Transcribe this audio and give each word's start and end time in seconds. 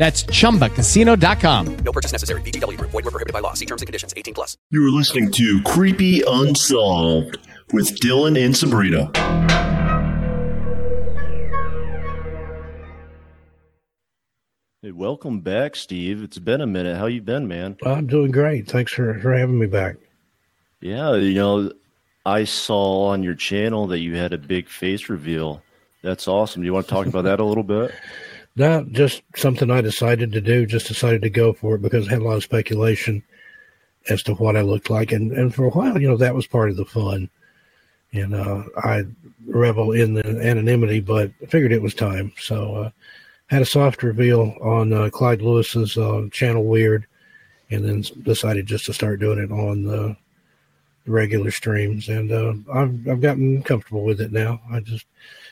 That's 0.00 0.24
chumbacasino.com. 0.24 1.76
No 1.84 1.92
purchase 1.92 2.10
necessary. 2.10 2.40
VGW 2.40 2.78
Group. 2.78 2.90
Void 2.90 3.04
were 3.04 3.10
prohibited 3.10 3.34
by 3.34 3.40
law. 3.40 3.52
See 3.52 3.66
terms 3.66 3.82
and 3.82 3.86
conditions. 3.86 4.14
18 4.16 4.32
plus. 4.32 4.56
You 4.70 4.86
are 4.86 4.90
listening 4.90 5.30
to 5.32 5.60
Creepy 5.62 6.22
Unsolved 6.26 7.36
with 7.74 8.00
Dylan 8.00 8.42
and 8.42 8.56
Sabrina. 8.56 9.10
Hey, 14.80 14.92
welcome 14.92 15.40
back, 15.40 15.76
Steve. 15.76 16.22
It's 16.22 16.38
been 16.38 16.62
a 16.62 16.66
minute. 16.66 16.96
How 16.96 17.04
you 17.04 17.20
been, 17.20 17.46
man? 17.46 17.76
I'm 17.84 18.06
doing 18.06 18.30
great. 18.30 18.68
Thanks 18.68 18.94
for, 18.94 19.18
for 19.18 19.34
having 19.34 19.58
me 19.58 19.66
back. 19.66 19.96
Yeah, 20.80 21.16
you 21.16 21.34
know, 21.34 21.72
I 22.24 22.44
saw 22.44 23.08
on 23.08 23.22
your 23.22 23.34
channel 23.34 23.86
that 23.88 23.98
you 23.98 24.16
had 24.16 24.32
a 24.32 24.38
big 24.38 24.66
face 24.66 25.10
reveal. 25.10 25.62
That's 26.00 26.26
awesome. 26.26 26.62
Do 26.62 26.66
you 26.66 26.72
want 26.72 26.86
to 26.86 26.90
talk 26.90 27.06
about 27.06 27.24
that 27.24 27.38
a 27.38 27.44
little 27.44 27.64
bit? 27.64 27.92
Not 28.56 28.88
just 28.90 29.22
something 29.36 29.70
I 29.70 29.80
decided 29.80 30.32
to 30.32 30.40
do, 30.40 30.66
just 30.66 30.88
decided 30.88 31.22
to 31.22 31.30
go 31.30 31.52
for 31.52 31.76
it 31.76 31.82
because 31.82 32.08
I 32.08 32.12
had 32.12 32.22
a 32.22 32.24
lot 32.24 32.36
of 32.36 32.42
speculation 32.42 33.22
as 34.08 34.22
to 34.24 34.34
what 34.34 34.56
I 34.56 34.62
looked 34.62 34.90
like. 34.90 35.12
And, 35.12 35.32
and 35.32 35.54
for 35.54 35.64
a 35.64 35.70
while, 35.70 36.00
you 36.00 36.08
know, 36.08 36.16
that 36.16 36.34
was 36.34 36.46
part 36.46 36.70
of 36.70 36.76
the 36.76 36.84
fun. 36.84 37.30
And 38.12 38.34
uh, 38.34 38.64
I 38.76 39.04
revel 39.46 39.92
in 39.92 40.14
the 40.14 40.26
anonymity, 40.26 41.00
but 41.00 41.30
figured 41.48 41.72
it 41.72 41.82
was 41.82 41.94
time. 41.94 42.32
So 42.38 42.74
uh, 42.74 42.90
had 43.46 43.62
a 43.62 43.66
soft 43.66 44.02
reveal 44.02 44.56
on 44.60 44.92
uh, 44.92 45.10
Clyde 45.10 45.42
Lewis's 45.42 45.96
uh, 45.96 46.26
channel 46.32 46.64
Weird, 46.64 47.06
and 47.70 47.84
then 47.84 48.04
decided 48.22 48.66
just 48.66 48.86
to 48.86 48.92
start 48.92 49.20
doing 49.20 49.38
it 49.38 49.52
on 49.52 49.84
the 49.84 50.16
regular 51.06 51.50
streams. 51.52 52.08
And 52.08 52.32
uh, 52.32 52.54
I've 52.72 53.08
I've 53.08 53.20
gotten 53.20 53.62
comfortable 53.62 54.04
with 54.04 54.20
it 54.20 54.32
now. 54.32 54.60
I 54.72 54.80
just 54.80 55.06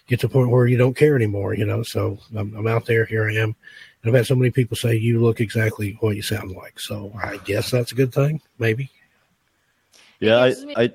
get 0.09 0.19
to 0.21 0.27
the 0.27 0.33
point 0.33 0.51
where 0.51 0.67
you 0.67 0.77
don't 0.77 0.97
care 0.97 1.15
anymore, 1.15 1.55
you 1.55 1.65
know. 1.65 1.83
So 1.85 2.19
I'm, 2.37 2.55
I'm 2.57 2.67
out 2.67 2.87
there. 2.87 3.05
Here 3.05 3.29
I 3.29 3.35
am. 3.35 3.55
And 4.03 4.11
I've 4.11 4.15
had 4.15 4.27
so 4.27 4.35
many 4.35 4.51
people 4.51 4.77
say 4.77 4.97
you 4.97 5.21
look 5.21 5.41
exactly 5.41 5.97
what 6.01 6.17
you 6.17 6.23
sound 6.23 6.51
like. 6.53 6.81
So 6.81 7.13
I 7.23 7.37
guess 7.39 7.71
that's 7.71 7.93
a 7.93 7.95
good 7.95 8.13
thing, 8.13 8.41
maybe. 8.59 8.91
Yeah, 10.21 10.39
I, 10.39 10.55
I 10.77 10.93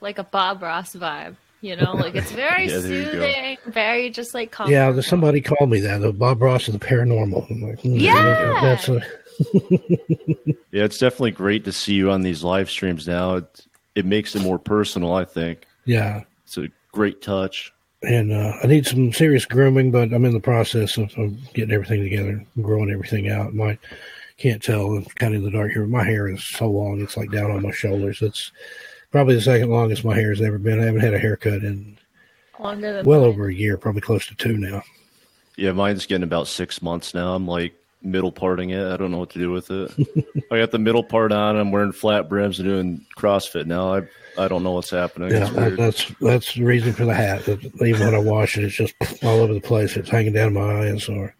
like 0.00 0.18
a 0.18 0.24
Bob 0.24 0.62
Ross 0.62 0.94
vibe. 0.96 1.36
You 1.60 1.74
know, 1.76 1.94
like 1.94 2.14
it's 2.14 2.30
very 2.32 2.66
Yeah, 2.68 2.78
there 2.78 2.92
you 2.92 3.04
go. 3.04 3.10
soothing, 3.12 3.58
very 3.66 4.10
just 4.10 4.34
like 4.34 4.50
calm. 4.50 4.70
Yeah, 4.70 4.90
there's 4.90 5.06
somebody 5.06 5.40
called 5.40 5.70
me 5.70 5.80
that. 5.80 6.02
uh, 6.04 6.12
Bob 6.12 6.42
Ross 6.42 6.68
is 6.68 6.74
the 6.74 6.80
paranormal. 6.80 7.50
I'm 7.50 7.62
like, 7.62 7.80
hmm, 7.80 7.94
Yeah. 7.96 8.60
that's 8.60 8.88
a, 8.88 9.00
yeah, 10.72 10.84
it's 10.84 10.98
definitely 10.98 11.30
great 11.32 11.64
to 11.64 11.72
see 11.72 11.94
you 11.94 12.10
on 12.10 12.22
these 12.22 12.42
live 12.44 12.70
streams 12.70 13.06
now. 13.08 13.36
It, 13.36 13.66
it 13.94 14.04
makes 14.04 14.34
it 14.36 14.42
more 14.42 14.58
personal, 14.58 15.14
I 15.14 15.24
think. 15.24 15.66
yeah. 15.84 16.22
It's 16.44 16.58
a 16.58 16.68
great 16.92 17.22
touch. 17.22 17.72
And 18.02 18.32
uh, 18.32 18.52
I 18.62 18.66
need 18.66 18.86
some 18.86 19.12
serious 19.12 19.44
grooming, 19.44 19.90
but 19.90 20.12
I'm 20.12 20.24
in 20.24 20.32
the 20.32 20.40
process 20.40 20.96
of, 20.96 21.12
of 21.16 21.52
getting 21.54 21.72
everything 21.72 22.02
together, 22.02 22.44
growing 22.60 22.90
everything 22.90 23.28
out. 23.30 23.54
My 23.54 23.78
can't 24.36 24.62
tell, 24.62 24.96
I'm 24.96 25.04
kind 25.04 25.34
of 25.34 25.38
in 25.38 25.44
the 25.44 25.50
dark 25.50 25.72
here. 25.72 25.86
My 25.86 26.04
hair 26.04 26.28
is 26.28 26.44
so 26.44 26.70
long; 26.70 27.00
it's 27.00 27.16
like 27.16 27.30
down 27.30 27.50
on 27.50 27.62
my 27.62 27.70
shoulders. 27.70 28.20
It's 28.22 28.52
probably 29.10 29.34
the 29.34 29.40
second 29.40 29.70
longest 29.70 30.04
my 30.04 30.14
hair 30.14 30.30
has 30.30 30.42
ever 30.42 30.58
been. 30.58 30.80
I 30.80 30.86
haven't 30.86 31.00
had 31.00 31.14
a 31.14 31.18
haircut 31.18 31.64
in 31.64 31.98
well 32.58 32.74
mine. 32.74 33.14
over 33.14 33.48
a 33.48 33.54
year, 33.54 33.76
probably 33.76 34.02
close 34.02 34.26
to 34.26 34.34
two 34.34 34.56
now. 34.56 34.82
Yeah, 35.56 35.72
mine's 35.72 36.04
getting 36.04 36.22
about 36.22 36.48
six 36.48 36.82
months 36.82 37.14
now. 37.14 37.34
I'm 37.34 37.46
like 37.46 37.74
middle 38.02 38.32
parting 38.32 38.70
it. 38.70 38.86
I 38.86 38.96
don't 38.96 39.10
know 39.10 39.18
what 39.18 39.30
to 39.30 39.38
do 39.38 39.50
with 39.50 39.70
it. 39.70 39.92
I 40.52 40.58
got 40.58 40.70
the 40.70 40.78
middle 40.78 41.02
part 41.02 41.32
on. 41.32 41.56
I'm 41.56 41.70
wearing 41.72 41.92
flat 41.92 42.28
brims 42.28 42.58
and 42.58 42.68
doing 42.68 43.06
CrossFit 43.16 43.66
now. 43.66 43.94
I 43.94 44.02
I 44.38 44.48
don't 44.48 44.62
know 44.62 44.72
what's 44.72 44.90
happening. 44.90 45.30
Yeah, 45.30 45.48
that, 45.50 45.76
that's 45.76 46.12
that's 46.20 46.54
the 46.54 46.64
reason 46.64 46.92
for 46.92 47.04
the 47.04 47.14
hat. 47.14 47.44
That 47.46 47.64
Even 47.82 48.06
when 48.06 48.14
I 48.14 48.18
wash 48.18 48.58
it, 48.58 48.64
it's 48.64 48.74
just 48.74 48.94
all 49.24 49.40
over 49.40 49.54
the 49.54 49.60
place. 49.60 49.96
It's 49.96 50.10
hanging 50.10 50.32
down 50.32 50.54
my 50.54 50.88
eyes, 50.88 51.08
or 51.08 51.34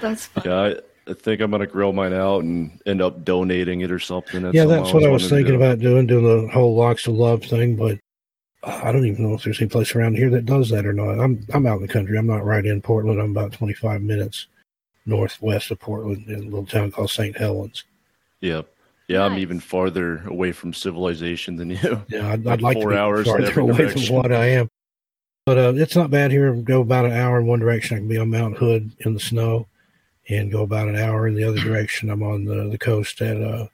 That's 0.00 0.26
fun. 0.26 0.44
Yeah, 0.44 0.60
I, 0.60 1.10
I 1.10 1.14
think 1.14 1.40
I'm 1.40 1.50
gonna 1.50 1.66
grill 1.66 1.92
mine 1.92 2.12
out 2.12 2.42
and 2.42 2.80
end 2.86 3.00
up 3.00 3.24
donating 3.24 3.80
it 3.80 3.90
or 3.90 3.98
something. 3.98 4.42
yeah, 4.52 4.62
something 4.62 4.68
that's 4.68 4.92
what 4.92 5.04
I 5.04 5.08
was 5.08 5.28
thinking 5.28 5.58
do. 5.58 5.62
about 5.62 5.78
doing, 5.78 6.06
doing 6.06 6.24
the 6.24 6.52
whole 6.52 6.74
locks 6.74 7.06
of 7.06 7.14
love 7.14 7.44
thing. 7.44 7.76
But 7.76 7.98
I 8.64 8.90
don't 8.90 9.06
even 9.06 9.28
know 9.28 9.34
if 9.34 9.44
there's 9.44 9.60
any 9.60 9.70
place 9.70 9.94
around 9.94 10.16
here 10.16 10.30
that 10.30 10.46
does 10.46 10.70
that 10.70 10.86
or 10.86 10.92
not. 10.92 11.20
I'm 11.20 11.46
I'm 11.54 11.66
out 11.66 11.76
in 11.76 11.82
the 11.82 11.92
country. 11.92 12.18
I'm 12.18 12.26
not 12.26 12.44
right 12.44 12.66
in 12.66 12.82
Portland. 12.82 13.20
I'm 13.20 13.30
about 13.30 13.52
25 13.52 14.02
minutes 14.02 14.48
northwest 15.06 15.70
of 15.70 15.78
Portland 15.78 16.26
in 16.28 16.40
a 16.40 16.42
little 16.44 16.66
town 16.66 16.90
called 16.90 17.10
St. 17.10 17.36
Helens. 17.36 17.84
Yeah, 18.40 18.62
yeah, 19.08 19.22
I'm 19.24 19.38
even 19.38 19.60
farther 19.60 20.26
away 20.26 20.52
from 20.52 20.74
civilization 20.74 21.56
than 21.56 21.70
you. 21.70 22.02
Yeah, 22.08 22.32
I'd, 22.32 22.44
Like 22.44 22.54
I'd 22.54 22.62
like 22.62 22.76
four 22.76 22.90
to 22.90 22.96
be 22.96 22.98
hours 22.98 23.26
farther 23.26 23.60
away 23.60 23.76
direction. 23.76 24.02
from 24.06 24.16
what 24.16 24.32
I 24.32 24.46
am. 24.46 24.68
But 25.46 25.58
uh, 25.58 25.72
it's 25.76 25.94
not 25.94 26.10
bad 26.10 26.32
here. 26.32 26.52
Go 26.54 26.80
about 26.80 27.04
an 27.06 27.12
hour 27.12 27.38
in 27.38 27.46
one 27.46 27.60
direction. 27.60 27.96
I 27.96 28.00
can 28.00 28.08
be 28.08 28.18
on 28.18 28.30
Mount 28.30 28.56
Hood 28.58 28.90
in 29.00 29.14
the 29.14 29.20
snow, 29.20 29.68
and 30.28 30.50
go 30.50 30.62
about 30.62 30.88
an 30.88 30.96
hour 30.96 31.28
in 31.28 31.36
the 31.36 31.44
other 31.44 31.58
direction. 31.60 32.10
I'm 32.10 32.22
on 32.24 32.44
the, 32.44 32.68
the 32.68 32.78
coast 32.78 33.20
at 33.22 33.40
uh, 33.40 33.68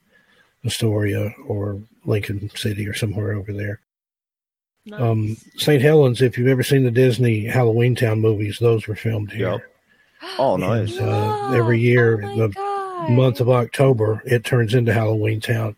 Astoria 0.67 1.35
or 1.47 1.81
Lincoln 2.05 2.51
City 2.55 2.87
or 2.87 2.93
somewhere 2.93 3.33
over 3.33 3.55
there. 3.55 3.81
Nice. 4.85 5.01
Um, 5.01 5.37
St. 5.57 5.81
Helens, 5.81 6.21
if 6.21 6.37
you've 6.37 6.49
ever 6.49 6.63
seen 6.63 6.85
the 6.85 6.91
Disney 6.91 7.47
Halloween 7.47 7.95
Town 7.95 8.21
movies, 8.21 8.59
those 8.59 8.87
were 8.87 8.97
filmed 8.97 9.33
here. 9.33 9.53
Yep. 9.53 9.72
Oh, 10.39 10.57
nice. 10.61 10.97
And, 10.97 11.09
uh, 11.09 11.53
every 11.53 11.81
year, 11.81 12.21
oh 12.25 12.37
the 12.37 12.49
God. 12.49 13.11
month 13.11 13.41
of 13.41 13.49
October, 13.49 14.23
it 14.27 14.45
turns 14.45 14.75
into 14.75 14.93
Halloween 14.93 15.41
Town 15.41 15.77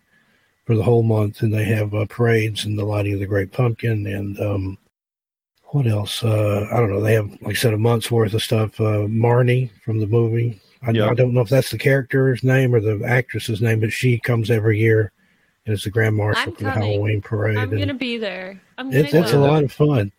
for 0.65 0.75
the 0.75 0.83
whole 0.83 1.03
month, 1.03 1.41
and 1.41 1.53
they 1.53 1.65
have 1.65 1.93
uh, 1.93 2.05
parades 2.07 2.65
and 2.65 2.77
the 2.77 2.85
lighting 2.85 3.13
of 3.13 3.19
the 3.19 3.25
Great 3.27 3.51
Pumpkin, 3.51 4.07
and 4.07 4.39
um, 4.39 4.77
what 5.65 5.87
else? 5.87 6.23
Uh, 6.23 6.67
I 6.71 6.77
don't 6.77 6.89
know. 6.89 7.01
They 7.01 7.13
have, 7.13 7.29
like 7.41 7.51
I 7.51 7.53
said, 7.53 7.73
a 7.73 7.77
month's 7.77 8.09
worth 8.09 8.33
of 8.33 8.41
stuff. 8.41 8.79
Uh, 8.79 9.05
Marnie 9.07 9.69
from 9.83 9.99
the 9.99 10.07
movie. 10.07 10.59
I, 10.81 10.91
Yeah. 10.91 11.09
I 11.09 11.13
don't 11.13 11.33
know 11.33 11.41
if 11.41 11.49
that's 11.49 11.71
the 11.71 11.77
character's 11.77 12.43
name 12.43 12.73
or 12.73 12.79
the 12.79 13.03
actress's 13.05 13.61
name, 13.61 13.79
but 13.79 13.91
she 13.91 14.19
comes 14.19 14.49
every 14.51 14.79
year 14.79 15.11
and 15.65 15.73
is 15.73 15.83
the 15.83 15.89
Grand 15.89 16.15
Marshal 16.15 16.53
for 16.53 16.63
the. 16.63 16.71
Halloween 16.71 17.21
parade. 17.21 17.57
I'm 17.57 17.71
gonna 17.77 17.93
be 17.93 18.17
there. 18.17 18.61
I'm 18.77 18.89
gonna 18.91 19.03
it's 19.03 19.13
it's 19.13 19.33
a 19.33 19.39
lot 19.39 19.63
of 19.63 19.71
fun. 19.71 20.11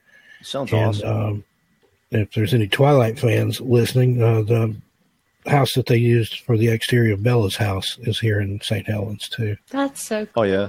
Sounds 0.43 0.73
And 0.73 0.85
awesome. 0.89 1.09
um, 1.09 1.45
if 2.11 2.33
there's 2.33 2.55
any 2.55 2.69
Twilight 2.69 3.19
fans 3.19 3.61
listening, 3.61 4.23
uh, 4.23 4.43
the 4.43 4.77
house 5.47 5.75
that 5.75 5.87
they 5.87 5.97
used 5.97 6.41
for 6.41 6.57
the 6.57 6.69
exterior 6.69 7.15
of 7.15 7.23
Bella's 7.23 7.57
house 7.57 7.99
is 8.03 8.19
here 8.21 8.41
in 8.41 8.61
St. 8.61 8.87
Helens 8.87 9.29
too. 9.29 9.57
That's 9.71 10.03
so 10.03 10.27
cool. 10.27 10.43
oh 10.43 10.47
yeah, 10.47 10.69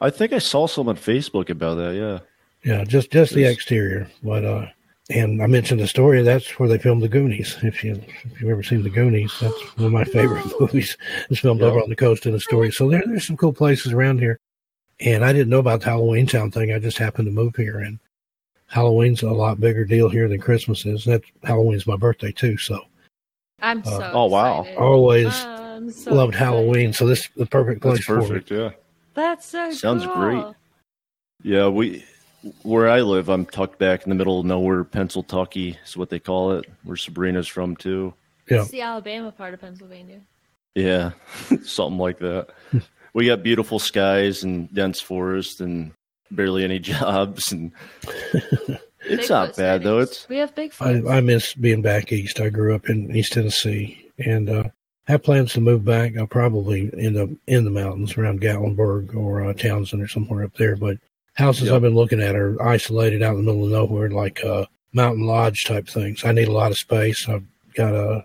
I 0.00 0.10
think 0.10 0.32
I 0.32 0.38
saw 0.38 0.66
some 0.66 0.88
on 0.88 0.96
Facebook 0.96 1.50
about 1.50 1.76
that. 1.76 1.94
Yeah. 1.94 2.18
Yeah, 2.64 2.84
just 2.84 3.10
just 3.10 3.34
the 3.34 3.44
exterior. 3.44 4.08
But 4.22 4.44
uh, 4.44 4.66
and 5.10 5.42
I 5.42 5.46
mentioned 5.48 5.80
the 5.80 5.88
story. 5.88 6.22
That's 6.22 6.58
where 6.60 6.68
they 6.68 6.78
filmed 6.78 7.02
the 7.02 7.08
Goonies. 7.08 7.56
If 7.62 7.82
you 7.82 7.94
if 8.24 8.40
you've 8.40 8.50
ever 8.50 8.62
seen 8.62 8.84
the 8.84 8.90
Goonies, 8.90 9.32
that's 9.40 9.60
one 9.76 9.86
of 9.86 9.92
my 9.92 10.04
favorite 10.04 10.44
movies. 10.60 10.96
It's 11.28 11.40
filmed 11.40 11.60
Yeah. 11.60 11.66
over 11.66 11.80
on 11.82 11.88
the 11.88 11.96
coast 11.96 12.24
in 12.24 12.34
Astoria. 12.36 12.70
So 12.70 12.88
there, 12.88 13.02
there's 13.04 13.26
some 13.26 13.36
cool 13.36 13.52
places 13.52 13.92
around 13.92 14.20
here. 14.20 14.38
And 15.00 15.24
I 15.24 15.32
didn't 15.32 15.48
know 15.48 15.58
about 15.58 15.80
the 15.80 15.86
Halloween 15.86 16.26
Town 16.28 16.52
thing. 16.52 16.72
I 16.72 16.78
just 16.78 16.98
happened 16.98 17.26
to 17.26 17.32
move 17.32 17.56
here, 17.56 17.80
and 17.80 17.98
Halloween's 18.72 19.22
a 19.22 19.30
lot 19.30 19.60
bigger 19.60 19.84
deal 19.84 20.08
here 20.08 20.28
than 20.28 20.40
Christmas 20.40 20.86
is. 20.86 21.04
That 21.04 21.22
Halloween's 21.44 21.86
my 21.86 21.96
birthday 21.96 22.32
too, 22.32 22.56
so 22.56 22.80
I'm 23.60 23.80
Uh, 23.80 23.90
so. 23.90 24.10
oh, 24.14 24.26
wow. 24.26 24.66
always 24.78 25.34
so 25.36 26.14
loved 26.14 26.34
excited. 26.34 26.34
Halloween. 26.34 26.92
So 26.92 27.06
this 27.06 27.20
is 27.20 27.28
the 27.36 27.46
perfect 27.46 27.82
place 27.82 27.98
That's 27.98 28.06
for 28.06 28.16
me. 28.20 28.28
perfect. 28.28 28.50
Yeah. 28.50 28.70
That's 29.14 29.46
so. 29.46 29.70
Sounds 29.72 30.04
cool. 30.06 30.14
great. 30.14 30.44
Yeah, 31.42 31.68
we 31.68 32.04
where 32.62 32.88
I 32.88 33.02
live, 33.02 33.28
I'm 33.28 33.44
tucked 33.46 33.78
back 33.78 34.04
in 34.04 34.08
the 34.08 34.16
middle 34.16 34.40
of 34.40 34.46
nowhere, 34.46 34.82
Pennsylvania 34.84 35.76
is 35.84 35.96
what 35.96 36.08
they 36.10 36.18
call 36.18 36.52
it, 36.52 36.64
where 36.82 36.96
Sabrina's 36.96 37.46
from 37.46 37.76
too. 37.76 38.14
Yeah. 38.50 38.62
It's 38.62 38.70
the 38.70 38.80
Alabama 38.80 39.30
part 39.30 39.54
of 39.54 39.60
Pennsylvania. 39.60 40.20
Yeah, 40.74 41.12
something 41.62 41.98
like 41.98 42.18
that. 42.20 42.48
we 43.14 43.26
got 43.26 43.42
beautiful 43.42 43.78
skies 43.78 44.44
and 44.44 44.72
dense 44.74 44.98
forest 45.00 45.60
and 45.60 45.92
barely 46.34 46.64
any 46.64 46.78
jobs, 46.80 47.52
and 47.52 47.72
it's 49.04 49.30
not 49.30 49.50
Bigfoot 49.50 49.56
bad 49.56 49.82
though. 49.82 50.00
It's 50.00 50.28
we 50.28 50.38
have 50.38 50.52
I, 50.80 51.02
I 51.08 51.20
miss 51.20 51.54
being 51.54 51.82
back 51.82 52.12
east. 52.12 52.40
I 52.40 52.48
grew 52.48 52.74
up 52.74 52.88
in 52.88 53.14
East 53.14 53.32
Tennessee 53.32 54.10
and 54.18 54.48
uh, 54.48 54.64
have 55.06 55.22
plans 55.22 55.52
to 55.54 55.60
move 55.60 55.84
back. 55.84 56.16
I'll 56.16 56.26
probably 56.26 56.90
end 56.96 57.16
up 57.16 57.30
in 57.46 57.64
the 57.64 57.70
mountains 57.70 58.16
around 58.16 58.40
Gatlinburg 58.40 59.14
or 59.14 59.44
uh, 59.44 59.52
Townsend 59.52 60.02
or 60.02 60.08
somewhere 60.08 60.44
up 60.44 60.54
there. 60.54 60.76
But 60.76 60.98
houses 61.34 61.66
Yep. 61.66 61.74
I've 61.74 61.82
been 61.82 61.94
looking 61.94 62.20
at 62.20 62.36
are 62.36 62.60
isolated 62.62 63.22
out 63.22 63.36
in 63.36 63.44
the 63.44 63.52
middle 63.52 63.64
of 63.64 63.72
nowhere, 63.72 64.10
like 64.10 64.44
uh, 64.44 64.66
mountain 64.92 65.26
lodge 65.26 65.64
type 65.64 65.88
things. 65.88 66.24
I 66.24 66.32
need 66.32 66.48
a 66.48 66.52
lot 66.52 66.70
of 66.70 66.78
space. 66.78 67.28
I've 67.28 67.44
got 67.74 67.94
a, 67.94 68.24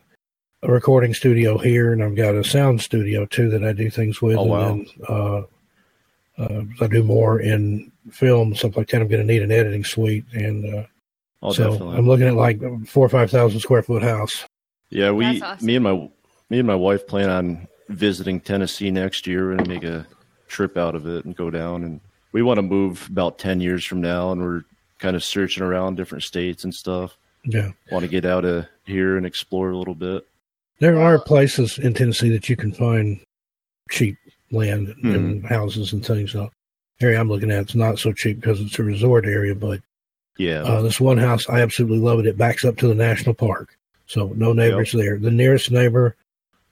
a 0.64 0.72
recording 0.72 1.14
studio 1.14 1.58
here, 1.58 1.94
and 1.94 2.04
I've 2.04 2.16
got 2.16 2.36
a 2.36 2.44
sound 2.44 2.82
studio 2.82 3.26
too 3.26 3.50
that 3.50 3.64
I 3.64 3.74
do 3.74 3.90
things 3.90 4.22
with. 4.22 4.38
Oh, 4.38 4.44
wow. 4.44 4.70
And 4.70 4.88
then, 4.88 5.06
uh, 5.08 5.42
uh, 6.38 6.62
I 6.82 6.88
do 6.88 7.04
more 7.04 7.40
in 7.40 7.92
film, 8.12 8.56
stuff 8.56 8.78
like 8.78 8.90
that. 8.90 9.02
I'm 9.02 9.08
going 9.08 9.26
to 9.26 9.34
need 9.34 9.42
an 9.42 9.52
editing 9.52 9.84
suite, 9.84 10.26
and 10.34 10.66
uh, 10.74 10.84
oh, 11.42 11.52
so 11.52 11.72
definitely. 11.72 11.98
I'm 11.98 12.08
looking 12.08 12.28
at 12.28 12.36
like 12.36 12.62
four 12.88 13.06
or 13.06 13.10
five 13.10 13.32
thousand 13.32 13.60
square 13.60 13.82
foot 13.84 14.04
house. 14.04 14.46
Yeah, 14.90 15.12
we, 15.12 15.42
awesome. 15.42 15.66
me 15.66 15.76
and 15.76 15.84
my, 15.84 16.10
me 16.50 16.60
and 16.60 16.68
my 16.68 16.76
wife 16.76 17.08
plan 17.08 17.30
on 17.30 17.68
visiting 17.90 18.40
Tennessee 18.40 18.92
next 18.92 19.28
year 19.28 19.52
and 19.52 19.68
make 19.68 19.84
a 19.84 20.06
trip 20.48 20.78
out 20.78 20.96
of 20.96 21.06
it 21.08 21.26
and 21.26 21.36
go 21.36 21.50
down. 21.50 21.84
And 21.84 22.00
we 22.32 22.42
want 22.42 22.58
to 22.58 22.62
move 22.62 23.08
about 23.10 23.40
ten 23.40 23.60
years 23.60 23.86
from 23.86 24.02
now, 24.02 24.32
and 24.32 24.42
we're 24.42 24.64
kind 25.00 25.16
of 25.16 25.24
searching 25.24 25.64
around 25.64 25.96
different 25.96 26.24
states 26.24 26.64
and 26.64 26.74
stuff. 26.74 27.18
Yeah, 27.46 27.72
Want 27.92 28.04
to 28.04 28.10
get 28.10 28.26
out 28.26 28.46
of 28.46 28.66
here 28.86 29.16
and 29.16 29.26
explore 29.26 29.70
a 29.70 29.78
little 29.78 29.96
bit. 29.96 30.28
there 30.80 31.00
are 31.00 31.18
places 31.18 31.78
in 31.78 31.94
Tennessee 31.94 32.30
that 32.30 32.50
you 32.50 32.56
can 32.58 32.74
find 32.74 33.22
cheap 33.90 34.18
land 34.52 34.94
Hmm. 35.02 35.16
and 35.16 35.46
houses 35.46 35.94
and 35.94 36.06
things. 36.06 36.32
So, 36.32 36.50
area 37.02 37.20
I'm 37.20 37.30
looking 37.30 37.52
at 37.52 37.62
it's 37.64 37.76
not 37.76 38.00
so 38.00 38.12
cheap 38.14 38.40
because 38.40 38.60
it's 38.62 38.80
a 38.80 38.84
resort 38.84 39.26
area, 39.26 39.54
but 39.56 39.82
Yeah, 40.38 40.62
uh, 40.64 40.82
this 40.82 41.00
one 41.00 41.18
house 41.18 41.48
I 41.50 41.62
absolutely 41.62 42.00
love 42.00 42.20
it. 42.20 42.26
It 42.28 42.38
backs 42.38 42.64
up 42.66 42.78
to 42.78 42.88
the 42.88 42.96
national 42.96 43.34
park, 43.36 43.76
so 44.06 44.34
no 44.36 44.54
neighbors 44.54 44.92
there. 44.92 45.18
The 45.18 45.32
nearest 45.32 45.72
neighbor 45.72 46.16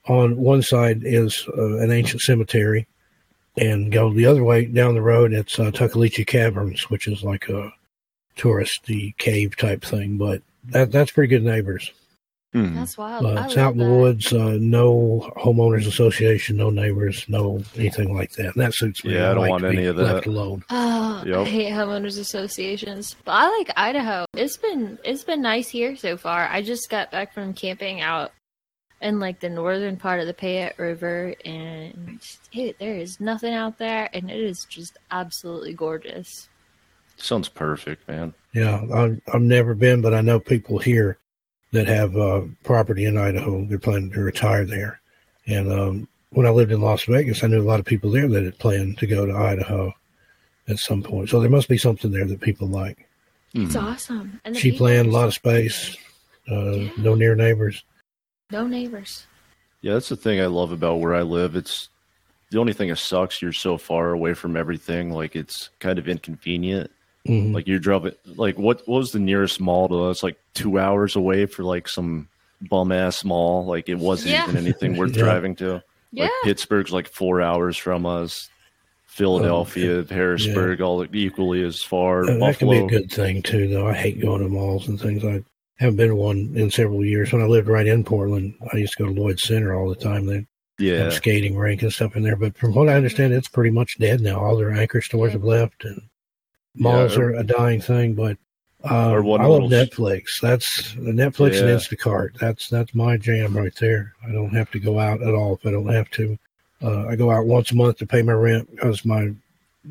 on 0.08 0.38
one 0.38 0.62
side 0.62 1.02
is 1.04 1.48
uh, 1.58 1.78
an 1.78 1.92
ancient 1.92 2.22
cemetery, 2.22 2.86
and 3.58 3.92
go 3.92 4.14
the 4.14 4.26
other 4.26 4.44
way 4.44 4.66
down 4.66 4.94
the 4.94 5.02
road. 5.02 5.34
It's 5.34 5.58
uh, 5.60 5.72
Tuckaleechee 5.72 6.28
Caverns, 6.28 6.90
which 6.90 7.08
is 7.08 7.24
like 7.24 7.50
a 7.50 7.72
touristy 8.38 9.18
cave 9.18 9.56
type 9.58 9.84
thing, 9.84 10.18
but 10.18 10.42
that 10.66 10.92
that's 10.92 11.12
pretty 11.12 11.30
good 11.30 11.44
neighbors. 11.44 11.92
Mhm. 12.56 12.74
That's 12.76 12.98
wild. 12.98 13.26
Uh, 13.26 13.44
it's 13.46 13.56
love 13.56 13.66
out 13.66 13.72
in 13.74 13.78
the 13.80 13.84
that. 13.86 13.92
woods. 13.92 14.34
Uh, 14.34 14.58
no 14.62 15.30
homeowners 15.36 15.86
association, 15.88 16.56
no 16.56 16.70
neighbors, 16.70 17.26
no 17.28 17.62
anything 17.76 18.16
like 18.16 18.32
that. 18.34 18.56
And 18.56 18.64
that 18.64 18.74
suits 18.74 19.04
me. 19.04 19.14
Yeah, 19.16 19.32
I 19.32 19.34
don't 19.34 19.42
like 19.42 19.50
want 19.52 19.64
to 19.64 19.70
be 19.72 19.78
any 19.78 19.86
of 19.88 19.98
Left 19.98 20.24
that. 20.24 20.30
alone. 20.30 20.64
Oh, 20.70 21.22
I 21.26 21.44
hate 21.44 21.74
homeowners 21.74 22.18
associations, 22.18 23.16
but 23.26 23.34
I 23.34 23.50
like 23.58 23.72
Idaho. 23.76 24.26
It's 24.36 24.58
been 24.58 24.98
it's 25.04 25.24
been 25.26 25.42
nice 25.42 25.68
here 25.68 25.96
so 25.98 26.16
far. 26.18 26.48
I 26.50 26.62
just 26.62 26.90
got 26.90 27.12
back 27.12 27.34
from 27.34 27.54
camping 27.54 28.00
out 28.02 28.32
in 29.02 29.20
like 29.20 29.42
the 29.42 29.50
northern 29.50 29.98
part 29.98 30.22
of 30.22 30.26
the 30.28 30.34
Payette 30.34 30.80
River, 30.80 31.36
and 31.44 32.22
it, 32.54 32.80
there 32.80 32.96
is 32.96 33.20
nothing 33.20 33.54
out 33.54 33.78
there, 33.78 34.10
and 34.14 34.32
it 34.32 34.40
is 34.40 34.66
just 34.70 34.98
absolutely 35.12 35.74
gorgeous. 35.74 36.48
sounds 37.18 37.50
perfect, 37.50 38.08
man. 38.08 38.34
Yeah, 38.54 38.82
I've, 38.94 39.20
I've 39.34 39.42
never 39.42 39.76
been, 39.76 40.02
but 40.02 40.14
I 40.14 40.22
know 40.22 40.40
people 40.40 40.80
here 40.80 41.18
that 41.76 41.88
have 41.88 42.16
uh, 42.18 42.42
property 42.64 43.06
in 43.06 43.18
Idaho. 43.18 43.66
They're 43.66 43.78
planning 43.80 44.12
to 44.12 44.22
retire 44.22 44.66
there. 44.66 45.00
And 45.46 45.72
um, 45.72 46.08
when 46.32 46.48
I 46.48 46.50
lived 46.50 46.72
in 46.72 46.82
Las 46.82 47.04
Vegas, 47.04 47.44
I 47.44 47.48
knew 47.48 47.62
a 47.62 47.64
lot 47.64 47.80
of 47.80 47.86
people 47.86 48.10
there 48.12 48.28
that 48.28 48.44
had 48.44 48.58
planned 48.58 48.98
to 48.98 49.08
go 49.08 49.26
to 49.26 49.34
Idaho 49.34 49.94
at 50.68 50.80
some 50.80 51.04
point. 51.04 51.30
So 51.30 51.40
there 51.40 51.50
must 51.50 51.70
be 51.70 51.78
something 51.78 52.12
there 52.12 52.26
that 52.26 52.42
people 52.42 52.68
like. 52.68 53.08
It's 53.54 53.76
awesome. 53.76 54.42
And 54.44 54.54
the 54.56 54.60
Cheap 54.60 54.82
land, 54.82 55.08
a 55.08 55.12
lot 55.12 55.28
of 55.28 55.34
space, 55.34 55.96
uh, 56.52 56.90
no 56.98 57.16
near 57.16 57.36
neighbors. 57.36 57.84
no 58.52 58.68
neighbors. 58.68 59.26
Yeah, 59.82 59.94
that's 59.94 60.10
the 60.10 60.18
thing 60.18 60.42
I 60.42 60.48
love 60.48 60.72
about 60.72 61.00
where 61.00 61.14
I 61.14 61.22
live. 61.22 61.56
It's 61.56 61.90
the 62.52 62.60
only 62.60 62.74
thing 62.74 62.90
that 62.90 62.98
sucks. 62.98 63.42
You're 63.42 63.54
so 63.54 63.78
far 63.78 64.12
away 64.12 64.34
from 64.34 64.58
everything. 64.58 65.12
Like 65.12 65.36
it's 65.36 65.70
kind 65.80 66.00
of 66.00 66.10
inconvenient. 66.10 66.92
Mhm. 67.28 67.54
Like 67.54 67.68
you're 67.68 67.80
driving. 67.80 68.14
Like 68.26 68.58
what, 68.58 68.82
what 68.88 69.00
was 69.00 69.12
the 69.12 69.20
nearest 69.20 69.60
mall 69.60 69.88
to 69.90 70.04
us? 70.06 70.22
Like 70.24 70.38
two 70.54 70.80
hours 70.80 71.16
away 71.16 71.46
for 71.46 71.64
like 71.64 71.88
some 71.88 72.28
bum 72.70 72.92
ass 72.92 73.24
mall. 73.24 73.66
Like 73.66 73.90
it 73.90 73.98
wasn't 73.98 74.32
Yeah. 74.32 74.44
even 74.50 74.58
anything 74.58 74.96
worth 74.98 75.16
Yeah. 75.16 75.24
driving 75.24 75.56
to. 75.58 75.84
Yeah. 76.12 76.24
Like 76.26 76.32
Pittsburgh's 76.44 76.92
like 76.92 77.08
four 77.08 77.42
hours 77.42 77.78
from 77.78 78.06
us. 78.06 78.50
Philadelphia, 79.08 80.04
Harrisburg, 80.10 80.82
all 80.82 81.06
equally 81.16 81.64
as 81.64 81.82
far. 81.82 82.24
Uh, 82.30 82.38
that 82.38 82.60
can 82.60 82.70
be 82.70 82.80
a 82.80 82.88
good 82.88 83.10
thing 83.10 83.42
too, 83.42 83.68
though. 83.70 83.88
I 83.88 83.94
hate 83.94 84.20
going 84.22 84.42
to 84.42 84.50
malls 84.50 84.90
and 84.90 85.00
things. 85.00 85.24
I 85.24 85.42
haven't 85.78 85.96
been 85.96 86.10
to 86.10 86.16
one 86.16 86.52
in 86.56 86.70
several 86.70 87.04
years. 87.06 87.32
When 87.32 87.42
I 87.42 87.46
lived 87.46 87.70
right 87.70 87.88
in 87.88 88.04
Portland, 88.04 88.56
I 88.74 88.78
used 88.78 88.98
to 88.98 89.04
go 89.04 89.14
to 89.14 89.22
Lloyd 89.22 89.40
Center 89.40 89.74
all 89.74 89.88
the 89.88 89.96
time. 89.96 90.26
They 90.26 90.46
Yeah, 90.80 91.04
have 91.06 91.14
skating 91.14 91.56
rink 91.56 91.82
and 91.82 91.94
stuff 91.94 92.18
in 92.18 92.24
there. 92.24 92.36
But 92.36 92.58
from 92.58 92.74
what 92.74 92.90
I 92.90 92.96
understand, 92.96 93.34
it's 93.34 93.48
pretty 93.48 93.70
much 93.72 93.98
dead 94.00 94.20
now. 94.20 94.38
All 94.42 94.58
their 94.58 94.74
anchor 94.74 95.00
stores 95.02 95.32
have 95.32 95.46
left, 95.46 95.86
and 95.86 96.02
malls 96.76 97.14
Yeah. 97.16 97.24
are 97.24 97.34
a 97.36 97.44
dying 97.44 97.82
thing. 97.82 98.14
But 98.14 98.38
uh, 98.90 99.10
Or 99.12 99.24
one 99.24 99.42
I 99.42 99.46
love 99.46 99.64
Netflix. 99.64 100.24
That's 100.42 100.94
the 100.94 101.12
Netflix 101.12 101.60
and 101.60 101.70
Yeah. 101.70 101.76
Instacart. 101.76 102.38
That's 102.40 102.70
that's 102.70 102.94
my 102.94 103.18
jam 103.18 103.56
right 103.58 103.74
there. 103.80 104.14
I 104.28 104.32
don't 104.32 104.54
have 104.56 104.70
to 104.72 104.80
go 104.80 105.00
out 105.00 105.22
at 105.22 105.34
all 105.34 105.56
if 105.56 105.66
I 105.66 105.72
don't 105.72 105.88
have 105.94 106.10
to. 106.12 106.38
Uh, 106.84 107.08
I 107.08 107.16
go 107.16 107.32
out 107.32 107.46
once 107.46 107.72
a 107.72 107.76
month 107.76 107.98
to 107.98 108.06
pay 108.06 108.22
my 108.22 108.34
rent 108.34 108.70
because 108.76 109.04
my 109.06 109.32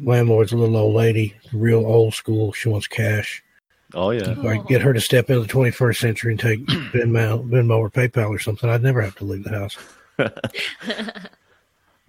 landlord's 0.02 0.52
a 0.52 0.56
little 0.56 0.76
old 0.76 0.94
lady, 0.94 1.34
real 1.52 1.84
old 1.86 2.14
school. 2.14 2.52
She 2.52 2.68
wants 2.68 2.86
cash. 2.86 3.42
Oh 3.94 4.10
yeah. 4.10 4.30
If 4.30 4.44
I 4.44 4.58
get 4.58 4.82
her 4.82 4.92
to 4.92 5.00
step 5.00 5.30
into 5.30 5.42
the 5.42 5.52
21st 5.52 5.96
century 5.96 6.32
and 6.32 6.40
take 6.40 6.60
Venmo, 6.66 7.48
Venmo 7.48 7.78
or 7.78 7.90
PayPal 7.90 8.28
or 8.28 8.38
something, 8.38 8.68
I'd 8.68 8.82
never 8.82 9.00
have 9.00 9.14
to 9.16 9.24
leave 9.24 9.44
the 9.44 9.50
house. 9.50 9.76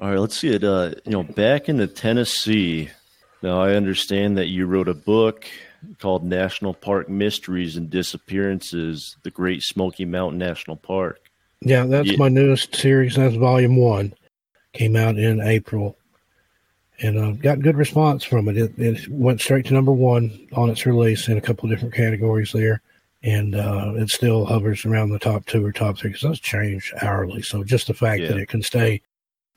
All 0.02 0.10
right, 0.10 0.20
let's 0.20 0.38
see 0.38 0.50
it. 0.50 0.64
Uh, 0.64 0.92
you 1.06 1.12
know, 1.12 1.24
back 1.24 1.70
into 1.70 1.88
Tennessee. 1.88 2.90
Now, 3.46 3.62
I 3.62 3.76
understand 3.76 4.40
that 4.40 4.48
you 4.48 4.66
wrote 4.66 4.88
a 4.88 4.96
book 4.96 5.46
called 6.00 6.24
National 6.24 6.74
Park 6.74 7.10
Mysteries 7.10 7.78
and 7.78 7.92
Disappearances: 7.92 9.18
The 9.22 9.30
Great 9.30 9.62
Smoky 9.62 10.04
Mountain 10.04 10.40
National 10.40 10.76
Park. 10.76 11.20
Yeah, 11.62 11.86
that's 11.86 12.10
Yeah. 12.10 12.18
my 12.18 12.28
newest 12.28 12.76
series. 12.76 13.18
That's 13.18 13.36
volume 13.36 13.76
one. 13.76 14.16
Came 14.74 14.96
out 14.96 15.20
in 15.20 15.42
April, 15.42 15.96
and 17.04 17.20
uh, 17.20 17.32
got 17.34 17.60
good 17.60 17.78
response 17.78 18.24
from 18.24 18.48
it. 18.48 18.58
it. 18.58 18.80
It 18.80 19.08
went 19.10 19.42
straight 19.42 19.68
to 19.68 19.76
number 19.76 19.94
one 19.94 20.48
on 20.54 20.72
its 20.72 20.88
release 20.88 21.28
in 21.28 21.38
a 21.38 21.42
couple 21.42 21.66
of 21.66 21.70
different 21.70 21.94
categories 21.94 22.52
there, 22.52 22.82
and 23.22 23.54
uh, 23.54 23.94
it 23.96 24.10
still 24.10 24.46
hovers 24.46 24.86
around 24.86 25.12
the 25.12 25.20
top 25.20 25.46
two 25.46 25.64
or 25.64 25.72
top 25.72 26.00
three 26.00 26.10
because 26.10 26.24
those 26.24 26.40
change 26.40 26.92
hourly. 27.00 27.44
So 27.44 27.64
just 27.64 27.86
the 27.86 27.94
fact 27.94 28.24
that 28.24 28.38
it 28.38 28.48
can 28.48 28.64
stay 28.64 29.04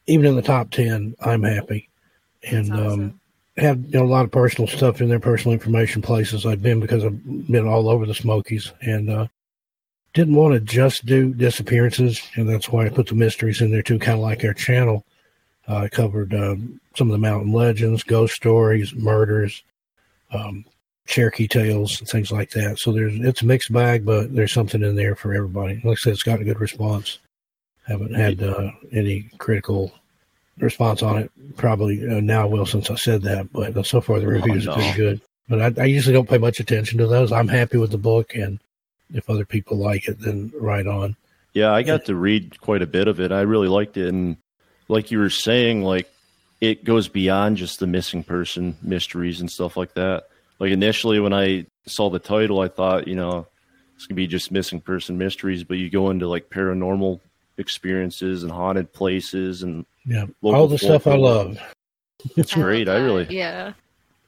even 0.06 0.26
in 0.26 0.36
the 0.36 0.42
top 0.42 0.72
ten, 0.72 1.14
I'm 1.22 1.42
happy. 1.42 1.88
And 2.42 2.66
That's 2.66 2.92
um, 2.92 3.20
had 3.58 3.84
you 3.88 3.98
know, 3.98 4.04
a 4.04 4.06
lot 4.06 4.24
of 4.24 4.30
personal 4.30 4.68
stuff 4.68 5.00
in 5.00 5.08
there, 5.08 5.20
personal 5.20 5.52
information 5.52 6.02
places 6.02 6.46
I've 6.46 6.62
been 6.62 6.80
because 6.80 7.04
I've 7.04 7.24
been 7.24 7.66
all 7.66 7.88
over 7.88 8.06
the 8.06 8.14
Smokies 8.14 8.72
and 8.80 9.10
uh, 9.10 9.26
didn't 10.14 10.34
want 10.34 10.54
to 10.54 10.60
just 10.60 11.06
do 11.06 11.34
disappearances, 11.34 12.22
and 12.36 12.48
that's 12.48 12.68
why 12.68 12.86
I 12.86 12.90
put 12.90 13.06
the 13.06 13.14
mysteries 13.14 13.60
in 13.60 13.70
there 13.70 13.82
too, 13.82 13.98
kind 13.98 14.18
of 14.18 14.24
like 14.24 14.44
our 14.44 14.54
channel. 14.54 15.04
Uh, 15.68 15.76
I 15.76 15.88
covered 15.88 16.34
um, 16.34 16.80
some 16.96 17.08
of 17.08 17.12
the 17.12 17.18
mountain 17.18 17.52
legends, 17.52 18.02
ghost 18.02 18.34
stories, 18.34 18.94
murders, 18.94 19.62
um, 20.32 20.64
Cherokee 21.06 21.48
tales, 21.48 22.00
and 22.00 22.08
things 22.08 22.30
like 22.30 22.50
that. 22.50 22.78
So 22.78 22.92
there's 22.92 23.14
it's 23.20 23.42
a 23.42 23.46
mixed 23.46 23.72
bag, 23.72 24.04
but 24.04 24.34
there's 24.34 24.52
something 24.52 24.82
in 24.82 24.94
there 24.94 25.14
for 25.14 25.34
everybody. 25.34 25.80
Like 25.84 25.92
I 25.92 25.94
said, 25.94 26.12
it's 26.12 26.22
got 26.22 26.40
a 26.40 26.44
good 26.44 26.60
response. 26.60 27.18
Haven't 27.86 28.14
had 28.14 28.42
uh, 28.42 28.70
any 28.92 29.30
critical 29.38 29.92
response 30.60 31.02
on 31.02 31.18
it. 31.18 31.30
Probably 31.56 32.08
uh, 32.08 32.20
now 32.20 32.46
will 32.46 32.66
since 32.66 32.90
I 32.90 32.96
said 32.96 33.22
that, 33.22 33.52
but 33.52 33.76
uh, 33.76 33.82
so 33.82 34.00
far 34.00 34.20
the 34.20 34.26
reviews 34.26 34.66
no. 34.66 34.72
have 34.72 34.82
been 34.82 34.96
good. 34.96 35.20
But 35.48 35.78
I, 35.78 35.82
I 35.82 35.86
usually 35.86 36.12
don't 36.12 36.28
pay 36.28 36.38
much 36.38 36.60
attention 36.60 36.98
to 36.98 37.06
those. 37.06 37.32
I'm 37.32 37.48
happy 37.48 37.78
with 37.78 37.90
the 37.90 37.98
book, 37.98 38.34
and 38.34 38.60
if 39.14 39.28
other 39.30 39.44
people 39.44 39.78
like 39.78 40.08
it, 40.08 40.20
then 40.20 40.52
right 40.58 40.86
on. 40.86 41.16
Yeah, 41.54 41.72
I 41.72 41.82
got 41.82 42.04
to 42.04 42.14
read 42.14 42.60
quite 42.60 42.82
a 42.82 42.86
bit 42.86 43.08
of 43.08 43.20
it. 43.20 43.32
I 43.32 43.40
really 43.40 43.68
liked 43.68 43.96
it, 43.96 44.08
and 44.08 44.36
like 44.88 45.10
you 45.10 45.18
were 45.18 45.30
saying, 45.30 45.82
like 45.82 46.08
it 46.60 46.84
goes 46.84 47.08
beyond 47.08 47.56
just 47.56 47.80
the 47.80 47.86
missing 47.86 48.22
person 48.22 48.76
mysteries 48.82 49.40
and 49.40 49.50
stuff 49.50 49.76
like 49.76 49.94
that. 49.94 50.28
Like 50.58 50.72
initially, 50.72 51.20
when 51.20 51.32
I 51.32 51.66
saw 51.86 52.10
the 52.10 52.18
title, 52.18 52.60
I 52.60 52.68
thought, 52.68 53.08
you 53.08 53.14
know, 53.16 53.46
it's 53.96 54.06
gonna 54.06 54.16
be 54.16 54.26
just 54.26 54.52
missing 54.52 54.80
person 54.80 55.16
mysteries, 55.16 55.64
but 55.64 55.78
you 55.78 55.88
go 55.90 56.10
into 56.10 56.28
like 56.28 56.50
paranormal 56.50 57.20
experiences 57.56 58.42
and 58.42 58.52
haunted 58.52 58.92
places, 58.92 59.62
and 59.62 59.86
Yeah, 60.08 60.24
all 60.42 60.66
the 60.68 60.78
stuff 60.78 61.06
I 61.06 61.12
folklore. 61.12 61.34
love. 61.34 61.58
it's 62.36 62.54
great. 62.54 62.88
I 62.88 62.96
really. 62.96 63.26
Yeah. 63.28 63.72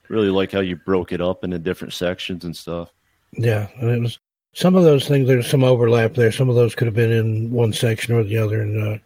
really 0.08 0.28
like 0.28 0.52
how 0.52 0.60
you 0.60 0.76
broke 0.76 1.12
it 1.12 1.20
up 1.20 1.42
into 1.44 1.58
different 1.58 1.94
sections 1.94 2.44
and 2.44 2.54
stuff. 2.56 2.90
Yeah, 3.32 3.68
and 3.80 3.90
it 3.90 4.00
was 4.00 4.18
some 4.52 4.74
of 4.74 4.82
those 4.84 5.08
things. 5.08 5.26
There's 5.26 5.46
some 5.48 5.64
overlap 5.64 6.14
there. 6.14 6.32
Some 6.32 6.48
of 6.50 6.54
those 6.56 6.74
could 6.74 6.86
have 6.86 6.94
been 6.94 7.12
in 7.12 7.50
one 7.50 7.72
section 7.72 8.14
or 8.14 8.22
the 8.24 8.36
other, 8.36 8.60
and 8.60 8.82
uh, 8.82 8.98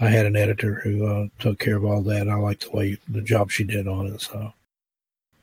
I 0.00 0.08
had 0.08 0.26
an 0.26 0.34
editor 0.36 0.74
who 0.80 1.06
uh, 1.06 1.26
took 1.38 1.58
care 1.58 1.76
of 1.76 1.84
all 1.84 2.02
that. 2.02 2.28
I 2.28 2.34
liked 2.34 2.70
the 2.70 2.76
way 2.76 2.98
the 3.08 3.20
job 3.22 3.50
she 3.50 3.64
did 3.64 3.86
on 3.86 4.06
it. 4.06 4.20
So 4.22 4.52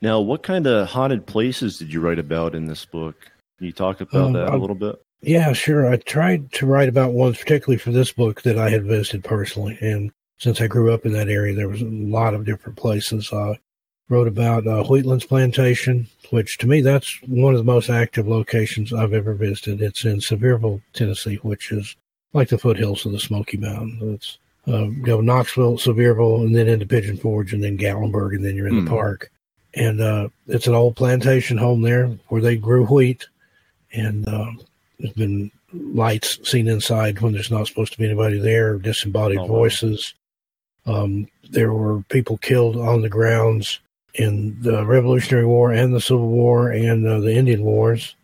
Now, 0.02 0.20
what 0.20 0.44
kind 0.44 0.68
of 0.68 0.90
haunted 0.90 1.26
places 1.28 1.78
did 1.80 1.94
you 1.94 2.02
write 2.02 2.20
about 2.20 2.56
in 2.56 2.66
this 2.66 2.84
book? 2.86 3.32
Can 3.60 3.68
you 3.68 3.72
talk 3.74 4.02
about 4.02 4.22
Um, 4.28 4.34
that 4.34 4.48
a 4.48 4.52
I'm- 4.52 4.62
little 4.62 4.76
bit? 4.76 5.02
Yeah, 5.22 5.54
sure. 5.54 5.90
I 5.92 5.98
tried 5.98 6.52
to 6.54 6.68
write 6.68 6.90
about 6.90 7.14
ones, 7.14 7.38
particularly 7.40 7.78
for 7.80 7.92
this 7.92 8.12
book, 8.12 8.44
that 8.44 8.58
I 8.60 8.70
had 8.70 8.84
visited 8.86 9.24
personally. 9.24 9.76
And 9.82 10.12
since 10.38 10.62
I 10.62 10.68
grew 10.68 10.94
up 10.94 11.06
in 11.06 11.14
that 11.14 11.30
area, 11.30 11.56
there 11.56 11.70
was 11.70 11.82
a 11.82 11.86
lot 11.86 12.34
of 12.34 12.46
different 12.46 12.78
places. 12.78 13.32
I 13.34 13.60
wrote 14.10 14.28
about 14.28 14.66
uh, 14.68 14.84
Wheatlands 14.84 15.28
Plantation, 15.28 16.08
which 16.30 16.58
to 16.60 16.68
me, 16.68 16.82
that's 16.82 17.20
one 17.28 17.54
of 17.54 17.58
the 17.60 17.64
most 17.72 17.90
active 17.90 18.28
locations 18.28 18.94
I've 18.94 19.14
ever 19.14 19.34
visited. 19.34 19.82
It's 19.82 20.06
in 20.06 20.18
Sevierville, 20.20 20.82
Tennessee, 20.94 21.36
which 21.42 21.72
is 21.72 21.96
like 22.34 22.50
the 22.50 22.58
foothills 22.58 23.06
of 23.06 23.12
the 23.12 23.20
Smoky 23.20 23.58
Mountains. 23.58 24.02
It's 24.04 24.38
uh, 24.68 24.88
go 25.02 25.22
Knoxville, 25.22 25.78
Sevierville, 25.78 26.42
and 26.46 26.56
then 26.56 26.68
into 26.68 26.86
Pigeon 26.86 27.18
Forge, 27.18 27.54
and 27.54 27.64
then 27.64 27.78
Gatlinburg, 27.78 28.36
and 28.36 28.44
then 28.46 28.56
you're 28.56 28.68
in 28.68 28.80
Hmm. 28.80 28.86
the 28.86 28.92
park. 28.92 29.32
And 29.74 30.02
uh, 30.02 30.30
it's 30.48 30.68
an 30.68 30.74
old 30.74 30.96
plantation 30.96 31.58
home 31.58 31.82
there 31.82 32.08
where 32.30 32.42
they 32.42 32.58
grew 32.58 32.86
wheat. 32.86 33.28
And 33.94 34.28
uh, 34.28 34.52
there's 35.00 35.14
been 35.14 35.52
lights 35.74 36.40
seen 36.50 36.68
inside 36.68 37.20
when 37.22 37.34
there's 37.34 37.52
not 37.52 37.68
supposed 37.68 37.92
to 37.94 37.98
be 37.98 38.06
anybody 38.06 38.40
there, 38.40 38.78
disembodied 38.78 39.40
Oh, 39.40 39.48
voices. 39.48 40.14
Um, 40.88 41.28
there 41.50 41.74
were 41.74 42.02
people 42.10 42.38
killed 42.38 42.78
on 42.78 43.02
the 43.02 43.10
grounds 43.10 43.80
in 44.16 44.60
the 44.62 44.86
Revolutionary 44.86 45.46
War 45.46 45.72
and 45.72 45.94
the 45.94 46.02
Civil 46.02 46.28
War 46.30 46.72
and 46.72 47.06
uh, 47.08 47.20
the 47.20 47.34
Indian 47.36 47.64
Wars. 47.64 48.16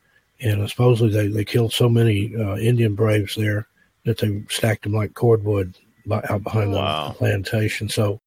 And 0.41 0.67
supposedly 0.69 1.11
they, 1.13 1.27
they 1.27 1.45
killed 1.45 1.71
so 1.73 1.87
many 1.87 2.35
uh, 2.35 2.55
Indian 2.57 2.95
braves 2.95 3.35
there 3.35 3.67
that 4.05 4.17
they 4.17 4.41
stacked 4.49 4.83
them 4.83 4.93
like 4.93 5.13
cordwood 5.13 5.75
by, 6.05 6.23
out 6.29 6.43
behind 6.43 6.71
Wow. 6.73 7.09
the 7.09 7.13
plantation. 7.15 7.87
So, 7.89 8.19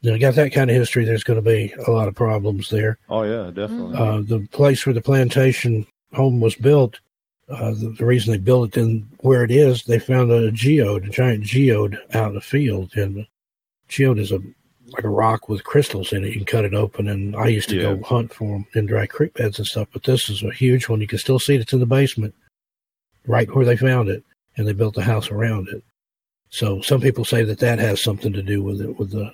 you 0.00 0.10
know, 0.12 0.18
got 0.18 0.34
that 0.36 0.52
kind 0.52 0.70
of 0.70 0.76
history. 0.76 1.04
There's 1.04 1.24
going 1.24 1.42
to 1.42 1.50
be 1.50 1.74
a 1.86 1.90
lot 1.90 2.08
of 2.08 2.14
problems 2.14 2.70
there. 2.70 2.98
Oh 3.08 3.22
yeah, 3.24 3.50
definitely. 3.50 3.96
Uh, 3.96 4.20
the 4.22 4.46
place 4.52 4.86
where 4.86 4.94
the 4.94 5.02
plantation 5.02 5.86
home 6.14 6.40
was 6.40 6.54
built, 6.54 7.00
uh, 7.48 7.72
the, 7.72 7.94
the 7.98 8.06
reason 8.06 8.32
they 8.32 8.38
built 8.38 8.76
it 8.76 8.80
in 8.80 9.06
where 9.20 9.44
it 9.44 9.50
is, 9.50 9.84
they 9.84 9.98
found 9.98 10.30
a 10.30 10.50
geode, 10.52 11.06
a 11.06 11.10
giant 11.10 11.44
geode 11.44 11.98
out 12.14 12.28
in 12.28 12.34
the 12.34 12.40
field. 12.40 12.92
And 12.96 13.26
the 13.92 14.04
geode 14.04 14.18
is 14.18 14.32
a 14.32 14.40
like 14.88 15.04
a 15.04 15.08
rock 15.08 15.48
with 15.48 15.64
crystals 15.64 16.12
in 16.12 16.22
it. 16.24 16.28
You 16.28 16.36
can 16.36 16.44
cut 16.44 16.64
it 16.66 16.74
open, 16.74 17.08
and 17.08 17.34
I 17.34 17.46
used 17.48 17.70
to 17.70 17.76
Yeah. 17.76 17.94
go 17.94 18.02
hunt 18.02 18.34
for 18.34 18.52
them 18.52 18.66
in 18.74 18.86
dry 18.86 19.06
creek 19.06 19.32
beds 19.34 19.58
and 19.58 19.66
stuff. 19.66 19.88
But 19.92 20.02
this 20.02 20.28
is 20.28 20.42
a 20.42 20.52
huge 20.52 20.88
one. 20.88 21.00
You 21.00 21.06
can 21.06 21.18
still 21.18 21.38
see 21.38 21.54
it. 21.54 21.62
It's 21.62 21.72
in 21.72 21.80
the 21.80 21.86
basement, 21.86 22.34
right 23.26 23.52
where 23.54 23.64
they 23.64 23.76
found 23.76 24.10
it, 24.10 24.22
and 24.56 24.66
they 24.66 24.72
built 24.74 24.98
a 24.98 25.02
house 25.02 25.30
around 25.30 25.68
it. 25.68 25.82
So 26.50 26.82
some 26.82 27.00
people 27.00 27.24
say 27.24 27.42
that 27.44 27.60
that 27.60 27.78
has 27.78 28.02
something 28.02 28.32
to 28.34 28.42
do 28.42 28.62
with 28.62 28.80
it, 28.82 28.98
with 28.98 29.12
the 29.12 29.32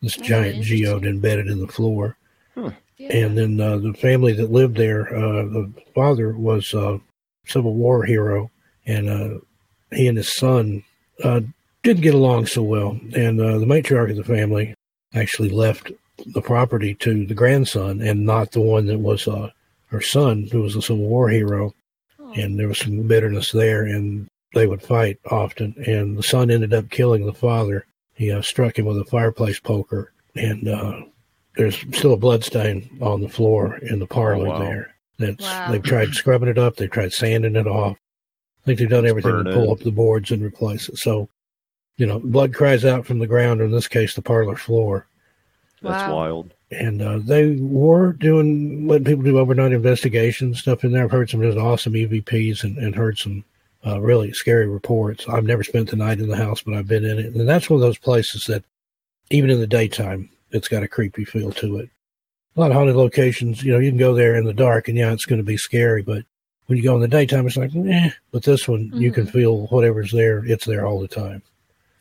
this 0.00 0.18
Oh, 0.18 0.22
giant 0.22 0.62
geode 0.64 1.06
embedded 1.06 1.48
in 1.48 1.58
the 1.58 1.68
floor. 1.68 2.16
Yeah. 2.56 2.70
And 3.10 3.36
then 3.36 3.60
uh, 3.60 3.78
the 3.78 3.92
family 3.94 4.32
that 4.34 4.52
lived 4.52 4.76
there, 4.76 5.14
uh, 5.14 5.42
the 5.44 5.72
father 5.94 6.32
was 6.32 6.72
a 6.72 7.00
Civil 7.46 7.74
War 7.74 8.04
hero, 8.04 8.50
and 8.86 9.08
uh, 9.10 9.38
he 9.92 10.06
and 10.08 10.16
his 10.16 10.34
son 10.34 10.82
uh, 11.22 11.40
didn't 11.84 12.02
get 12.02 12.14
along 12.14 12.46
so 12.46 12.62
well. 12.62 12.98
And 13.14 13.40
uh, 13.40 13.58
the 13.58 13.66
matriarch 13.66 14.10
of 14.10 14.16
the 14.16 14.24
family 14.24 14.74
actually 15.14 15.50
left 15.50 15.92
the 16.26 16.40
property 16.42 16.94
to 16.96 17.26
the 17.26 17.34
grandson 17.34 18.00
and 18.00 18.24
not 18.26 18.50
the 18.52 18.60
one 18.60 18.86
that 18.86 18.98
was 18.98 19.28
uh, 19.28 19.50
her 19.88 20.00
son, 20.00 20.48
who 20.50 20.62
was 20.62 20.74
a 20.74 20.82
Civil 20.82 21.04
War 21.06 21.28
hero. 21.28 21.72
Oh. 22.18 22.32
And 22.32 22.58
there 22.58 22.68
was 22.68 22.78
some 22.78 23.02
bitterness 23.06 23.52
there, 23.52 23.84
and 23.84 24.26
they 24.54 24.66
would 24.66 24.82
fight 24.82 25.18
often. 25.30 25.74
And 25.86 26.16
the 26.16 26.22
son 26.22 26.50
ended 26.50 26.72
up 26.74 26.90
killing 26.90 27.26
the 27.26 27.32
father. 27.34 27.86
He 28.14 28.30
uh, 28.30 28.42
struck 28.42 28.78
him 28.78 28.86
with 28.86 28.98
a 28.98 29.04
fireplace 29.04 29.60
poker, 29.60 30.12
and 30.34 30.68
uh, 30.68 31.00
there's 31.56 31.76
still 31.96 32.12
a 32.14 32.16
blood 32.16 32.44
stain 32.44 32.88
on 33.00 33.20
the 33.20 33.28
floor 33.28 33.76
in 33.78 33.98
the 33.98 34.06
parlor 34.06 34.46
Oh, 34.46 34.50
wow. 34.50 34.58
there. 34.58 34.94
That's 35.18 35.42
Wow. 35.44 35.70
they've 35.70 35.82
tried 35.82 36.14
scrubbing 36.14 36.48
it 36.48 36.58
up, 36.58 36.76
they've 36.76 36.90
tried 36.90 37.12
sanding 37.12 37.54
it 37.56 37.66
off. 37.66 37.96
I 38.62 38.64
think 38.66 38.78
they've 38.78 38.88
done 38.88 39.04
It's 39.04 39.10
everything 39.10 39.44
to 39.44 39.52
pull 39.52 39.64
in. 39.64 39.70
up 39.72 39.80
the 39.80 39.90
boards 39.92 40.30
and 40.30 40.42
replace 40.42 40.88
it. 40.88 40.98
So, 40.98 41.28
you 41.96 42.06
know, 42.06 42.18
blood 42.18 42.54
cries 42.54 42.84
out 42.84 43.06
from 43.06 43.18
the 43.18 43.26
ground, 43.26 43.60
or 43.60 43.64
in 43.64 43.70
this 43.70 43.88
case, 43.88 44.14
the 44.14 44.22
parlor 44.22 44.56
floor. 44.56 45.06
That's 45.82 46.02
Wow. 46.08 46.14
wild. 46.16 46.54
And 46.70 47.02
uh, 47.02 47.18
they 47.22 47.56
were 47.60 48.14
doing 48.14 48.88
letting 48.88 49.04
people 49.04 49.22
do 49.22 49.38
overnight 49.38 49.72
investigation 49.72 50.54
stuff 50.54 50.82
in 50.82 50.90
there. 50.92 51.04
I've 51.04 51.10
heard 51.10 51.30
some 51.30 51.42
just 51.42 51.58
awesome 51.58 51.92
EVPs 51.92 52.64
and, 52.64 52.78
and 52.78 52.96
heard 52.96 53.18
some 53.18 53.44
uh, 53.86 54.00
really 54.00 54.32
scary 54.32 54.66
reports. 54.66 55.28
I've 55.28 55.44
never 55.44 55.62
spent 55.62 55.90
the 55.90 55.96
night 55.96 56.18
in 56.18 56.28
the 56.28 56.36
house, 56.36 56.62
but 56.62 56.74
I've 56.74 56.88
been 56.88 57.04
in 57.04 57.18
it, 57.18 57.34
and 57.34 57.48
that's 57.48 57.68
one 57.70 57.76
of 57.76 57.82
those 57.82 57.98
places 57.98 58.46
that, 58.46 58.64
even 59.30 59.50
in 59.50 59.60
the 59.60 59.66
daytime, 59.66 60.30
it's 60.50 60.68
got 60.68 60.82
a 60.82 60.88
creepy 60.88 61.24
feel 61.24 61.52
to 61.52 61.78
it. 61.78 61.90
A 62.56 62.60
lot 62.60 62.70
of 62.70 62.76
haunted 62.76 62.96
locations, 62.96 63.62
you 63.62 63.72
know, 63.72 63.78
you 63.78 63.90
can 63.90 63.98
go 63.98 64.14
there 64.14 64.36
in 64.36 64.44
the 64.44 64.54
dark, 64.54 64.88
and 64.88 64.96
yeah, 64.96 65.12
it's 65.12 65.26
going 65.26 65.40
to 65.40 65.44
be 65.44 65.56
scary, 65.56 66.02
but 66.02 66.24
when 66.66 66.78
you 66.78 66.82
go 66.84 66.94
in 66.94 67.02
the 67.02 67.08
daytime, 67.08 67.46
it's 67.46 67.56
like, 67.58 67.74
eh. 67.76 68.10
But 68.32 68.42
this 68.44 68.66
one, 68.66 68.90
you 68.94 69.12
can 69.12 69.26
feel 69.26 69.66
whatever's 69.66 70.12
there; 70.12 70.42
it's 70.46 70.64
there 70.64 70.86
all 70.86 70.98
the 70.98 71.08
time. 71.08 71.42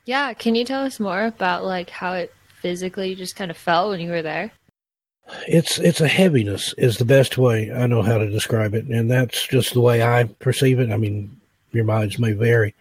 Yeah, 0.06 0.34
can 0.34 0.56
you 0.56 0.66
tell 0.66 0.84
us 0.84 1.00
more 1.00 1.26
about 1.26 1.64
like 1.64 1.90
how 1.90 2.14
it 2.14 2.34
physically 2.62 3.16
just 3.16 3.36
kind 3.36 3.52
of 3.52 3.58
felt 3.58 3.90
when 3.90 4.00
you 4.00 4.10
were 4.10 4.22
there? 4.22 4.52
it's 5.48 5.80
it's 5.80 6.02
a 6.02 6.08
heaviness 6.08 6.74
is 6.78 6.98
the 6.98 7.06
best 7.06 7.38
way 7.38 7.72
I 7.72 7.88
know 7.88 8.02
how 8.02 8.18
to 8.18 8.30
describe 8.30 8.74
it, 8.74 8.86
and 8.86 9.10
that's 9.10 9.48
just 9.48 9.74
the 9.74 9.82
way 9.82 10.04
I 10.04 10.26
perceive 10.26 10.80
it. 10.80 10.92
I 10.92 10.98
mean, 10.98 11.40
your 11.72 11.86
minds 11.86 12.20
may 12.20 12.34
vary, 12.34 12.76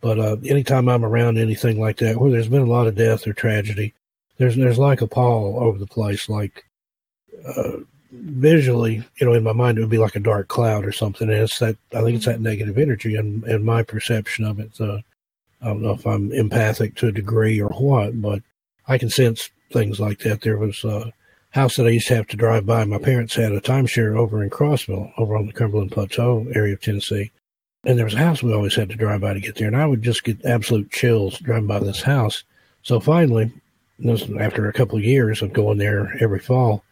but 0.00 0.18
uh, 0.18 0.36
anytime 0.44 0.88
I'm 0.88 1.04
around 1.04 1.38
anything 1.38 1.80
like 1.80 1.98
that, 1.98 2.16
where 2.16 2.30
there's 2.30 2.48
been 2.48 2.62
a 2.62 2.66
lot 2.66 2.86
of 2.86 2.94
death 2.94 3.26
or 3.26 3.32
tragedy, 3.32 3.92
there's 4.38 4.56
there's 4.56 4.78
like 4.78 5.02
a 5.02 5.06
pall 5.06 5.58
over 5.60 5.78
the 5.78 5.86
place. 5.86 6.28
Like 6.28 6.64
uh, 7.46 7.78
visually, 8.12 9.04
you 9.16 9.26
know, 9.26 9.34
in 9.34 9.44
my 9.44 9.52
mind, 9.52 9.78
it 9.78 9.82
would 9.82 9.90
be 9.90 9.98
like 9.98 10.16
a 10.16 10.20
dark 10.20 10.48
cloud 10.48 10.84
or 10.84 10.92
something. 10.92 11.28
And 11.28 11.38
it's 11.38 11.58
that 11.58 11.76
I 11.94 12.02
think 12.02 12.16
it's 12.16 12.26
that 12.26 12.40
negative 12.40 12.78
energy, 12.78 13.16
and 13.16 13.44
and 13.44 13.64
my 13.64 13.82
perception 13.82 14.44
of 14.44 14.58
it. 14.58 14.80
Uh, 14.80 15.00
I 15.64 15.68
don't 15.68 15.82
know 15.82 15.92
if 15.92 16.06
I'm 16.06 16.30
empathic 16.30 16.94
to 16.96 17.08
a 17.08 17.12
degree 17.12 17.60
or 17.60 17.70
what, 17.70 18.20
but 18.20 18.42
I 18.86 18.98
can 18.98 19.08
sense 19.08 19.48
things 19.72 19.98
like 19.98 20.18
that. 20.20 20.42
There 20.42 20.58
was 20.58 20.84
a 20.84 21.10
house 21.50 21.76
that 21.76 21.86
I 21.86 21.90
used 21.90 22.08
to 22.08 22.16
have 22.16 22.26
to 22.28 22.36
drive 22.36 22.66
by. 22.66 22.84
My 22.84 22.98
parents 22.98 23.34
had 23.34 23.52
a 23.52 23.60
timeshare 23.60 24.14
over 24.16 24.42
in 24.42 24.50
Crossville, 24.50 25.12
over 25.16 25.36
on 25.36 25.46
the 25.46 25.52
Cumberland 25.52 25.90
Plateau 25.90 26.46
area 26.54 26.74
of 26.74 26.82
Tennessee. 26.82 27.30
And 27.84 27.98
there 27.98 28.04
was 28.04 28.14
a 28.14 28.18
house 28.18 28.42
we 28.42 28.52
always 28.52 28.74
had 28.74 28.90
to 28.90 28.96
drive 28.96 29.22
by 29.22 29.32
to 29.32 29.40
get 29.40 29.56
there. 29.56 29.68
And 29.68 29.76
I 29.76 29.86
would 29.86 30.02
just 30.02 30.24
get 30.24 30.44
absolute 30.44 30.90
chills 30.90 31.38
driving 31.38 31.66
by 31.66 31.78
this 31.78 32.02
house. 32.02 32.44
So 32.82 33.00
finally, 33.00 33.50
after 34.38 34.68
a 34.68 34.72
couple 34.72 34.98
of 34.98 35.04
years 35.04 35.40
of 35.40 35.52
going 35.52 35.78
there 35.78 36.14
every 36.20 36.40
fall, 36.40 36.84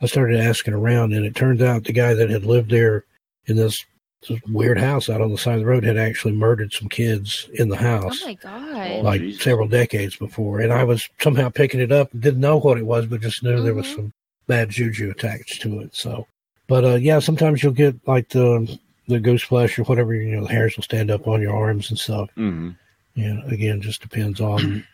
I 0.00 0.06
started 0.06 0.40
asking 0.40 0.74
around. 0.74 1.12
And 1.12 1.26
it 1.26 1.34
turned 1.34 1.60
out 1.60 1.84
the 1.84 1.92
guy 1.92 2.14
that 2.14 2.30
had 2.30 2.46
lived 2.46 2.70
there 2.70 3.04
in 3.46 3.56
this, 3.56 3.84
this 4.28 4.40
weird 4.48 4.78
house 4.78 5.08
out 5.08 5.20
on 5.20 5.30
the 5.30 5.38
side 5.38 5.54
of 5.54 5.60
the 5.60 5.66
road 5.66 5.84
had 5.84 5.96
actually 5.96 6.32
murdered 6.34 6.72
some 6.72 6.88
kids 6.88 7.48
in 7.54 7.68
the 7.68 7.76
house 7.76 8.20
Oh 8.22 8.26
my 8.26 8.34
god. 8.34 9.02
like 9.04 9.20
Jesus. 9.20 9.42
several 9.42 9.68
decades 9.68 10.16
before, 10.16 10.60
and 10.60 10.72
I 10.72 10.84
was 10.84 11.08
somehow 11.20 11.48
picking 11.48 11.80
it 11.80 11.92
up. 11.92 12.10
Didn't 12.18 12.40
know 12.40 12.58
what 12.58 12.78
it 12.78 12.86
was, 12.86 13.06
but 13.06 13.20
just 13.20 13.42
knew 13.42 13.60
there 13.62 13.74
was 13.74 13.86
Mhm. 13.86 13.94
some 13.96 14.12
bad 14.46 14.70
juju 14.70 15.10
attached 15.10 15.62
to 15.62 15.80
it. 15.80 15.94
So, 15.94 16.26
but 16.68 16.84
uh, 16.84 16.94
yeah, 16.96 17.18
sometimes 17.18 17.62
you'll 17.62 17.72
get 17.72 17.96
like 18.06 18.28
the 18.30 18.78
the 19.08 19.20
goose 19.20 19.42
flesh 19.42 19.78
or 19.78 19.84
whatever. 19.84 20.14
You 20.14 20.36
know, 20.36 20.46
the 20.46 20.52
hairs 20.52 20.76
will 20.76 20.82
stand 20.84 21.10
up 21.10 21.26
on 21.28 21.40
your 21.42 21.54
arms 21.54 21.90
and 21.90 21.98
stuff. 21.98 22.30
hmm 22.34 22.70
Yeah, 23.14 23.44
again, 23.46 23.80
just 23.80 24.00
depends 24.02 24.40
on 24.40 24.84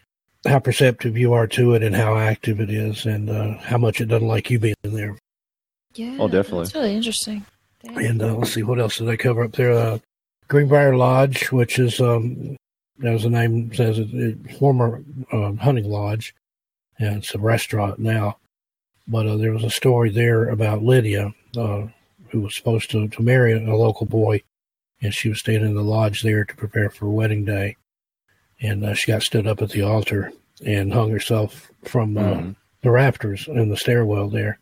how 0.47 0.59
perceptive 0.59 1.17
you 1.19 1.33
are 1.33 1.47
to 1.47 1.75
it 1.75 1.83
and 1.83 1.95
how 1.95 2.17
active 2.17 2.61
it 2.61 2.71
is, 2.71 3.07
and 3.07 3.31
uh, 3.31 3.59
how 3.59 3.79
much 3.79 4.01
it 4.01 4.07
doesn't 4.07 4.27
like 4.29 4.51
you 4.51 4.59
being 4.59 4.75
there. 4.83 5.17
yeah. 5.95 6.17
Oh, 6.19 6.29
definitely. 6.29 6.65
That's 6.65 6.75
really 6.75 6.95
interesting. 6.95 7.45
And 7.85 8.23
uh, 8.23 8.35
let's 8.37 8.53
see, 8.53 8.63
what 8.63 8.79
else 8.79 8.99
did 8.99 9.09
they 9.09 9.17
cover 9.17 9.45
up 9.45 9.53
there? 9.53 9.73
Uh, 9.73 9.99
Greenbrier 10.49 10.97
Lodge, 10.97 11.51
which 11.53 11.79
is, 11.79 12.01
um, 12.01 12.57
as 13.05 13.23
the 13.23 13.31
name 13.31 13.73
says, 13.73 13.99
it, 13.99 14.13
it 14.13 14.59
former 14.59 15.03
uh, 15.33 15.53
hunting 15.55 15.89
lodge, 15.91 16.35
and 16.99 17.17
it's 17.19 17.35
a 17.35 17.39
restaurant 17.39 17.99
now. 17.99 18.37
But 19.09 19.27
uh, 19.27 19.37
there 19.37 19.53
was 19.53 19.65
a 19.65 19.71
story 19.71 20.11
there 20.11 20.49
about 20.49 20.83
Lydia, 20.83 21.33
uh, 21.57 21.87
who 22.31 22.43
was 22.43 22.55
supposed 22.55 22.91
to, 22.91 23.09
to 23.09 23.23
marry 23.23 23.53
a 23.53 23.75
local 23.75 24.07
boy, 24.07 24.43
and 25.01 25.15
she 25.15 25.29
was 25.31 25.41
staying 25.41 25.63
in 25.63 25.75
the 25.75 25.83
lodge 25.83 26.23
there 26.23 26.45
to 26.45 26.57
prepare 26.57 26.91
for 26.91 27.09
wedding 27.09 27.45
day. 27.45 27.77
And 28.61 28.85
uh, 28.85 28.95
she 28.95 29.11
got 29.13 29.23
stood 29.23 29.47
up 29.47 29.63
at 29.63 29.71
the 29.71 29.83
altar 29.83 30.33
and 30.65 30.93
hung 30.93 31.11
herself 31.11 31.71
from 31.85 32.19
uh, 32.19 32.23
Mhm. 32.23 32.57
the 32.83 32.91
rafters 32.91 33.49
in 33.49 33.71
the 33.71 33.77
stairwell 33.77 34.29
there 34.29 34.59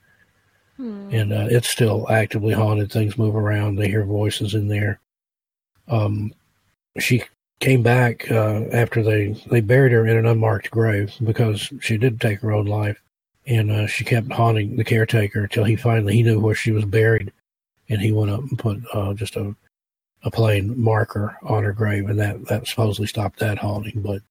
Hmm. 0.79 1.09
and 1.13 1.33
uh, 1.33 1.49
it's 1.51 1.69
still 1.69 2.09
actively 2.09 2.55
haunted. 2.55 2.91
Things 2.91 3.19
move 3.19 3.35
around. 3.35 3.77
They 3.77 3.89
hear 3.89 4.05
voices 4.05 4.55
in 4.55 4.69
there. 4.69 5.01
Um, 5.89 6.33
she 7.01 7.25
came 7.61 7.83
back 7.83 8.31
uh, 8.31 8.63
after 8.73 9.03
they 9.03 9.33
they 9.51 9.61
buried 9.61 9.93
her 9.93 10.07
in 10.07 10.17
an 10.17 10.27
unmarked 10.27 10.71
grave 10.71 11.13
because 11.25 11.73
she 11.81 11.99
did 11.99 12.21
take 12.21 12.41
her 12.41 12.53
own 12.53 12.67
life, 12.67 13.03
and 13.47 13.71
uh, 13.73 13.87
she 13.89 14.05
kept 14.05 14.31
haunting 14.33 14.77
the 14.77 14.85
caretaker 14.85 15.43
until 15.43 15.65
he 15.65 15.75
finally 15.77 16.15
he 16.15 16.23
knew 16.23 16.39
where 16.39 16.55
she 16.55 16.71
was 16.71 16.85
buried, 16.85 17.33
and 17.89 18.01
he 18.01 18.13
went 18.13 18.31
up 18.31 18.41
and 18.41 18.59
put 18.59 18.79
uh, 18.95 19.13
just 19.15 19.35
a 19.37 19.55
a 20.23 20.31
plain 20.31 20.81
marker 20.81 21.37
on 21.43 21.65
her 21.65 21.73
grave, 21.73 22.09
and 22.09 22.19
that 22.21 22.45
that 22.47 22.69
supposedly 22.69 23.09
stopped 23.09 23.41
that 23.41 23.59
haunting. 23.59 24.01
But 24.03 24.23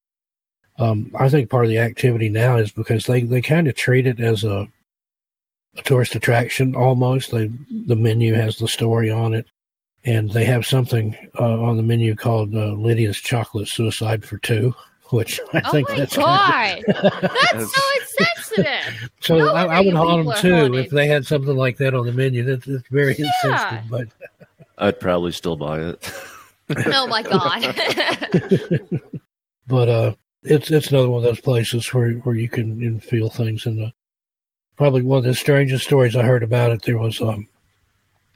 Um, 0.78 1.10
I 1.18 1.28
think 1.28 1.50
part 1.50 1.64
of 1.64 1.70
the 1.70 1.78
activity 1.78 2.28
now 2.30 2.56
is 2.56 2.70
because 2.72 3.04
they, 3.04 3.22
they 3.22 3.42
kind 3.42 3.66
of 3.68 3.74
treat 3.74 4.06
it 4.06 4.20
as 4.20 4.44
a, 4.44 4.68
a 5.76 5.82
tourist 5.82 6.14
attraction 6.14 6.74
almost. 6.74 7.30
They, 7.30 7.50
the 7.86 7.96
menu 7.96 8.34
has 8.34 8.56
the 8.56 8.68
story 8.68 9.10
on 9.10 9.34
it, 9.34 9.46
and 10.04 10.30
they 10.30 10.44
have 10.44 10.66
something 10.66 11.16
uh, 11.38 11.60
on 11.62 11.76
the 11.76 11.82
menu 11.82 12.14
called 12.14 12.54
uh, 12.54 12.72
Lydia's 12.72 13.18
Chocolate 13.18 13.68
Suicide 13.68 14.24
for 14.24 14.38
Two, 14.38 14.74
which 15.10 15.40
I 15.52 15.62
oh 15.64 15.70
think 15.72 15.88
my 15.90 15.96
that's 15.96 16.16
god, 16.16 16.74
kinda- 16.84 17.10
that's 17.52 17.74
so 17.74 17.82
insensitive. 18.00 19.10
so 19.20 19.38
No 19.38 19.54
I, 19.54 19.78
I 19.78 19.80
would 19.80 19.94
haunt 19.94 20.26
them 20.26 20.34
too 20.40 20.54
haunted. 20.54 20.84
if 20.86 20.90
they 20.90 21.06
had 21.06 21.26
something 21.26 21.56
like 21.56 21.76
that 21.78 21.94
on 21.94 22.06
the 22.06 22.12
menu. 22.12 22.42
That's, 22.44 22.64
that's 22.66 22.88
very 22.90 23.14
Yeah. 23.18 23.30
insensitive, 23.44 23.90
but 23.90 24.08
I'd 24.78 24.98
probably 25.00 25.32
still 25.32 25.56
buy 25.56 25.80
it. 25.80 26.12
oh 26.86 27.06
my 27.06 27.22
god. 27.22 27.62
but 29.66 29.88
uh, 29.88 30.14
it's 30.42 30.70
it's 30.70 30.90
another 30.90 31.08
one 31.08 31.18
of 31.18 31.24
those 31.24 31.40
places 31.40 31.92
where 31.94 32.12
where 32.14 32.34
you 32.34 32.48
can 32.48 33.00
feel 33.00 33.30
things. 33.30 33.66
And 33.66 33.84
uh, 33.86 33.90
probably 34.78 35.02
one 35.02 35.18
of 35.18 35.24
the 35.24 35.34
strangest 35.34 35.84
stories 35.84 36.16
I 36.16 36.22
heard 36.22 36.42
about 36.42 36.70
it. 36.70 36.82
There 36.82 36.96
was 36.96 37.20
um, 37.20 37.46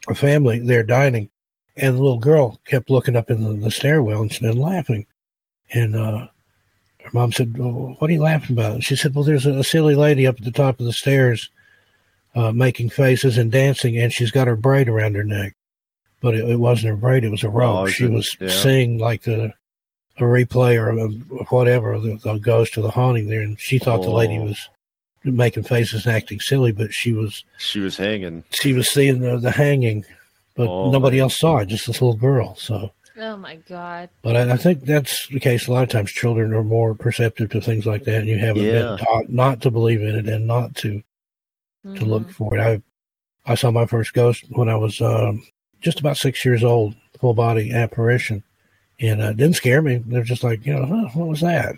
a 0.09 0.15
family 0.15 0.59
there 0.59 0.83
dining, 0.83 1.31
and 1.77 1.97
the 1.97 2.03
little 2.03 2.19
girl 2.19 2.61
kept 2.67 2.91
looking 2.91 3.17
up 3.17 3.31
in 3.31 3.43
the, 3.43 3.53
the 3.55 3.71
stairwell 3.71 4.21
and, 4.23 4.43
and 4.43 4.59
laughing. 4.59 5.07
And 5.73 5.97
uh, 5.97 6.27
her 7.03 7.11
mom 7.15 7.33
said, 7.33 7.57
well, 7.57 7.97
"What 7.99 8.11
are 8.11 8.13
you 8.13 8.21
laughing 8.21 8.57
about?" 8.59 8.73
And 8.75 8.85
she 8.85 8.97
said, 8.97 9.15
"Well, 9.15 9.25
there's 9.25 9.47
a, 9.47 9.53
a 9.61 9.65
silly 9.65 9.95
lady 9.95 10.27
up 10.27 10.37
at 10.37 10.45
the 10.45 10.51
top 10.51 10.79
of 10.81 10.85
the 10.87 10.93
stairs." 10.93 11.49
Uh, 12.35 12.51
making 12.51 12.89
faces 12.89 13.37
and 13.37 13.53
dancing, 13.53 13.99
and 13.99 14.11
she's 14.11 14.31
got 14.31 14.47
her 14.47 14.57
braid 14.57 14.89
around 14.89 15.15
her 15.17 15.23
neck, 15.23 15.55
but 16.23 16.35
it, 16.35 16.49
it 16.49 16.57
wasn't 16.59 16.89
her 16.89 16.97
braid; 16.97 17.25
it 17.25 17.29
was 17.31 17.43
a 17.45 17.49
rope. 17.51 17.77
Oh, 17.81 17.87
she 17.87 18.07
was 18.07 18.35
Yeah. 18.41 18.49
seeing 18.49 18.97
like 18.97 19.25
the 19.25 19.53
a 20.17 20.23
replay 20.23 20.81
or 20.81 20.89
a, 20.99 21.09
whatever 21.55 22.01
the, 22.01 22.17
the 22.17 22.39
ghost 22.39 22.79
of 22.79 22.85
the 22.85 22.91
haunting 22.91 23.29
there, 23.29 23.43
and 23.43 23.61
she 23.61 23.79
thought 23.79 24.01
the 24.01 24.09
lady 24.11 24.39
Oh. 24.39 24.45
was 24.45 24.71
making 25.25 25.63
faces 25.65 26.07
and 26.07 26.15
acting 26.17 26.41
silly, 26.41 26.73
but 26.73 26.93
she 26.93 27.13
was 27.13 27.45
She 27.59 27.81
was 27.81 27.97
hanging. 27.97 28.45
she 28.51 28.73
was 28.73 28.91
seeing 28.91 29.21
the, 29.21 29.39
the 29.39 29.51
hanging, 29.51 30.05
but 30.55 30.69
Oh, 30.69 30.91
nobody 30.91 31.19
else 31.21 31.39
saw 31.39 31.59
it, 31.59 31.67
just 31.67 31.87
this 31.87 32.01
little 32.03 32.17
girl. 32.17 32.55
So, 32.57 32.93
oh 33.19 33.37
my 33.37 33.57
god. 33.69 34.09
but 34.23 34.37
I, 34.37 34.53
I 34.53 34.57
think 34.57 34.85
that's 34.85 35.27
the 35.29 35.41
case. 35.41 35.67
A 35.69 35.73
lot 35.73 35.83
of 35.85 35.89
times, 35.91 36.11
children 36.11 36.53
are 36.55 36.65
more 36.65 36.95
perceptive 36.95 37.51
to 37.51 37.61
things 37.61 37.87
like 37.87 38.05
that, 38.05 38.21
and 38.21 38.29
you 38.29 38.39
haven't 38.39 38.63
Yeah. 38.65 38.97
been 38.97 38.99
taught 38.99 39.29
not 39.29 39.61
to 39.63 39.71
believe 39.71 40.03
in 40.03 40.15
it 40.17 40.29
and 40.29 40.47
not 40.47 40.75
to 40.77 41.03
to 41.97 42.05
look 42.05 42.31
for 42.31 42.57
it. 42.57 42.61
I 42.61 42.83
I 43.45 43.55
saw 43.57 43.71
my 43.71 43.87
first 43.87 44.13
ghost 44.15 44.45
when 44.51 44.69
I 44.69 44.77
was 44.77 45.01
um, 45.01 45.43
just 45.81 45.99
about 45.99 46.17
six 46.17 46.45
years 46.45 46.63
old, 46.63 46.95
full 47.19 47.35
body 47.35 47.73
apparition, 47.73 48.45
and 49.01 49.21
uh, 49.21 49.27
it 49.31 49.37
didn't 49.37 49.57
scare 49.57 49.83
me. 49.83 49.97
They're 50.07 50.23
just 50.23 50.45
like, 50.45 50.65
you 50.65 50.75
know, 50.75 50.87
huh, 50.87 51.09
what 51.15 51.29
was 51.29 51.41
that? 51.41 51.75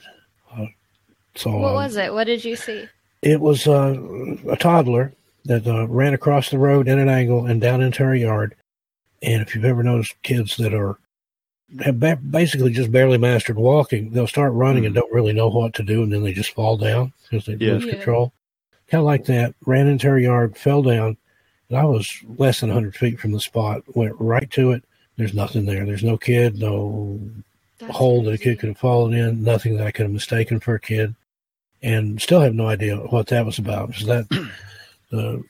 Uh, 0.54 0.66
so 1.34 1.50
What 1.56 1.70
um, 1.70 1.74
was 1.76 1.96
it? 1.96 2.12
What 2.12 2.24
did 2.24 2.44
you 2.44 2.54
see? 2.54 2.86
It 3.24 3.40
was 3.40 3.66
uh, 3.66 3.96
a 4.48 4.56
toddler 4.56 5.12
that 5.46 5.66
uh, 5.66 5.86
ran 5.88 6.14
across 6.14 6.50
the 6.50 6.58
road 6.58 6.88
in 6.88 6.98
an 6.98 7.08
angle 7.08 7.46
and 7.46 7.60
down 7.60 7.80
into 7.82 8.04
her 8.04 8.14
yard. 8.14 8.54
And 9.22 9.40
if 9.42 9.54
you've 9.54 9.64
ever 9.64 9.82
noticed 9.82 10.14
kids 10.22 10.56
that 10.58 10.74
are 10.74 10.98
have 11.82 11.98
ba- 11.98 12.16
basically 12.16 12.70
just 12.72 12.92
barely 12.92 13.18
mastered 13.18 13.56
walking, 13.56 14.10
they'll 14.10 14.26
start 14.26 14.52
running 14.52 14.84
and 14.86 14.94
don't 14.94 15.12
really 15.12 15.32
know 15.32 15.48
what 15.48 15.74
to 15.74 15.82
do, 15.82 16.02
and 16.02 16.12
then 16.12 16.22
they 16.22 16.32
just 16.32 16.52
fall 16.52 16.76
down 16.76 17.12
because 17.22 17.46
they 17.46 17.54
Yeah. 17.54 17.72
lose 17.74 17.86
Yeah. 17.86 17.94
control. 17.94 18.32
Kind 18.88 19.00
of 19.00 19.06
like 19.06 19.24
that. 19.24 19.54
Ran 19.64 19.86
into 19.88 20.08
her 20.08 20.18
yard, 20.18 20.56
fell 20.56 20.82
down, 20.82 21.16
and 21.70 21.78
I 21.78 21.84
was 21.84 22.12
less 22.36 22.60
than 22.60 22.68
100 22.68 22.94
feet 22.94 23.18
from 23.18 23.32
the 23.32 23.40
spot. 23.40 23.82
Went 23.96 24.14
right 24.18 24.48
to 24.52 24.72
it. 24.72 24.84
There's 25.16 25.34
nothing 25.34 25.64
there. 25.64 25.86
There's 25.86 26.04
no 26.04 26.18
kid, 26.18 26.58
no 26.58 27.18
That's 27.78 27.96
hole 27.96 28.22
that 28.24 28.34
a 28.34 28.38
kid 28.38 28.58
could 28.60 28.68
have 28.68 28.78
fallen 28.78 29.14
in, 29.14 29.42
nothing 29.42 29.76
that 29.76 29.86
I 29.86 29.90
could 29.90 30.04
have 30.04 30.12
mistaken 30.12 30.60
for 30.60 30.74
a 30.74 30.80
kid, 30.80 31.14
and 31.84 32.20
still 32.20 32.40
have 32.40 32.54
no 32.54 32.66
idea 32.66 32.96
what 32.96 33.26
that 33.28 33.44
was 33.44 33.58
about. 33.58 33.88
Because 33.88 34.06
that 34.06 34.28
the 35.10 35.44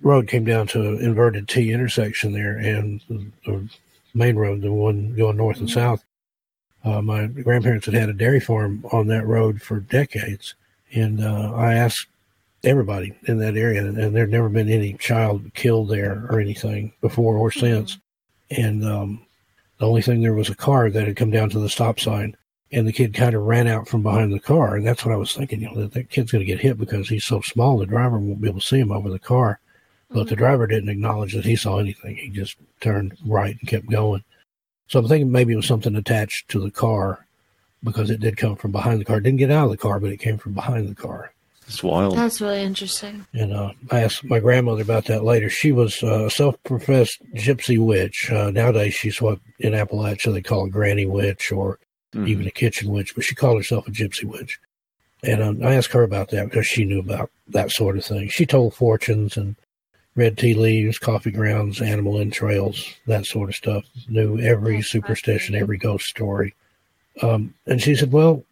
road 0.00 0.26
came 0.26 0.44
down 0.44 0.66
to 0.68 0.80
an 0.80 0.98
inverted 1.00 1.48
T 1.48 1.70
intersection 1.70 2.32
there, 2.32 2.56
and 2.56 3.00
the, 3.08 3.26
the 3.44 3.68
main 4.14 4.36
road, 4.36 4.62
the 4.62 4.72
one 4.72 5.14
going 5.14 5.36
north 5.36 5.60
and 5.60 5.70
south. 5.70 6.02
Uh, 6.82 7.02
my 7.02 7.26
grandparents 7.26 7.86
had 7.86 7.94
had 7.94 8.08
a 8.08 8.14
dairy 8.14 8.40
farm 8.40 8.84
on 8.90 9.06
that 9.08 9.26
road 9.26 9.60
for 9.60 9.80
decades, 9.80 10.54
and 10.92 11.22
uh, 11.22 11.52
I 11.54 11.74
asked 11.74 12.06
everybody 12.64 13.14
in 13.24 13.38
that 13.38 13.56
area, 13.56 13.84
and 13.84 14.16
there'd 14.16 14.30
never 14.30 14.48
been 14.48 14.68
any 14.68 14.94
child 14.94 15.52
killed 15.54 15.90
there 15.90 16.26
or 16.30 16.40
anything 16.40 16.92
before 17.00 17.36
or 17.36 17.50
since. 17.50 17.98
And 18.50 18.84
um, 18.84 19.26
the 19.78 19.86
only 19.86 20.00
thing 20.00 20.22
there 20.22 20.32
was 20.32 20.48
a 20.48 20.54
car 20.54 20.90
that 20.90 21.06
had 21.06 21.16
come 21.16 21.30
down 21.30 21.50
to 21.50 21.58
the 21.58 21.68
stop 21.68 22.00
sign, 22.00 22.36
and 22.72 22.86
the 22.86 22.92
kid 22.92 23.14
kind 23.14 23.34
of 23.34 23.42
ran 23.42 23.66
out 23.66 23.88
from 23.88 24.02
behind 24.02 24.32
the 24.32 24.40
car. 24.40 24.76
And 24.76 24.86
that's 24.86 25.04
what 25.04 25.14
I 25.14 25.18
was 25.18 25.34
thinking. 25.34 25.60
You 25.60 25.68
know, 25.68 25.80
that, 25.82 25.92
that 25.92 26.10
kid's 26.10 26.32
going 26.32 26.40
to 26.40 26.46
get 26.46 26.60
hit 26.60 26.78
because 26.78 27.08
he's 27.08 27.24
so 27.24 27.40
small. 27.40 27.78
The 27.78 27.86
driver 27.86 28.18
won't 28.18 28.40
be 28.40 28.48
able 28.48 28.60
to 28.60 28.66
see 28.66 28.80
him 28.80 28.92
over 28.92 29.10
the 29.10 29.18
car. 29.18 29.60
But 30.10 30.28
the 30.28 30.36
driver 30.36 30.66
didn't 30.66 30.88
acknowledge 30.88 31.34
that 31.34 31.44
he 31.44 31.56
saw 31.56 31.78
anything. 31.78 32.16
He 32.16 32.28
just 32.28 32.56
turned 32.80 33.16
right 33.24 33.56
and 33.58 33.68
kept 33.68 33.90
going. 33.90 34.22
So 34.88 35.00
I'm 35.00 35.08
thinking 35.08 35.32
maybe 35.32 35.52
it 35.52 35.56
was 35.56 35.66
something 35.66 35.96
attached 35.96 36.48
to 36.50 36.60
the 36.60 36.70
car 36.70 37.26
because 37.82 38.10
it 38.10 38.20
did 38.20 38.36
come 38.36 38.56
from 38.56 38.70
behind 38.72 39.00
the 39.00 39.04
car. 39.04 39.18
It 39.18 39.24
didn't 39.24 39.38
get 39.38 39.50
out 39.50 39.64
of 39.64 39.70
the 39.70 39.76
car, 39.76 39.98
but 39.98 40.12
it 40.12 40.18
came 40.18 40.38
from 40.38 40.52
behind 40.52 40.88
the 40.88 40.94
car. 40.94 41.32
It's 41.66 41.82
wild. 41.82 42.16
That's 42.16 42.40
really 42.40 42.62
interesting. 42.62 43.26
And 43.32 43.52
uh, 43.52 43.72
I 43.90 44.02
asked 44.02 44.22
my 44.22 44.38
grandmother 44.38 44.82
about 44.82 45.06
that 45.06 45.24
later. 45.24 45.50
She 45.50 45.72
was 45.72 46.00
uh, 46.02 46.26
a 46.26 46.30
self-professed 46.30 47.18
gypsy 47.34 47.84
witch. 47.84 48.30
Uh, 48.30 48.50
nowadays, 48.50 48.94
she's 48.94 49.20
what 49.20 49.40
in 49.58 49.72
Appalachia 49.72 50.32
they 50.32 50.42
call 50.42 50.66
a 50.66 50.70
granny 50.70 51.06
witch 51.06 51.50
or 51.50 51.80
Mhm. 52.16 52.28
even 52.28 52.46
a 52.46 52.50
kitchen 52.50 52.88
witch, 52.90 53.14
but 53.14 53.24
she 53.24 53.34
called 53.34 53.58
herself 53.58 53.86
a 53.86 53.90
gypsy 53.90 54.24
witch. 54.24 54.58
And 55.22 55.42
um, 55.42 55.62
I 55.62 55.74
asked 55.74 55.92
her 55.92 56.02
about 56.02 56.30
that 56.30 56.46
because 56.46 56.66
she 56.66 56.84
knew 56.84 57.00
about 57.00 57.30
that 57.48 57.70
sort 57.70 57.96
of 57.96 58.04
thing. 58.04 58.28
She 58.28 58.46
told 58.46 58.74
fortunes 58.74 59.36
and 59.36 59.56
read 60.14 60.38
tea 60.38 60.54
leaves, 60.54 60.98
coffee 60.98 61.30
grounds, 61.30 61.80
animal 61.82 62.18
entrails, 62.18 62.94
that 63.06 63.26
sort 63.26 63.48
of 63.50 63.54
stuff. 63.54 63.84
Knew 64.08 64.38
every 64.40 64.82
superstition, 64.82 65.54
every 65.54 65.78
ghost 65.78 66.06
story. 66.06 66.54
Um, 67.22 67.54
and 67.66 67.80
she 67.82 67.94
said, 67.94 68.12
"Well, 68.12 68.44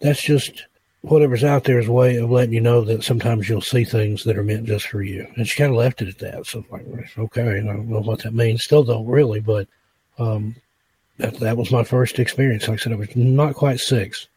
that's 0.00 0.22
just 0.22 0.66
whatever's 1.02 1.44
out 1.44 1.64
there 1.64 1.78
is 1.78 1.88
a 1.88 1.92
way 1.92 2.16
of 2.16 2.30
letting 2.30 2.54
you 2.54 2.60
know 2.60 2.80
that 2.82 3.04
sometimes 3.04 3.48
you'll 3.48 3.60
see 3.60 3.84
things 3.84 4.24
that 4.24 4.38
are 4.38 4.44
meant 4.44 4.66
just 4.66 4.86
for 4.86 5.02
you." 5.02 5.26
And 5.36 5.46
she 5.46 5.56
kind 5.56 5.70
of 5.72 5.76
left 5.76 6.00
it 6.00 6.08
at 6.08 6.18
that. 6.20 6.46
So 6.46 6.64
I'm 6.72 6.90
like, 6.92 7.18
okay, 7.18 7.58
I 7.58 7.60
don't 7.60 7.88
know 7.88 8.00
what 8.00 8.22
that 8.22 8.34
means. 8.34 8.64
Still 8.64 8.84
don't 8.84 9.06
really, 9.06 9.40
but 9.40 9.68
um, 10.18 10.56
that 11.18 11.38
that 11.40 11.56
was 11.56 11.70
my 11.70 11.84
first 11.84 12.18
experience. 12.18 12.66
Like 12.68 12.80
I 12.80 12.82
said, 12.82 12.92
I 12.92 12.96
was 12.96 13.14
not 13.16 13.54
quite 13.54 13.80
six, 13.80 14.28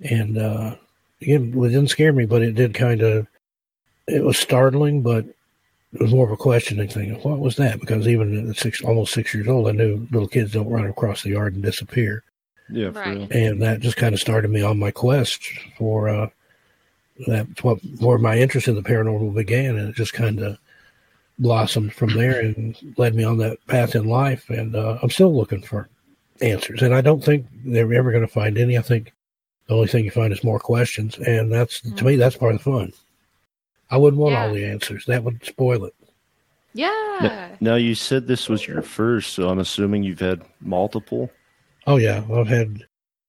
and 0.00 0.38
uh, 0.38 0.76
again, 1.20 1.52
it 1.56 1.68
didn't 1.68 1.88
scare 1.88 2.12
me, 2.12 2.26
but 2.26 2.42
it 2.42 2.54
did 2.54 2.74
kind 2.74 3.02
of. 3.02 3.26
It 4.08 4.24
was 4.24 4.38
startling, 4.38 5.02
but 5.02 5.24
it 5.94 6.00
was 6.00 6.12
more 6.12 6.26
of 6.26 6.32
a 6.32 6.36
questioning 6.36 6.88
thing. 6.88 7.12
What 7.22 7.38
was 7.38 7.56
that? 7.56 7.78
Because 7.80 8.08
even 8.08 8.50
at 8.50 8.56
six, 8.56 8.82
almost 8.82 9.12
six 9.14 9.32
years 9.32 9.46
old, 9.46 9.68
I 9.68 9.72
knew 9.72 10.08
little 10.10 10.26
kids 10.28 10.52
don't 10.52 10.68
run 10.68 10.86
across 10.86 11.22
the 11.22 11.30
yard 11.30 11.54
and 11.54 11.62
disappear, 11.62 12.24
Yeah, 12.68 12.90
for 12.90 12.98
Right. 12.98 13.16
real. 13.18 13.28
and 13.30 13.62
that 13.62 13.80
just 13.80 13.96
kind 13.96 14.12
of 14.14 14.20
started 14.20 14.50
me 14.50 14.62
on 14.62 14.78
my 14.78 14.90
quest 14.90 15.40
for. 15.78 16.08
Uh, 16.08 16.28
that's 17.26 17.62
what 17.62 17.78
where 18.00 18.18
my 18.18 18.38
interest 18.38 18.66
in 18.66 18.74
the 18.74 18.82
paranormal 18.82 19.34
began, 19.34 19.76
and 19.76 19.90
it 19.90 19.94
just 19.94 20.14
kind 20.14 20.40
of 20.40 20.58
blossomed 21.42 21.92
from 21.92 22.14
there 22.14 22.40
and 22.40 22.94
led 22.96 23.14
me 23.14 23.24
on 23.24 23.36
that 23.38 23.58
path 23.66 23.94
in 23.94 24.06
life. 24.06 24.48
And 24.48 24.74
uh, 24.74 24.98
I'm 25.02 25.10
still 25.10 25.34
looking 25.34 25.62
for 25.62 25.88
answers, 26.40 26.82
and 26.82 26.94
I 26.94 27.00
don't 27.00 27.22
think 27.22 27.46
they're 27.64 27.92
ever 27.92 28.10
going 28.10 28.26
to 28.26 28.32
find 28.32 28.56
any. 28.56 28.78
I 28.78 28.82
think 28.82 29.12
the 29.66 29.74
only 29.74 29.88
thing 29.88 30.04
you 30.04 30.10
find 30.10 30.32
is 30.32 30.44
more 30.44 30.58
questions, 30.58 31.18
and 31.18 31.52
that's 31.52 31.80
to 31.80 32.04
me 32.04 32.16
that's 32.16 32.36
part 32.36 32.54
of 32.54 32.58
the 32.58 32.70
fun. 32.70 32.92
I 33.90 33.96
wouldn't 33.96 34.20
want 34.20 34.34
all 34.34 34.52
the 34.52 34.64
answers; 34.64 35.04
that 35.06 35.24
would 35.24 35.44
spoil 35.44 35.84
it. 35.84 35.94
Yeah. 36.74 37.50
Now 37.60 37.74
you 37.74 37.94
said 37.94 38.26
this 38.26 38.48
was 38.48 38.66
your 38.66 38.82
first, 38.82 39.34
so 39.34 39.48
I'm 39.48 39.58
assuming 39.58 40.02
you've 40.02 40.20
had 40.20 40.42
multiple. 40.60 41.30
Oh 41.86 41.96
yeah, 41.96 42.24
I've 42.32 42.48
had 42.48 42.86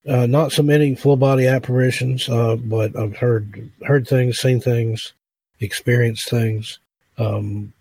uh, 0.07 0.25
not 0.25 0.51
so 0.51 0.63
many 0.63 0.95
full 0.95 1.17
body 1.17 1.47
apparitions, 1.47 2.29
uh, 2.29 2.55
but 2.55 2.97
I've 2.97 3.17
heard 3.17 3.69
heard 3.85 4.07
things, 4.07 4.37
seen 4.39 4.59
things, 4.59 5.13
experienced 5.59 6.29
things. 6.29 6.79
Um, 7.17 7.73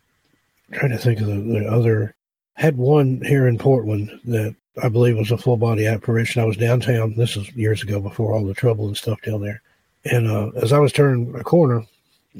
trying 0.72 0.90
to 0.90 0.98
think 0.98 1.20
of 1.20 1.26
the, 1.26 1.35
the 1.35 1.66
other. 1.70 2.14
Had 2.54 2.76
one 2.76 3.22
here 3.24 3.46
in 3.46 3.58
Portland 3.58 4.20
that 4.26 4.54
I 4.82 4.88
believe 4.88 5.16
was 5.16 5.30
a 5.30 5.38
full 5.38 5.56
body 5.56 5.87
apparition. 5.87 6.42
I 6.42 6.44
was 6.44 6.56
downtown. 6.56 7.14
This 7.14 7.37
was 7.37 7.50
years 7.54 7.82
ago, 7.82 8.00
before 8.00 8.32
all 8.32 8.44
the 8.44 8.54
trouble 8.54 8.87
and 8.87 8.96
stuff 8.96 9.20
down 9.22 9.42
there. 9.42 9.62
And 10.04 10.30
uh, 10.30 10.50
as 10.56 10.72
I 10.72 10.78
was 10.78 10.92
turning 10.92 11.35
a 11.35 11.44
corner 11.44 11.85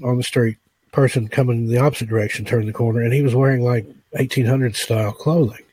on 0.05 0.17
the 0.17 0.23
street, 0.23 0.59
person 0.93 1.27
coming 1.29 1.67
the 1.67 1.79
opposite 1.79 2.09
direction 2.09 2.45
turned 2.45 2.69
the 2.69 2.73
corner, 2.73 3.01
and 3.01 3.13
he 3.13 3.23
was 3.23 3.35
wearing 3.35 3.63
like 3.63 3.87
1800 4.11 4.77
style 4.77 5.13
clothing. 5.13 5.65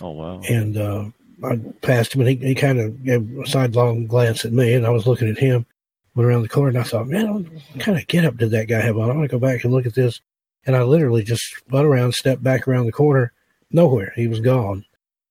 Oh 0.00 0.10
wow. 0.10 0.40
And 0.48 0.76
uh, 0.76 1.04
I 1.44 1.56
passed 1.82 2.14
him, 2.14 2.22
and 2.22 2.30
he, 2.30 2.36
he 2.36 2.54
kind 2.54 2.80
of 2.80 3.04
gave 3.04 3.38
a 3.38 3.46
sidelong 3.46 4.06
glance 4.06 4.44
at 4.44 4.52
me, 4.52 4.74
and 4.74 4.86
I 4.86 4.90
was 4.90 5.06
looking 5.06 5.28
at 5.28 5.38
him. 5.38 5.66
Went 6.14 6.28
around 6.28 6.42
the 6.42 6.48
corner, 6.48 6.68
and 6.68 6.78
I 6.78 6.82
thought, 6.82 7.08
man, 7.08 7.32
what 7.32 7.80
kind 7.80 7.96
of 7.98 8.06
get 8.06 8.26
up 8.26 8.36
did 8.36 8.50
that 8.50 8.68
guy 8.68 8.80
have 8.80 8.98
on? 8.98 9.10
I 9.10 9.14
want 9.14 9.30
to 9.30 9.34
go 9.34 9.38
back 9.38 9.64
and 9.64 9.72
look 9.72 9.86
at 9.86 9.94
this. 9.94 10.20
And 10.66 10.76
I 10.76 10.82
literally 10.82 11.22
just 11.24 11.42
spun 11.56 11.84
around, 11.84 12.14
stepped 12.14 12.42
back 12.42 12.68
around 12.68 12.86
the 12.86 12.92
corner. 12.92 13.32
Nowhere. 13.70 14.12
He 14.16 14.26
was 14.28 14.40
gone. 14.40 14.84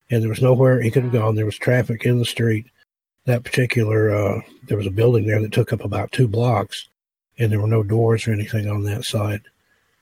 And 0.10 0.22
there 0.22 0.30
was 0.30 0.42
nowhere 0.42 0.82
he 0.82 0.92
could 0.92 1.04
have 1.04 1.14
gone. 1.14 1.36
There 1.36 1.46
was 1.46 1.58
traffic 1.58 2.06
in 2.06 2.20
the 2.20 2.26
street. 2.26 2.66
that 3.26 3.44
particular 3.44 4.14
uh, 4.14 4.42
there 4.68 4.78
was 4.78 4.88
a 4.88 4.92
building 4.92 5.26
there 5.28 5.40
that 5.42 5.54
took 5.54 5.72
up 5.72 5.84
about 5.86 6.12
two 6.12 6.28
blocks, 6.28 6.90
and 7.38 7.52
there 7.52 7.62
were 7.62 7.68
no 7.68 7.84
doors 7.84 8.28
or 8.28 8.34
anything 8.34 8.68
on 8.70 8.84
that 8.84 9.06
side. 9.06 9.42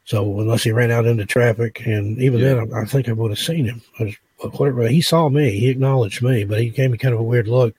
So 0.05 0.39
unless 0.39 0.63
he 0.63 0.71
ran 0.71 0.89
out 0.89 1.05
into 1.05 1.25
traffic, 1.25 1.85
and 1.85 2.17
even 2.19 2.39
Yeah. 2.39 2.55
then, 2.55 2.73
I, 2.73 2.81
I 2.81 2.85
think 2.85 3.07
I 3.07 3.11
would 3.11 3.29
have 3.31 3.37
seen 3.39 3.65
him. 3.65 3.81
Was, 3.99 4.15
whatever 4.57 4.87
he 4.87 5.01
saw 5.01 5.29
me, 5.29 5.59
he 5.59 5.69
acknowledged 5.69 6.23
me, 6.23 6.45
but 6.45 6.59
he 6.61 6.69
gave 6.69 6.89
me 6.89 6.97
kind 6.97 7.13
of 7.13 7.19
a 7.19 7.23
weird 7.23 7.47
look. 7.47 7.75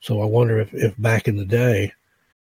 So 0.00 0.20
I 0.22 0.24
wonder 0.24 0.58
if, 0.58 0.72
if 0.74 0.94
back 0.98 1.28
in 1.28 1.36
the 1.36 1.44
day, 1.44 1.92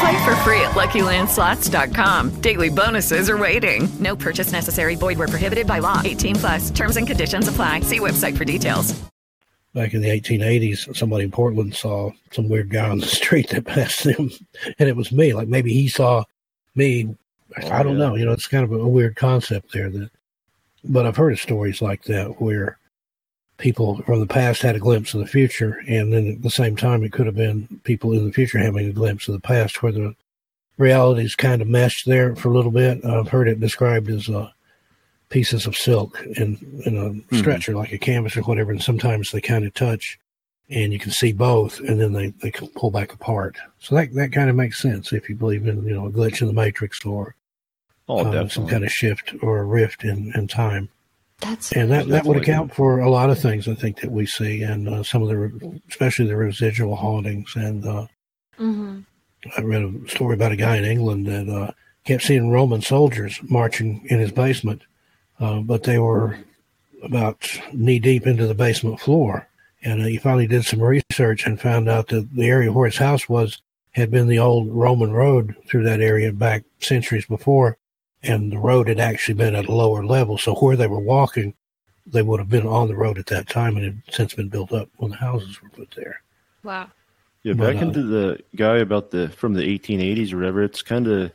Play 0.00 0.24
for 0.24 0.36
free 0.36 0.60
at 0.60 0.72
LuckyLandSlots.com. 0.72 2.40
Daily 2.40 2.68
bonuses 2.68 3.30
are 3.30 3.38
waiting. 3.38 3.88
No 4.00 4.16
purchase 4.16 4.52
necessary. 4.52 4.94
Void 4.94 5.18
where 5.18 5.28
prohibited 5.28 5.66
by 5.66 5.78
law. 5.78 6.02
18 6.04 6.36
plus. 6.36 6.70
Terms 6.70 6.96
and 6.96 7.06
conditions 7.06 7.48
apply. 7.48 7.80
See 7.80 8.00
website 8.00 8.36
for 8.36 8.44
details. 8.44 8.94
back 9.76 9.92
in 9.92 10.00
the 10.00 10.08
1880s, 10.08 10.96
somebody 10.96 11.24
in 11.24 11.30
Portland 11.30 11.74
saw 11.74 12.10
some 12.32 12.48
weird 12.48 12.70
guy 12.70 12.88
on 12.88 12.98
the 12.98 13.06
street 13.20 13.50
that 13.50 13.66
passed 13.66 14.04
them, 14.04 14.30
and 14.78 14.88
it 14.88 14.96
was 14.96 15.12
me. 15.12 15.34
Like 15.34 15.48
maybe 15.48 15.72
he 15.72 15.86
saw 15.86 16.24
me. 16.74 17.14
I 17.56 17.82
don't 17.82 18.00
oh, 18.00 18.08
know. 18.08 18.14
You 18.16 18.24
know, 18.24 18.32
it's 18.32 18.48
kind 18.48 18.64
of 18.64 18.72
a 18.72 18.88
weird 18.88 19.16
concept 19.16 19.72
there. 19.72 19.90
That, 19.90 20.10
but 20.82 21.06
I've 21.06 21.16
heard 21.16 21.32
of 21.32 21.40
stories 21.40 21.80
like 21.80 22.02
that 22.04 22.40
where 22.40 22.78
people 23.58 24.02
from 24.02 24.20
the 24.20 24.26
past 24.26 24.62
had 24.62 24.76
a 24.76 24.80
glimpse 24.80 25.14
of 25.14 25.20
the 25.20 25.26
future, 25.26 25.82
and 25.88 26.12
then 26.12 26.28
at 26.32 26.42
the 26.42 26.50
same 26.50 26.76
time, 26.76 27.02
it 27.02 27.12
could 27.12 27.26
have 27.26 27.36
been 27.36 27.80
people 27.84 28.12
in 28.12 28.26
the 28.26 28.32
future 28.32 28.58
having 28.58 28.88
a 28.88 28.92
glimpse 28.92 29.28
of 29.28 29.34
the 29.34 29.40
past, 29.40 29.82
where 29.82 29.92
the 29.92 30.14
realities 30.78 31.34
kind 31.34 31.62
of 31.62 31.68
meshed 31.68 32.06
there 32.06 32.36
for 32.36 32.48
a 32.48 32.52
little 32.54 32.70
bit. 32.70 33.04
I've 33.04 33.28
heard 33.28 33.48
it 33.48 33.60
described 33.60 34.10
as 34.10 34.28
uh, 34.28 34.50
pieces 35.30 35.66
of 35.66 35.74
silk 35.76 36.20
in 36.36 36.58
in 36.84 37.24
a 37.30 37.36
stretcher, 37.36 37.74
like 37.74 37.92
a 37.92 37.98
canvas 37.98 38.36
or 38.36 38.42
whatever, 38.42 38.70
and 38.72 38.82
sometimes 38.82 39.30
they 39.30 39.40
kind 39.40 39.64
of 39.64 39.72
touch, 39.74 40.18
and 40.68 40.92
you 40.92 40.98
can 40.98 41.10
see 41.12 41.32
both, 41.32 41.80
and 41.80 42.00
then 42.00 42.12
they 42.12 42.28
they 42.42 42.50
can 42.50 42.68
pull 42.68 42.90
back 42.90 43.12
apart. 43.12 43.56
So 43.78 43.94
that 43.94 44.12
that 44.14 44.32
kind 44.32 44.50
of 44.50 44.56
makes 44.56 44.80
sense 44.80 45.12
if 45.12 45.28
you 45.28 45.34
believe 45.34 45.66
in 45.66 45.82
you 45.84 45.94
know 45.94 46.06
a 46.06 46.10
glitch 46.10 46.40
in 46.42 46.46
the 46.46 46.52
matrix 46.52 47.04
or 47.04 47.34
Oh, 48.08 48.22
definitely. 48.22 48.50
some 48.50 48.68
kind 48.68 48.84
of 48.84 48.92
shift 48.92 49.34
or 49.42 49.58
a 49.58 49.64
rift 49.64 50.04
in 50.04 50.30
in 50.36 50.46
time. 50.46 50.90
That's 51.40 51.72
And 51.72 51.90
that, 51.90 52.08
that 52.08 52.24
would 52.24 52.38
account 52.38 52.74
for 52.74 53.00
a 53.00 53.10
lot 53.10 53.28
of 53.28 53.38
things 53.38 53.68
I 53.68 53.74
think 53.74 54.00
that 54.00 54.10
we 54.10 54.24
see, 54.24 54.62
and 54.62 54.88
uh, 54.88 55.02
some 55.02 55.22
of 55.22 55.28
the, 55.28 55.80
especially 55.88 56.26
the 56.26 56.36
residual 56.36 56.96
hauntings. 56.96 57.54
And 57.56 57.86
uh, 57.86 58.06
hmm 58.56 59.00
I 59.56 59.60
read 59.60 59.82
a 59.82 60.08
story 60.08 60.34
about 60.34 60.52
a 60.52 60.56
guy 60.56 60.76
in 60.76 60.84
England 60.84 61.26
that 61.26 61.48
uh, 61.48 61.70
kept 62.04 62.22
seeing 62.22 62.50
Roman 62.50 62.80
soldiers 62.80 63.38
marching 63.42 64.04
in 64.08 64.18
his 64.18 64.32
basement, 64.32 64.82
uh, 65.38 65.60
but 65.60 65.84
they 65.84 65.98
were 65.98 66.38
about 67.02 67.46
knee 67.72 67.98
deep 67.98 68.26
into 68.26 68.46
the 68.46 68.54
basement 68.54 69.00
floor. 69.00 69.48
And 69.82 70.02
uh, 70.02 70.06
he 70.06 70.16
finally 70.16 70.46
did 70.46 70.64
some 70.64 70.82
research 70.82 71.46
and 71.46 71.60
found 71.60 71.88
out 71.88 72.08
that 72.08 72.34
the 72.34 72.48
area 72.48 72.72
where 72.72 72.86
his 72.86 72.98
house 72.98 73.28
was 73.28 73.62
had 73.92 74.10
been 74.10 74.26
the 74.26 74.38
old 74.38 74.70
Roman 74.72 75.12
road 75.12 75.54
through 75.68 75.84
that 75.84 76.00
area 76.00 76.32
back 76.32 76.64
centuries 76.80 77.26
before. 77.26 77.78
And 78.26 78.50
the 78.52 78.58
road 78.58 78.88
had 78.88 78.98
actually 79.00 79.34
been 79.34 79.54
at 79.54 79.66
a 79.66 79.72
lower 79.72 80.04
level. 80.04 80.36
So 80.38 80.54
where 80.54 80.76
they 80.76 80.86
were 80.86 80.98
walking, 81.00 81.54
they 82.06 82.22
would 82.22 82.40
have 82.40 82.48
been 82.48 82.66
on 82.66 82.88
the 82.88 82.96
road 82.96 83.18
at 83.18 83.26
that 83.26 83.48
time 83.48 83.76
and 83.76 83.84
had 83.84 84.02
since 84.10 84.34
been 84.34 84.48
built 84.48 84.72
up 84.72 84.88
when 84.96 85.10
the 85.10 85.16
houses 85.16 85.60
were 85.62 85.68
put 85.70 85.92
there. 85.96 86.20
Wow. 86.62 86.88
Yeah, 87.42 87.52
But, 87.54 87.72
back 87.74 87.82
uh, 87.82 87.86
into 87.86 88.02
the 88.02 88.40
guy 88.56 88.78
about 88.78 89.10
the 89.12 89.28
from 89.30 89.54
the 89.54 89.62
1880s 89.62 90.32
or 90.32 90.38
whatever. 90.38 90.62
It's 90.62 90.82
kind 90.82 91.06
of 91.06 91.30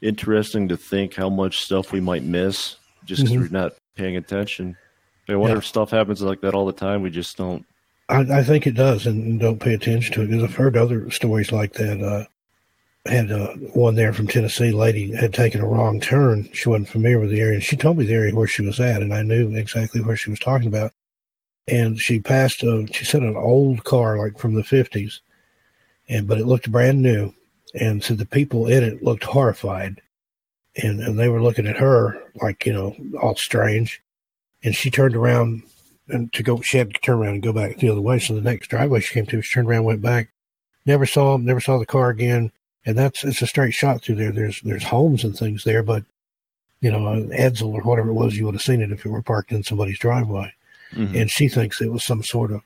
interesting 0.00 0.68
to 0.68 0.76
think 0.76 1.14
how 1.14 1.28
much 1.28 1.60
stuff 1.60 1.92
we 1.92 2.00
might 2.00 2.22
miss 2.24 2.76
just 3.04 3.22
because 3.22 3.36
Mhm. 3.36 3.40
we're 3.42 3.58
not 3.60 3.72
paying 3.94 4.16
attention. 4.16 4.76
I 5.28 5.36
wonder 5.36 5.54
Yeah. 5.56 5.58
if 5.58 5.66
stuff 5.66 5.90
happens 5.90 6.22
like 6.22 6.40
that 6.40 6.54
all 6.54 6.66
the 6.66 6.72
time. 6.72 7.02
We 7.02 7.10
just 7.10 7.36
don't. 7.36 7.64
I, 8.08 8.20
I 8.20 8.42
think 8.42 8.66
it 8.66 8.72
does, 8.74 9.06
and, 9.06 9.22
and 9.24 9.40
don't 9.40 9.60
pay 9.60 9.74
attention 9.74 10.12
to 10.14 10.22
it 10.22 10.26
because 10.28 10.42
I've 10.44 10.54
heard 10.56 10.76
other 10.76 11.10
stories 11.10 11.52
like 11.52 11.74
that. 11.74 12.00
Uh, 12.02 12.24
had 13.06 13.32
uh, 13.32 13.48
one 13.74 13.94
there 13.94 14.12
from 14.12 14.28
Tennessee. 14.28 14.70
Lady 14.70 15.12
had 15.12 15.34
taken 15.34 15.60
a 15.60 15.66
wrong 15.66 16.00
turn. 16.00 16.48
She 16.52 16.68
wasn't 16.68 16.88
familiar 16.88 17.18
with 17.18 17.30
the 17.30 17.40
area, 17.40 17.54
and 17.54 17.62
she 17.62 17.76
told 17.76 17.98
me 17.98 18.04
the 18.04 18.14
area 18.14 18.34
where 18.34 18.46
she 18.46 18.62
was 18.62 18.78
at, 18.78 19.02
and 19.02 19.12
I 19.12 19.22
knew 19.22 19.54
exactly 19.56 20.00
where 20.00 20.16
she 20.16 20.30
was 20.30 20.38
talking 20.38 20.68
about. 20.68 20.92
And 21.66 21.98
she 21.98 22.20
passed. 22.20 22.62
A, 22.62 22.86
she 22.92 23.04
said 23.04 23.22
an 23.22 23.36
old 23.36 23.84
car, 23.84 24.18
like 24.18 24.38
from 24.38 24.54
the 24.54 24.64
fifties, 24.64 25.20
and 26.08 26.26
but 26.26 26.38
it 26.38 26.46
looked 26.46 26.70
brand 26.70 27.02
new. 27.02 27.34
And 27.74 28.02
so 28.04 28.14
the 28.14 28.26
people 28.26 28.66
in 28.66 28.82
it 28.82 29.02
looked 29.02 29.24
horrified, 29.24 30.00
and 30.76 31.00
and 31.00 31.18
they 31.18 31.28
were 31.28 31.42
looking 31.42 31.66
at 31.66 31.78
her 31.78 32.22
like 32.40 32.66
you 32.66 32.72
know 32.72 32.96
all 33.20 33.36
strange. 33.36 34.02
And 34.64 34.76
she 34.76 34.90
turned 34.90 35.16
around 35.16 35.64
and 36.08 36.32
to 36.32 36.42
go, 36.42 36.60
she 36.60 36.78
had 36.78 36.94
to 36.94 37.00
turn 37.00 37.18
around 37.18 37.34
and 37.34 37.42
go 37.42 37.52
back 37.52 37.78
the 37.78 37.88
other 37.88 38.00
way. 38.00 38.18
So 38.18 38.34
the 38.34 38.40
next 38.40 38.68
driveway 38.68 39.00
she 39.00 39.14
came 39.14 39.26
to, 39.26 39.42
she 39.42 39.54
turned 39.54 39.68
around, 39.68 39.84
went 39.84 40.02
back, 40.02 40.30
never 40.86 41.06
saw 41.06 41.34
him, 41.34 41.44
never 41.44 41.60
saw 41.60 41.78
the 41.78 41.86
car 41.86 42.10
again. 42.10 42.52
And 42.84 42.98
that's 42.98 43.22
it's 43.24 43.42
a 43.42 43.46
straight 43.46 43.74
shot 43.74 44.02
through 44.02 44.16
there. 44.16 44.32
There's 44.32 44.60
there's 44.62 44.84
homes 44.84 45.24
and 45.24 45.36
things 45.36 45.64
there, 45.64 45.82
but 45.82 46.04
you 46.80 46.90
know, 46.90 47.06
an 47.08 47.30
Edsel 47.30 47.72
or 47.74 47.82
whatever 47.82 48.10
it 48.10 48.14
was, 48.14 48.36
you 48.36 48.44
would 48.44 48.56
have 48.56 48.62
seen 48.62 48.82
it 48.82 48.90
if 48.90 49.06
it 49.06 49.10
were 49.10 49.22
parked 49.22 49.52
in 49.52 49.62
somebody's 49.62 50.00
driveway. 50.00 50.52
Mhm. 50.92 51.20
And 51.20 51.30
she 51.30 51.48
thinks 51.48 51.80
it 51.80 51.92
was 51.92 52.02
some 52.04 52.22
sort 52.24 52.50
of 52.50 52.62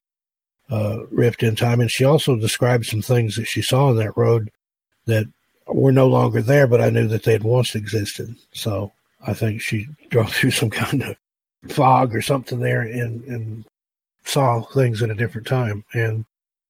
uh, 0.71 1.07
rift 1.11 1.43
in 1.43 1.55
time. 1.55 1.81
And 1.81 1.91
she 1.91 2.05
also 2.05 2.35
described 2.37 2.87
some 2.87 3.03
things 3.03 3.37
that 3.37 3.47
she 3.47 3.63
saw 3.63 3.89
on 3.89 3.97
that 3.97 4.17
road 4.17 4.51
that 5.05 5.27
were 5.67 5.93
no 5.93 6.09
longer 6.09 6.43
there, 6.43 6.67
but 6.67 6.81
I 6.81 6.91
knew 6.91 7.07
that 7.09 7.25
they 7.25 7.33
had 7.33 7.45
once 7.45 7.75
existed. 7.75 8.35
So 8.53 8.93
I 9.27 9.35
think 9.35 9.61
she 9.61 9.87
drove 10.09 10.33
through 10.33 10.53
some 10.53 10.71
kind 10.71 11.03
of 11.03 11.17
fog 11.71 12.15
or 12.15 12.23
something 12.23 12.61
there 12.61 12.83
and, 12.83 13.23
and 13.25 13.65
saw 14.25 14.63
things 14.63 15.03
at 15.03 15.11
a 15.11 15.15
different 15.15 15.47
time. 15.47 15.85
And 15.93 16.25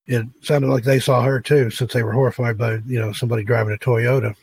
it 0.07 0.27
sounded 0.43 0.69
like 0.69 0.85
they 0.85 1.01
saw 1.01 1.23
her 1.23 1.41
too, 1.41 1.71
since 1.71 1.93
they 1.93 2.03
were 2.03 2.13
horrified 2.13 2.59
by, 2.59 2.75
you 2.87 3.01
know, 3.01 3.13
somebody 3.13 3.45
driving 3.45 3.75
a 3.75 3.79
Toyota. 3.79 4.35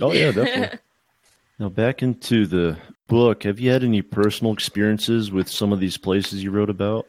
Oh 0.00 0.12
yeah, 0.12 0.30
definitely. 0.32 0.78
now 1.58 1.68
back 1.68 2.02
into 2.02 2.46
the 2.46 2.76
book. 3.08 3.42
Have 3.42 3.58
you 3.58 3.70
had 3.70 3.82
any 3.84 4.02
personal 4.02 4.52
experiences 4.52 5.30
with 5.32 5.48
some 5.48 5.72
of 5.72 5.80
these 5.80 5.96
places 5.96 6.42
you 6.42 6.50
wrote 6.50 6.70
about? 6.70 7.06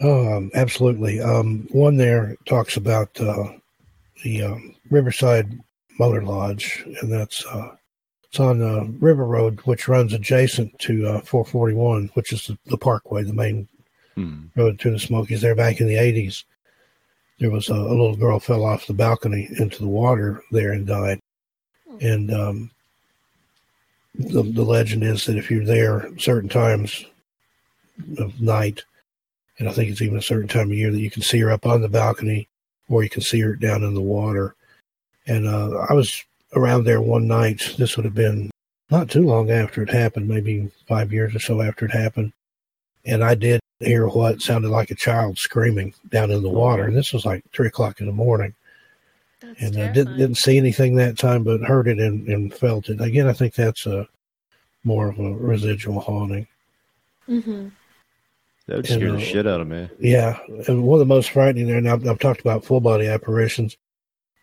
Oh, 0.00 0.36
um, 0.36 0.50
absolutely. 0.54 1.20
Um, 1.20 1.68
one 1.70 1.96
there 1.96 2.36
talks 2.46 2.76
about 2.76 3.18
uh, 3.20 3.44
the 4.24 4.42
um, 4.42 4.74
Riverside 4.90 5.58
Motor 6.00 6.22
Lodge, 6.24 6.82
and 7.00 7.12
that's 7.12 7.46
uh, 7.46 7.76
it's 8.24 8.40
on 8.40 8.60
uh, 8.60 8.84
River 8.98 9.24
Road, 9.24 9.60
which 9.60 9.86
runs 9.86 10.12
adjacent 10.12 10.76
to 10.80 11.06
uh, 11.06 11.20
441, 11.20 12.10
which 12.14 12.32
is 12.32 12.48
the, 12.48 12.58
the 12.66 12.76
Parkway, 12.76 13.22
the 13.22 13.32
main 13.32 13.68
Hmm. 14.16 14.44
road 14.54 14.78
to 14.78 14.92
the 14.92 14.98
Smokies. 14.98 15.40
There, 15.40 15.56
back 15.56 15.80
in 15.80 15.88
the 15.88 15.94
80s, 15.96 16.44
there 17.38 17.50
was 17.50 17.68
a, 17.68 17.74
a 17.74 17.74
little 17.74 18.16
girl 18.16 18.38
fell 18.38 18.64
off 18.64 18.86
the 18.86 18.94
balcony 18.94 19.48
into 19.58 19.78
the 19.78 19.88
water 19.88 20.42
there 20.50 20.72
and 20.72 20.86
died. 20.86 21.18
And 22.00 22.32
um, 22.32 22.70
the 24.14 24.42
the 24.42 24.62
legend 24.62 25.02
is 25.02 25.26
that 25.26 25.36
if 25.36 25.50
you're 25.50 25.64
there 25.64 26.08
certain 26.18 26.48
times 26.48 27.04
of 28.18 28.40
night, 28.40 28.82
and 29.58 29.68
I 29.68 29.72
think 29.72 29.90
it's 29.90 30.02
even 30.02 30.18
a 30.18 30.22
certain 30.22 30.48
time 30.48 30.70
of 30.70 30.76
year 30.76 30.90
that 30.90 31.00
you 31.00 31.10
can 31.10 31.22
see 31.22 31.40
her 31.40 31.50
up 31.50 31.66
on 31.66 31.82
the 31.82 31.88
balcony, 31.88 32.48
or 32.88 33.02
you 33.02 33.10
can 33.10 33.22
see 33.22 33.40
her 33.40 33.54
down 33.54 33.82
in 33.82 33.94
the 33.94 34.00
water. 34.00 34.54
And 35.26 35.46
uh, 35.46 35.86
I 35.88 35.94
was 35.94 36.24
around 36.54 36.84
there 36.84 37.00
one 37.00 37.26
night. 37.26 37.74
This 37.78 37.96
would 37.96 38.04
have 38.04 38.14
been 38.14 38.50
not 38.90 39.10
too 39.10 39.22
long 39.22 39.50
after 39.50 39.82
it 39.82 39.90
happened, 39.90 40.28
maybe 40.28 40.70
five 40.86 41.12
years 41.12 41.34
or 41.34 41.40
so 41.40 41.62
after 41.62 41.86
it 41.86 41.92
happened. 41.92 42.32
And 43.04 43.24
I 43.24 43.34
did 43.34 43.60
hear 43.84 44.06
what 44.08 44.42
sounded 44.42 44.68
like 44.70 44.90
a 44.90 44.94
child 44.94 45.38
screaming 45.38 45.94
down 46.10 46.30
in 46.30 46.42
the 46.42 46.48
water. 46.48 46.84
And 46.84 46.96
this 46.96 47.12
was 47.12 47.24
like 47.24 47.44
three 47.52 47.68
o'clock 47.68 48.00
in 48.00 48.06
the 48.06 48.12
morning. 48.12 48.54
That's 49.40 49.62
And 49.62 49.82
I 49.82 49.92
didn't 49.92 50.16
didn't 50.16 50.38
see 50.38 50.56
anything 50.56 50.96
that 50.96 51.18
time, 51.18 51.44
but 51.44 51.60
heard 51.62 51.88
it 51.88 51.98
and, 51.98 52.26
and 52.28 52.52
felt 52.52 52.88
it. 52.88 53.00
Again, 53.00 53.28
I 53.28 53.32
think 53.32 53.54
that's 53.54 53.86
a 53.86 54.08
more 54.84 55.08
of 55.08 55.18
a 55.18 55.32
residual 55.34 56.00
haunting. 56.00 56.46
Mhm. 57.28 57.72
That 58.66 58.76
would 58.76 58.90
And, 58.90 59.00
scare 59.00 59.12
the 59.12 59.18
uh, 59.18 59.20
shit 59.20 59.46
out 59.46 59.60
of 59.60 59.68
me. 59.68 59.88
Yeah, 59.98 60.38
and 60.66 60.84
one 60.84 61.00
of 61.00 61.06
the 61.06 61.14
most 61.14 61.30
frightening 61.30 61.66
there, 61.66 61.76
and 61.76 61.88
I've, 61.88 62.06
I've 62.06 62.18
talked 62.18 62.40
about 62.40 62.64
full 62.64 62.80
body 62.80 63.06
apparitions. 63.06 63.76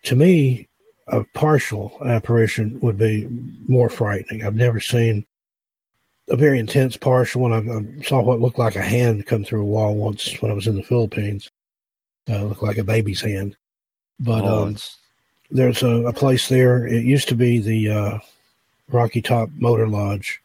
To 0.04 0.16
me, 0.16 0.68
a 1.08 1.24
partial 1.34 1.96
apparition 2.04 2.78
would 2.80 2.98
be 2.98 3.26
more 3.66 3.88
frightening. 3.88 4.44
I've 4.44 4.54
never 4.54 4.78
seen 4.80 5.26
a 6.28 6.36
very 6.36 6.58
intense 6.58 6.96
partial 6.96 7.42
one. 7.42 7.52
I, 7.52 7.58
I 7.58 8.02
saw 8.02 8.22
what 8.22 8.40
looked 8.40 8.58
like 8.58 8.76
a 8.76 8.82
hand 8.82 9.26
come 9.26 9.44
through 9.44 9.62
a 9.62 9.64
wall 9.66 9.94
once 9.94 10.40
when 10.40 10.50
I 10.50 10.54
was 10.54 10.66
in 10.66 10.76
the 10.76 10.82
Philippines. 10.82 11.50
Uh, 12.28 12.44
looked 12.44 12.62
like 12.62 12.78
a 12.78 12.84
baby's 12.84 13.20
hand. 13.20 13.56
But 14.20 14.44
oh, 14.44 14.66
um, 14.66 14.76
there's 15.50 15.82
a, 15.82 16.06
a 16.06 16.12
place 16.12 16.48
there. 16.48 16.86
It 16.86 17.04
used 17.04 17.28
to 17.28 17.34
be 17.34 17.58
the 17.58 17.90
uh, 17.90 18.18
Rocky 18.90 19.20
Top 19.20 19.50
Motor 19.56 19.88
Lodge. 19.88 20.40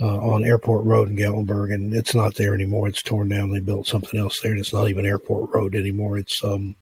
uh, 0.00 0.18
on 0.18 0.44
Airport 0.44 0.84
Road 0.84 1.08
in 1.08 1.16
Gatlinburg, 1.16 1.74
and 1.74 1.92
it's 1.94 2.14
not 2.14 2.34
there 2.34 2.54
anymore. 2.54 2.88
It's 2.88 3.02
torn 3.02 3.28
down. 3.28 3.50
They 3.50 3.60
built 3.60 3.86
something 3.86 4.18
else 4.18 4.40
there, 4.40 4.52
and 4.52 4.60
it's 4.60 4.72
not 4.72 4.88
even 4.88 5.04
Airport 5.04 5.50
Road 5.54 5.74
anymore. 5.74 6.16
It's 6.16 6.42
um, 6.42 6.74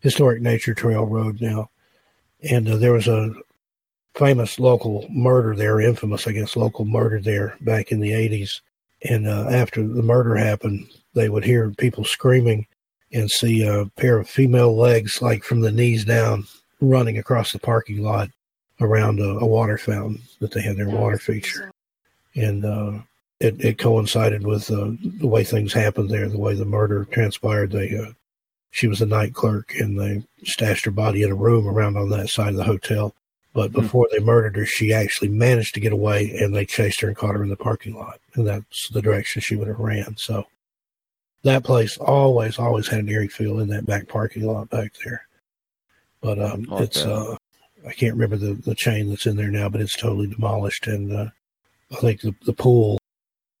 Historic 0.00 0.40
Nature 0.40 0.74
Trail 0.74 1.04
Road 1.04 1.40
now. 1.40 1.70
And 2.48 2.68
uh, 2.68 2.76
there 2.76 2.92
was 2.92 3.08
a 3.08 3.34
famous 4.14 4.58
local 4.58 5.06
murder 5.10 5.54
there, 5.56 5.80
infamous, 5.80 6.26
I 6.26 6.32
guess, 6.32 6.56
local 6.56 6.84
murder 6.84 7.20
there 7.20 7.56
back 7.60 7.92
in 7.92 8.00
the 8.00 8.10
80s. 8.10 8.60
And 9.08 9.26
uh, 9.26 9.48
after 9.50 9.86
the 9.86 10.02
murder 10.02 10.36
happened, 10.36 10.86
they 11.14 11.28
would 11.28 11.44
hear 11.44 11.70
people 11.70 12.04
screaming 12.04 12.66
and 13.12 13.30
see 13.30 13.66
a 13.66 13.86
pair 13.96 14.18
of 14.18 14.28
female 14.28 14.76
legs, 14.76 15.20
like 15.20 15.44
from 15.44 15.60
the 15.60 15.72
knees 15.72 16.04
down, 16.04 16.46
running 16.80 17.18
across 17.18 17.52
the 17.52 17.58
parking 17.58 18.02
lot 18.02 18.28
around 18.80 19.20
a, 19.20 19.38
a 19.38 19.46
water 19.46 19.78
fountain 19.78 20.20
that 20.40 20.52
they 20.52 20.62
had 20.62 20.76
their 20.76 20.88
water 20.88 21.18
feature. 21.18 21.70
And 22.34 22.64
uh, 22.64 22.92
it, 23.40 23.62
it 23.62 23.78
coincided 23.78 24.46
with 24.46 24.70
uh, 24.70 24.92
the 25.20 25.26
way 25.26 25.44
things 25.44 25.72
happened 25.72 26.10
there, 26.10 26.28
the 26.28 26.38
way 26.38 26.54
the 26.54 26.64
murder 26.64 27.04
transpired. 27.06 27.72
They 27.72 27.96
uh, 27.96 28.12
she 28.70 28.86
was 28.86 29.02
a 29.02 29.06
night 29.06 29.34
clerk 29.34 29.74
and 29.78 29.98
they 29.98 30.24
stashed 30.44 30.86
her 30.86 30.90
body 30.90 31.22
in 31.22 31.30
a 31.30 31.34
room 31.34 31.68
around 31.68 31.96
on 31.96 32.08
that 32.10 32.30
side 32.30 32.50
of 32.50 32.56
the 32.56 32.64
hotel. 32.64 33.14
But 33.54 33.72
before 33.72 34.08
they 34.10 34.18
murdered 34.18 34.56
her, 34.56 34.64
she 34.64 34.94
actually 34.94 35.28
managed 35.28 35.74
to 35.74 35.80
get 35.80 35.92
away 35.92 36.30
and 36.38 36.54
they 36.54 36.64
chased 36.64 37.02
her 37.02 37.08
and 37.08 37.16
caught 37.16 37.34
her 37.34 37.42
in 37.42 37.50
the 37.50 37.56
parking 37.56 37.94
lot. 37.94 38.18
And 38.34 38.46
that's 38.46 38.88
the 38.88 39.02
direction 39.02 39.42
she 39.42 39.56
would 39.56 39.68
have 39.68 39.78
ran. 39.78 40.16
So 40.16 40.46
that 41.42 41.62
place 41.62 41.98
always, 41.98 42.58
always 42.58 42.88
had 42.88 43.00
an 43.00 43.10
eerie 43.10 43.28
feel 43.28 43.60
in 43.60 43.68
that 43.68 43.84
back 43.84 44.08
parking 44.08 44.46
lot 44.46 44.70
back 44.70 44.92
there. 45.04 45.26
But 46.22 46.38
um, 46.40 46.66
Okay. 46.72 46.84
it's, 46.84 47.04
uh, 47.04 47.36
I 47.86 47.92
can't 47.92 48.14
remember 48.14 48.36
the, 48.36 48.54
the 48.54 48.74
chain 48.74 49.10
that's 49.10 49.26
in 49.26 49.36
there 49.36 49.50
now, 49.50 49.68
but 49.68 49.82
it's 49.82 49.96
totally 49.96 50.28
demolished. 50.28 50.86
And 50.86 51.12
uh, 51.12 51.26
I 51.90 51.96
think 51.96 52.22
the, 52.22 52.34
the 52.46 52.52
pool 52.54 52.98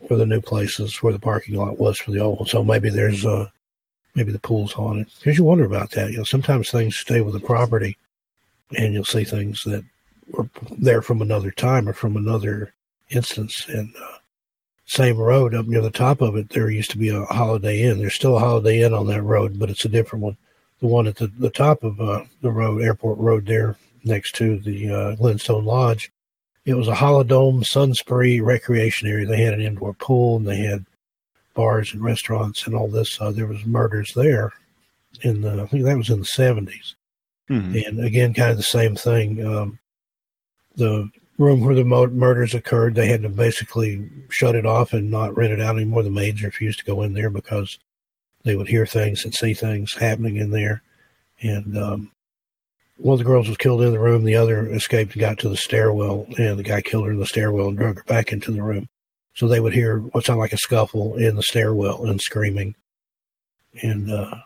for 0.08 0.16
the 0.16 0.26
new 0.26 0.40
place 0.40 0.80
is 0.80 1.02
where 1.02 1.12
the 1.12 1.18
parking 1.18 1.56
lot 1.56 1.78
was 1.78 1.98
for 1.98 2.12
the 2.12 2.20
old 2.20 2.38
one. 2.38 2.48
So 2.48 2.64
maybe 2.64 2.88
there's, 2.88 3.26
uh, 3.26 3.48
maybe 4.14 4.32
the 4.32 4.38
pool's 4.38 4.72
haunted. 4.72 5.08
Because 5.18 5.36
you 5.36 5.44
wonder 5.44 5.64
about 5.64 5.90
that. 5.90 6.12
You 6.12 6.18
know, 6.18 6.24
sometimes 6.24 6.70
things 6.70 6.96
stay 6.96 7.20
with 7.20 7.34
the 7.34 7.40
property 7.40 7.98
and 8.76 8.94
you'll 8.94 9.04
see 9.04 9.24
things 9.24 9.64
that 9.64 9.84
were 10.28 10.48
there 10.78 11.02
from 11.02 11.22
another 11.22 11.50
time 11.50 11.88
or 11.88 11.92
from 11.92 12.16
another 12.16 12.72
instance. 13.10 13.66
And 13.68 13.94
uh, 14.02 14.18
same 14.86 15.16
road 15.16 15.54
up 15.54 15.66
near 15.66 15.80
the 15.80 15.90
top 15.90 16.20
of 16.20 16.36
it, 16.36 16.50
there 16.50 16.70
used 16.70 16.90
to 16.92 16.98
be 16.98 17.08
a 17.08 17.24
Holiday 17.24 17.82
Inn. 17.82 17.98
There's 17.98 18.14
still 18.14 18.36
a 18.36 18.40
Holiday 18.40 18.82
Inn 18.82 18.94
on 18.94 19.06
that 19.08 19.22
road, 19.22 19.58
but 19.58 19.70
it's 19.70 19.84
a 19.84 19.88
different 19.88 20.24
one. 20.24 20.36
The 20.80 20.86
one 20.88 21.06
at 21.06 21.16
the, 21.16 21.28
the 21.28 21.50
top 21.50 21.84
of 21.84 22.00
uh, 22.00 22.24
the 22.40 22.50
road, 22.50 22.82
Airport 22.82 23.18
Road, 23.18 23.46
there 23.46 23.76
next 24.04 24.34
to 24.36 24.58
the 24.58 24.90
uh, 24.90 25.14
Glenstone 25.14 25.64
Lodge, 25.64 26.10
it 26.64 26.74
was 26.74 26.88
a 26.88 26.94
Holidome 26.94 27.64
Sun 27.64 27.94
Spree 27.94 28.40
recreation 28.40 29.08
area. 29.08 29.26
They 29.26 29.42
had 29.42 29.54
an 29.54 29.60
indoor 29.60 29.94
pool 29.94 30.36
and 30.36 30.46
they 30.46 30.58
had 30.58 30.84
bars 31.54 31.92
and 31.92 32.02
restaurants 32.02 32.66
and 32.66 32.74
all 32.74 32.88
this. 32.88 33.20
Uh, 33.20 33.30
there 33.30 33.46
was 33.46 33.64
murders 33.64 34.12
there 34.14 34.52
in 35.22 35.42
the, 35.42 35.62
I 35.62 35.66
think 35.66 35.84
that 35.84 35.96
was 35.96 36.10
in 36.10 36.20
the 36.20 36.24
70s. 36.24 36.94
Mhm. 37.52 37.86
And 37.86 38.04
again, 38.04 38.34
kind 38.34 38.50
of 38.50 38.56
the 38.56 38.62
same 38.62 38.96
thing. 38.96 39.44
Um, 39.44 39.78
the 40.76 41.10
room 41.38 41.60
where 41.60 41.74
the 41.74 41.84
murders 41.84 42.54
occurred, 42.54 42.94
they 42.94 43.08
had 43.08 43.22
to 43.22 43.28
basically 43.28 44.08
shut 44.30 44.54
it 44.54 44.64
off 44.64 44.92
and 44.92 45.10
not 45.10 45.36
rent 45.36 45.52
it 45.52 45.60
out 45.60 45.76
anymore. 45.76 46.02
The 46.02 46.10
maids 46.10 46.42
refused 46.42 46.78
to 46.78 46.84
go 46.84 47.02
in 47.02 47.12
there 47.12 47.30
because 47.30 47.78
they 48.44 48.56
would 48.56 48.68
hear 48.68 48.86
things 48.86 49.24
and 49.24 49.34
see 49.34 49.52
things 49.54 49.94
happening 49.94 50.36
in 50.36 50.50
there. 50.50 50.82
And 51.40 51.76
um, 51.76 52.12
one 52.96 53.14
of 53.14 53.18
the 53.18 53.24
girls 53.24 53.48
was 53.48 53.58
killed 53.58 53.82
in 53.82 53.92
the 53.92 53.98
room. 53.98 54.24
The 54.24 54.36
other 54.36 54.66
escaped 54.68 55.12
and 55.12 55.20
got 55.20 55.38
to 55.40 55.48
the 55.48 55.56
stairwell, 55.56 56.26
and 56.38 56.58
the 56.58 56.62
guy 56.62 56.80
killed 56.80 57.06
her 57.06 57.12
in 57.12 57.18
the 57.18 57.26
stairwell 57.26 57.68
and 57.68 57.76
drug 57.76 57.96
her 57.96 58.04
back 58.04 58.32
into 58.32 58.50
the 58.50 58.62
room. 58.62 58.88
So 59.34 59.46
they 59.46 59.60
would 59.60 59.74
hear 59.74 59.98
what 59.98 60.24
sounded 60.24 60.40
like 60.40 60.52
a 60.52 60.58
scuffle 60.58 61.16
in 61.16 61.36
the 61.36 61.42
stairwell 61.42 62.06
and 62.06 62.20
screaming. 62.20 62.76
And 63.82 64.10
uh, 64.10 64.36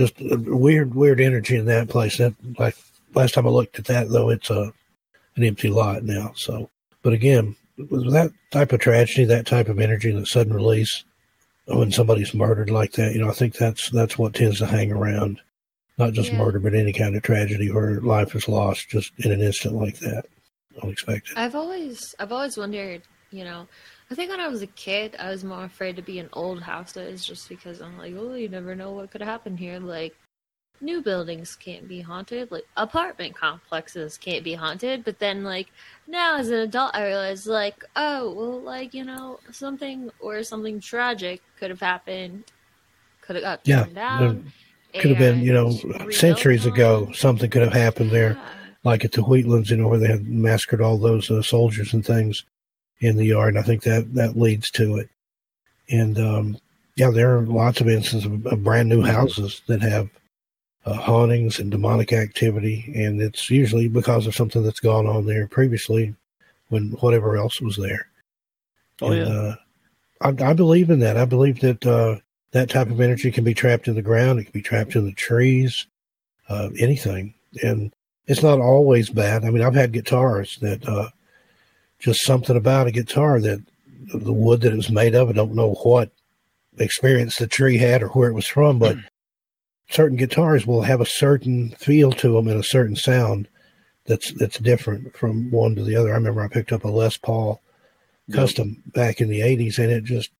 just 0.00 0.18
a 0.20 0.38
weird, 0.38 0.94
weird 0.94 1.20
energy 1.20 1.56
in 1.56 1.66
that 1.66 1.90
place. 1.90 2.16
That 2.16 2.34
like 2.58 2.74
last 3.14 3.34
time 3.34 3.46
I 3.46 3.50
looked 3.50 3.78
at 3.78 3.84
that 3.86 4.08
though, 4.08 4.30
it's 4.30 4.48
a 4.48 4.72
an 5.36 5.44
empty 5.44 5.68
lot 5.68 6.04
now. 6.04 6.32
So, 6.36 6.70
but 7.02 7.12
again, 7.12 7.54
with 7.76 8.10
that 8.12 8.30
type 8.50 8.72
of 8.72 8.80
tragedy, 8.80 9.24
that 9.26 9.46
type 9.46 9.68
of 9.68 9.78
energy, 9.78 10.10
that 10.12 10.26
sudden 10.26 10.54
release 10.54 11.04
uh, 11.70 11.76
when 11.76 11.92
somebody's 11.92 12.32
murdered 12.32 12.70
like 12.70 12.92
that, 12.92 13.12
you 13.12 13.20
know, 13.20 13.28
I 13.28 13.32
think 13.32 13.56
that's 13.56 13.90
that's 13.90 14.16
what 14.16 14.32
tends 14.34 14.58
to 14.60 14.66
hang 14.66 14.90
around. 14.90 15.40
Not 15.98 16.14
just 16.14 16.32
Yeah. 16.32 16.38
murder, 16.38 16.60
but 16.60 16.74
any 16.74 16.94
kind 16.94 17.14
of 17.14 17.22
tragedy 17.22 17.70
where 17.70 18.00
life 18.00 18.34
is 18.34 18.48
lost 18.48 18.88
just 18.88 19.12
in 19.18 19.32
an 19.32 19.42
instant 19.42 19.74
like 19.74 19.98
that, 19.98 20.24
unexpected. 20.82 21.36
I've 21.36 21.54
always 21.54 22.14
I've 22.18 22.32
always 22.32 22.56
wondered, 22.56 23.02
you 23.30 23.44
know, 23.44 23.68
I 24.10 24.16
think 24.16 24.30
when 24.30 24.40
I 24.40 24.48
was 24.48 24.62
a 24.62 24.66
kid, 24.66 25.14
I 25.20 25.30
was 25.30 25.44
more 25.44 25.64
afraid 25.64 25.94
to 25.96 26.02
be 26.02 26.18
in 26.18 26.28
old 26.32 26.62
houses 26.62 27.24
just 27.24 27.48
because 27.48 27.80
I'm 27.80 27.96
like, 27.96 28.12
oh, 28.18 28.34
you 28.34 28.48
never 28.48 28.74
know 28.74 28.90
what 28.90 29.12
could 29.12 29.22
happen 29.22 29.56
here. 29.56 29.78
Like, 29.78 30.16
new 30.80 31.00
buildings 31.00 31.54
can't 31.54 31.86
be 31.86 32.00
haunted, 32.00 32.50
like 32.50 32.64
apartment 32.76 33.36
complexes 33.36 34.18
can't 34.18 34.42
be 34.42 34.54
haunted. 34.54 35.04
But 35.04 35.20
then, 35.20 35.44
like 35.44 35.68
now 36.08 36.38
as 36.38 36.48
an 36.48 36.58
adult, 36.58 36.94
I 36.94 37.06
realize, 37.06 37.46
like, 37.46 37.84
oh, 37.94 38.32
well, 38.32 38.60
like 38.60 38.94
you 38.94 39.04
know, 39.04 39.38
something 39.52 40.10
or 40.18 40.42
something 40.42 40.80
tragic 40.80 41.40
could 41.56 41.70
have 41.70 41.80
happened, 41.80 42.44
could 43.20 43.36
have 43.36 43.44
got 43.44 43.60
Yeah, 43.64 43.86
down. 43.94 44.52
Could 44.92 45.10
have 45.10 45.18
been, 45.20 45.38
you 45.38 45.52
know, 45.52 45.70
centuries 46.10 46.66
on. 46.66 46.72
ago, 46.72 47.12
something 47.12 47.48
could 47.48 47.62
have 47.62 47.72
happened 47.72 48.10
there. 48.10 48.32
Yeah. 48.32 48.48
like 48.82 49.04
at 49.04 49.12
the 49.12 49.22
Wheatlands, 49.22 49.70
you 49.70 49.76
know, 49.76 49.86
where 49.86 50.00
they 50.00 50.08
had 50.08 50.26
massacred 50.26 50.80
all 50.80 50.98
those 50.98 51.30
uh, 51.30 51.42
soldiers 51.42 51.92
and 51.92 52.04
things 52.04 52.44
in 53.00 53.16
the 53.16 53.26
yard. 53.26 53.54
And 53.54 53.58
I 53.58 53.66
think 53.66 53.82
that 53.82 54.14
that 54.14 54.38
leads 54.38 54.70
to 54.72 54.96
it. 54.96 55.08
And 55.88 56.18
um, 56.18 56.58
yeah, 56.96 57.10
there 57.10 57.36
are 57.36 57.42
lots 57.42 57.80
of 57.80 57.88
instances 57.88 58.26
of, 58.26 58.46
of 58.46 58.64
brand 58.64 58.88
new 58.88 59.02
houses 59.02 59.62
that 59.66 59.82
have 59.82 60.08
uh, 60.84 60.94
hauntings 60.94 61.58
and 61.58 61.70
demonic 61.70 62.12
activity, 62.12 62.92
and 62.94 63.20
it's 63.20 63.50
usually 63.50 63.88
because 63.88 64.26
of 64.26 64.34
something 64.34 64.62
that's 64.62 64.80
gone 64.80 65.06
on 65.06 65.26
there 65.26 65.46
previously, 65.46 66.14
when 66.68 66.92
whatever 67.00 67.36
else 67.36 67.60
was 67.60 67.76
there. 67.76 68.06
Oh, 69.02 69.12
and, 69.12 69.26
yeah. 69.26 69.34
uh, 69.34 69.54
I, 70.20 70.50
I 70.50 70.52
believe 70.54 70.90
in 70.90 71.00
that. 71.00 71.16
I 71.16 71.24
believe 71.24 71.60
that 71.60 71.86
uh, 71.86 72.16
that 72.52 72.70
type 72.70 72.90
of 72.90 73.00
energy 73.00 73.30
can 73.30 73.44
be 73.44 73.54
trapped 73.54 73.88
in 73.88 73.94
the 73.94 74.02
ground. 74.02 74.38
It 74.38 74.44
can 74.44 74.52
be 74.52 74.62
trapped 74.62 74.96
in 74.96 75.04
the 75.04 75.12
trees, 75.12 75.86
uh, 76.48 76.70
anything. 76.78 77.34
And 77.62 77.92
it's 78.26 78.42
not 78.42 78.60
always 78.60 79.10
bad. 79.10 79.44
I 79.44 79.50
mean, 79.50 79.62
I've 79.62 79.74
had 79.74 79.92
guitars 79.92 80.58
that 80.60 80.86
uh, 80.88 81.10
just 82.00 82.24
something 82.24 82.56
about 82.56 82.86
a 82.86 82.92
guitar 82.92 83.40
that 83.40 83.62
the 84.12 84.32
wood 84.32 84.62
that 84.62 84.72
it 84.72 84.76
was 84.76 84.90
made 84.90 85.14
of, 85.14 85.28
I 85.28 85.32
don't 85.32 85.54
know 85.54 85.74
what 85.82 86.10
experience 86.78 87.36
the 87.36 87.46
tree 87.46 87.78
had 87.78 88.02
or 88.02 88.08
where 88.08 88.30
it 88.30 88.34
was 88.34 88.46
from, 88.46 88.78
but 88.78 88.96
hmm. 88.96 89.02
certain 89.90 90.16
guitars 90.16 90.66
will 90.66 90.82
have 90.82 91.00
a 91.00 91.06
certain 91.06 91.70
feel 91.78 92.12
to 92.12 92.32
them 92.32 92.48
and 92.48 92.58
a 92.58 92.64
certain 92.64 92.96
sound 92.96 93.48
that's 94.06 94.32
that's 94.32 94.58
different 94.58 95.14
from 95.16 95.50
one 95.50 95.74
to 95.76 95.84
the 95.84 95.96
other. 95.96 96.10
I 96.10 96.14
remember 96.16 96.42
I 96.42 96.48
picked 96.48 96.72
up 96.72 96.84
a 96.84 96.88
Les 96.88 97.16
Paul 97.16 97.60
custom 98.32 98.82
back 98.86 99.20
in 99.20 99.28
the 99.28 99.40
80s 99.40 99.78
and 99.78 99.90
it 99.90 100.04
just 100.04 100.30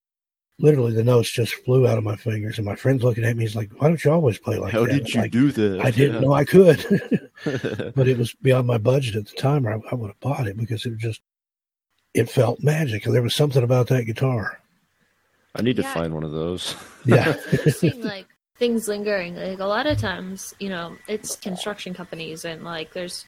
literally 0.58 0.92
the 0.92 1.02
notes 1.02 1.30
just 1.32 1.54
flew 1.64 1.86
out 1.88 1.98
of 1.98 2.04
my 2.04 2.14
fingers 2.16 2.56
and 2.56 2.64
my 2.64 2.76
friend's 2.76 3.02
looking 3.02 3.24
at 3.24 3.36
me 3.36 3.42
he's 3.42 3.56
like 3.56 3.70
why 3.78 3.88
don't 3.88 4.04
you 4.04 4.12
always 4.12 4.38
play 4.38 4.58
like 4.58 4.72
How 4.72 4.84
that 4.84 4.92
How 4.92 4.98
did 4.98 5.14
you 5.14 5.20
like, 5.22 5.30
do 5.32 5.50
that? 5.52 5.80
i 5.80 5.90
didn't 5.90 6.14
Yeah. 6.14 6.20
know 6.20 6.32
i 6.32 6.44
could 6.44 6.78
but 7.96 8.06
it 8.06 8.16
was 8.18 8.32
beyond 8.34 8.66
my 8.68 8.78
budget 8.78 9.16
at 9.16 9.26
the 9.26 9.36
time 9.36 9.66
or 9.66 9.72
I, 9.72 9.80
I 9.90 9.94
would 9.96 10.08
have 10.08 10.20
bought 10.20 10.46
it 10.46 10.56
because 10.56 10.86
it 10.86 10.90
was 10.90 10.98
just 11.00 11.20
it 12.14 12.28
felt 12.30 12.62
magic 12.62 13.04
there 13.04 13.22
was 13.22 13.34
something 13.34 13.62
about 13.62 13.86
that 13.88 14.04
guitar 14.04 14.58
I 15.54 15.62
need 15.62 15.76
to 15.76 15.82
Yeah. 15.82 15.94
find 15.94 16.14
one 16.14 16.22
of 16.24 16.30
those. 16.32 16.76
yeah 17.04 17.32
seeing 17.70 18.02
like 18.04 18.26
things 18.56 18.86
lingering. 18.86 19.34
Like 19.34 19.58
a 19.58 19.64
lot 19.64 19.86
of 19.86 19.98
times, 19.98 20.54
you 20.60 20.68
know, 20.68 20.96
it's 21.08 21.34
construction 21.36 21.92
companies 21.94 22.44
and 22.44 22.62
like 22.62 22.92
there's 22.92 23.24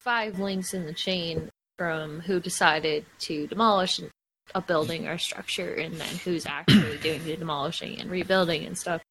five 0.00 0.38
links 0.38 0.72
in 0.72 0.86
the 0.86 0.94
chain 0.94 1.50
from 1.76 2.20
who 2.20 2.40
decided 2.40 3.04
to 3.18 3.46
demolish 3.48 4.00
a 4.54 4.62
building 4.62 5.08
or 5.08 5.18
structure 5.18 5.74
and 5.74 5.94
then 5.96 6.08
who's 6.24 6.46
actually 6.46 6.96
doing 6.98 7.22
the 7.24 7.36
demolishing 7.36 8.00
and 8.00 8.10
rebuilding 8.10 8.64
and 8.64 8.78
stuff. 8.78 9.02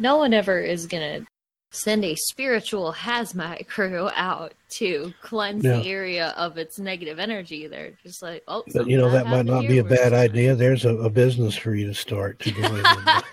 No 0.00 0.16
one 0.16 0.32
ever 0.34 0.58
is 0.58 0.86
gonna 0.86 1.20
send 1.70 2.04
a 2.04 2.14
spiritual 2.14 2.92
hazmat 2.92 3.66
crew 3.68 4.08
out 4.14 4.54
to 4.68 5.12
cleanse 5.22 5.64
Yeah. 5.64 5.78
the 5.78 5.88
area 5.88 6.28
of 6.36 6.58
its 6.58 6.78
negative 6.78 7.18
energy. 7.18 7.66
They're 7.66 7.92
just 8.02 8.22
like, 8.22 8.42
oh, 8.48 8.62
but 8.74 8.86
you 8.88 8.96
know 8.96 9.10
that 9.10 9.26
might 9.26 9.46
not 9.46 9.66
be 9.68 9.78
a 9.78 9.84
bad 9.84 10.10
just 10.10 10.14
idea 10.14 10.54
there's 10.54 10.84
a, 10.84 10.96
a 10.96 11.10
business 11.10 11.54
for 11.56 11.74
you 11.74 11.86
to 11.86 11.94
start 11.94 12.38
to 12.40 12.50
go 12.50 12.62
in 12.64 12.84
and, 12.86 13.24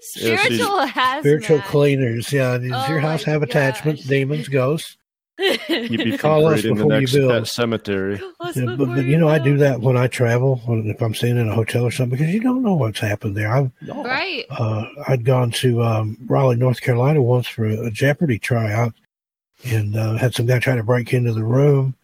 spiritual 0.00 0.80
hazmat. 0.86 1.20
spiritual 1.20 1.60
cleaners 1.62 2.32
yeah 2.32 2.56
does 2.58 2.70
Oh 2.72 2.88
your 2.88 3.00
house 3.00 3.26
my 3.26 3.32
have 3.32 3.42
attachments 3.42 4.02
gosh. 4.02 4.08
demons 4.08 4.48
ghosts 4.48 4.96
You'd 5.38 6.04
be 6.04 6.16
Call 6.18 6.46
us 6.46 6.56
right 6.56 6.64
in 6.64 6.70
the 6.70 6.74
before 6.84 6.92
you 6.94 7.00
next 7.00 7.12
build. 7.12 7.30
pet 7.32 7.46
cemetery. 7.46 8.20
Yeah, 8.54 8.76
but, 8.76 8.86
but 8.86 9.04
you 9.04 9.18
know, 9.18 9.28
I 9.28 9.38
do 9.38 9.56
that 9.58 9.80
when 9.80 9.96
I 9.96 10.06
travel, 10.06 10.56
when, 10.64 10.86
if 10.88 11.00
I'm 11.02 11.14
staying 11.14 11.36
in 11.36 11.48
a 11.48 11.54
hotel 11.54 11.84
or 11.84 11.90
something, 11.90 12.18
because 12.18 12.32
you 12.32 12.40
don't 12.40 12.62
know 12.62 12.74
what's 12.74 13.00
happened 13.00 13.36
there. 13.36 13.52
I've 13.52 13.70
Right. 13.86 14.44
uh, 14.50 14.86
I'd 15.08 15.24
gone 15.24 15.50
to 15.52 15.82
um, 15.82 16.16
Raleigh, 16.26 16.56
North 16.56 16.80
Carolina 16.80 17.20
once 17.20 17.46
for 17.48 17.66
a, 17.66 17.90
Jeopardy 17.90 18.38
tryout, 18.38 18.94
and 19.64 19.96
uh, 19.96 20.14
had 20.16 20.34
some 20.34 20.46
guy 20.46 20.58
try 20.58 20.76
to 20.76 20.82
break 20.82 21.12
into 21.12 21.32
the 21.34 21.44
room, 21.44 21.94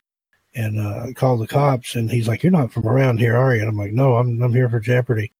and 0.55 0.79
uh, 0.79 1.07
I 1.09 1.13
called 1.15 1.41
the 1.41 1.47
cops. 1.47 1.95
And 1.95 2.11
he's 2.11 2.29
like, 2.29 2.43
"You're 2.43 2.53
not 2.53 2.73
from 2.73 2.87
around 2.87 3.19
here, 3.19 3.37
are 3.37 3.55
you?" 3.55 3.61
And 3.63 3.69
I'm 3.71 3.79
like, 3.79 3.93
"No, 3.93 4.17
I'm 4.17 4.43
I'm 4.43 4.53
here 4.53 4.69
for 4.69 4.81
Jeopardy." 4.81 5.33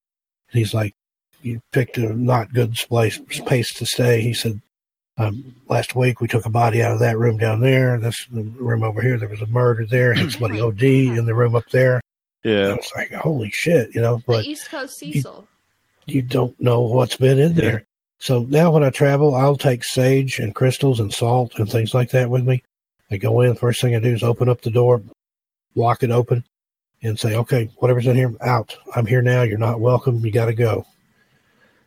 And 0.51 0.59
he's 0.59 0.73
like, 0.73 0.95
"You 1.43 1.61
picked 1.71 1.97
a 1.99 2.13
not 2.13 2.53
good 2.53 2.73
place 2.75 3.19
place 3.19 3.71
to 3.75 3.85
stay." 3.85 4.21
He 4.21 4.33
said, 4.33 4.61
um, 5.17 5.55
"Last 5.67 5.95
week 5.95 6.21
we 6.21 6.27
took 6.27 6.45
a 6.45 6.49
body 6.49 6.81
out 6.81 6.91
of 6.93 6.99
that 6.99 7.17
room 7.17 7.37
down 7.37 7.59
there. 7.61 7.97
This 7.99 8.25
the 8.31 8.43
room 8.43 8.83
over 8.83 9.01
here. 9.01 9.17
There 9.17 9.29
was 9.29 9.41
a 9.41 9.47
murder 9.47 9.85
there. 9.85 10.13
Had 10.13 10.31
somebody 10.33 10.59
OD 10.59 10.83
in 10.83 11.25
the 11.25 11.35
room 11.35 11.55
up 11.55 11.69
there." 11.71 11.97
I 12.45 12.49
Yeah. 12.49 12.73
was 12.75 12.91
like, 12.95 13.11
"Holy 13.13 13.49
shit!" 13.51 13.93
You 13.95 14.01
know, 14.01 14.17
The 14.17 14.23
but 14.27 14.45
East 14.45 14.69
Coast 14.69 14.97
Cecil. 14.97 15.47
you 16.05 16.21
don't 16.21 16.59
know 16.59 16.81
what's 16.81 17.17
been 17.17 17.39
in 17.39 17.53
there. 17.53 17.85
So 18.19 18.43
now 18.43 18.71
when 18.71 18.83
I 18.83 18.89
travel, 18.89 19.35
I'll 19.35 19.57
take 19.57 19.83
sage 19.83 20.39
and 20.39 20.55
crystals 20.55 20.99
and 20.99 21.13
salt 21.13 21.59
and 21.59 21.69
things 21.69 21.93
like 21.93 22.09
that 22.11 22.29
with 22.29 22.45
me. 22.47 22.63
I 23.11 23.17
go 23.17 23.41
in, 23.41 23.53
first 23.55 23.81
thing 23.81 23.95
I 23.95 23.99
do 23.99 24.13
is 24.13 24.23
open 24.23 24.47
up 24.49 24.61
the 24.61 24.71
door, 24.71 25.01
lock 25.75 26.03
it 26.03 26.09
open, 26.09 26.43
and 27.03 27.19
say, 27.19 27.35
okay, 27.35 27.69
whatever's 27.77 28.07
in 28.07 28.15
here, 28.15 28.33
out. 28.41 28.75
I'm 28.95 29.05
here 29.05 29.21
now. 29.21 29.41
You're 29.43 29.57
not 29.57 29.81
welcome. 29.81 30.25
You 30.25 30.31
got 30.31 30.45
to 30.45 30.53
go. 30.53 30.85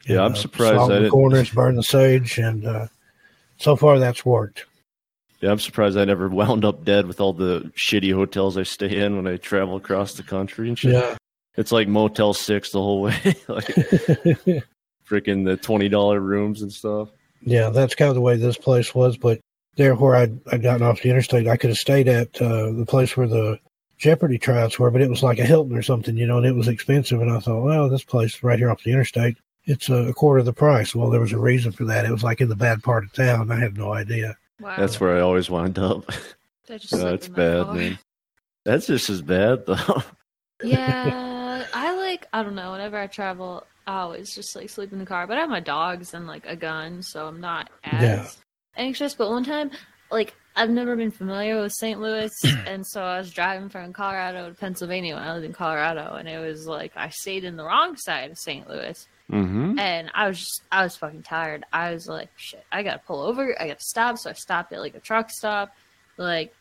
Yeah, 0.06 0.20
I'm 0.24 0.32
uh, 0.32 0.36
surprised 0.36 0.74
salt 0.76 0.90
I 0.92 0.94
the 0.96 1.00
didn't- 1.00 1.12
corners, 1.12 1.50
burn 1.50 1.74
the 1.74 1.82
sage, 1.82 2.38
and 2.38 2.66
uh, 2.66 2.86
so 3.58 3.76
far 3.76 3.98
that's 3.98 4.24
worked. 4.24 4.66
Yeah, 5.40 5.50
I'm 5.50 5.58
surprised 5.58 5.96
I 5.96 6.04
never 6.04 6.28
wound 6.30 6.64
up 6.64 6.84
dead 6.84 7.06
with 7.06 7.20
all 7.20 7.32
the 7.32 7.70
shitty 7.76 8.12
hotels 8.12 8.56
I 8.56 8.62
stay 8.62 8.96
in 9.02 9.16
when 9.16 9.26
I 9.26 9.36
travel 9.36 9.76
across 9.76 10.14
the 10.14 10.22
country 10.22 10.68
and 10.68 10.78
shit. 10.78 10.94
Yeah. 10.94 11.16
It's 11.56 11.72
like 11.72 11.88
Motel 11.88 12.34
Six 12.34 12.70
the 12.70 12.82
whole 12.82 13.00
way, 13.00 13.14
like 13.48 13.64
freaking 15.08 15.44
the 15.44 15.56
twenty 15.56 15.88
dollar 15.88 16.20
rooms 16.20 16.60
and 16.62 16.70
stuff. 16.70 17.08
Yeah, 17.40 17.70
that's 17.70 17.94
kind 17.94 18.10
of 18.10 18.14
the 18.14 18.20
way 18.20 18.36
this 18.36 18.58
place 18.58 18.94
was. 18.94 19.16
But 19.16 19.40
there, 19.76 19.94
where 19.94 20.16
I'd, 20.16 20.38
I'd 20.50 20.62
gotten 20.62 20.86
off 20.86 21.00
the 21.00 21.10
interstate, 21.10 21.48
I 21.48 21.56
could 21.56 21.70
have 21.70 21.78
stayed 21.78 22.08
at 22.08 22.40
uh, 22.42 22.72
the 22.72 22.84
place 22.86 23.16
where 23.16 23.28
the 23.28 23.58
Jeopardy 23.98 24.38
tryouts 24.38 24.78
were, 24.78 24.90
but 24.90 25.00
it 25.00 25.08
was 25.08 25.22
like 25.22 25.38
a 25.38 25.44
Hilton 25.44 25.76
or 25.76 25.82
something, 25.82 26.16
you 26.16 26.26
know, 26.26 26.38
and 26.38 26.46
it 26.46 26.54
was 26.54 26.68
expensive. 26.68 27.20
And 27.20 27.30
I 27.30 27.40
thought, 27.40 27.62
well, 27.62 27.88
this 27.88 28.04
place 28.04 28.42
right 28.42 28.58
here 28.58 28.70
off 28.70 28.82
the 28.82 28.92
interstate, 28.92 29.38
it's 29.66 29.88
a 29.90 30.12
quarter 30.14 30.38
of 30.40 30.46
the 30.46 30.52
price. 30.52 30.94
Well, 30.94 31.10
there 31.10 31.20
was 31.20 31.32
a 31.32 31.38
reason 31.38 31.72
for 31.72 31.84
that. 31.84 32.04
It 32.04 32.10
was 32.12 32.22
like 32.22 32.40
in 32.40 32.48
the 32.48 32.56
bad 32.56 32.82
part 32.82 33.04
of 33.04 33.12
town. 33.12 33.50
I 33.50 33.56
had 33.58 33.76
no 33.76 33.92
idea. 33.92 34.36
Wow. 34.60 34.76
That's 34.76 34.98
where 35.00 35.16
I 35.16 35.20
always 35.20 35.50
wind 35.50 35.78
up. 35.78 36.06
That 36.66 36.80
just 36.80 36.92
No, 36.94 37.00
slept 37.00 37.14
it's 37.14 37.26
in 37.26 37.32
my 37.32 37.36
bad, 37.36 37.66
car. 37.66 37.74
man. 37.74 37.98
That's 38.64 38.86
just 38.86 39.10
as 39.10 39.22
bad 39.22 39.66
though. 39.66 40.02
Yeah, 40.62 41.66
I 41.74 41.96
like 41.96 42.26
I 42.32 42.42
don't 42.42 42.54
know. 42.54 42.72
Whenever 42.72 42.96
I 42.96 43.06
travel, 43.06 43.64
I 43.86 43.98
always 44.00 44.34
just 44.34 44.56
like 44.56 44.70
sleep 44.70 44.92
in 44.92 44.98
the 44.98 45.06
car. 45.06 45.26
But 45.26 45.36
I 45.36 45.40
have 45.40 45.50
my 45.50 45.60
dogs 45.60 46.14
and 46.14 46.26
like 46.26 46.46
a 46.46 46.56
gun, 46.56 47.02
so 47.02 47.26
I'm 47.26 47.40
not 47.40 47.70
as 47.84 48.02
Yeah. 48.02 48.26
anxious. 48.76 49.14
But 49.14 49.30
one 49.30 49.44
time, 49.44 49.70
like 50.10 50.34
I've 50.56 50.70
never 50.70 50.96
been 50.96 51.10
familiar 51.10 51.60
with 51.60 51.72
St. 51.72 52.00
Louis, 52.00 52.32
and 52.66 52.86
so 52.86 53.02
I 53.02 53.18
was 53.18 53.30
driving 53.32 53.68
from 53.68 53.92
Colorado 53.92 54.48
to 54.48 54.54
Pennsylvania 54.54 55.14
when 55.14 55.22
I 55.24 55.34
lived 55.34 55.44
in 55.44 55.52
Colorado, 55.52 56.14
and 56.14 56.26
it 56.28 56.38
was 56.38 56.66
like 56.66 56.92
I 56.96 57.10
stayed 57.10 57.44
in 57.44 57.56
the 57.56 57.64
wrong 57.64 57.96
side 57.96 58.30
of 58.30 58.38
St. 58.38 58.68
Louis, 58.68 59.06
mm-hmm. 59.30 59.78
and 59.78 60.10
I 60.14 60.28
was 60.28 60.38
just 60.38 60.62
I 60.70 60.82
was 60.82 60.96
fucking 60.96 61.22
tired. 61.22 61.64
I 61.72 61.92
was 61.92 62.08
like, 62.08 62.30
shit, 62.36 62.64
I 62.70 62.82
gotta 62.82 63.00
pull 63.06 63.20
over. 63.20 63.60
I 63.60 63.68
gotta 63.68 63.80
stop. 63.80 64.18
So 64.18 64.30
I 64.30 64.34
stopped 64.34 64.72
at 64.72 64.80
like 64.80 64.94
a 64.94 65.00
truck 65.00 65.30
stop, 65.30 65.74
like. 66.16 66.54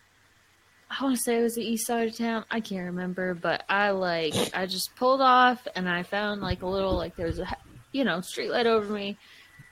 I 0.87 1.03
want 1.03 1.17
to 1.17 1.21
say 1.23 1.39
it 1.39 1.41
was 1.41 1.55
the 1.55 1.67
east 1.67 1.87
side 1.87 2.09
of 2.09 2.15
town. 2.15 2.45
I 2.51 2.59
can't 2.59 2.85
remember, 2.85 3.33
but 3.33 3.63
I 3.67 3.89
like 3.89 4.35
I 4.53 4.67
just 4.67 4.95
pulled 4.95 5.19
off 5.19 5.67
and 5.75 5.89
I 5.89 6.03
found 6.03 6.41
like 6.41 6.61
a 6.61 6.67
little 6.67 6.95
like 6.95 7.15
there 7.15 7.25
was 7.25 7.39
a 7.39 7.47
you 7.91 8.03
know 8.03 8.21
street 8.21 8.51
light 8.51 8.67
over 8.67 8.93
me, 8.93 9.17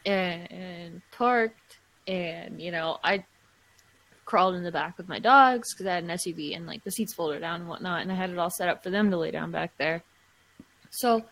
and, 0.08 0.52
and 0.52 1.02
parked 1.12 1.78
and 2.08 2.60
you 2.60 2.72
know 2.72 2.98
I 3.04 3.26
crawled 4.26 4.56
in 4.56 4.64
the 4.64 4.72
back 4.72 4.98
with 4.98 5.08
my 5.08 5.20
dogs 5.20 5.74
because 5.74 5.86
I 5.86 5.96
had 5.96 6.04
an 6.04 6.10
SUV 6.10 6.56
and 6.56 6.66
like 6.66 6.84
the 6.84 6.92
seats 6.92 7.14
folded 7.14 7.42
down 7.42 7.62
and 7.62 7.70
whatnot, 7.70 8.02
and 8.02 8.12
I 8.12 8.16
had 8.16 8.30
it 8.30 8.38
all 8.38 8.50
set 8.50 8.70
up 8.70 8.84
for 8.84 8.90
them 8.90 9.12
to 9.12 9.18
lay 9.18 9.32
down 9.32 9.52
back 9.52 9.72
there. 9.78 10.04
So 10.90 11.24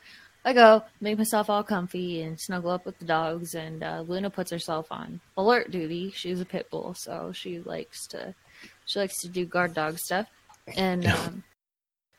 I 0.44 0.54
go 0.54 0.84
make 1.00 1.18
myself 1.18 1.50
all 1.50 1.64
comfy 1.64 2.22
and 2.24 2.40
snuggle 2.40 2.72
up 2.72 2.86
with 2.86 2.98
the 3.00 3.06
dogs, 3.06 3.54
and 3.54 3.84
uh, 3.84 4.04
Luna 4.08 4.30
puts 4.30 4.50
herself 4.52 4.88
on 4.92 5.20
alert 5.38 5.70
duty. 5.72 6.12
She's 6.16 6.42
a 6.42 6.46
pit 6.46 6.68
bull, 6.72 6.96
so 6.98 7.32
she 7.34 7.60
likes 7.60 8.08
to 8.08 8.34
she 8.86 9.00
likes 9.00 9.20
to 9.22 9.28
do 9.30 9.46
guard 9.46 9.74
dog 9.74 9.98
stuff. 10.00 10.28
And 10.76 11.06
um, 11.08 11.44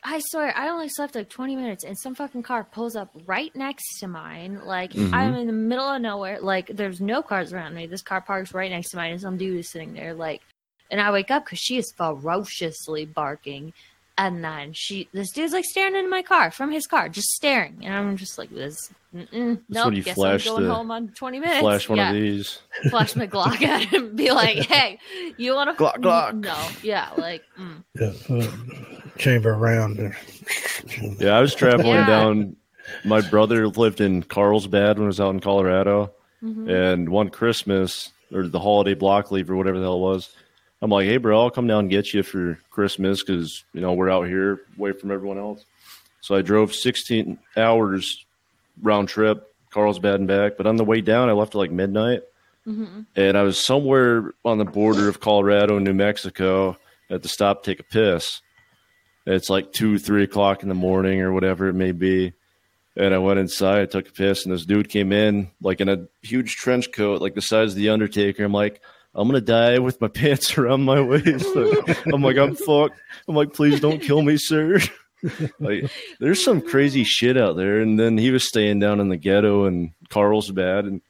I 0.04 0.20
swear, 0.26 0.56
I 0.56 0.68
only 0.68 0.88
slept 0.88 1.14
like 1.14 1.28
20 1.30 1.56
minutes, 1.56 1.84
and 1.84 1.98
some 1.98 2.14
fucking 2.14 2.42
car 2.44 2.64
pulls 2.64 2.94
up 2.96 3.10
right 3.26 3.54
next 3.56 3.98
to 4.00 4.08
mine. 4.08 4.60
Like, 4.64 4.92
Mhm. 4.92 5.12
I'm 5.12 5.34
in 5.34 5.46
the 5.48 5.52
middle 5.52 5.88
of 5.88 6.00
nowhere. 6.02 6.40
Like, 6.40 6.68
there's 6.68 7.00
no 7.00 7.22
cars 7.22 7.52
around 7.52 7.74
me. 7.74 7.86
This 7.86 8.02
car 8.02 8.20
parks 8.20 8.52
right 8.54 8.70
next 8.70 8.90
to 8.90 8.96
mine, 8.96 9.12
and 9.12 9.20
some 9.20 9.36
dude 9.36 9.58
is 9.58 9.70
sitting 9.70 9.94
there. 9.94 10.14
Like, 10.14 10.42
and 10.90 11.00
I 11.00 11.10
wake 11.12 11.30
up 11.30 11.44
because 11.44 11.58
she 11.60 11.76
is 11.78 11.92
ferociously 11.96 13.04
barking. 13.06 13.72
And 14.18 14.44
then 14.44 14.72
she, 14.74 15.08
this 15.12 15.30
dude's 15.32 15.52
like 15.54 15.64
staring 15.64 15.96
into 15.96 16.10
my 16.10 16.22
car 16.22 16.50
from 16.50 16.70
his 16.70 16.86
car, 16.86 17.08
just 17.08 17.30
staring. 17.30 17.78
And 17.82 17.94
I'm 17.94 18.16
just 18.18 18.36
like, 18.36 18.50
this, 18.50 18.92
mm-mm, 19.14 19.60
nope, 19.70 19.94
you 19.94 20.02
guess 20.02 20.14
flash 20.16 20.46
I'm 20.46 20.52
going 20.54 20.68
the- 20.68 20.74
home 20.74 20.90
on 20.90 21.08
20 21.08 21.40
minutes. 21.40 21.60
Flash 21.60 21.88
one 21.88 21.96
Yeah 21.98 22.10
of 22.10 22.14
these. 22.14 22.58
flash 22.90 23.16
my 23.16 23.26
Glock 23.26 23.62
at 23.62 23.82
him 23.84 24.14
be 24.14 24.30
like, 24.30 24.58
"Hey, 24.68 24.98
you 25.38 25.54
want 25.54 25.76
to 25.76 25.82
Glock, 25.82 25.96
Glock. 25.96 26.34
No, 26.34 26.68
yeah, 26.82 27.08
like 27.16 27.42
mm. 27.58 27.82
Yeah, 27.98 28.12
uh, 28.36 29.10
chamber 29.18 29.54
around. 29.54 30.14
Yeah, 31.18 31.36
I 31.36 31.40
was 31.40 31.54
traveling 31.54 31.88
Yeah. 31.88 32.06
down. 32.06 32.56
My 33.04 33.22
brother 33.22 33.68
lived 33.68 34.00
in 34.02 34.22
Carlsbad 34.24 34.98
when 34.98 35.04
I 35.04 35.06
was 35.06 35.20
out 35.20 35.30
in 35.30 35.40
Colorado, 35.40 36.12
Mhm. 36.44 36.68
and 36.92 37.08
one 37.08 37.30
Christmas 37.30 38.10
or 38.34 38.46
the 38.46 38.60
holiday 38.60 38.94
block 38.94 39.30
leave 39.30 39.50
or 39.50 39.56
whatever 39.56 39.78
the 39.78 39.84
hell 39.84 39.96
it 39.96 40.00
was, 40.00 40.30
I'm 40.82 40.90
like, 40.90 41.06
"Hey, 41.06 41.16
bro, 41.16 41.40
I'll 41.40 41.50
come 41.50 41.66
down 41.66 41.80
and 41.80 41.90
get 41.90 42.12
you 42.12 42.22
for 42.22 42.58
Christmas 42.70 43.22
because 43.22 43.64
you 43.72 43.80
know 43.80 43.92
we're 43.94 44.10
out 44.10 44.26
here 44.26 44.60
away 44.76 44.92
from 44.92 45.10
everyone 45.10 45.38
else." 45.38 45.64
So 46.20 46.34
I 46.34 46.42
drove 46.42 46.74
16 46.74 47.38
hours 47.56 48.24
round 48.82 49.08
trip, 49.08 49.54
Carlsbad 49.70 50.16
and 50.20 50.28
back. 50.28 50.56
But 50.56 50.66
on 50.66 50.76
the 50.76 50.84
way 50.84 51.00
down, 51.00 51.28
I 51.28 51.32
left 51.32 51.54
at 51.54 51.58
like 51.58 51.70
midnight, 51.70 52.22
Mhm. 52.68 53.06
and 53.16 53.38
I 53.38 53.42
was 53.42 53.58
somewhere 53.58 54.32
on 54.44 54.58
the 54.58 54.64
border 54.64 55.08
of 55.08 55.20
Colorado 55.20 55.76
and 55.76 55.84
New 55.84 55.94
Mexico 55.94 56.76
at 57.10 57.22
the 57.22 57.28
stop 57.28 57.62
to 57.62 57.70
take 57.70 57.80
a 57.80 57.84
piss. 57.84 58.40
It's 59.26 59.48
like 59.50 59.72
two, 59.72 59.98
three 59.98 60.24
o'clock 60.24 60.62
in 60.64 60.68
the 60.68 60.74
morning 60.74 61.20
or 61.20 61.32
whatever 61.32 61.68
it 61.68 61.74
may 61.74 61.92
be. 61.92 62.32
And 62.96 63.14
I 63.14 63.18
went 63.18 63.38
inside, 63.38 63.82
I 63.82 63.86
took 63.86 64.08
a 64.08 64.12
piss, 64.12 64.44
and 64.44 64.52
this 64.52 64.66
dude 64.66 64.88
came 64.88 65.12
in 65.12 65.50
like 65.62 65.80
in 65.80 65.88
a 65.88 66.06
huge 66.22 66.56
trench 66.56 66.90
coat, 66.92 67.20
like 67.22 67.34
the 67.34 67.40
size 67.40 67.70
of 67.72 67.76
the 67.76 67.88
Undertaker. 67.88 68.44
I'm 68.44 68.52
like, 68.52 68.80
I'm 69.14 69.28
gonna 69.28 69.40
die 69.40 69.78
with 69.78 70.00
my 70.00 70.08
pants 70.08 70.56
around 70.56 70.82
my 70.82 71.00
waist. 71.00 71.46
I'm 72.12 72.22
like, 72.22 72.36
I'm 72.36 72.54
fucked. 72.54 72.98
I'm 73.28 73.34
like, 73.34 73.52
please 73.52 73.80
don't 73.80 74.00
kill 74.00 74.22
me, 74.22 74.36
sir. 74.36 74.78
like, 75.60 75.90
there's 76.18 76.42
some 76.44 76.60
crazy 76.60 77.04
shit 77.04 77.36
out 77.36 77.56
there. 77.56 77.80
And 77.80 77.98
then 77.98 78.18
he 78.18 78.30
was 78.30 78.44
staying 78.44 78.80
down 78.80 79.00
in 79.00 79.08
the 79.08 79.16
ghetto 79.16 79.66
in 79.66 79.94
Carlsbad, 80.08 80.86
and 80.86 81.00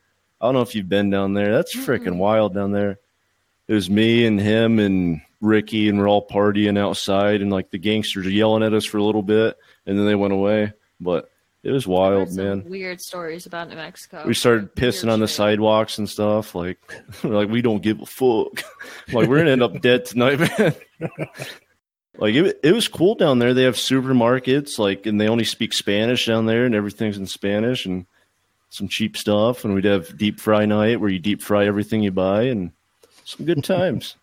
I 0.40 0.46
don't 0.46 0.54
know 0.54 0.62
if 0.62 0.74
you've 0.74 0.88
been 0.88 1.10
down 1.10 1.34
there. 1.34 1.52
That's 1.52 1.76
freaking 1.76 2.16
wild 2.16 2.54
down 2.54 2.72
there. 2.72 2.98
It 3.68 3.74
was 3.74 3.88
me 3.88 4.26
and 4.26 4.40
him 4.40 4.78
and 4.78 5.22
Ricky, 5.40 5.88
and 5.88 5.98
we're 5.98 6.08
all 6.08 6.26
partying 6.26 6.78
outside, 6.78 7.40
and 7.40 7.50
like 7.50 7.70
the 7.70 7.78
gangsters 7.78 8.26
are 8.26 8.30
yelling 8.30 8.62
at 8.62 8.74
us 8.74 8.84
for 8.84 8.98
a 8.98 9.04
little 9.04 9.22
bit, 9.22 9.56
and 9.86 9.98
then 9.98 10.06
they 10.06 10.14
went 10.14 10.32
away. 10.32 10.72
But 11.00 11.30
it 11.64 11.70
was 11.70 11.86
wild, 11.86 12.32
some 12.32 12.44
man. 12.44 12.64
Weird 12.64 13.00
stories 13.00 13.46
about 13.46 13.68
New 13.68 13.76
Mexico. 13.76 14.24
We 14.26 14.34
started 14.34 14.74
pissing 14.74 15.12
on 15.12 15.20
the 15.20 15.28
sidewalks 15.28 15.98
and 15.98 16.10
stuff. 16.10 16.56
Like, 16.56 16.78
we're 17.22 17.30
like 17.30 17.48
we 17.48 17.62
don't 17.62 17.82
give 17.82 18.00
a 18.00 18.06
fuck. 18.06 18.64
like 19.12 19.28
we're 19.28 19.38
gonna 19.38 19.50
end 19.50 19.62
up 19.62 19.80
dead 19.80 20.04
tonight, 20.04 20.40
man. 20.58 20.74
like 22.18 22.34
it, 22.34 22.58
it 22.64 22.72
was 22.72 22.88
cool 22.88 23.14
down 23.14 23.38
there. 23.38 23.54
They 23.54 23.62
have 23.62 23.76
supermarkets, 23.76 24.76
like, 24.78 25.06
and 25.06 25.20
they 25.20 25.28
only 25.28 25.44
speak 25.44 25.72
Spanish 25.72 26.26
down 26.26 26.46
there, 26.46 26.66
and 26.66 26.74
everything's 26.74 27.18
in 27.18 27.26
Spanish, 27.26 27.86
and 27.86 28.06
some 28.68 28.88
cheap 28.88 29.16
stuff. 29.16 29.64
And 29.64 29.72
we'd 29.72 29.84
have 29.84 30.18
deep 30.18 30.40
fry 30.40 30.66
night 30.66 31.00
where 31.00 31.10
you 31.10 31.20
deep 31.20 31.42
fry 31.42 31.66
everything 31.66 32.02
you 32.02 32.10
buy, 32.10 32.44
and 32.44 32.72
some 33.24 33.46
good 33.46 33.62
times. 33.62 34.16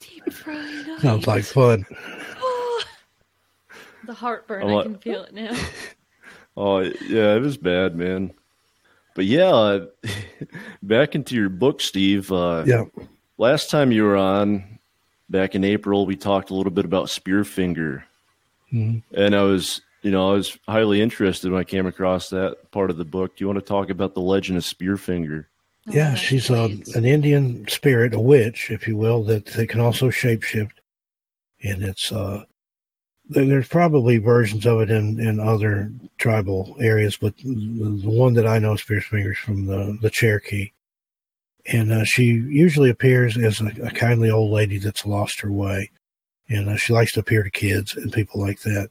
Deep 0.00 0.30
fry 0.30 0.82
night 0.86 1.00
sounds 1.00 1.26
like 1.26 1.44
fun. 1.44 1.86
the 4.04 4.12
heartburn. 4.12 4.64
I'm 4.64 4.76
I 4.76 4.82
can 4.82 4.98
feel 4.98 5.22
it 5.22 5.32
now. 5.32 5.56
Oh 6.60 6.80
yeah, 6.80 7.36
it 7.36 7.40
was 7.40 7.56
bad, 7.56 7.94
man. 7.94 8.32
But 9.14 9.26
yeah, 9.26 9.46
uh, 9.54 9.86
back 10.82 11.14
into 11.14 11.36
your 11.36 11.48
book, 11.48 11.80
Steve. 11.80 12.32
Uh, 12.32 12.64
Yeah. 12.66 12.84
Last 13.38 13.70
time 13.70 13.92
you 13.92 14.02
were 14.02 14.16
on, 14.16 14.80
back 15.30 15.54
in 15.54 15.62
April, 15.62 16.04
we 16.04 16.16
talked 16.16 16.50
a 16.50 16.54
little 16.54 16.72
bit 16.72 16.84
about 16.84 17.06
Spearfinger, 17.06 18.02
Mhm. 18.72 19.02
and 19.14 19.36
I 19.36 19.42
was, 19.42 19.80
you 20.02 20.10
know, 20.10 20.30
I 20.30 20.32
was 20.34 20.58
highly 20.66 21.00
interested 21.00 21.52
when 21.52 21.60
I 21.60 21.64
came 21.64 21.86
across 21.86 22.30
that 22.30 22.72
part 22.72 22.90
of 22.90 22.96
the 22.96 23.04
book. 23.04 23.36
Do 23.36 23.44
you 23.44 23.46
want 23.46 23.60
to 23.60 23.64
talk 23.64 23.90
about 23.90 24.14
the 24.14 24.20
legend 24.20 24.58
of 24.58 24.64
Spearfinger? 24.64 25.44
Yeah, 25.86 26.16
she's 26.16 26.50
uh, 26.50 26.68
an 26.96 27.04
Indian 27.04 27.66
spirit, 27.68 28.12
a 28.14 28.20
witch, 28.20 28.70
if 28.72 28.88
you 28.88 28.96
will, 28.96 29.22
that, 29.24 29.46
that 29.46 29.68
can 29.68 29.78
also 29.80 30.10
shapeshift. 30.10 30.72
And 31.62 31.82
it's 31.84 32.10
uh, 32.10 32.38
there- 32.38 32.46
there's 33.28 33.68
probably 33.68 34.18
versions 34.18 34.66
of 34.66 34.80
it 34.80 34.90
in, 34.90 35.20
in 35.20 35.38
other 35.38 35.92
tribal 36.16 36.76
areas, 36.80 37.16
but 37.16 37.36
the, 37.38 38.00
the 38.02 38.10
one 38.10 38.34
that 38.34 38.46
I 38.46 38.58
know, 38.58 38.72
is 38.72 38.80
from 38.80 39.66
the, 39.66 39.98
the 40.00 40.10
Cherokee. 40.10 40.72
And 41.66 41.92
uh, 41.92 42.04
she 42.04 42.24
usually 42.24 42.88
appears 42.88 43.36
as 43.36 43.60
a, 43.60 43.66
a 43.84 43.90
kindly 43.90 44.30
old 44.30 44.50
lady 44.50 44.78
that's 44.78 45.04
lost 45.04 45.40
her 45.40 45.52
way. 45.52 45.90
and 46.48 46.70
uh, 46.70 46.76
she 46.76 46.94
likes 46.94 47.12
to 47.12 47.20
appear 47.20 47.42
to 47.42 47.50
kids 47.50 47.94
and 47.94 48.12
people 48.12 48.40
like 48.40 48.60
that. 48.62 48.88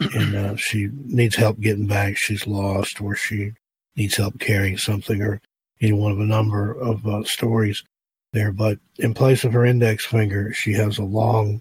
And 0.00 0.34
uh, 0.34 0.56
she 0.56 0.88
needs 0.92 1.36
help 1.36 1.60
getting 1.60 1.86
back. 1.86 2.16
She's 2.16 2.46
lost, 2.46 3.00
or 3.00 3.14
she 3.14 3.52
needs 3.96 4.16
help 4.16 4.40
carrying 4.40 4.78
something, 4.78 5.20
or 5.20 5.42
any 5.82 5.92
one 5.92 6.12
of 6.12 6.20
a 6.20 6.24
number 6.24 6.72
of 6.72 7.06
uh, 7.06 7.24
stories 7.24 7.84
there. 8.32 8.52
But 8.52 8.78
in 8.98 9.12
place 9.12 9.44
of 9.44 9.52
her 9.52 9.66
index 9.66 10.06
finger, 10.06 10.54
she 10.54 10.72
has 10.72 10.96
a 10.96 11.04
long 11.04 11.60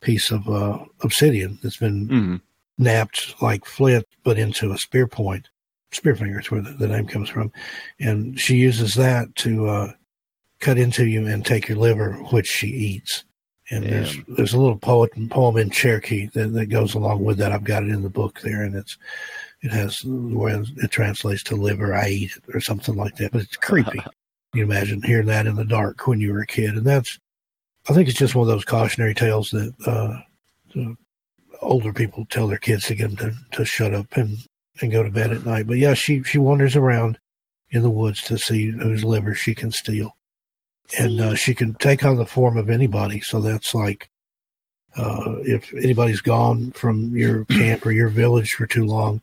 piece 0.00 0.30
of 0.30 0.48
uh, 0.48 0.78
obsidian 1.00 1.58
that's 1.62 1.76
been 1.76 2.08
Mm-hmm. 2.08 2.36
knapped 2.78 3.34
like 3.42 3.64
flint, 3.64 4.06
but 4.24 4.38
into 4.38 4.72
a 4.72 4.78
spear 4.78 5.06
point. 5.06 5.48
Spear 5.92 6.14
finger 6.16 6.38
is 6.40 6.50
where 6.50 6.60
the, 6.60 6.70
the 6.72 6.86
name 6.88 7.06
comes 7.06 7.28
from. 7.30 7.50
And 7.98 8.38
she 8.38 8.56
uses 8.56 8.94
that 8.94 9.34
to 9.36 9.68
uh, 9.68 9.92
cut 10.60 10.78
into 10.78 11.06
you 11.06 11.26
and 11.26 11.44
take 11.44 11.68
your 11.68 11.78
liver, 11.78 12.12
which 12.30 12.46
she 12.46 12.68
eats. 12.68 13.24
And 13.70 13.84
there's 13.84 14.14
Damn. 14.14 14.24
there's 14.36 14.54
a 14.54 14.58
little 14.58 14.78
poet 14.78 15.10
poem 15.30 15.56
in 15.58 15.68
Cherokee 15.70 16.28
that, 16.34 16.52
that 16.54 16.66
goes 16.66 16.94
along 16.94 17.22
with 17.24 17.36
that. 17.38 17.52
I've 17.52 17.64
got 17.64 17.82
it 17.82 17.90
in 17.90 18.02
the 18.02 18.08
book 18.08 18.40
there, 18.40 18.62
and 18.62 18.74
it's 18.74 18.96
it 19.60 19.70
has 19.72 20.00
where 20.04 20.62
it 20.76 20.90
translates 20.90 21.42
to 21.44 21.56
liver. 21.56 21.94
I 21.94 22.08
eat 22.08 22.32
it 22.36 22.54
or 22.54 22.60
something 22.60 22.94
like 22.96 23.16
that. 23.16 23.32
But 23.32 23.42
it's 23.42 23.56
creepy. 23.56 24.00
you 24.54 24.62
imagine 24.62 25.02
hearing 25.02 25.26
that 25.26 25.46
in 25.46 25.56
the 25.56 25.66
dark 25.66 26.06
when 26.06 26.18
you 26.20 26.32
were 26.32 26.40
a 26.40 26.46
kid, 26.46 26.76
and 26.76 26.86
that's 26.86 27.18
I 27.88 27.94
think 27.94 28.08
it's 28.08 28.18
just 28.18 28.34
one 28.34 28.48
of 28.48 28.52
those 28.52 28.64
cautionary 28.64 29.14
tales 29.14 29.50
that 29.50 29.74
uh, 29.86 30.20
the 30.74 30.96
older 31.62 31.92
people 31.92 32.26
tell 32.28 32.46
their 32.46 32.58
kids 32.58 32.86
to 32.86 32.94
get 32.94 33.16
them 33.16 33.32
to, 33.32 33.56
to 33.56 33.64
shut 33.64 33.94
up 33.94 34.16
and, 34.16 34.38
and 34.80 34.92
go 34.92 35.02
to 35.02 35.10
bed 35.10 35.32
at 35.32 35.46
night. 35.46 35.66
But 35.66 35.78
yeah, 35.78 35.94
she 35.94 36.22
she 36.22 36.38
wanders 36.38 36.76
around 36.76 37.18
in 37.70 37.82
the 37.82 37.90
woods 37.90 38.22
to 38.22 38.38
see 38.38 38.70
whose 38.70 39.04
liver 39.04 39.34
she 39.34 39.54
can 39.54 39.70
steal, 39.70 40.16
and 40.98 41.20
uh, 41.20 41.34
she 41.34 41.54
can 41.54 41.74
take 41.74 42.04
on 42.04 42.16
the 42.16 42.26
form 42.26 42.56
of 42.56 42.70
anybody. 42.70 43.20
So 43.20 43.40
that's 43.40 43.74
like 43.74 44.10
uh, 44.96 45.36
if 45.40 45.72
anybody's 45.74 46.20
gone 46.20 46.72
from 46.72 47.16
your 47.16 47.44
camp 47.46 47.86
or 47.86 47.92
your 47.92 48.08
village 48.08 48.52
for 48.52 48.66
too 48.66 48.84
long, 48.84 49.22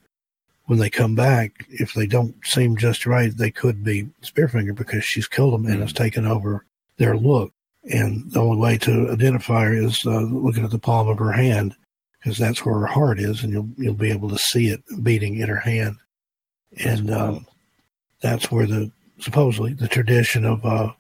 when 0.66 0.80
they 0.80 0.89
come 0.89 1.16
back, 1.16 1.66
if 1.70 1.93
they 1.93 2.07
don't 2.07 2.36
seem 2.43 2.78
just 2.78 3.05
right, 3.05 3.36
they 3.36 3.51
could 3.51 3.84
be 3.84 4.09
Spearfinger 4.24 4.76
because 4.76 5.03
she's 5.03 5.28
killed 5.28 5.53
them 5.53 5.66
and 5.66 5.82
has 5.82 5.93
taken 5.93 6.26
over 6.26 6.66
their 6.97 7.16
look. 7.16 7.53
And 7.92 8.32
the 8.32 8.42
only 8.42 8.58
way 8.58 8.78
to 8.80 9.12
identify 9.12 9.66
her 9.66 9.74
is 9.74 10.02
uh, 10.06 10.22
looking 10.22 10.64
at 10.64 10.72
the 10.72 10.80
palm 10.80 11.08
of 11.08 11.20
her 11.20 11.32
hand, 11.32 11.76
because 12.18 12.38
that's 12.38 12.66
where 12.66 12.80
her 12.80 12.88
heart 12.88 13.20
is, 13.20 13.44
and 13.44 13.54
you'll 13.54 13.70
you'll 13.78 13.94
be 13.94 14.12
able 14.12 14.30
to 14.30 14.38
see 14.38 14.68
it 14.68 14.82
beating 15.04 15.38
in 15.38 15.48
her 15.50 15.60
hand. 15.60 15.98
And 16.84 17.12
um, 17.12 17.48
that's 18.22 18.52
where 18.52 18.66
the 18.66 18.92
supposedly 19.20 19.74
the 19.74 19.88
tradition 19.88 20.46
of 20.46 20.66
uh, 20.66 20.94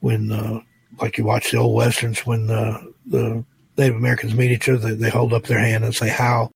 when 0.00 0.32
uh, 0.32 0.60
like 1.00 1.16
you 1.16 1.24
watch 1.24 1.50
the 1.50 1.58
old 1.58 1.76
westerns 1.76 2.26
when 2.26 2.50
uh, 2.50 2.82
the 3.06 3.44
Native 3.78 3.96
Americans 3.96 4.34
meet 4.34 4.50
each 4.50 4.68
other, 4.68 4.78
they, 4.78 4.94
they 4.94 5.10
hold 5.10 5.32
up 5.32 5.44
their 5.44 5.60
hand 5.60 5.84
and 5.84 5.94
say 5.94 6.08
how. 6.08 6.50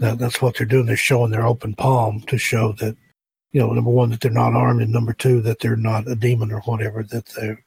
That, 0.00 0.18
that's 0.18 0.42
what 0.42 0.56
they're 0.56 0.66
doing. 0.66 0.86
They're 0.86 0.96
showing 0.96 1.30
their 1.30 1.46
open 1.46 1.74
palm 1.74 2.22
to 2.22 2.36
show 2.36 2.72
that, 2.80 2.96
you 3.52 3.60
know, 3.60 3.72
number 3.72 3.92
one 3.92 4.10
that 4.10 4.20
they're 4.20 4.32
not 4.32 4.56
armed, 4.56 4.82
and 4.82 4.90
number 4.92 5.12
two 5.12 5.40
that 5.42 5.60
they're 5.60 5.76
not 5.76 6.08
a 6.08 6.16
demon 6.16 6.50
or 6.50 6.62
whatever. 6.62 7.04
That 7.04 7.26
they're 7.26 7.64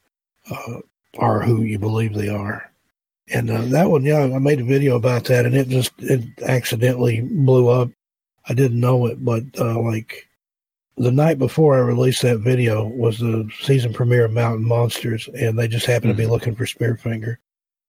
uh, 0.52 0.80
are 1.18 1.41
who 1.41 1.64
you 1.64 1.80
believe 1.80 2.14
they 2.14 2.30
are. 2.30 2.72
And 3.30 3.49
uh, 3.49 3.62
that 3.64 3.89
one, 3.89 4.03
yeah, 4.03 4.22
I 4.22 4.39
made 4.39 4.62
a 4.62 4.66
video 4.66 4.95
about 4.95 5.26
that, 5.26 5.45
and 5.45 5.53
it 5.55 5.68
just 5.68 5.91
it 5.99 6.24
accidentally 6.43 7.22
blew 7.22 7.68
up. 7.68 7.89
I 8.47 8.53
didn't 8.53 8.80
know 8.80 9.05
it, 9.08 9.24
but 9.24 9.43
uh, 9.60 9.80
like 9.82 10.28
the 10.95 11.12
night 11.12 11.38
before 11.38 11.76
I 11.76 11.80
released 11.80 12.22
that 12.22 12.39
video 12.39 12.86
was 12.88 13.20
the 13.20 13.49
season 13.62 13.91
premiere 13.91 14.26
of 14.26 14.32
Mountain 14.32 14.66
Monsters, 14.66 15.28
and 15.38 15.60
they 15.60 15.68
just 15.68 15.86
happened 15.86 16.14
to 16.14 16.18
be 16.18 16.26
looking 16.26 16.55
for 16.55 16.66
Spearfinger. 16.66 17.38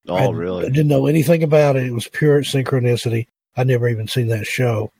Oh, 0.08 0.14
I, 0.16 0.30
really? 0.30 0.66
I 0.66 0.70
didn't 0.70 0.88
know 0.88 1.06
anything 1.06 1.42
about 1.44 1.76
it. 1.76 1.86
It 1.86 1.92
was 1.92 2.08
pure 2.08 2.42
synchronicity. 2.42 3.26
I'd 3.56 3.66
never 3.68 3.88
even 3.88 4.08
seen 4.08 4.26
that 4.28 4.46
show. 4.46 4.90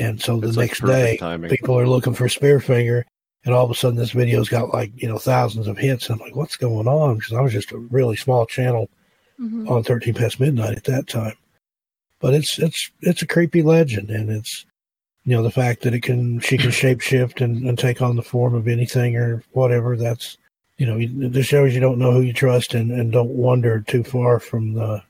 And 0.00 0.20
so 0.20 0.40
the 0.40 0.48
It's 0.48 0.56
next 0.56 0.80
perfect 0.80 0.96
day, 0.98 1.16
timing. 1.18 1.50
people 1.50 1.78
are 1.78 1.86
looking 1.86 2.14
for 2.14 2.26
Spearfinger, 2.26 3.04
and 3.46 3.54
all 3.54 3.64
of 3.64 3.70
a 3.70 3.74
sudden, 3.74 3.96
this 3.98 4.10
video's 4.10 4.50
got 4.50 4.74
like, 4.74 4.90
you 5.00 5.08
know, 5.08 5.16
thousands 5.18 5.66
of 5.68 5.78
hits. 5.78 6.10
And 6.10 6.20
I'm 6.20 6.26
like, 6.26 6.36
what's 6.36 6.56
going 6.56 6.86
on? 6.86 7.14
Because 7.16 7.32
I 7.32 7.40
was 7.40 7.52
just 7.52 7.72
a 7.72 7.78
really 7.78 8.16
small 8.16 8.44
channel 8.44 8.90
Mhm. 9.40 9.70
on 9.70 9.82
13 9.84 10.12
past 10.14 10.38
midnight 10.40 10.76
at 10.76 10.84
that 10.84 11.06
time. 11.06 11.34
But 12.20 12.34
it's 12.34 12.58
it's 12.58 12.90
it's 13.02 13.22
a 13.22 13.26
creepy 13.26 13.62
legend, 13.62 14.10
and 14.10 14.30
it's 14.30 14.64
you 15.24 15.36
know 15.36 15.42
the 15.42 15.50
fact 15.50 15.82
that 15.82 15.94
it 15.94 16.02
can 16.02 16.40
she 16.40 16.56
can 16.58 16.70
shapeshift 16.82 17.40
and, 17.42 17.66
and 17.68 17.78
take 17.78 18.00
on 18.02 18.16
the 18.16 18.22
form 18.22 18.54
of 18.54 18.66
anything 18.68 19.16
or 19.16 19.42
whatever. 19.52 19.96
That's 19.96 20.38
you 20.78 20.86
know 20.86 21.28
this 21.28 21.46
shows 21.46 21.74
you 21.74 21.80
don't 21.80 21.98
know 21.98 22.12
who 22.12 22.22
you 22.22 22.32
trust 22.32 22.74
and, 22.74 22.90
and 22.90 23.12
don't 23.12 23.30
wander 23.30 23.80
too 23.82 24.02
far 24.04 24.40
from 24.40 24.72
the 24.72 25.02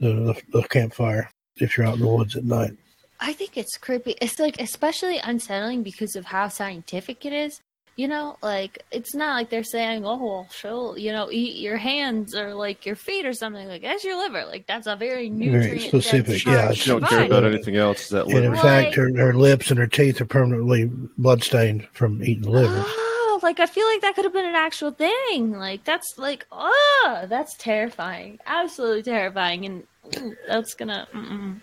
the, 0.00 0.08
the 0.08 0.42
the 0.60 0.62
campfire 0.68 1.30
if 1.56 1.76
you're 1.76 1.86
out 1.86 1.94
in 1.96 2.00
the 2.00 2.08
woods 2.08 2.34
at 2.36 2.44
night. 2.44 2.72
I 3.20 3.32
think 3.34 3.58
it's 3.58 3.76
creepy. 3.76 4.12
It's 4.22 4.38
like 4.38 4.58
especially 4.60 5.18
unsettling 5.18 5.82
because 5.82 6.16
of 6.16 6.24
how 6.26 6.48
scientific 6.48 7.26
it 7.26 7.32
is. 7.34 7.60
You 7.98 8.06
know, 8.06 8.36
like 8.44 8.84
it's 8.92 9.12
not 9.12 9.34
like 9.34 9.50
they're 9.50 9.64
saying, 9.64 10.06
"Oh, 10.06 10.24
well, 10.24 10.48
she'll, 10.52 10.96
you 10.96 11.10
know, 11.10 11.32
eat 11.32 11.56
your 11.56 11.76
hands 11.76 12.32
or 12.32 12.54
like 12.54 12.86
your 12.86 12.94
feet 12.94 13.26
or 13.26 13.32
something." 13.32 13.66
Like 13.66 13.82
that's 13.82 14.04
your 14.04 14.16
liver. 14.16 14.44
Like 14.46 14.68
that's 14.68 14.86
a 14.86 14.94
very 14.94 15.28
nutrient 15.28 15.80
specific, 15.80 16.44
yeah, 16.44 16.72
She 16.72 16.90
don't 16.90 17.04
care 17.04 17.26
about 17.26 17.42
anything 17.42 17.74
else. 17.74 18.04
Is 18.04 18.08
that 18.10 18.26
And 18.26 18.34
in 18.38 18.42
liver? 18.52 18.56
fact, 18.56 18.94
her, 18.94 19.12
her 19.16 19.34
lips 19.34 19.72
and 19.72 19.80
her 19.80 19.88
teeth 19.88 20.20
are 20.20 20.26
permanently 20.26 20.88
bloodstained 21.18 21.88
from 21.92 22.22
eating 22.22 22.42
the 22.42 22.52
liver. 22.52 22.84
Oh, 22.86 23.40
like 23.42 23.58
I 23.58 23.66
feel 23.66 23.86
like 23.86 24.02
that 24.02 24.14
could 24.14 24.24
have 24.24 24.32
been 24.32 24.46
an 24.46 24.54
actual 24.54 24.92
thing. 24.92 25.58
Like 25.58 25.82
that's 25.82 26.14
like, 26.18 26.46
oh, 26.52 27.26
that's 27.28 27.56
terrifying. 27.56 28.38
Absolutely 28.46 29.02
terrifying, 29.02 29.66
and 29.66 29.82
mm, 30.12 30.36
that's 30.46 30.74
gonna. 30.74 31.08
Mm-mm. 31.12 31.60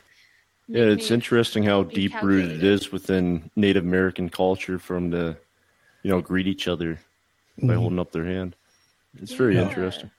Yeah, 0.68 0.84
it's 0.86 1.12
interesting 1.12 1.64
how 1.64 1.84
deep 1.84 2.12
rooted 2.22 2.52
it 2.52 2.64
is 2.66 2.92
within 2.92 3.52
Native 3.56 3.86
American 3.86 4.30
culture 4.30 4.80
from 4.80 5.12
the, 5.12 5.38
you 6.06 6.12
know, 6.12 6.22
greet 6.22 6.45
each 6.45 6.68
other 6.68 6.99
by 7.58 7.74
Mhm. 7.74 7.78
holding 7.80 7.99
up 7.99 8.12
their 8.12 8.26
hand. 8.26 8.56
It's 9.20 9.34
very 9.34 9.56
Yeah. 9.56 9.64
interesting. 9.68 10.12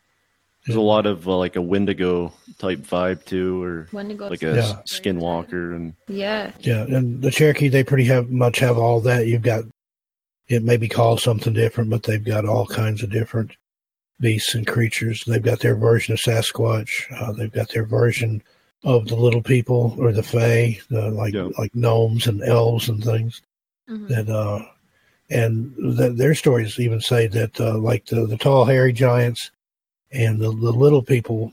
There's 0.67 0.75
a 0.75 0.81
lot 0.81 1.07
of 1.07 1.29
uh, 1.29 1.37
like 1.37 1.55
a 1.55 1.63
Wendigo 1.63 2.33
type 2.59 2.81
vibe 2.81 3.25
too, 3.25 3.63
or 3.63 3.87
Wendigo 3.93 4.29
like 4.29 4.43
a 4.43 4.57
Yeah. 4.57 4.83
skinwalker, 4.91 5.77
and 5.77 5.95
Yeah. 6.09 6.51
Yeah, 6.59 6.83
and 6.89 7.23
the 7.23 7.31
Cherokee 7.31 7.69
they 7.69 7.85
pretty 7.85 8.07
have 8.07 8.31
much 8.31 8.59
have 8.59 8.79
all 8.79 9.01
that. 9.03 9.29
You've 9.29 9.43
got 9.43 9.63
it 10.49 10.65
may 10.65 10.77
be 10.77 10.89
called 10.89 11.21
something 11.21 11.53
different, 11.53 11.91
but 11.91 12.03
they've 12.03 12.25
got 12.25 12.45
all 12.45 12.67
kinds 12.67 13.05
of 13.05 13.11
different 13.11 13.53
beasts 14.21 14.55
and 14.57 14.67
creatures. 14.67 15.23
They've 15.25 15.43
got 15.43 15.61
their 15.61 15.77
version 15.77 16.15
of 16.15 16.21
Sasquatch. 16.21 16.91
Uh, 17.17 17.31
they've 17.33 17.53
got 17.53 17.69
their 17.71 17.85
version 17.85 18.43
of 18.83 19.07
the 19.07 19.17
little 19.17 19.43
people 19.43 19.95
or 19.99 20.11
the 20.13 20.23
Fae, 20.25 20.81
the, 20.91 21.11
like 21.13 21.35
like 21.59 21.75
gnomes 21.77 22.27
and 22.27 22.43
elves 22.43 22.89
and 22.89 23.05
things. 23.05 23.41
Mhm. 23.89 24.09
That 24.09 24.29
uh, 24.29 24.65
and 25.31 25.75
th- 25.97 26.17
their 26.17 26.35
stories 26.35 26.79
even 26.79 27.01
say 27.01 27.27
that 27.29 27.61
uh, 27.61 27.79
like 27.79 28.07
the 28.07 28.27
the 28.27 28.37
tall 28.37 28.65
hairy 28.65 28.93
giants 28.93 29.51
and 30.13 30.39
the, 30.39 30.49
the 30.49 30.73
little 30.73 31.03
people 31.03 31.53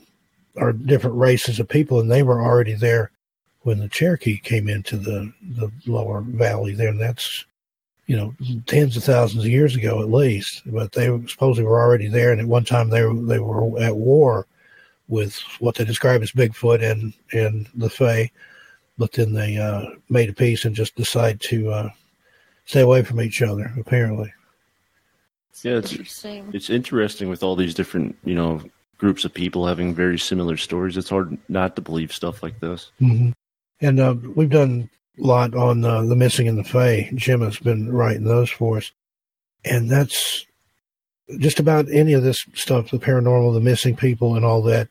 are 0.56 0.72
different 0.72 1.16
races 1.16 1.58
of 1.58 1.68
people, 1.68 2.00
and 2.00 2.10
they 2.10 2.22
were 2.22 2.42
already 2.42 2.74
there 2.74 3.10
when 3.62 3.78
the 3.78 3.88
Cherokee 3.88 4.38
came 4.38 4.68
into 4.68 4.96
the, 4.96 5.32
the 5.56 5.70
lower 5.86 6.20
valley 6.20 6.74
there. 6.74 6.88
And 6.88 7.00
that's, 7.00 7.44
you 8.06 8.16
know, 8.16 8.34
tens 8.66 8.96
of 8.96 9.04
thousands 9.04 9.44
of 9.44 9.50
years 9.50 9.74
ago 9.74 10.00
at 10.00 10.10
least. 10.10 10.62
But 10.66 10.92
they 10.92 11.06
supposedly 11.26 11.64
were 11.64 11.80
already 11.80 12.08
there. 12.08 12.30
And 12.30 12.40
at 12.40 12.46
one 12.46 12.64
time 12.64 12.90
they 12.90 13.00
they 13.00 13.38
were 13.38 13.80
at 13.80 13.96
war 13.96 14.46
with 15.08 15.38
what 15.58 15.74
they 15.74 15.84
describe 15.84 16.22
as 16.22 16.32
Bigfoot 16.32 16.82
and, 16.82 17.12
and 17.32 17.68
the 17.74 17.90
Fae. 17.90 18.30
But 18.96 19.12
then 19.12 19.32
they 19.32 19.56
uh, 19.56 19.86
made 20.08 20.28
a 20.28 20.34
peace 20.34 20.64
and 20.64 20.76
just 20.76 20.94
decided 20.94 21.40
to 21.42 21.70
uh, 21.70 21.88
stay 22.64 22.80
away 22.80 23.02
from 23.02 23.20
each 23.20 23.42
other, 23.42 23.72
apparently. 23.78 24.32
yeah, 25.62 25.76
it's 25.76 25.92
Interesting. 25.92 26.50
it's 26.52 26.70
interesting 26.70 27.28
with 27.28 27.42
all 27.42 27.56
these 27.56 27.74
different 27.74 28.16
you 28.24 28.34
know 28.34 28.60
groups 28.98 29.24
of 29.24 29.34
people 29.34 29.66
having 29.66 29.94
very 29.94 30.18
similar 30.18 30.56
stories. 30.56 30.96
It's 30.96 31.10
hard 31.10 31.36
not 31.48 31.76
to 31.76 31.82
believe 31.82 32.12
stuff 32.12 32.42
like 32.42 32.60
this. 32.60 32.90
hmm 32.98 33.30
And 33.80 34.00
uh, 34.00 34.14
we've 34.34 34.50
done 34.50 34.88
a 35.18 35.26
lot 35.26 35.54
on 35.54 35.84
uh, 35.84 36.02
the 36.02 36.16
missing 36.16 36.48
and 36.48 36.58
the 36.58 36.64
Fae. 36.64 37.10
Jim 37.14 37.40
has 37.42 37.58
been 37.58 37.92
writing 37.92 38.24
those 38.24 38.50
for 38.50 38.78
us, 38.78 38.92
and 39.64 39.90
that's 39.90 40.46
just 41.38 41.58
about 41.58 41.86
any 41.90 42.12
of 42.12 42.22
this 42.22 42.44
stuff, 42.54 42.90
the 42.90 42.98
paranormal, 42.98 43.54
the 43.54 43.60
missing 43.60 43.96
people, 43.96 44.36
and 44.36 44.44
all 44.44 44.62
that. 44.62 44.88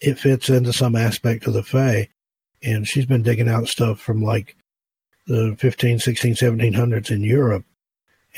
It 0.00 0.18
fits 0.18 0.50
into 0.50 0.72
some 0.74 0.94
aspect 0.96 1.46
of 1.46 1.54
the 1.54 1.62
Fae, 1.62 2.08
and 2.62 2.86
she's 2.86 3.06
been 3.06 3.22
digging 3.22 3.48
out 3.48 3.68
stuff 3.68 3.98
from 4.00 4.22
like 4.22 4.54
the 5.26 5.56
15, 5.58 5.98
16, 5.98 6.34
1700s 6.34 7.10
in 7.10 7.22
Europe, 7.22 7.64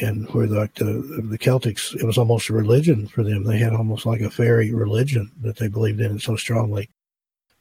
and 0.00 0.28
where 0.30 0.46
like 0.46 0.74
the 0.74 0.84
the 1.30 1.38
Celtics, 1.38 1.94
it 1.94 2.04
was 2.04 2.18
almost 2.18 2.48
a 2.48 2.54
religion 2.54 3.06
for 3.08 3.22
them. 3.22 3.44
They 3.44 3.58
had 3.58 3.74
almost 3.74 4.06
like 4.06 4.20
a 4.20 4.30
fairy 4.30 4.72
religion 4.72 5.30
that 5.42 5.56
they 5.56 5.68
believed 5.68 6.00
in 6.00 6.18
so 6.18 6.36
strongly 6.36 6.88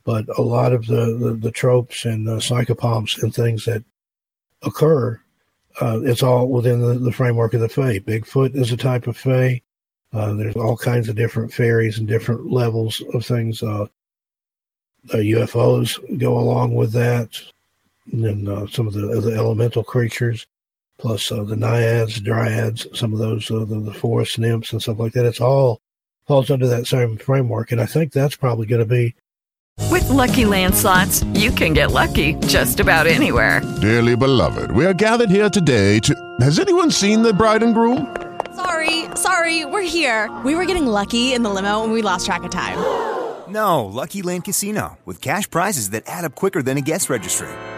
but 0.07 0.25
a 0.37 0.41
lot 0.41 0.71
of 0.71 0.87
the, 0.87 1.17
the, 1.19 1.33
the 1.33 1.51
tropes 1.51 2.05
and 2.05 2.29
uh, 2.29 2.37
psychopomps 2.37 3.21
and 3.21 3.35
things 3.35 3.65
that 3.65 3.83
occur, 4.61 5.19
uh, 5.81 5.99
it's 6.01 6.23
all 6.23 6.47
within 6.47 6.79
the, 6.79 6.93
the 6.93 7.11
framework 7.11 7.53
of 7.53 7.59
the 7.59 7.67
Fae. 7.67 7.99
Bigfoot 7.99 8.55
is 8.55 8.71
a 8.71 8.77
type 8.77 9.07
of 9.07 9.17
Fae. 9.17 9.61
Uh, 10.13 10.33
there's 10.35 10.55
all 10.55 10.77
kinds 10.77 11.09
of 11.09 11.17
different 11.17 11.51
fairies 11.51 11.97
and 11.97 12.07
different 12.07 12.49
levels 12.49 13.03
of 13.13 13.25
things. 13.25 13.61
Uh, 13.61 13.87
uh, 15.11 15.17
UFOs 15.17 15.99
go 16.17 16.39
along 16.39 16.73
with 16.73 16.93
that, 16.93 17.41
and 18.11 18.23
then 18.23 18.47
uh, 18.47 18.67
some 18.67 18.87
of 18.87 18.93
the, 18.93 19.01
the 19.21 19.35
elemental 19.35 19.83
creatures, 19.83 20.47
plus 20.97 21.31
uh, 21.31 21.43
the 21.43 21.55
naiads, 21.55 22.19
dryads, 22.19 22.87
some 22.97 23.13
of 23.13 23.19
those 23.19 23.49
uh, 23.51 23.65
the, 23.65 23.79
the 23.79 23.93
forest 23.93 24.39
nymphs 24.39 24.71
and 24.71 24.81
stuff 24.81 24.99
like 24.99 25.13
that. 25.13 25.25
It's 25.25 25.41
all 25.41 25.81
falls 26.27 26.49
under 26.49 26.67
that 26.67 26.87
same 26.87 27.17
framework, 27.17 27.71
and 27.71 27.79
I 27.81 27.85
think 27.85 28.11
that's 28.11 28.35
probably 28.35 28.65
going 28.65 28.81
to 28.81 28.85
be 28.85 29.15
With 29.91 30.09
Lucky 30.09 30.45
Land 30.45 30.75
slots, 30.75 31.23
you 31.33 31.51
can 31.51 31.73
get 31.73 31.91
lucky 31.91 32.33
just 32.47 32.79
about 32.79 33.07
anywhere. 33.07 33.61
Dearly 33.81 34.15
beloved, 34.15 34.71
we 34.71 34.85
are 34.85 34.93
gathered 34.93 35.29
here 35.29 35.49
today 35.49 35.99
to. 35.99 36.13
Has 36.41 36.59
anyone 36.59 36.91
seen 36.91 37.21
the 37.21 37.33
bride 37.33 37.63
and 37.63 37.73
groom? 37.73 38.15
Sorry, 38.55 39.05
sorry, 39.15 39.65
we're 39.65 39.81
here. 39.83 40.35
We 40.43 40.55
were 40.55 40.65
getting 40.65 40.87
lucky 40.87 41.33
in 41.33 41.43
the 41.43 41.49
limo 41.49 41.83
and 41.83 41.93
we 41.93 42.01
lost 42.01 42.25
track 42.25 42.43
of 42.43 42.51
time. 42.51 42.77
No, 43.47 43.85
Lucky 43.85 44.21
Land 44.23 44.43
Casino, 44.43 44.97
with 45.05 45.21
cash 45.21 45.49
prizes 45.49 45.91
that 45.91 46.03
add 46.07 46.25
up 46.25 46.35
quicker 46.35 46.61
than 46.61 46.77
a 46.77 46.81
guest 46.81 47.09
registry. 47.09 47.47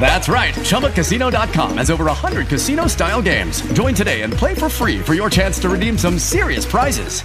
That's 0.00 0.28
right. 0.28 0.52
ChumbaCasino.com 0.54 1.76
has 1.78 1.90
over 1.90 2.06
100 2.06 2.48
casino 2.48 2.88
style 2.88 3.22
games. 3.22 3.62
Join 3.72 3.94
today 3.94 4.22
and 4.22 4.32
play 4.32 4.54
for 4.54 4.68
free 4.68 4.98
for 4.98 5.14
your 5.14 5.30
chance 5.30 5.60
to 5.60 5.68
redeem 5.68 5.96
some 5.96 6.18
serious 6.18 6.66
prizes. 6.66 7.22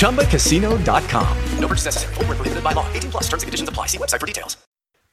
ChumbaCasino.com. 0.00 1.38
No 1.60 1.68
purchase 1.68 1.84
necessary. 1.84 2.14
Void 2.14 2.26
where 2.28 2.36
prohibited 2.36 2.64
by 2.64 2.72
law. 2.72 2.90
18 2.92 3.10
plus. 3.12 3.24
Terms 3.28 3.42
and 3.44 3.48
conditions 3.48 3.68
apply. 3.68 3.86
See 3.86 3.98
website 3.98 4.20
for 4.20 4.26
details. 4.26 4.56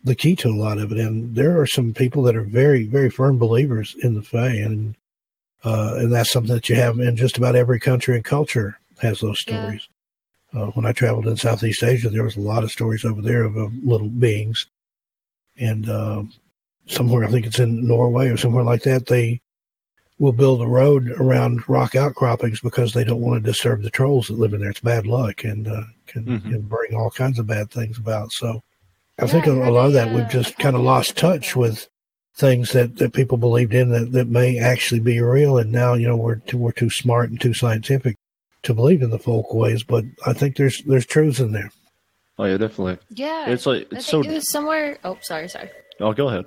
the 0.04 0.16
key 0.16 0.36
to 0.38 0.50
a 0.50 0.52
lot 0.56 0.78
of 0.78 0.92
it. 0.92 0.98
And 0.98 1.36
there 1.36 1.60
are 1.60 1.68
some 1.68 1.94
people 1.94 2.24
that 2.24 2.36
are 2.36 2.44
very, 2.44 2.86
very 2.86 3.10
firm 3.10 3.38
believers 3.38 3.96
in 4.02 4.14
the 4.16 4.22
Fae, 4.22 4.48
and 4.48 4.96
uh, 5.64 5.96
and 5.98 6.14
that's 6.14 6.32
something 6.32 6.54
that 6.54 6.70
you 6.70 6.76
have 6.76 7.00
in 7.00 7.16
just 7.18 7.38
about 7.38 7.56
every 7.56 7.80
country 7.80 8.16
and 8.16 8.24
culture 8.24 8.80
has 9.02 9.20
those 9.20 9.40
stories. 9.42 9.90
Uh, 10.54 10.68
when 10.68 10.86
I 10.86 10.94
traveled 10.94 11.28
in 11.28 11.36
Southeast 11.36 11.84
Asia, 11.84 12.10
there 12.10 12.24
was 12.24 12.38
a 12.38 12.42
lot 12.42 12.64
of 12.64 12.72
stories 12.72 13.04
over 13.04 13.22
there 13.22 13.44
of, 13.44 13.58
of 13.58 13.74
little 13.84 14.08
beings, 14.08 14.68
and 15.60 15.90
uh, 15.90 16.24
somewhere 16.88 17.24
I 17.24 17.32
think 17.32 17.46
it's 17.46 17.60
in 17.60 17.88
Norway 17.88 18.30
or 18.30 18.38
somewhere 18.38 18.64
like 18.64 18.84
that, 18.84 19.08
they 19.08 19.42
will 20.20 20.32
build 20.32 20.62
a 20.62 20.68
road 20.68 21.10
around 21.12 21.68
rock 21.70 21.96
outcroppings 21.96 22.60
because 22.60 22.94
they 22.94 23.04
don't 23.04 23.22
want 23.22 23.44
to 23.44 23.52
disturb 23.52 23.84
the 23.84 23.90
trolls 23.90 24.28
that 24.28 24.40
live 24.40 24.54
in 24.54 24.62
there. 24.62 24.72
It's 24.72 24.80
bad 24.80 25.06
luck 25.06 25.44
and 25.44 25.68
uh, 25.68 25.84
can, 26.08 26.42
can 26.42 26.62
bring 26.62 26.96
all 26.96 27.12
kinds 27.12 27.38
of 27.38 27.46
bad 27.46 27.70
things 27.70 27.98
about. 28.00 28.32
So 28.32 28.64
I 29.20 29.28
think 29.28 29.46
a, 29.46 29.52
a 29.52 29.70
lot 29.70 29.88
of 29.88 29.94
that 29.94 30.14
we've 30.14 30.30
just 30.30 30.58
kind 30.58 30.76
of 30.76 30.82
lost 30.82 31.18
touch 31.18 31.56
with 31.56 31.88
things 32.36 32.72
that, 32.72 32.98
that 32.98 33.14
people 33.14 33.38
believed 33.38 33.74
in 33.74 33.90
that, 33.90 34.12
that 34.12 34.28
may 34.28 34.60
actually 34.60 35.00
be 35.00 35.20
real. 35.22 35.58
And 35.58 35.72
now, 35.72 35.94
you 35.94 36.08
know, 36.08 36.18
we're 36.18 36.36
too, 36.36 36.58
we're 36.58 36.72
too 36.72 36.90
smart 36.90 37.30
and 37.30 37.40
too 37.40 37.54
scientific 37.54 38.16
to 38.64 38.74
believe 38.74 39.02
in 39.02 39.12
the 39.12 39.20
folk 39.20 39.54
ways, 39.54 39.84
but 39.84 40.04
I 40.26 40.34
think 40.34 40.56
there's, 40.56 40.82
there's 40.84 41.06
truths 41.06 41.40
in 41.40 41.52
there. 41.52 41.72
Oh 42.40 42.46
yeah, 42.46 42.58
definitely. 42.58 42.98
Yeah. 43.10 43.50
It's 43.50 43.66
like 43.66 43.92
it's 43.92 44.06
so. 44.06 44.22
it 44.22 44.32
was 44.32 44.50
somewhere. 44.50 44.98
Oh, 45.04 45.18
sorry, 45.22 45.50
sorry. 45.50 45.70
Oh, 46.00 46.14
go 46.14 46.28
ahead. 46.30 46.46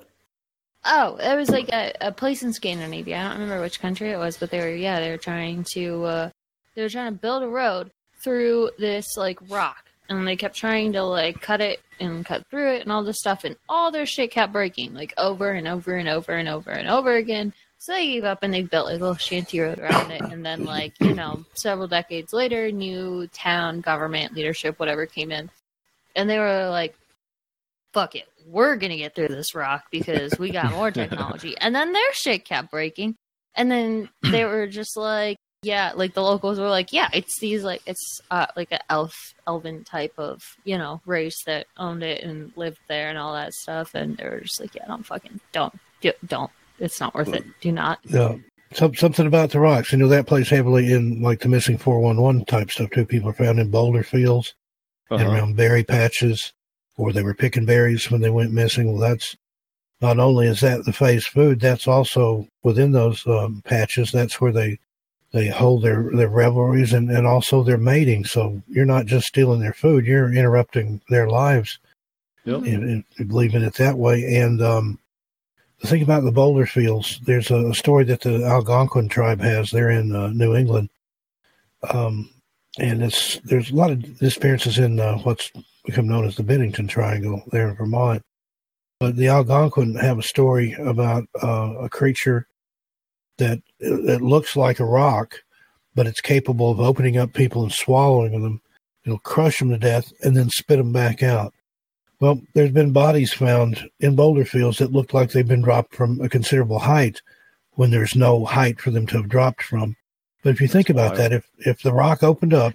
Oh, 0.85 1.17
it 1.17 1.35
was 1.35 1.49
like 1.49 1.69
a, 1.69 1.93
a 2.01 2.11
place 2.11 2.41
in 2.43 2.53
Scandinavia. 2.53 3.17
I 3.17 3.23
don't 3.23 3.39
remember 3.41 3.61
which 3.61 3.81
country 3.81 4.09
it 4.11 4.17
was, 4.17 4.37
but 4.37 4.49
they 4.49 4.59
were 4.59 4.69
yeah, 4.73 4.99
they 4.99 5.11
were 5.11 5.17
trying 5.17 5.65
to 5.73 6.03
uh 6.05 6.29
they 6.75 6.81
were 6.81 6.89
trying 6.89 7.13
to 7.13 7.19
build 7.19 7.43
a 7.43 7.47
road 7.47 7.91
through 8.23 8.71
this 8.77 9.17
like 9.17 9.39
rock. 9.49 9.85
And 10.09 10.27
they 10.27 10.35
kept 10.35 10.55
trying 10.57 10.93
to 10.93 11.03
like 11.03 11.41
cut 11.41 11.61
it 11.61 11.79
and 11.99 12.25
cut 12.25 12.45
through 12.49 12.73
it 12.75 12.81
and 12.81 12.91
all 12.91 13.03
this 13.03 13.19
stuff 13.19 13.43
and 13.45 13.55
all 13.69 13.91
their 13.91 14.05
shit 14.05 14.31
kept 14.31 14.51
breaking, 14.51 14.93
like 14.93 15.13
over 15.17 15.51
and 15.51 15.67
over 15.67 15.95
and 15.95 16.09
over 16.09 16.33
and 16.33 16.49
over 16.49 16.71
and 16.71 16.89
over 16.89 17.13
again. 17.15 17.53
So 17.77 17.93
they 17.93 18.07
gave 18.07 18.25
up 18.25 18.43
and 18.43 18.53
they 18.53 18.61
built 18.61 18.87
like 18.87 18.97
a 18.97 18.99
little 18.99 19.15
shanty 19.15 19.59
road 19.59 19.79
around 19.79 20.11
it 20.11 20.21
and 20.21 20.45
then 20.45 20.65
like, 20.65 20.93
you 20.99 21.13
know, 21.15 21.45
several 21.53 21.87
decades 21.87 22.33
later, 22.33 22.71
new 22.71 23.27
town 23.27 23.81
government 23.81 24.33
leadership, 24.33 24.79
whatever 24.79 25.05
came 25.05 25.31
in. 25.31 25.49
And 26.15 26.29
they 26.29 26.39
were 26.39 26.69
like, 26.69 26.95
fuck 27.93 28.15
it, 28.15 28.27
we're 28.45 28.75
gonna 28.75 28.97
get 28.97 29.15
through 29.15 29.27
this 29.27 29.53
rock 29.53 29.83
because 29.91 30.37
we 30.39 30.51
got 30.51 30.71
more 30.71 30.91
technology. 30.91 31.55
and 31.59 31.75
then 31.75 31.93
their 31.93 32.13
shit 32.13 32.45
kept 32.45 32.71
breaking. 32.71 33.15
And 33.55 33.69
then 33.69 34.09
they 34.23 34.45
were 34.45 34.67
just 34.67 34.95
like, 34.95 35.37
yeah, 35.63 35.91
like 35.93 36.13
the 36.13 36.23
locals 36.23 36.59
were 36.59 36.69
like, 36.69 36.91
yeah, 36.93 37.09
it's 37.13 37.39
these 37.39 37.63
like 37.63 37.81
it's 37.85 38.19
uh 38.31 38.47
like 38.55 38.71
a 38.71 38.79
elf 38.91 39.13
elven 39.45 39.83
type 39.83 40.13
of 40.17 40.41
you 40.63 40.77
know 40.77 41.01
race 41.05 41.43
that 41.45 41.67
owned 41.77 42.01
it 42.01 42.23
and 42.23 42.51
lived 42.55 42.79
there 42.87 43.09
and 43.09 43.17
all 43.17 43.33
that 43.33 43.53
stuff. 43.53 43.93
And 43.93 44.17
they 44.17 44.23
were 44.23 44.39
just 44.39 44.59
like, 44.59 44.73
yeah, 44.73 44.87
don't 44.87 45.05
fucking 45.05 45.39
don't 45.51 45.77
do- 46.01 46.13
don't. 46.25 46.49
It's 46.79 46.99
not 46.99 47.13
worth 47.13 47.33
it. 47.33 47.43
Do 47.61 47.71
not. 47.71 47.99
Yeah. 48.05 48.37
Some, 48.73 48.95
something 48.95 49.27
about 49.27 49.51
the 49.51 49.59
rocks. 49.59 49.91
You 49.91 49.99
know, 49.99 50.07
that 50.07 50.25
plays 50.25 50.49
heavily 50.49 50.93
in 50.93 51.21
like 51.21 51.41
the 51.41 51.49
missing 51.49 51.77
411 51.77 52.45
type 52.45 52.71
stuff 52.71 52.89
too. 52.89 53.05
People 53.05 53.29
are 53.29 53.33
found 53.33 53.59
in 53.59 53.69
boulder 53.69 54.01
fields 54.01 54.55
and 55.11 55.21
Uh-huh. 55.21 55.31
around 55.31 55.55
berry 55.57 55.83
patches, 55.83 56.53
or 56.97 57.11
they 57.11 57.23
were 57.23 57.33
picking 57.33 57.65
berries 57.65 58.09
when 58.09 58.21
they 58.21 58.29
went 58.29 58.51
missing. 58.53 58.91
Well, 58.91 59.01
that's 59.01 59.35
not 60.01 60.17
only 60.17 60.47
is 60.47 60.61
that 60.61 60.85
the 60.85 60.93
Fae's 60.93 61.27
food, 61.27 61.59
that's 61.59 61.87
also 61.87 62.47
within 62.63 62.91
those 62.91 63.25
um, 63.27 63.61
patches. 63.65 64.11
That's 64.11 64.41
where 64.41 64.51
they 64.51 64.79
they 65.31 65.47
hold 65.47 65.83
their 65.83 66.09
their 66.13 66.29
revelries 66.29 66.93
and 66.93 67.11
and 67.11 67.27
also 67.27 67.63
their 67.63 67.77
mating. 67.77 68.25
So 68.25 68.61
you're 68.67 68.85
not 68.85 69.05
just 69.05 69.27
stealing 69.27 69.59
their 69.61 69.73
food; 69.73 70.05
you're 70.05 70.33
interrupting 70.33 71.01
their 71.09 71.29
lives. 71.29 71.77
Yep. 72.45 72.63
And, 72.63 73.05
and 73.17 73.27
believing 73.29 73.61
it 73.61 73.75
that 73.75 73.99
way. 73.99 74.37
And 74.37 74.63
um, 74.63 74.97
the 75.79 75.87
thing 75.87 76.01
about 76.01 76.23
the 76.23 76.31
boulder 76.31 76.65
fields, 76.65 77.19
there's 77.23 77.51
a, 77.51 77.67
a 77.69 77.75
story 77.75 78.03
that 78.05 78.21
the 78.21 78.43
Algonquin 78.43 79.09
tribe 79.09 79.41
has. 79.41 79.69
They're 79.69 79.91
in 79.91 80.15
uh, 80.15 80.29
New 80.29 80.55
England. 80.55 80.89
Um, 81.93 82.31
and 82.79 83.03
it's 83.03 83.39
there's 83.43 83.71
a 83.71 83.75
lot 83.75 83.91
of 83.91 84.19
disappearances 84.19 84.77
in 84.77 84.99
uh, 84.99 85.17
what's 85.19 85.51
become 85.85 86.07
known 86.07 86.25
as 86.25 86.35
the 86.35 86.43
Bennington 86.43 86.87
Triangle 86.87 87.43
there 87.51 87.69
in 87.69 87.75
Vermont. 87.75 88.21
But 88.99 89.15
the 89.15 89.27
Algonquin 89.27 89.95
have 89.95 90.19
a 90.19 90.23
story 90.23 90.73
about 90.73 91.27
uh, 91.41 91.73
a 91.79 91.89
creature 91.89 92.47
that 93.37 93.59
it 93.79 94.21
looks 94.21 94.55
like 94.55 94.79
a 94.79 94.85
rock, 94.85 95.35
but 95.95 96.05
it's 96.05 96.21
capable 96.21 96.69
of 96.69 96.79
opening 96.79 97.17
up 97.17 97.33
people 97.33 97.63
and 97.63 97.71
swallowing 97.71 98.39
them. 98.39 98.61
It'll 99.03 99.17
crush 99.17 99.57
them 99.57 99.71
to 99.71 99.79
death 99.79 100.13
and 100.23 100.37
then 100.37 100.49
spit 100.49 100.77
them 100.77 100.93
back 100.93 101.23
out. 101.23 101.53
Well, 102.19 102.39
there's 102.53 102.71
been 102.71 102.93
bodies 102.93 103.33
found 103.33 103.89
in 103.99 104.15
boulder 104.15 104.45
fields 104.45 104.77
that 104.77 104.91
look 104.91 105.15
like 105.15 105.31
they've 105.31 105.47
been 105.47 105.63
dropped 105.63 105.95
from 105.95 106.21
a 106.21 106.29
considerable 106.29 106.77
height 106.77 107.19
when 107.71 107.89
there's 107.89 108.15
no 108.15 108.45
height 108.45 108.79
for 108.79 108.91
them 108.91 109.07
to 109.07 109.17
have 109.17 109.29
dropped 109.29 109.63
from. 109.63 109.95
But 110.43 110.49
if 110.51 110.61
you 110.61 110.67
think 110.67 110.89
about 110.89 111.15
that, 111.17 111.31
if 111.31 111.47
if 111.59 111.81
the 111.83 111.93
rock 111.93 112.23
opened 112.23 112.53
up 112.53 112.73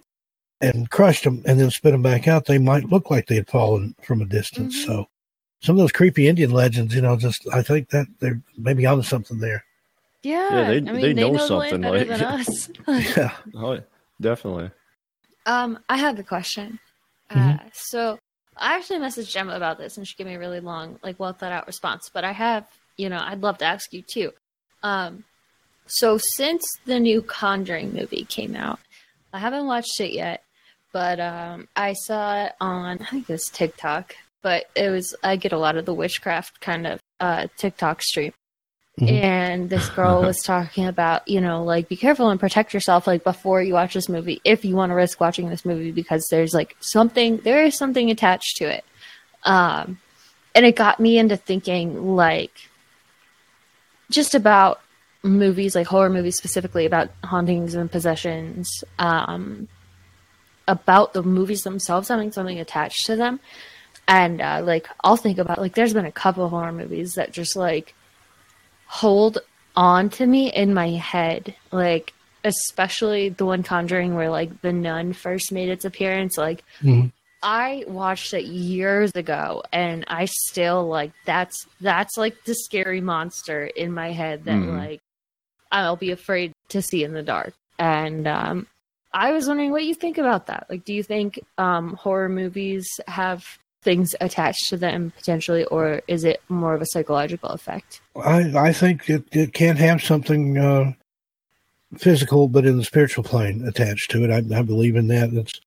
and 0.60 0.88
crushed 0.90 1.24
them 1.24 1.42
and 1.46 1.58
then 1.60 1.70
spit 1.70 1.92
them 1.92 2.02
back 2.02 2.26
out, 2.28 2.46
they 2.46 2.58
might 2.58 2.84
look 2.84 3.10
like 3.10 3.26
they 3.26 3.34
had 3.36 3.48
fallen 3.48 3.94
from 4.02 4.20
a 4.22 4.24
distance. 4.26 4.84
So 4.84 5.06
some 5.60 5.76
of 5.76 5.80
those 5.80 5.92
creepy 5.92 6.28
Indian 6.28 6.50
legends, 6.50 6.94
you 6.94 7.02
know, 7.02 7.16
just 7.16 7.46
I 7.52 7.62
think 7.62 7.90
that 7.90 8.06
they're 8.20 8.40
maybe 8.56 8.86
onto 8.86 9.02
something 9.02 9.38
there. 9.40 9.64
Yeah, 10.22 10.50
Yeah, 10.50 10.64
they- 10.70 10.76
I 10.76 10.92
mean, 10.92 11.00
they 11.00 11.14
know 11.14 11.32
the 11.46 11.54
land 11.56 11.70
something, 11.70 11.80
better 11.82 11.98
like- 11.98 12.08
than 12.08 12.22
us. 12.24 12.70
Yeah. 13.16 13.32
Oh, 13.54 13.78
definitely. 14.20 14.70
Um, 15.44 15.78
I 15.88 15.96
have 15.98 16.18
a 16.18 16.24
question. 16.24 16.78
Uh, 17.30 17.58
so 17.72 18.18
I 18.56 18.76
actually 18.76 18.98
messaged 19.00 19.30
Gemma 19.30 19.54
about 19.54 19.78
this, 19.78 19.96
and 19.96 20.06
she 20.06 20.14
gave 20.16 20.26
me 20.26 20.34
a 20.34 20.38
really 20.38 20.60
long, 20.60 20.98
like, 21.02 21.18
well 21.20 21.32
thought 21.32 21.52
out 21.52 21.66
response. 21.66 22.10
But 22.12 22.24
I 22.24 22.32
have, 22.32 22.66
you 22.96 23.08
know, 23.08 23.18
I'd 23.20 23.42
love 23.42 23.58
to 23.58 23.64
ask 23.64 23.92
you 23.92 24.02
too. 24.02 24.32
Um, 24.82 25.24
so 25.86 26.18
since 26.18 26.64
the 26.84 27.00
new 27.00 27.22
Conjuring 27.22 27.92
movie 27.92 28.24
came 28.24 28.56
out, 28.56 28.80
I 29.32 29.38
haven't 29.38 29.66
watched 29.66 30.00
it 30.00 30.12
yet, 30.12 30.42
but 30.92 31.20
um, 31.20 31.68
I 31.76 31.92
saw 31.92 32.44
it 32.44 32.52
on, 32.60 32.98
I 33.00 33.04
think 33.04 33.28
it 33.28 33.32
was 33.32 33.48
TikTok. 33.48 34.14
But 34.42 34.66
it 34.76 34.90
was, 34.90 35.14
I 35.24 35.36
get 35.36 35.52
a 35.52 35.58
lot 35.58 35.76
of 35.76 35.86
the 35.86 35.94
witchcraft 35.94 36.60
kind 36.60 36.86
of 36.86 37.00
uh, 37.18 37.48
TikTok 37.56 38.02
stream. 38.02 38.32
And 38.98 39.68
this 39.68 39.88
girl 39.90 40.22
was 40.22 40.38
talking 40.44 40.86
about, 40.86 41.28
you 41.28 41.40
know, 41.40 41.64
like 41.64 41.88
be 41.88 41.96
careful 41.96 42.30
and 42.30 42.40
protect 42.40 42.72
yourself, 42.72 43.06
like 43.06 43.24
before 43.24 43.62
you 43.62 43.74
watch 43.74 43.94
this 43.94 44.08
movie, 44.08 44.40
if 44.44 44.64
you 44.64 44.74
want 44.74 44.90
to 44.90 44.94
risk 44.94 45.20
watching 45.20 45.50
this 45.50 45.64
movie, 45.64 45.90
because 45.92 46.26
there's 46.30 46.54
like 46.54 46.76
something, 46.80 47.38
there 47.38 47.62
is 47.62 47.76
something 47.76 48.10
attached 48.10 48.56
to 48.56 48.64
it. 48.64 48.84
Um, 49.42 49.98
and 50.54 50.64
it 50.64 50.76
got 50.76 50.98
me 50.98 51.18
into 51.18 51.36
thinking, 51.36 52.16
like, 52.16 52.70
just 54.10 54.34
about 54.34 54.80
movies, 55.26 55.74
like 55.74 55.86
horror 55.86 56.08
movies 56.10 56.36
specifically, 56.36 56.86
about 56.86 57.10
hauntings 57.24 57.74
and 57.74 57.90
possessions, 57.90 58.82
um, 58.98 59.68
about 60.68 61.12
the 61.12 61.22
movies 61.22 61.62
themselves 61.62 62.08
having 62.08 62.32
something 62.32 62.58
attached 62.58 63.06
to 63.06 63.16
them. 63.16 63.40
and 64.08 64.40
uh, 64.40 64.62
like 64.64 64.88
I'll 65.02 65.16
think 65.16 65.38
about 65.38 65.58
like 65.58 65.74
there's 65.74 65.94
been 65.94 66.06
a 66.06 66.12
couple 66.12 66.48
horror 66.48 66.72
movies 66.72 67.14
that 67.14 67.32
just 67.32 67.56
like 67.56 67.92
hold 68.86 69.38
on 69.74 70.08
to 70.10 70.26
me 70.26 70.52
in 70.52 70.72
my 70.74 70.90
head, 70.90 71.54
like 71.72 72.12
especially 72.44 73.28
the 73.30 73.44
one 73.44 73.62
Conjuring 73.64 74.14
where 74.14 74.30
like 74.30 74.60
the 74.62 74.72
nun 74.72 75.12
first 75.12 75.50
made 75.52 75.68
its 75.68 75.84
appearance. 75.84 76.38
Like 76.38 76.62
Mhm. 76.82 77.10
I 77.42 77.84
watched 77.86 78.32
it 78.34 78.44
years 78.44 79.10
ago, 79.14 79.62
and 79.72 80.04
I 80.08 80.24
still 80.26 80.86
like 80.88 81.12
that's 81.24 81.66
that's 81.80 82.16
like 82.16 82.36
the 82.44 82.54
scary 82.54 83.00
monster 83.00 83.66
in 83.66 83.92
my 83.92 84.12
head 84.12 84.44
that 84.44 84.56
Mhm. 84.58 84.76
like 84.78 85.00
I'll 85.72 85.96
be 85.96 86.10
afraid 86.10 86.52
to 86.68 86.82
see 86.82 87.04
in 87.04 87.12
the 87.12 87.22
dark. 87.22 87.54
And 87.78 88.26
um, 88.26 88.66
I 89.12 89.32
was 89.32 89.48
wondering 89.48 89.70
what 89.70 89.84
you 89.84 89.94
think 89.94 90.18
about 90.18 90.46
that. 90.46 90.66
Like, 90.68 90.84
do 90.84 90.92
you 90.92 91.02
think 91.02 91.40
um, 91.58 91.94
horror 91.94 92.28
movies 92.28 92.88
have 93.06 93.44
things 93.82 94.14
attached 94.20 94.68
to 94.68 94.76
them 94.76 95.12
potentially, 95.16 95.64
or 95.66 96.02
is 96.08 96.24
it 96.24 96.42
more 96.48 96.74
of 96.74 96.82
a 96.82 96.86
psychological 96.86 97.50
effect? 97.50 98.00
I 98.16 98.52
I 98.56 98.72
think 98.72 99.08
it, 99.08 99.24
it 99.32 99.52
can 99.52 99.76
have 99.76 100.02
something 100.02 100.58
uh, 100.58 100.92
physical, 101.96 102.48
but 102.48 102.66
in 102.66 102.78
the 102.78 102.84
spiritual 102.84 103.24
plane 103.24 103.66
attached 103.66 104.10
to 104.10 104.24
it. 104.24 104.30
I, 104.30 104.58
I 104.58 104.62
believe 104.62 104.96
in 104.96 105.08
that. 105.08 105.32
It's 105.32 105.60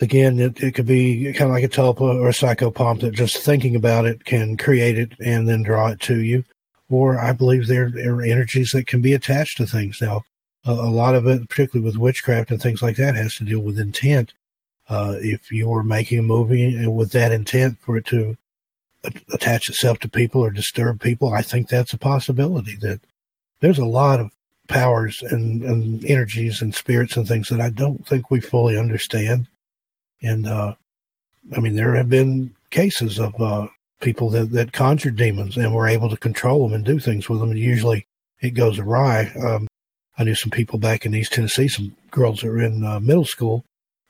again, 0.00 0.38
it, 0.38 0.60
it 0.60 0.74
could 0.74 0.86
be 0.86 1.32
kind 1.32 1.50
of 1.50 1.54
like 1.54 1.64
a 1.64 1.68
tulpa 1.68 2.00
or 2.00 2.28
a 2.28 2.32
psychopomp 2.32 3.00
that 3.00 3.12
just 3.12 3.38
thinking 3.38 3.76
about 3.76 4.04
it 4.04 4.24
can 4.24 4.56
create 4.56 4.98
it 4.98 5.12
and 5.24 5.48
then 5.48 5.62
draw 5.62 5.88
it 5.88 6.00
to 6.00 6.20
you. 6.20 6.44
Or 6.90 7.18
I 7.18 7.32
believe 7.32 7.66
there 7.66 7.92
are 8.06 8.22
energies 8.22 8.70
that 8.70 8.86
can 8.86 9.02
be 9.02 9.12
attached 9.12 9.58
to 9.58 9.66
things. 9.66 10.00
Now, 10.00 10.22
a, 10.64 10.72
a 10.72 10.90
lot 10.90 11.14
of 11.14 11.26
it, 11.26 11.48
particularly 11.48 11.84
with 11.84 11.98
witchcraft 11.98 12.50
and 12.50 12.60
things 12.60 12.82
like 12.82 12.96
that, 12.96 13.14
has 13.14 13.34
to 13.36 13.44
deal 13.44 13.60
with 13.60 13.78
intent. 13.78 14.32
Uh, 14.88 15.16
if 15.18 15.52
you're 15.52 15.82
making 15.82 16.18
a 16.18 16.22
movie 16.22 16.86
with 16.86 17.12
that 17.12 17.30
intent 17.30 17.78
for 17.80 17.98
it 17.98 18.06
to 18.06 18.36
attach 19.32 19.68
itself 19.68 19.98
to 19.98 20.08
people 20.08 20.42
or 20.42 20.50
disturb 20.50 21.00
people, 21.00 21.32
I 21.32 21.42
think 21.42 21.68
that's 21.68 21.92
a 21.92 21.98
possibility. 21.98 22.74
That 22.80 23.00
there's 23.60 23.78
a 23.78 23.84
lot 23.84 24.18
of 24.18 24.30
powers 24.66 25.22
and, 25.22 25.62
and 25.62 26.04
energies 26.04 26.62
and 26.62 26.74
spirits 26.74 27.16
and 27.16 27.28
things 27.28 27.48
that 27.48 27.60
I 27.60 27.70
don't 27.70 28.06
think 28.06 28.30
we 28.30 28.40
fully 28.40 28.78
understand. 28.78 29.46
And 30.22 30.46
uh, 30.46 30.74
I 31.54 31.60
mean, 31.60 31.76
there 31.76 31.94
have 31.94 32.08
been 32.08 32.54
cases 32.70 33.18
of 33.18 33.38
uh, 33.40 33.68
people 34.00 34.30
that, 34.30 34.52
that 34.52 34.72
conjured 34.72 35.16
demons 35.16 35.56
and 35.56 35.74
were 35.74 35.88
able 35.88 36.08
to 36.08 36.16
control 36.16 36.62
them 36.62 36.74
and 36.74 36.84
do 36.84 36.98
things 36.98 37.28
with 37.28 37.40
them. 37.40 37.50
And 37.50 37.58
usually 37.58 38.06
it 38.40 38.50
goes 38.50 38.78
awry. 38.78 39.32
Um, 39.42 39.66
I 40.16 40.24
knew 40.24 40.34
some 40.34 40.50
people 40.50 40.78
back 40.78 41.06
in 41.06 41.14
East 41.14 41.32
Tennessee, 41.32 41.68
some 41.68 41.96
girls 42.10 42.40
that 42.40 42.48
were 42.48 42.62
in 42.62 42.84
uh, 42.84 43.00
middle 43.00 43.24
school. 43.24 43.64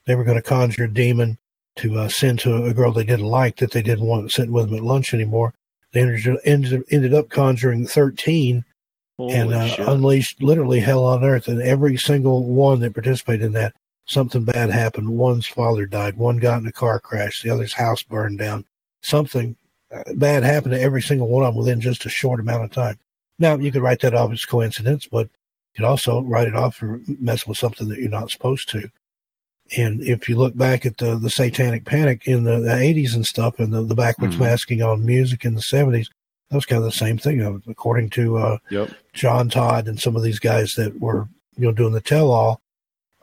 They 0.06 0.14
were 0.14 0.24
going 0.24 0.38
to 0.38 0.42
conjure 0.42 0.84
a 0.84 0.92
demon 0.92 1.38
to 1.76 1.98
uh, 1.98 2.08
send 2.08 2.40
to 2.40 2.64
a 2.64 2.74
girl 2.74 2.92
they 2.92 3.04
didn't 3.04 3.26
like 3.26 3.56
that 3.56 3.72
they 3.72 3.82
didn't 3.82 4.06
want 4.06 4.32
sitting 4.32 4.52
with 4.52 4.68
them 4.68 4.78
at 4.78 4.84
lunch 4.84 5.14
anymore. 5.14 5.54
They 5.92 6.00
ended, 6.00 6.38
ended, 6.44 6.82
ended 6.90 7.14
up 7.14 7.28
conjuring 7.28 7.86
13 7.86 8.64
and 9.18 9.52
uh, 9.52 9.74
unleashed 9.78 10.42
literally 10.42 10.80
hell 10.80 11.04
on 11.04 11.24
earth. 11.24 11.48
And 11.48 11.60
every 11.60 11.96
single 11.96 12.44
one 12.44 12.80
that 12.80 12.94
participated 12.94 13.46
in 13.46 13.52
that, 13.52 13.74
something 14.06 14.44
bad 14.44 14.70
happened. 14.70 15.08
One's 15.10 15.46
father 15.46 15.86
died. 15.86 16.16
One 16.16 16.38
got 16.38 16.60
in 16.60 16.66
a 16.66 16.72
car 16.72 17.00
crash. 17.00 17.42
The 17.42 17.50
other's 17.50 17.74
house 17.74 18.02
burned 18.02 18.38
down. 18.38 18.64
Something 19.02 19.56
bad 20.14 20.42
happened 20.42 20.72
to 20.74 20.80
every 20.80 21.02
single 21.02 21.28
one 21.28 21.44
of 21.44 21.54
them 21.54 21.58
within 21.62 21.80
just 21.80 22.04
a 22.06 22.10
short 22.10 22.40
amount 22.40 22.64
of 22.64 22.70
time. 22.72 22.98
Now, 23.38 23.56
you 23.56 23.70
could 23.72 23.82
write 23.82 24.00
that 24.00 24.14
off 24.14 24.32
as 24.32 24.44
coincidence, 24.44 25.06
but 25.10 25.26
you 25.74 25.76
could 25.76 25.84
also 25.86 26.22
write 26.22 26.48
it 26.48 26.56
off 26.56 26.76
for 26.76 27.00
messing 27.20 27.48
with 27.50 27.58
something 27.58 27.88
that 27.88 27.98
you're 27.98 28.08
not 28.10 28.30
supposed 28.30 28.68
to. 28.70 28.90
And 29.76 30.00
if 30.02 30.28
you 30.28 30.36
look 30.36 30.56
back 30.56 30.86
at 30.86 30.96
the, 30.96 31.16
the 31.16 31.30
satanic 31.30 31.84
panic 31.84 32.26
in 32.26 32.44
the, 32.44 32.58
the 32.58 32.70
80s 32.70 33.14
and 33.14 33.24
stuff 33.24 33.58
and 33.58 33.72
the, 33.72 33.82
the 33.82 33.94
backwards 33.94 34.36
Mhm. 34.36 34.40
masking 34.40 34.82
on 34.82 35.04
music 35.04 35.44
in 35.44 35.54
the 35.54 35.60
70s, 35.60 36.08
that 36.50 36.56
was 36.56 36.64
kind 36.64 36.78
of 36.78 36.84
the 36.90 36.92
same 36.96 37.18
thing. 37.18 37.42
Uh, 37.42 37.58
According 37.70 38.10
to 38.10 38.38
uh, 38.38 38.58
Yep. 38.70 38.90
John 39.12 39.50
Todd 39.50 39.86
and 39.86 40.00
some 40.00 40.16
of 40.16 40.22
these 40.22 40.38
guys 40.38 40.72
that 40.76 40.98
were 41.00 41.28
you 41.56 41.64
know 41.64 41.72
doing 41.72 41.92
the 41.92 42.00
tell 42.00 42.30
all 42.30 42.60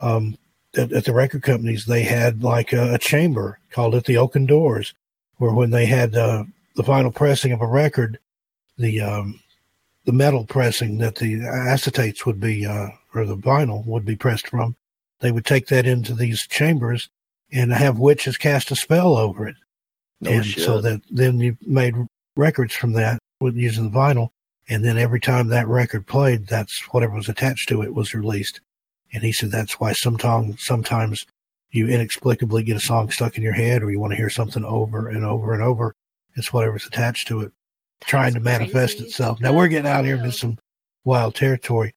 um, 0.00 0.36
at, 0.76 0.92
at 0.92 1.04
the 1.04 1.12
record 1.12 1.42
companies, 1.42 1.86
they 1.86 2.02
had 2.04 2.42
like 2.44 2.72
a, 2.72 2.94
a 2.94 2.98
chamber 2.98 3.58
called 3.70 3.94
it 3.96 4.04
the 4.04 4.16
Oaken 4.16 4.46
Doors, 4.46 4.94
where 5.38 5.52
when 5.52 5.70
they 5.70 5.86
had 5.86 6.14
uh, 6.14 6.44
the 6.76 6.84
final 6.84 7.10
pressing 7.10 7.52
of 7.52 7.62
a 7.62 7.66
record, 7.66 8.18
the 8.78 9.00
um, 9.00 9.40
the 10.04 10.12
metal 10.12 10.44
pressing 10.46 10.98
that 10.98 11.16
the 11.16 11.40
acetates 11.40 12.24
would 12.24 12.38
be 12.38 12.64
uh, 12.64 12.88
or 13.14 13.24
the 13.24 13.36
vinyl 13.36 13.84
would 13.86 14.04
be 14.04 14.14
pressed 14.14 14.48
from, 14.48 14.76
they 15.20 15.32
would 15.32 15.44
take 15.44 15.66
that 15.66 15.86
into 15.86 16.14
these 16.14 16.46
chambers 16.46 17.08
and 17.52 17.72
have 17.72 17.98
witches 17.98 18.36
cast 18.36 18.70
a 18.70 18.76
spell 18.76 19.16
over 19.16 19.48
it. 19.48 19.56
No 20.20 20.30
and 20.30 20.46
shit. 20.46 20.64
so 20.64 20.80
that 20.80 21.00
then 21.10 21.40
you 21.40 21.56
made 21.62 21.94
records 22.36 22.74
from 22.74 22.92
that 22.92 23.18
with 23.40 23.56
using 23.56 23.90
the 23.90 23.98
vinyl. 23.98 24.28
And 24.68 24.84
then 24.84 24.98
every 24.98 25.20
time 25.20 25.48
that 25.48 25.68
record 25.68 26.06
played 26.06 26.46
that's 26.46 26.80
whatever 26.92 27.14
was 27.14 27.28
attached 27.28 27.68
to 27.70 27.82
it 27.82 27.94
was 27.94 28.14
released. 28.14 28.60
And 29.12 29.22
he 29.22 29.32
said 29.32 29.50
that's 29.50 29.80
why 29.80 29.92
sometimes 29.92 30.64
sometimes 30.64 31.26
you 31.70 31.88
inexplicably 31.88 32.62
get 32.62 32.76
a 32.76 32.80
song 32.80 33.10
stuck 33.10 33.36
in 33.36 33.42
your 33.42 33.52
head 33.52 33.82
or 33.82 33.90
you 33.90 33.98
want 33.98 34.12
to 34.12 34.16
hear 34.16 34.30
something 34.30 34.64
over 34.64 35.08
and 35.08 35.24
over 35.24 35.52
and 35.52 35.62
over 35.62 35.94
it's 36.36 36.52
whatever's 36.52 36.86
attached 36.86 37.28
to 37.28 37.40
it 37.40 37.52
trying 38.00 38.34
to 38.34 38.40
manifest 38.40 39.00
itself 39.00 39.40
now 39.40 39.52
we're 39.52 39.68
getting 39.68 39.90
out 39.90 40.04
here 40.04 40.16
into 40.16 40.32
some 40.32 40.58
wild 41.04 41.34
territory 41.34 41.94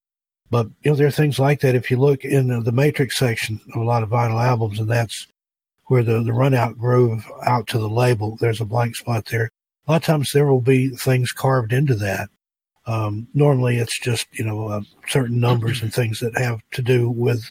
but 0.49 0.67
you 0.81 0.91
know 0.91 0.95
there 0.95 1.07
are 1.07 1.11
things 1.11 1.39
like 1.39 1.59
that 1.59 1.75
if 1.75 1.91
you 1.91 1.97
look 1.97 2.23
in 2.23 2.47
the, 2.47 2.61
the 2.61 2.71
matrix 2.71 3.17
section 3.17 3.59
of 3.73 3.81
a 3.81 3.85
lot 3.85 4.03
of 4.03 4.09
vinyl 4.09 4.43
albums 4.43 4.79
and 4.79 4.89
that's 4.89 5.27
where 5.89 6.03
the, 6.03 6.21
the 6.23 6.33
run 6.33 6.53
out 6.53 6.77
groove 6.77 7.29
out 7.45 7.67
to 7.67 7.79
the 7.79 7.89
label, 7.89 8.37
there's 8.39 8.61
a 8.61 8.65
blank 8.65 8.95
spot 8.95 9.25
there. 9.25 9.49
A 9.87 9.91
lot 9.91 9.97
of 9.97 10.03
times 10.03 10.31
there 10.31 10.45
will 10.45 10.61
be 10.61 10.89
things 10.89 11.31
carved 11.31 11.73
into 11.73 11.95
that. 11.95 12.29
Um, 12.85 13.27
normally 13.33 13.77
it's 13.77 13.99
just, 13.99 14.27
you 14.31 14.45
know, 14.45 14.67
uh, 14.67 14.81
certain 15.07 15.39
numbers 15.39 15.81
and 15.81 15.91
things 15.91 16.19
that 16.19 16.37
have 16.37 16.61
to 16.73 16.83
do 16.83 17.09
with 17.09 17.43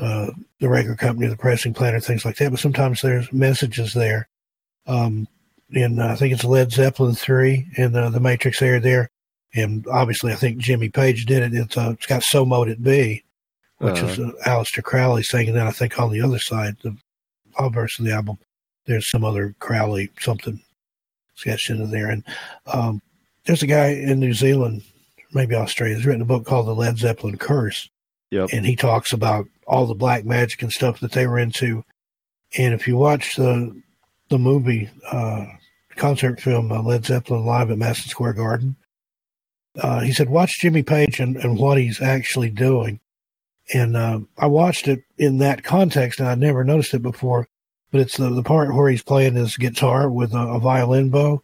uh, 0.00 0.32
the 0.60 0.68
record 0.68 0.98
company, 0.98 1.28
the 1.28 1.36
pressing 1.36 1.72
plant, 1.72 1.94
or 1.94 2.00
things 2.00 2.24
like 2.24 2.36
that. 2.36 2.50
But 2.50 2.60
sometimes 2.60 3.00
there's 3.00 3.32
messages 3.32 3.94
there. 3.94 4.28
Um, 4.86 5.28
and 5.74 6.00
uh, 6.00 6.08
I 6.08 6.16
think 6.16 6.32
it's 6.32 6.44
Led 6.44 6.70
Zeppelin 6.72 7.14
3 7.14 7.72
in 7.76 7.96
uh, 7.96 8.10
the 8.10 8.20
Matrix 8.20 8.62
area 8.62 8.80
there. 8.80 9.10
And 9.54 9.86
obviously, 9.88 10.32
I 10.32 10.36
think 10.36 10.58
Jimmy 10.58 10.88
Page 10.88 11.26
did 11.26 11.42
it. 11.42 11.58
It's, 11.58 11.76
uh, 11.76 11.90
it's 11.94 12.06
got 12.06 12.22
So 12.22 12.44
Mote 12.44 12.68
It 12.68 12.82
Be, 12.82 13.24
which 13.78 13.98
is 13.98 14.18
uh, 14.18 14.30
Aleister 14.46 14.82
Crowley 14.82 15.22
singing 15.22 15.54
that. 15.54 15.66
I 15.66 15.70
think 15.70 15.98
on 15.98 16.12
the 16.12 16.20
other 16.20 16.38
side, 16.38 16.76
the 16.82 16.96
all 17.58 17.70
verse 17.70 17.98
of 17.98 18.04
the 18.04 18.12
album, 18.12 18.38
there's 18.86 19.10
some 19.10 19.24
other 19.24 19.54
Crowley 19.58 20.10
something 20.20 20.60
sketched 21.34 21.70
into 21.70 21.86
there. 21.86 22.10
And 22.10 22.22
um, 22.66 23.00
there's 23.44 23.62
a 23.62 23.66
guy 23.66 23.88
in 23.88 24.20
New 24.20 24.34
Zealand, 24.34 24.82
maybe 25.32 25.54
Australia, 25.54 25.94
has 25.94 26.04
written 26.04 26.22
a 26.22 26.26
book 26.26 26.44
called 26.44 26.66
The 26.66 26.74
Led 26.74 26.98
Zeppelin 26.98 27.38
Curse. 27.38 27.88
Yep. 28.30 28.50
And 28.52 28.66
he 28.66 28.76
talks 28.76 29.12
about 29.12 29.46
all 29.66 29.86
the 29.86 29.94
black 29.94 30.24
magic 30.24 30.62
and 30.62 30.72
stuff 30.72 31.00
that 31.00 31.12
they 31.12 31.26
were 31.26 31.38
into. 31.38 31.84
And 32.58 32.74
if 32.74 32.86
you 32.86 32.96
watch 32.96 33.36
the 33.36 33.80
the 34.28 34.38
movie 34.38 34.90
uh, 35.10 35.46
concert 35.96 36.40
film 36.40 36.70
uh, 36.70 36.82
Led 36.82 37.04
Zeppelin 37.06 37.44
live 37.44 37.70
at 37.70 37.78
Madison 37.78 38.10
Square 38.10 38.34
Garden, 38.34 38.76
uh, 39.80 40.00
he 40.00 40.12
said, 40.12 40.28
watch 40.28 40.60
Jimmy 40.60 40.82
Page 40.82 41.20
and, 41.20 41.36
and 41.36 41.58
what 41.58 41.78
he's 41.78 42.00
actually 42.00 42.50
doing. 42.50 43.00
And 43.74 43.96
uh, 43.96 44.20
I 44.38 44.46
watched 44.46 44.88
it 44.88 45.00
in 45.18 45.38
that 45.38 45.64
context, 45.64 46.20
and 46.20 46.28
I'd 46.28 46.38
never 46.38 46.64
noticed 46.64 46.94
it 46.94 47.02
before. 47.02 47.48
But 47.90 48.00
it's 48.00 48.16
the, 48.16 48.30
the 48.30 48.42
part 48.42 48.74
where 48.74 48.90
he's 48.90 49.02
playing 49.02 49.34
his 49.34 49.56
guitar 49.56 50.10
with 50.10 50.34
a, 50.34 50.38
a 50.38 50.60
violin 50.60 51.10
bow. 51.10 51.42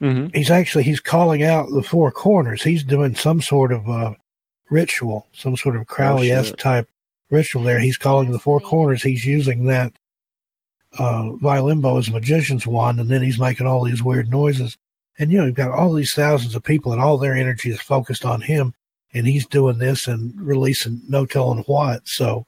Mm-hmm. 0.00 0.36
He's 0.36 0.50
actually 0.50 0.84
he's 0.84 1.00
calling 1.00 1.42
out 1.42 1.68
the 1.70 1.82
four 1.82 2.10
corners. 2.10 2.62
He's 2.62 2.84
doing 2.84 3.14
some 3.14 3.40
sort 3.40 3.72
of 3.72 3.88
uh, 3.88 4.14
ritual, 4.70 5.28
some 5.32 5.56
sort 5.56 5.76
of 5.76 5.86
Crowley 5.86 6.30
esque 6.30 6.50
shit. 6.50 6.58
type 6.58 6.88
ritual. 7.30 7.62
There, 7.62 7.78
he's 7.78 7.96
calling 7.96 8.32
the 8.32 8.38
four 8.38 8.60
corners. 8.60 9.02
He's 9.02 9.24
using 9.24 9.66
that 9.66 9.92
uh, 10.98 11.32
violin 11.36 11.80
bow 11.80 11.98
as 11.98 12.08
a 12.08 12.12
magician's 12.12 12.66
wand, 12.66 13.00
and 13.00 13.10
then 13.10 13.22
he's 13.22 13.38
making 13.38 13.66
all 13.66 13.84
these 13.84 14.02
weird 14.02 14.30
noises. 14.30 14.76
And 15.18 15.30
you 15.30 15.38
know, 15.38 15.46
you've 15.46 15.54
got 15.54 15.70
all 15.70 15.92
these 15.92 16.14
thousands 16.14 16.54
of 16.54 16.62
people, 16.62 16.92
and 16.92 17.00
all 17.00 17.18
their 17.18 17.34
energy 17.34 17.70
is 17.70 17.80
focused 17.80 18.24
on 18.24 18.40
him, 18.40 18.74
and 19.12 19.26
he's 19.26 19.46
doing 19.46 19.78
this 19.78 20.06
and 20.06 20.34
releasing 20.40 21.00
no 21.08 21.26
telling 21.26 21.64
what. 21.64 22.06
So, 22.06 22.46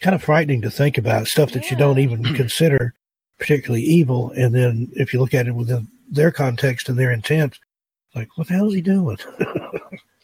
kind 0.00 0.14
of 0.14 0.22
frightening 0.22 0.62
to 0.62 0.70
think 0.70 0.98
about 0.98 1.28
stuff 1.28 1.52
that 1.52 1.70
you 1.70 1.76
don't 1.76 1.98
even 1.98 2.22
consider 2.34 2.94
particularly 3.38 3.82
evil, 3.82 4.30
and 4.32 4.54
then 4.54 4.90
if 4.94 5.12
you 5.12 5.20
look 5.20 5.34
at 5.34 5.46
it 5.46 5.54
within 5.54 5.88
their 6.10 6.30
context 6.30 6.88
and 6.88 6.98
their 6.98 7.10
intent, 7.10 7.58
like 8.14 8.36
what 8.36 8.48
the 8.48 8.54
hell 8.54 8.68
is 8.68 8.74
he 8.74 8.80
doing? 8.80 9.18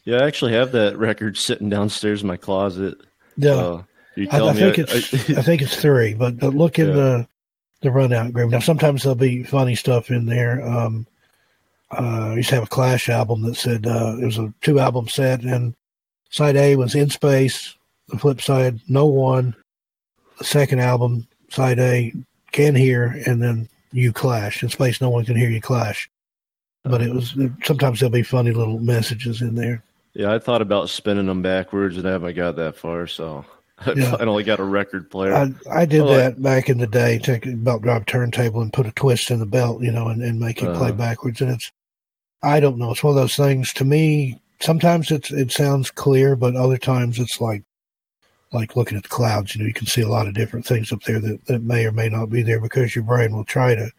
Yeah, 0.08 0.22
I 0.22 0.26
actually 0.26 0.54
have 0.54 0.72
that 0.72 0.96
record 0.96 1.36
sitting 1.36 1.68
downstairs 1.68 2.22
in 2.22 2.28
my 2.28 2.38
closet. 2.38 2.96
Yeah. 3.36 3.50
Uh, 3.50 3.82
you 4.18 4.28
I, 4.30 4.38
tell 4.38 4.48
I 4.48 4.52
me 4.52 4.60
think 4.60 4.78
it's 4.78 5.30
I- 5.30 5.38
I 5.38 5.42
think 5.42 5.62
it's 5.62 5.76
three, 5.80 6.14
but 6.14 6.38
but 6.38 6.54
look 6.54 6.78
in 6.78 6.88
Yeah. 6.88 6.92
the 6.94 7.28
the 7.80 7.90
run 7.90 8.12
out 8.12 8.32
group. 8.32 8.50
Now 8.50 8.58
sometimes 8.60 9.02
there'll 9.02 9.14
be 9.16 9.44
funny 9.44 9.74
stuff 9.76 10.10
in 10.10 10.26
there. 10.26 10.66
Um, 10.66 11.06
uh, 11.90 12.30
I 12.32 12.34
used 12.34 12.48
to 12.50 12.56
have 12.56 12.64
a 12.64 12.68
Clash 12.68 13.08
album 13.08 13.42
that 13.42 13.54
said 13.56 13.86
uh, 13.86 14.16
it 14.20 14.24
was 14.24 14.38
a 14.38 14.52
two 14.60 14.78
album 14.80 15.08
set, 15.08 15.42
and 15.42 15.74
side 16.30 16.56
A 16.56 16.76
was 16.76 16.94
In 16.94 17.08
Space. 17.10 17.74
The 18.08 18.18
flip 18.18 18.40
side, 18.40 18.80
No 18.88 19.06
One. 19.06 19.54
The 20.38 20.44
second 20.44 20.80
album, 20.80 21.26
side 21.50 21.78
A, 21.78 22.12
Can 22.52 22.74
Hear, 22.74 23.20
and 23.26 23.42
then 23.42 23.68
you 23.92 24.12
clash. 24.12 24.62
In 24.62 24.68
space, 24.68 25.00
no 25.00 25.10
one 25.10 25.24
can 25.24 25.36
hear 25.36 25.48
you 25.50 25.60
clash. 25.60 26.08
But 26.84 27.02
it 27.02 27.12
was 27.12 27.34
sometimes 27.64 28.00
there'll 28.00 28.10
be 28.12 28.22
funny 28.22 28.52
little 28.52 28.78
messages 28.78 29.40
in 29.42 29.54
there. 29.56 29.82
Yeah, 30.14 30.32
I 30.32 30.38
thought 30.38 30.62
about 30.62 30.88
spinning 30.90 31.26
them 31.26 31.42
backwards, 31.42 31.96
and 31.96 32.06
I 32.08 32.12
haven't 32.12 32.34
got 32.36 32.56
that 32.56 32.76
far. 32.76 33.06
So 33.06 33.44
Yeah. 33.94 34.16
I 34.18 34.24
only 34.24 34.42
got 34.44 34.58
a 34.58 34.64
record 34.64 35.10
player. 35.10 35.32
I, 35.34 35.52
I 35.70 35.84
did 35.86 36.02
Well, 36.02 36.14
that 36.14 36.42
back 36.42 36.68
in 36.68 36.78
the 36.78 36.86
day, 36.86 37.18
take 37.18 37.46
a 37.46 37.52
belt 37.52 37.82
drive 37.82 38.06
turntable 38.06 38.60
and 38.60 38.72
put 38.72 38.86
a 38.86 38.92
twist 38.92 39.30
in 39.30 39.38
the 39.38 39.46
belt, 39.46 39.82
you 39.82 39.92
know, 39.92 40.08
and, 40.08 40.20
and 40.22 40.40
make 40.40 40.58
it 40.62 40.74
play 40.74 40.88
Uh-huh. 40.88 40.92
backwards. 40.92 41.40
And 41.40 41.50
it's, 41.52 41.70
I 42.42 42.58
don't 42.60 42.78
know, 42.78 42.90
it's 42.90 43.04
one 43.04 43.12
of 43.12 43.16
those 43.16 43.36
things. 43.36 43.72
To 43.74 43.84
me, 43.84 44.40
sometimes 44.60 45.10
it's 45.10 45.30
it 45.30 45.52
sounds 45.52 45.90
clear, 45.90 46.34
but 46.36 46.56
other 46.56 46.78
times 46.78 47.18
it's 47.18 47.40
like 47.40 47.62
like 48.52 48.74
looking 48.76 48.96
at 48.96 49.04
the 49.04 49.08
clouds. 49.08 49.54
You 49.54 49.62
know, 49.62 49.68
you 49.68 49.74
can 49.74 49.86
see 49.86 50.02
a 50.02 50.08
lot 50.08 50.26
of 50.26 50.34
different 50.34 50.66
things 50.66 50.90
up 50.92 51.02
there 51.02 51.20
that, 51.20 51.44
that 51.46 51.62
may 51.62 51.86
or 51.86 51.92
may 51.92 52.08
not 52.08 52.30
be 52.30 52.42
there 52.42 52.60
because 52.60 52.94
your 52.96 53.04
brain 53.04 53.32
will 53.34 53.44
try 53.44 53.74
to 53.74 53.90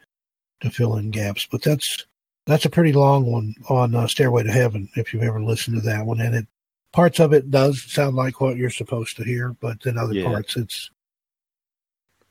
to 0.62 0.70
fill 0.70 0.98
in 0.98 1.12
gaps. 1.12 1.48
But 1.50 1.62
that's 1.62 2.06
that's 2.46 2.66
a 2.66 2.70
pretty 2.70 2.92
long 2.94 3.26
one 3.32 3.56
on 3.70 3.96
uh, 3.96 4.08
Stairway 4.08 4.44
to 4.44 4.52
Heaven. 4.52 4.90
If 4.96 5.14
you've 5.14 5.24
ever 5.24 5.42
listened 5.42 5.78
to 5.78 5.82
that 5.84 6.06
one, 6.06 6.20
and 6.20 6.36
it 6.36 6.48
parts 6.92 7.20
of 7.20 7.34
it 7.34 7.52
does 7.52 7.82
sound 7.92 8.16
like 8.16 8.42
what 8.42 8.58
you're 8.58 8.70
supposed 8.70 9.16
to 9.18 9.24
hear, 9.24 9.56
but 9.60 9.82
then 9.82 9.98
other 9.98 10.14
Yeah. 10.14 10.26
parts 10.26 10.56
it's 10.58 10.90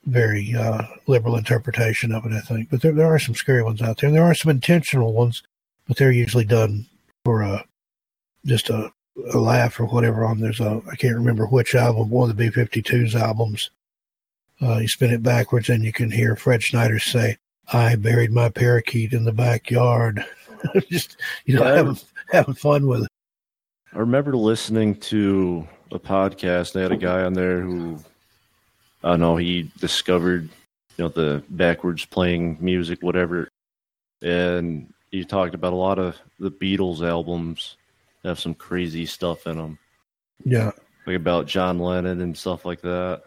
very 0.04 0.54
uh, 0.54 0.82
liberal 1.06 1.36
interpretation 1.36 2.12
of 2.12 2.24
it, 2.24 2.32
I 2.32 2.40
think. 2.40 2.70
But 2.70 2.80
there, 2.82 2.92
there 2.92 3.06
are 3.12 3.18
some 3.18 3.34
scary 3.34 3.62
ones 3.62 3.82
out 3.82 3.98
there, 3.98 4.08
and 4.08 4.16
there 4.16 4.24
are 4.24 4.34
some 4.34 4.50
intentional 4.50 5.12
ones, 5.12 5.42
but 5.86 5.96
they're 5.96 6.12
usually 6.12 6.44
done 6.44 6.86
for 7.24 7.42
a 7.42 7.64
just 8.46 8.70
a, 8.70 8.90
a 9.32 9.38
laugh 9.38 9.78
or 9.78 9.84
whatever. 9.86 10.24
On 10.24 10.40
there's 10.40 10.60
a 10.60 10.80
I 10.90 10.96
can't 10.96 11.16
remember 11.16 11.46
which 11.46 11.74
album, 11.74 12.08
one 12.10 12.30
of 12.30 12.36
the 12.36 12.50
B52's 12.50 13.14
albums. 13.14 13.70
Uh, 14.60 14.78
you 14.78 14.88
spin 14.88 15.12
it 15.12 15.22
backwards, 15.22 15.68
and 15.68 15.84
you 15.84 15.92
can 15.92 16.10
hear 16.10 16.34
Fred 16.36 16.62
Schneider 16.62 16.98
say, 16.98 17.36
"I 17.72 17.94
buried 17.96 18.32
my 18.32 18.48
parakeet 18.48 19.12
in 19.12 19.24
the 19.24 19.32
backyard." 19.32 20.24
just 20.90 21.16
you 21.44 21.54
know, 21.56 21.64
Yeah. 21.64 21.74
having 21.76 21.98
having 22.30 22.54
fun 22.54 22.86
with 22.86 23.02
it. 23.02 23.08
I 23.94 23.98
remember 23.98 24.36
listening 24.36 24.96
to 24.96 25.66
a 25.92 25.98
podcast. 25.98 26.72
They 26.72 26.82
had 26.82 26.92
a 26.92 26.96
guy 26.96 27.22
on 27.22 27.32
there 27.32 27.60
who, 27.60 27.98
I 29.02 29.10
don't 29.10 29.20
know, 29.20 29.36
he 29.36 29.70
discovered, 29.78 30.44
you 30.96 31.04
know, 31.04 31.08
the 31.08 31.42
backwards 31.50 32.04
playing 32.04 32.58
music, 32.60 33.02
whatever. 33.02 33.48
And 34.22 34.92
he 35.10 35.24
talked 35.24 35.54
about 35.54 35.72
a 35.72 35.76
lot 35.76 35.98
of 35.98 36.16
the 36.38 36.50
Beatles 36.50 37.06
albums 37.06 37.76
have 38.24 38.38
some 38.38 38.54
crazy 38.54 39.06
stuff 39.06 39.46
in 39.46 39.56
them, 39.56 39.78
Yeah. 40.44 40.72
like 41.06 41.16
about 41.16 41.46
John 41.46 41.78
Lennon 41.78 42.20
and 42.20 42.36
stuff 42.36 42.64
like 42.64 42.80
that. 42.82 43.22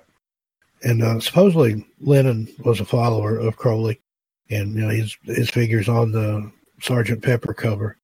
and 0.83 1.01
uh, 1.01 1.19
supposedly 1.19 1.85
Lennon 2.01 2.47
was 2.63 2.79
a 2.79 2.85
follower 2.85 3.37
of 3.37 3.55
Crowley, 3.57 3.99
and 4.49 4.75
you 4.75 4.81
know 4.81 4.89
his 4.89 5.15
his 5.23 5.49
figures 5.49 5.87
on 5.87 6.11
the 6.11 6.51
Sergeant 6.81 7.23
Pepper 7.23 7.53
cover, 7.53 7.97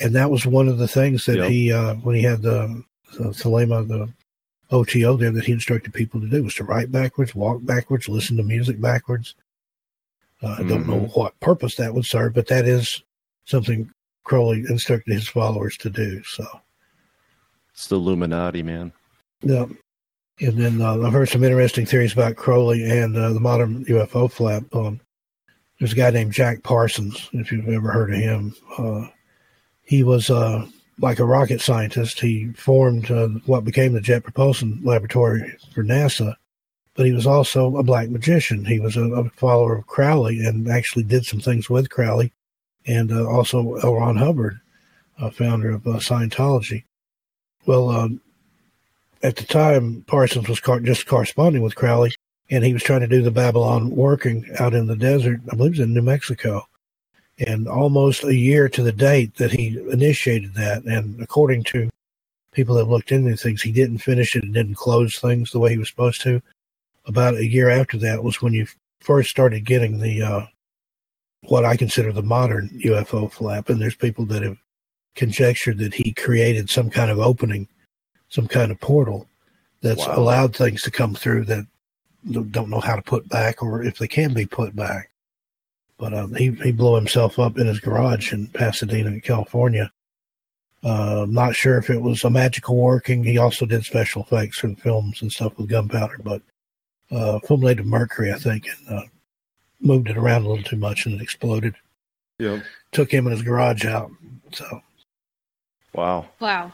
and 0.00 0.14
that 0.14 0.30
was 0.30 0.46
one 0.46 0.68
of 0.68 0.78
the 0.78 0.88
things 0.88 1.26
that 1.26 1.36
Yep. 1.36 1.50
he 1.50 1.72
uh, 1.72 1.94
when 1.96 2.16
he 2.16 2.22
had 2.22 2.42
the, 2.42 2.82
the 3.18 3.24
Thelema 3.30 3.86
the 3.86 4.08
OTO 4.70 5.16
there 5.16 5.30
that 5.30 5.44
he 5.44 5.52
instructed 5.52 5.94
people 5.94 6.20
to 6.20 6.28
do 6.28 6.42
was 6.42 6.54
to 6.54 6.64
write 6.64 6.90
backwards, 6.90 7.34
walk 7.34 7.64
backwards, 7.64 8.08
listen 8.08 8.36
to 8.36 8.42
music 8.42 8.80
backwards. 8.80 9.34
Uh, 10.42 10.56
I 10.58 10.62
don't 10.62 10.86
know 10.86 11.00
what 11.14 11.38
purpose 11.40 11.76
that 11.76 11.94
would 11.94 12.04
serve, 12.04 12.34
but 12.34 12.48
that 12.48 12.66
is 12.66 13.02
something 13.44 13.90
Crowley 14.24 14.64
instructed 14.68 15.14
his 15.14 15.28
followers 15.28 15.76
to 15.78 15.90
do. 15.90 16.22
So. 16.24 16.44
It's 17.72 17.88
the 17.88 17.96
Illuminati, 17.96 18.62
man. 18.62 18.92
Yeah. 19.42 19.66
And 20.40 20.58
then 20.58 20.82
uh, 20.82 20.98
I've 20.98 21.12
heard 21.12 21.28
some 21.28 21.44
interesting 21.44 21.86
theories 21.86 22.12
about 22.12 22.36
Crowley 22.36 22.82
and 22.84 23.16
uh, 23.16 23.32
the 23.32 23.40
modern 23.40 23.84
UFO 23.84 24.30
flap. 24.30 24.64
Um, 24.74 25.00
there's 25.78 25.92
a 25.92 25.96
guy 25.96 26.10
named 26.10 26.32
Jack 26.32 26.62
Parsons, 26.62 27.28
if 27.32 27.52
you've 27.52 27.68
ever 27.68 27.90
heard 27.90 28.12
of 28.12 28.18
him. 28.18 28.54
Uh, 28.76 29.06
he 29.84 30.02
was 30.02 30.30
uh, 30.30 30.66
like 30.98 31.18
a 31.18 31.24
rocket 31.24 31.60
scientist. 31.60 32.20
He 32.20 32.52
formed 32.52 33.10
uh, 33.10 33.28
what 33.46 33.64
became 33.64 33.92
the 33.92 34.00
Jet 34.00 34.24
Propulsion 34.24 34.80
Laboratory 34.82 35.56
for 35.74 35.84
NASA, 35.84 36.34
but 36.94 37.06
he 37.06 37.12
was 37.12 37.26
also 37.26 37.76
a 37.76 37.82
black 37.82 38.08
magician. 38.08 38.64
He 38.64 38.80
was 38.80 38.96
a, 38.96 39.04
a 39.04 39.28
follower 39.30 39.76
of 39.76 39.86
Crowley 39.86 40.44
and 40.44 40.68
actually 40.68 41.04
did 41.04 41.26
some 41.26 41.40
things 41.40 41.68
with 41.68 41.90
Crowley, 41.90 42.32
and 42.86 43.12
uh, 43.12 43.28
also 43.28 43.74
L. 43.76 43.94
Ron 43.94 44.16
Hubbard, 44.16 44.60
uh, 45.18 45.30
founder 45.30 45.70
of 45.70 45.86
uh, 45.86 45.98
Scientology. 45.98 46.84
Well, 47.66 47.88
um, 47.90 48.20
at 49.22 49.36
the 49.36 49.44
time, 49.44 50.04
Parsons 50.06 50.48
was 50.48 50.60
car- 50.60 50.80
just 50.80 51.06
corresponding 51.06 51.62
with 51.62 51.76
Crowley, 51.76 52.14
and 52.50 52.64
he 52.64 52.74
was 52.74 52.82
trying 52.82 53.00
to 53.00 53.06
do 53.06 53.22
the 53.22 53.32
Babalon 53.32 53.90
working 53.90 54.46
out 54.58 54.74
in 54.74 54.86
the 54.86 54.96
desert. 54.96 55.40
I 55.50 55.56
believe 55.56 55.72
it 55.72 55.78
was 55.78 55.86
in 55.88 55.94
New 55.94 56.02
Mexico. 56.02 56.68
And 57.38 57.66
almost 57.66 58.22
a 58.24 58.34
year 58.34 58.68
to 58.68 58.82
the 58.82 58.92
date 58.92 59.36
that 59.36 59.50
he 59.50 59.78
initiated 59.90 60.54
that, 60.54 60.84
and 60.84 61.20
according 61.20 61.64
to 61.64 61.90
people 62.52 62.76
that 62.76 62.88
looked 62.88 63.10
into 63.10 63.36
things, 63.36 63.60
he 63.62 63.72
didn't 63.72 63.98
finish 63.98 64.36
it 64.36 64.44
and 64.44 64.54
didn't 64.54 64.76
close 64.76 65.18
things 65.18 65.50
the 65.50 65.58
way 65.58 65.70
he 65.70 65.78
was 65.78 65.88
supposed 65.88 66.20
to. 66.22 66.40
About 67.06 67.34
a 67.34 67.46
year 67.46 67.68
after 67.68 67.98
that 67.98 68.22
was 68.22 68.40
when 68.40 68.52
you 68.52 68.66
first 69.00 69.30
started 69.30 69.64
getting 69.64 69.98
the 69.98 70.22
uh, 70.22 70.46
what 71.42 71.64
I 71.64 71.76
consider 71.76 72.12
the 72.12 72.22
modern 72.22 72.70
UFO 72.84 73.30
flap, 73.30 73.68
and 73.68 73.80
there's 73.80 73.96
people 73.96 74.24
that 74.26 74.42
have 74.42 74.56
conjectured 75.14 75.78
that 75.78 75.94
he 75.94 76.12
created 76.12 76.70
some 76.70 76.90
kind 76.90 77.10
of 77.10 77.18
opening 77.18 77.68
some 78.28 78.48
kind 78.48 78.72
of 78.72 78.80
portal 78.80 79.28
that's 79.80 80.06
Wow. 80.06 80.18
allowed 80.18 80.56
things 80.56 80.82
to 80.82 80.90
come 80.90 81.14
through 81.14 81.44
that 81.44 81.66
don't 82.50 82.70
know 82.70 82.80
how 82.80 82.96
to 82.96 83.02
put 83.02 83.28
back 83.28 83.62
or 83.62 83.82
if 83.82 83.98
they 83.98 84.08
can 84.08 84.32
be 84.32 84.46
put 84.46 84.74
back. 84.74 85.10
But 85.98 86.12
um, 86.12 86.34
he 86.34 86.50
he 86.50 86.72
blew 86.72 86.96
himself 86.96 87.38
up 87.38 87.58
in 87.58 87.66
his 87.66 87.80
garage 87.80 88.32
in 88.32 88.48
Pasadena, 88.48 89.20
California. 89.20 89.92
Uh, 90.82 91.22
I'm 91.22 91.32
not 91.32 91.54
sure 91.54 91.78
if 91.78 91.88
it 91.88 92.02
was 92.02 92.24
a 92.24 92.30
magical 92.30 92.76
working. 92.76 93.24
He 93.24 93.38
also 93.38 93.64
did 93.64 93.84
special 93.84 94.22
effects 94.22 94.58
for 94.58 94.68
the 94.68 94.76
films 94.76 95.22
and 95.22 95.32
stuff 95.32 95.56
with 95.56 95.70
gunpowder, 95.70 96.18
but 96.22 96.42
uh, 97.10 97.38
fulminated 97.40 97.86
mercury, 97.86 98.32
I 98.32 98.38
think, 98.38 98.66
and 98.66 98.98
uh, 98.98 99.02
moved 99.80 100.10
it 100.10 100.18
around 100.18 100.44
a 100.44 100.48
little 100.48 100.64
too 100.64 100.76
much 100.76 101.06
and 101.06 101.14
it 101.14 101.22
exploded. 101.22 101.74
Yeah. 102.38 102.60
Took 102.92 103.10
him 103.10 103.26
and 103.26 103.34
his 103.34 103.44
garage 103.44 103.86
out. 103.86 104.10
So 104.52 104.82
Wow. 105.94 106.26
Wow. 106.40 106.72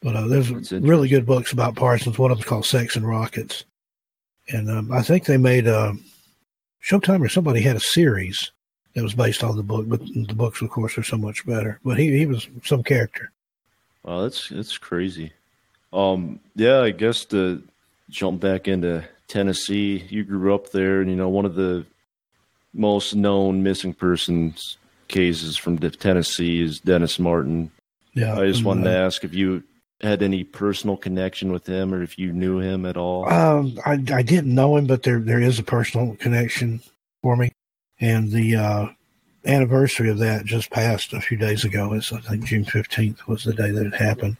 But 0.00 0.14
uh, 0.14 0.28
there's 0.28 0.72
really 0.72 1.08
good 1.08 1.26
books 1.26 1.52
about 1.52 1.74
Parsons. 1.74 2.18
One 2.18 2.30
of 2.30 2.38
them's 2.38 2.48
called 2.48 2.66
Sex 2.66 2.94
and 2.94 3.06
Rockets, 3.06 3.64
and 4.48 4.70
um, 4.70 4.92
I 4.92 5.02
think 5.02 5.24
they 5.24 5.36
made 5.36 5.66
uh, 5.66 5.92
Showtime 6.82 7.24
or 7.24 7.28
somebody 7.28 7.60
had 7.60 7.76
a 7.76 7.80
series 7.80 8.52
that 8.94 9.02
was 9.02 9.14
based 9.14 9.44
on 9.44 9.56
the 9.56 9.62
book. 9.62 9.88
But 9.88 10.00
the 10.00 10.34
books, 10.34 10.62
of 10.62 10.70
course, 10.70 10.96
are 10.98 11.02
so 11.02 11.16
much 11.16 11.46
better. 11.46 11.80
But 11.84 11.98
he 11.98 12.16
he 12.16 12.26
was 12.26 12.48
some 12.64 12.82
character. 12.82 13.30
Wow, 14.02 14.22
that's 14.22 14.48
that's 14.48 14.78
crazy. 14.78 15.32
Um, 15.92 16.40
yeah, 16.54 16.80
I 16.80 16.90
guess 16.90 17.24
to 17.26 17.62
jump 18.10 18.40
back 18.40 18.68
into 18.68 19.04
Tennessee, 19.26 20.06
you 20.08 20.24
grew 20.24 20.54
up 20.54 20.70
there, 20.70 21.00
and 21.00 21.10
you 21.10 21.16
know 21.16 21.28
one 21.28 21.44
of 21.44 21.54
the 21.54 21.84
most 22.74 23.14
known 23.14 23.62
missing 23.62 23.94
persons 23.94 24.78
cases 25.08 25.56
from 25.56 25.78
Tennessee 25.78 26.62
is 26.62 26.80
Dennis 26.80 27.18
Martin. 27.18 27.70
Yeah, 28.14 28.38
I 28.38 28.46
just 28.46 28.64
wanted 28.64 28.84
to 28.84 28.90
uh, 28.90 29.06
ask 29.06 29.24
if 29.24 29.34
you 29.34 29.62
had 30.00 30.22
any 30.22 30.44
personal 30.44 30.96
connection 30.96 31.52
with 31.52 31.66
him, 31.66 31.92
or 31.92 32.02
if 32.02 32.18
you 32.18 32.32
knew 32.32 32.58
him 32.58 32.86
at 32.86 32.96
all. 32.96 33.28
Um, 33.28 33.78
I 33.84 33.92
I 34.12 34.22
didn't 34.22 34.54
know 34.54 34.76
him, 34.76 34.86
but 34.86 35.02
there 35.02 35.20
there 35.20 35.40
is 35.40 35.58
a 35.58 35.64
personal 35.64 36.14
connection 36.16 36.80
for 37.22 37.36
me, 37.36 37.50
and 38.00 38.30
the 38.30 38.56
uh, 38.56 38.86
anniversary 39.44 40.08
of 40.08 40.18
that 40.18 40.44
just 40.44 40.70
passed 40.70 41.12
a 41.12 41.20
few 41.20 41.36
days 41.36 41.64
ago. 41.64 41.92
It's 41.92 42.12
I 42.12 42.20
think 42.20 42.44
June 42.44 42.64
fifteenth 42.64 43.26
was 43.26 43.44
the 43.44 43.54
day 43.54 43.70
that 43.70 43.86
it 43.86 43.94
happened, 43.94 44.36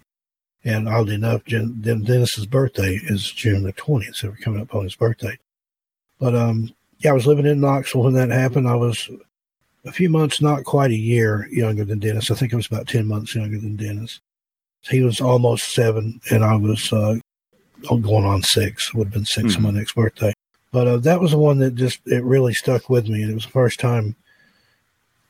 and 0.65 0.89
oddly 0.89 1.17
enough, 1.17 1.45
Jen, 1.45 1.81
Den- 1.81 2.05
Dennis's 2.05 2.47
birthday 2.47 3.01
is 3.03 3.31
June 3.31 3.65
the 3.65 3.73
twentieth, 3.73 4.17
so 4.17 4.29
we're 4.29 4.37
coming 4.37 4.61
up 4.61 4.75
on 4.75 4.85
his 4.85 4.95
birthday. 4.95 5.37
But 6.21 6.37
um, 6.37 6.73
yeah, 6.99 7.11
I 7.11 7.15
was 7.15 7.27
living 7.27 7.47
in 7.47 7.61
Knoxville 7.61 8.05
when 8.05 8.15
that 8.15 8.31
happened. 8.31 8.69
I 8.69 8.77
was 8.77 9.11
a 9.85 9.93
few 9.93 10.09
months, 10.09 10.41
not 10.41 10.65
quite 10.65 10.91
a 10.93 10.97
year 10.97 11.49
younger 11.51 11.85
than 11.85 11.99
Dennis. 11.99 12.31
I 12.31 12.35
think 12.35 12.53
I 12.53 12.57
was 12.57 12.67
about 12.67 12.87
ten 12.87 13.07
months 13.07 13.35
younger 13.35 13.59
than 13.59 13.75
Dennis. 13.75 14.21
He 14.83 15.03
was 15.03 15.21
almost 15.21 15.73
seven, 15.73 16.21
and 16.31 16.45
I 16.45 16.57
was 16.57 16.93
uh, 16.93 17.17
going 17.89 18.25
on 18.25 18.43
six. 18.43 18.95
Would 18.95 19.09
have 19.09 19.13
been 19.13 19.25
6 19.25 19.57
on 19.57 19.63
my 19.63 19.71
next 19.71 19.95
birthday. 19.95 20.33
But 20.73 20.87
uh, 20.87 20.97
that 20.99 21.21
was 21.21 21.31
the 21.31 21.39
one 21.39 21.59
that 21.59 21.75
just 21.75 22.01
it 22.07 22.23
really 22.25 22.55
stuck 22.55 22.91
with 22.91 23.09
me, 23.09 23.23
and 23.23 23.31
it 23.31 23.35
was 23.35 23.45
the 23.45 23.51
first 23.51 23.81
time 23.81 24.17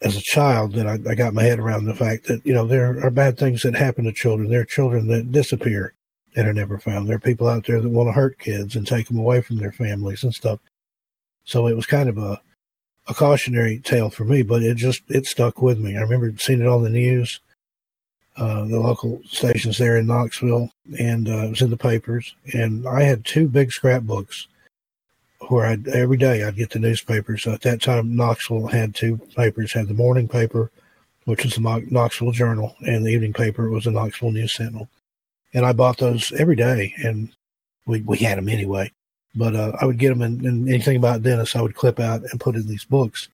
as 0.01 0.17
a 0.17 0.23
child 0.23 0.75
that 0.75 0.87
I, 0.87 0.99
I 1.11 1.15
got 1.15 1.35
my 1.35 1.43
head 1.43 1.59
around 1.59 1.85
the 1.85 1.95
fact 1.95 2.27
that 2.27 2.45
you 2.45 2.53
know 2.53 2.67
there 2.67 3.05
are 3.05 3.11
bad 3.11 3.39
things 3.39 3.63
that 3.63 3.75
happen 3.75 4.05
to 4.05 4.13
children. 4.13 4.49
There 4.49 4.61
are 4.61 4.67
children 4.67 5.09
that 5.09 5.33
disappear 5.33 5.95
and 6.37 6.47
are 6.47 6.53
never 6.53 6.79
found. 6.79 7.09
There 7.09 7.17
are 7.17 7.21
people 7.21 7.49
out 7.49 7.67
there 7.67 7.81
that 7.81 7.89
want 7.89 8.09
to 8.09 8.13
hurt 8.13 8.39
kids 8.39 8.77
and 8.77 8.87
take 8.87 9.09
them 9.09 9.19
away 9.19 9.41
from 9.41 9.57
their 9.57 9.73
families 9.73 10.25
and 10.25 10.35
stuff. 10.35 10.61
So 11.45 11.67
it 11.67 11.77
was 11.77 11.87
kind 11.87 12.09
of 12.09 12.19
a 12.19 12.41
a 13.07 13.15
cautionary 13.15 13.79
tale 13.79 14.11
for 14.11 14.25
me, 14.25 14.43
but 14.43 14.63
it 14.63 14.77
just 14.77 15.03
it 15.09 15.27
stuck 15.27 15.63
with 15.63 15.79
me. 15.79 15.97
I 15.97 16.01
remember 16.01 16.33
seeing 16.39 16.61
it 16.61 16.67
on 16.67 16.83
the 16.83 16.91
news, 16.91 17.41
uh, 18.39 18.65
the 18.67 18.79
local 18.79 19.21
stations 19.27 19.79
there 19.79 19.97
in 19.97 20.07
Knoxville, 20.07 20.71
and 20.99 21.29
uh, 21.29 21.45
it 21.45 21.51
was 21.51 21.63
in 21.63 21.71
the 21.71 21.77
papers. 21.77 22.35
And 22.55 22.87
I 22.87 23.03
had 23.03 23.25
two 23.25 23.49
big 23.49 23.73
scrapbooks 23.73 24.47
where 25.49 25.67
I 25.67 25.79
every 25.93 26.17
day 26.17 26.45
I'd 26.45 26.57
get 26.57 26.71
the 26.71 26.79
newspapers. 26.79 27.47
At 27.47 27.63
that 27.63 27.83
time, 27.83 28.17
Knoxville 28.17 28.69
had 28.69 28.95
two 28.95 29.19
papers: 29.37 29.73
had 29.73 29.89
the 29.89 29.95
morning 29.95 30.29
paper, 30.29 30.71
which 31.25 31.45
was 31.45 31.55
the 31.55 31.87
Knoxville 31.91 32.33
Journal, 32.33 32.77
and 32.87 33.05
the 33.05 33.11
evening 33.11 33.33
paper 33.33 33.71
was 33.71 33.85
the 33.85 33.91
Knoxville 33.91 34.33
News 34.33 34.55
Sentinel. 34.55 34.89
And 35.55 35.65
I 35.67 35.73
bought 35.73 35.99
those 35.99 36.33
every 36.33 36.57
day, 36.57 36.95
and 37.05 37.31
we 37.87 38.03
we 38.03 38.19
had 38.19 38.39
them 38.39 38.49
anyway. 38.49 38.93
But 39.35 39.55
uh, 39.55 39.73
I 39.81 39.85
would 39.85 39.99
get 39.99 40.09
them, 40.09 40.23
and, 40.23 40.43
and 40.43 40.69
anything 40.69 40.97
about 40.97 41.23
Dennis, 41.23 41.55
I 41.55 41.61
would 41.61 41.75
clip 41.75 42.01
out 42.01 42.23
and 42.31 42.41
put 42.41 42.57
in 42.57 42.67
these 42.67 42.85
books. 42.85 43.29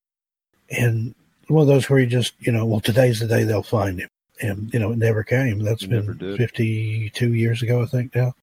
And 0.71 1.15
one 1.49 1.63
of 1.63 1.69
those 1.69 1.89
where 1.89 1.99
you 1.99 2.07
just, 2.07 2.35
you 2.41 2.53
know, 2.53 2.65
well, 2.65 2.81
today's 2.81 3.21
the 3.21 3.27
day 3.27 3.45
they'll 3.45 3.63
find 3.63 4.01
him, 4.01 4.09
and 4.45 4.73
you 4.73 4.81
know, 4.81 4.93
it 4.93 4.99
never 4.99 5.23
came. 5.23 5.61
That's 5.61 5.83
It 5.85 5.91
been 5.91 6.37
fifty-two 6.37 7.35
years 7.35 7.63
ago, 7.63 7.83
I 7.83 7.87
think 7.87 8.15
now. 8.15 8.35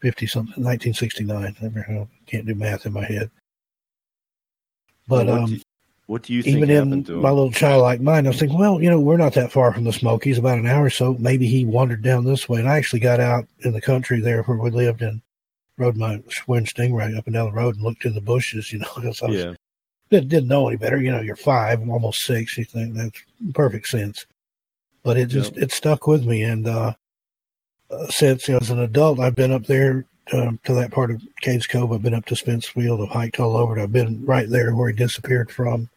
50 0.00 0.26
something, 0.26 0.64
1969. 0.64 1.56
Never, 1.60 1.80
I 1.80 2.06
can't 2.26 2.46
do 2.46 2.54
math 2.54 2.86
in 2.86 2.92
my 2.92 3.04
head. 3.04 3.30
But 5.08 5.26
Well, 5.26 5.34
what, 5.34 5.42
um, 5.42 5.50
do, 5.50 5.60
what 6.06 6.22
do 6.22 6.32
you 6.34 6.42
think 6.42 6.56
even 6.56 6.68
happened 6.68 7.08
in 7.08 7.20
my 7.20 7.30
little 7.30 7.50
childlike 7.50 8.00
mind, 8.00 8.26
I 8.26 8.30
was 8.30 8.38
thinking, 8.38 8.58
well, 8.58 8.80
you 8.80 8.90
know, 8.90 9.00
we're 9.00 9.16
not 9.16 9.34
that 9.34 9.52
far 9.52 9.72
from 9.72 9.84
the 9.84 9.92
Smokies, 9.92 10.38
about 10.38 10.58
an 10.58 10.66
hour 10.66 10.84
or 10.84 10.90
so. 10.90 11.16
Maybe 11.18 11.46
he 11.46 11.64
wandered 11.64 12.02
down 12.02 12.24
this 12.24 12.48
way. 12.48 12.60
And 12.60 12.68
I 12.68 12.76
actually 12.76 13.00
got 13.00 13.20
out 13.20 13.46
in 13.60 13.72
the 13.72 13.80
country 13.80 14.20
there 14.20 14.42
where 14.42 14.56
we 14.56 14.70
lived 14.70 15.02
and 15.02 15.20
rode 15.78 15.96
my 15.96 16.18
Schwinn 16.28 16.66
Stingray 16.66 17.16
up 17.16 17.26
and 17.26 17.34
down 17.34 17.46
the 17.46 17.52
road 17.52 17.76
and 17.76 17.84
looked 17.84 18.04
in 18.04 18.14
the 18.14 18.20
bushes, 18.20 18.72
you 18.72 18.78
know, 18.78 18.88
because 18.96 19.22
I 19.22 19.26
was, 19.26 19.36
yeah, 19.36 19.54
didn't, 20.10 20.28
didn't 20.28 20.48
know 20.48 20.68
any 20.68 20.76
better. 20.76 21.00
You 21.00 21.12
know, 21.12 21.20
you're 21.20 21.36
five, 21.36 21.80
almost 21.88 22.20
six. 22.20 22.56
You 22.56 22.64
think 22.64 22.94
that's 22.94 23.22
perfect 23.54 23.88
sense. 23.88 24.26
But 25.08 25.16
it 25.16 25.30
just, 25.30 25.56
it 25.56 25.72
stuck 25.72 26.06
with 26.06 26.26
me. 26.26 26.42
And 26.42 26.66
uh, 26.68 26.92
uh, 27.90 28.06
since 28.08 28.46
you 28.46 28.52
know, 28.52 28.60
as 28.60 28.68
an 28.68 28.78
adult, 28.80 29.18
I've 29.18 29.34
been 29.34 29.52
up 29.52 29.64
there 29.64 30.04
um, 30.34 30.60
to 30.64 30.74
that 30.74 30.90
part 30.90 31.10
of 31.10 31.22
Cades 31.42 31.66
Cove. 31.66 31.92
I've 31.92 32.02
been 32.02 32.12
up 32.12 32.26
to 32.26 32.36
Spence 32.36 32.68
Field. 32.68 33.00
I've 33.00 33.08
hiked 33.08 33.40
all 33.40 33.56
over 33.56 33.78
it. 33.78 33.82
I've 33.82 33.90
been 33.90 34.22
right 34.26 34.46
there 34.50 34.74
where 34.74 34.90
he 34.90 34.94
disappeared 34.94 35.50
from. 35.50 35.88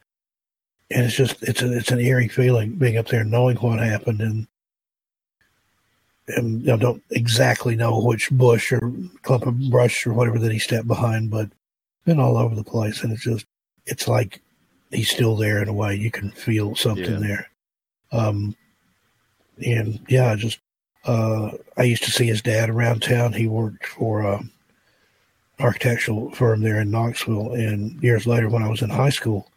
And 0.90 1.06
it's 1.06 1.14
just, 1.14 1.44
it's 1.44 1.62
a, 1.62 1.76
it's 1.78 1.92
an 1.92 2.00
eerie 2.00 2.30
feeling 2.30 2.76
being 2.76 2.98
up 2.98 3.08
there, 3.10 3.26
knowing 3.26 3.58
what 3.58 3.80
happened 3.80 4.22
and, 4.22 4.48
and 6.30 6.62
you 6.62 6.68
know, 6.68 6.78
don't 6.78 7.04
exactly 7.10 7.76
know 7.76 8.00
which 8.00 8.32
bush 8.32 8.72
or 8.72 8.94
clump 9.24 9.46
of 9.46 9.60
brush 9.70 10.08
or 10.08 10.14
whatever 10.14 10.40
that 10.40 10.54
he 10.54 10.60
stepped 10.60 10.88
behind, 10.88 11.30
but 11.32 11.50
been 12.06 12.22
all 12.22 12.38
over 12.38 12.56
the 12.56 12.64
place. 12.64 13.04
And 13.04 13.12
it's 13.12 13.24
just, 13.24 13.46
it's 13.86 14.08
like 14.08 14.40
he's 14.90 15.12
still 15.12 15.36
there 15.36 15.62
in 15.62 15.68
a 15.68 15.74
way. 15.74 15.96
You 15.96 16.12
can 16.12 16.32
feel 16.32 16.76
something 16.76 17.12
Yeah. 17.12 17.20
there. 17.20 17.50
Um, 18.14 18.56
and 19.64 20.00
yeah, 20.08 20.36
just 20.36 20.60
uh, 21.06 21.52
I 21.78 21.84
used 21.84 22.04
to 22.04 22.12
see 22.12 22.28
his 22.28 22.42
dad 22.42 22.70
around 22.70 23.02
town. 23.02 23.34
He 23.34 23.48
worked 23.48 23.86
for 23.86 24.22
a 24.22 24.42
architectural 25.60 26.32
firm 26.32 26.62
there 26.62 26.80
in 26.82 26.92
Knoxville. 26.92 27.54
And 27.54 28.02
years 28.02 28.28
later, 28.28 28.50
when 28.50 28.64
I 28.64 28.70
was 28.70 28.82
in 28.82 28.90
high 28.90 29.10
school, 29.10 29.48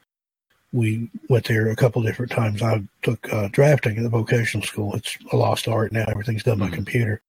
we 0.73 1.11
went 1.29 1.47
there 1.47 1.69
a 1.69 1.77
couple 1.77 2.03
different 2.03 2.33
times. 2.33 2.63
I 2.63 2.83
took 3.03 3.33
uh, 3.33 3.49
drafting 3.53 3.97
at 3.97 4.03
the 4.03 4.09
vocational 4.09 4.67
school. 4.67 4.95
It's 4.95 5.17
a 5.33 5.37
lost 5.37 5.69
art 5.69 5.93
now. 5.93 6.05
Everything's 6.09 6.43
done 6.43 6.59
by 6.59 6.69
computer. 6.69 7.23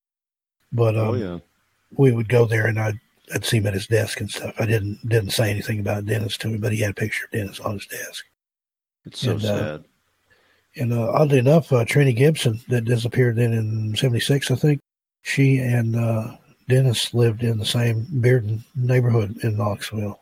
But 0.71 0.97
um, 0.97 1.07
oh 1.07 1.13
yeah, 1.13 1.39
we 1.95 2.11
would 2.11 2.27
go 2.27 2.45
there 2.45 2.65
and 2.65 2.79
I'd, 2.79 2.99
I'd 3.33 3.45
see 3.45 3.57
him 3.57 3.67
at 3.67 3.73
his 3.73 3.87
desk 3.87 4.19
and 4.19 4.29
stuff. 4.29 4.55
I 4.59 4.65
didn't 4.65 5.07
didn't 5.07 5.29
say 5.29 5.49
anything 5.49 5.79
about 5.79 6.05
Dennis 6.05 6.37
to 6.39 6.49
him, 6.49 6.59
but 6.59 6.71
he 6.71 6.81
had 6.81 6.91
a 6.91 6.95
picture 6.95 7.25
of 7.25 7.31
Dennis 7.31 7.59
on 7.59 7.73
his 7.73 7.87
desk. 7.87 8.25
it's 9.05 9.19
so 9.19 9.31
and, 9.31 9.45
uh, 9.45 9.59
sad. 9.59 9.85
And 10.77 10.91
uh, 10.91 11.11
oddly 11.11 11.39
enough, 11.39 11.71
uh, 11.71 11.85
Trenny 11.85 12.15
Gibson, 12.15 12.59
that 12.67 12.81
disappeared 12.85 13.37
then 13.37 13.53
in 13.53 13.95
'76, 13.95 14.51
I 14.51 14.55
think, 14.55 14.79
she 15.21 15.57
and 15.59 15.95
uh, 15.95 16.35
Dennis 16.67 17.13
lived 17.13 17.43
in 17.43 17.57
the 17.57 17.65
same 17.65 18.05
Bearden 18.15 18.63
neighborhood 18.75 19.37
in 19.43 19.57
Knoxville. 19.57 20.19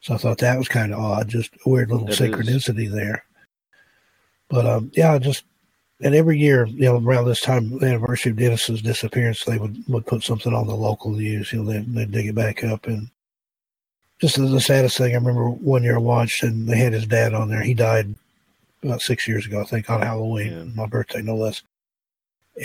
So 0.00 0.14
I 0.14 0.16
thought 0.16 0.38
that 0.38 0.58
was 0.58 0.68
kind 0.68 0.92
of 0.92 0.98
odd, 0.98 1.28
just 1.28 1.52
a 1.64 1.68
weird 1.68 1.90
little 1.90 2.08
It 2.08 2.12
is. 2.12 2.20
synchronicity 2.20 2.90
there. 2.90 3.24
But 4.48 4.66
um, 4.66 4.90
yeah, 4.94 5.16
just 5.18 5.44
and 6.00 6.14
every 6.16 6.36
year, 6.36 6.66
you 6.66 6.86
know, 6.86 6.98
around 6.98 7.26
this 7.26 7.40
time, 7.40 7.78
the 7.78 7.86
anniversary 7.86 8.32
of 8.32 8.38
Dennis's 8.38 8.82
disappearance, 8.82 9.44
they 9.44 9.56
would, 9.56 9.76
would 9.86 10.04
put 10.04 10.24
something 10.24 10.52
on 10.52 10.66
the 10.66 10.74
local 10.74 11.12
news. 11.12 11.52
You 11.52 11.62
know, 11.62 11.70
they 11.70 11.78
they 11.80 12.06
dig 12.06 12.26
it 12.26 12.34
back 12.34 12.64
up 12.64 12.86
and 12.88 13.08
just 14.20 14.36
the, 14.36 14.42
the 14.46 14.60
saddest 14.60 14.98
thing. 14.98 15.12
I 15.12 15.18
remember 15.18 15.48
one 15.48 15.84
year 15.84 15.96
I 15.96 16.00
watched 16.00 16.42
and 16.42 16.68
they 16.68 16.76
had 16.76 16.92
his 16.92 17.06
dad 17.06 17.34
on 17.34 17.48
there. 17.48 17.62
He 17.62 17.74
died 17.74 18.14
about 18.82 19.00
six 19.00 19.26
years 19.28 19.46
ago, 19.46 19.60
I 19.60 19.64
think, 19.64 19.88
on 19.88 20.02
Halloween, 20.02 20.72
my 20.74 20.86
birthday, 20.86 21.22
no 21.22 21.36
less. 21.36 21.62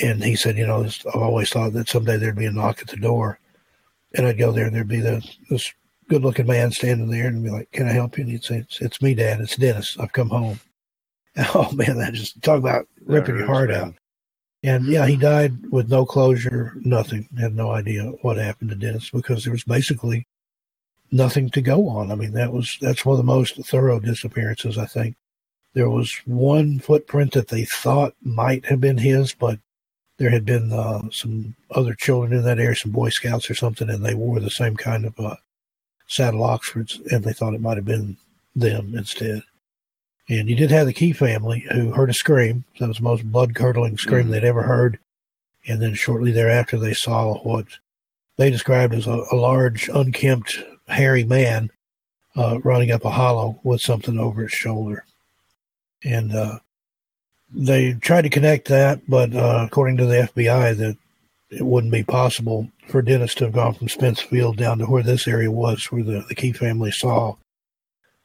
And 0.04 0.24
he 0.24 0.36
said, 0.36 0.58
you 0.58 0.68
know, 0.68 0.84
I've 0.84 1.16
always 1.16 1.50
thought 1.50 1.74
that 1.74 1.90
someday 1.90 2.18
there'd 2.18 2.36
be 2.36 2.46
a 2.46 2.52
knock 2.52 2.82
at 2.82 2.88
the 2.88 2.98
door, 2.98 3.40
and 4.14 4.26
I'd 4.26 4.38
go 4.38 4.52
there, 4.52 4.66
and 4.66 4.76
there'd 4.76 4.88
be 4.88 5.00
the, 5.00 5.24
this 5.50 5.72
good-looking 6.10 6.48
man 6.48 6.72
standing 6.72 7.10
there, 7.10 7.28
and 7.28 7.44
be 7.44 7.50
like, 7.50 7.72
"Can 7.72 7.88
I 7.88 7.94
help 7.94 8.18
you?" 8.18 8.24
And 8.24 8.32
he'd 8.32 8.44
say, 8.44 8.58
"It's, 8.58 8.82
it's 8.82 9.02
me, 9.02 9.14
Dad. 9.14 9.40
It's 9.40 9.56
Dennis. 9.56 9.98
I've 10.00 10.14
come 10.14 10.30
home." 10.30 10.60
Oh 11.54 11.72
man, 11.72 12.00
that 12.00 12.16
just 12.16 12.42
talk 12.42 12.58
about 12.58 12.88
ripping 13.06 13.38
your 13.38 13.46
heart 13.46 13.70
man. 13.70 13.80
out. 13.80 13.94
And 14.64 14.88
yeah, 14.88 15.06
he 15.06 15.16
died 15.16 15.54
with 15.70 15.88
no 15.88 16.04
closure, 16.04 16.74
nothing. 16.78 17.30
Had 17.40 17.56
no 17.56 17.70
idea 17.72 18.06
what 18.24 18.38
happened 18.38 18.72
to 18.72 18.76
Dennis 18.76 19.12
because 19.12 19.44
there 19.44 19.54
was 19.54 19.64
basically 19.64 20.26
nothing 21.12 21.52
to 21.52 21.62
go 21.62 21.88
on. 21.88 22.12
I 22.12 22.16
mean, 22.16 22.34
that 22.34 22.52
was 22.52 22.76
that's 22.82 23.06
one 23.06 23.14
of 23.14 23.18
the 23.18 23.32
most 23.32 23.56
thorough 23.68 24.00
disappearances. 24.00 24.80
I 24.80 24.88
think 24.88 25.16
there 25.78 25.92
was 25.92 26.12
one 26.26 26.80
footprint 26.80 27.34
that 27.34 27.50
they 27.50 27.64
thought 27.64 28.16
might 28.24 28.66
have 28.66 28.82
been 28.82 28.98
his, 28.98 29.32
but 29.36 29.60
there 30.18 30.32
had 30.32 30.44
been 30.44 30.74
uh, 30.74 31.04
some 31.12 31.54
other 31.70 31.94
children 31.94 32.34
in 32.34 32.44
that 32.46 32.58
area, 32.58 32.76
some 32.76 32.92
Boy 32.92 33.10
Scouts 33.10 33.48
or 33.48 33.54
something, 33.54 33.88
and 33.88 34.04
they 34.04 34.16
wore 34.16 34.40
the 34.40 34.50
same 34.50 34.76
kind 34.76 35.06
of 35.06 35.20
uh, 35.20 35.36
saddle 36.08 36.44
Oxfords, 36.44 37.00
and 37.12 37.24
they 37.24 37.32
thought 37.32 37.54
it 37.54 37.62
might 37.62 37.78
have 37.78 37.86
been 37.86 38.18
them 38.56 38.96
instead. 38.98 39.44
And 40.28 40.50
you 40.50 40.56
did 40.56 40.72
have 40.72 40.88
the 40.88 40.94
Key 40.94 41.14
family 41.14 41.64
who 41.72 41.92
heard 41.92 42.10
a 42.10 42.14
scream. 42.14 42.66
That 42.80 42.88
was 42.88 42.98
the 42.98 43.04
most 43.04 43.32
blood 43.32 43.54
curdling 43.54 44.00
scream 44.00 44.30
they'd 44.30 44.44
ever 44.44 44.64
heard. 44.64 44.98
And 45.68 45.80
then 45.80 45.94
shortly 45.94 46.32
thereafter, 46.32 46.80
they 46.80 46.96
saw 46.96 47.38
what 47.44 47.68
they 48.38 48.50
described 48.50 48.96
as 48.96 49.06
a, 49.06 49.24
a 49.32 49.36
large, 49.36 49.90
unkempt, 49.90 50.58
hairy 50.88 51.24
man 51.24 51.70
uh, 52.36 52.58
running 52.64 52.90
up 52.90 53.06
a 53.06 53.12
hollow 53.12 53.60
with 53.62 53.80
something 53.80 54.18
over 54.18 54.42
his 54.42 54.52
shoulder. 54.52 55.06
And 56.04 56.34
uh, 56.34 56.60
they 57.54 57.94
tried 57.94 58.24
to 58.24 58.30
connect 58.30 58.68
that, 58.68 59.02
but 59.08 59.34
uh, 59.34 59.66
according 59.68 59.98
to 59.98 60.06
the 60.06 60.30
FBI, 60.34 60.78
that 60.78 60.98
it 61.50 61.66
wouldn't 61.66 61.94
be 61.94 62.04
possible 62.04 62.70
for 62.88 63.02
Dennis 63.02 63.34
to 63.36 63.46
have 63.46 63.54
gone 63.54 63.74
from 63.74 63.90
Spence 63.90 64.22
Field 64.22 64.58
down 64.58 64.80
to 64.80 64.86
where 64.86 65.04
this 65.04 65.28
area 65.28 65.50
was, 65.50 65.86
where 65.86 66.04
the, 66.04 66.26
the 66.28 66.36
Key 66.36 66.52
family 66.52 66.92
saw 66.92 67.36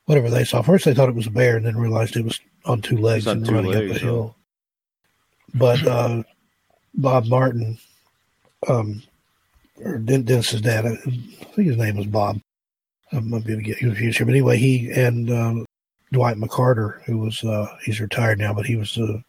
whatever 0.06 0.28
they 0.28 0.44
saw. 0.44 0.62
First, 0.62 0.84
they 0.84 0.94
thought 0.94 1.08
it 1.08 1.14
was 1.14 1.26
a 1.26 1.30
bear, 1.30 1.56
and 1.56 1.66
then 1.66 1.76
realized 1.76 2.16
it 2.16 2.24
was 2.24 2.40
on 2.64 2.82
two 2.82 2.96
legs 2.96 3.26
on 3.26 3.38
and 3.38 3.46
two 3.46 3.54
running 3.54 3.70
legs, 3.72 3.90
up 3.90 3.94
the 3.94 4.00
hill. 4.00 4.36
But 5.54 5.86
uh, 5.86 6.22
Bob 6.94 7.26
Martin, 7.26 7.78
um, 8.68 9.02
or 9.84 9.98
Den- 9.98 10.24
Dennis's 10.24 10.60
dad, 10.60 10.86
I 10.86 10.96
think 10.96 11.68
his 11.68 11.76
name 11.76 11.96
was 11.96 12.06
Bob. 12.06 12.40
I'm 13.12 13.30
going 13.30 13.42
to 13.42 13.56
get 13.56 13.78
confused 13.78 14.16
here, 14.16 14.26
but 14.26 14.32
anyway, 14.32 14.56
he 14.56 14.90
and 14.90 15.30
um, 15.30 15.66
Dwight 16.12 16.36
McCarter, 16.36 17.02
who 17.04 17.18
was 17.18 17.42
uh, 17.42 17.66
he's 17.84 18.00
retired 18.00 18.38
now, 18.38 18.52
but 18.52 18.66
he 18.66 18.76
was 18.76 18.94
the 18.94 19.22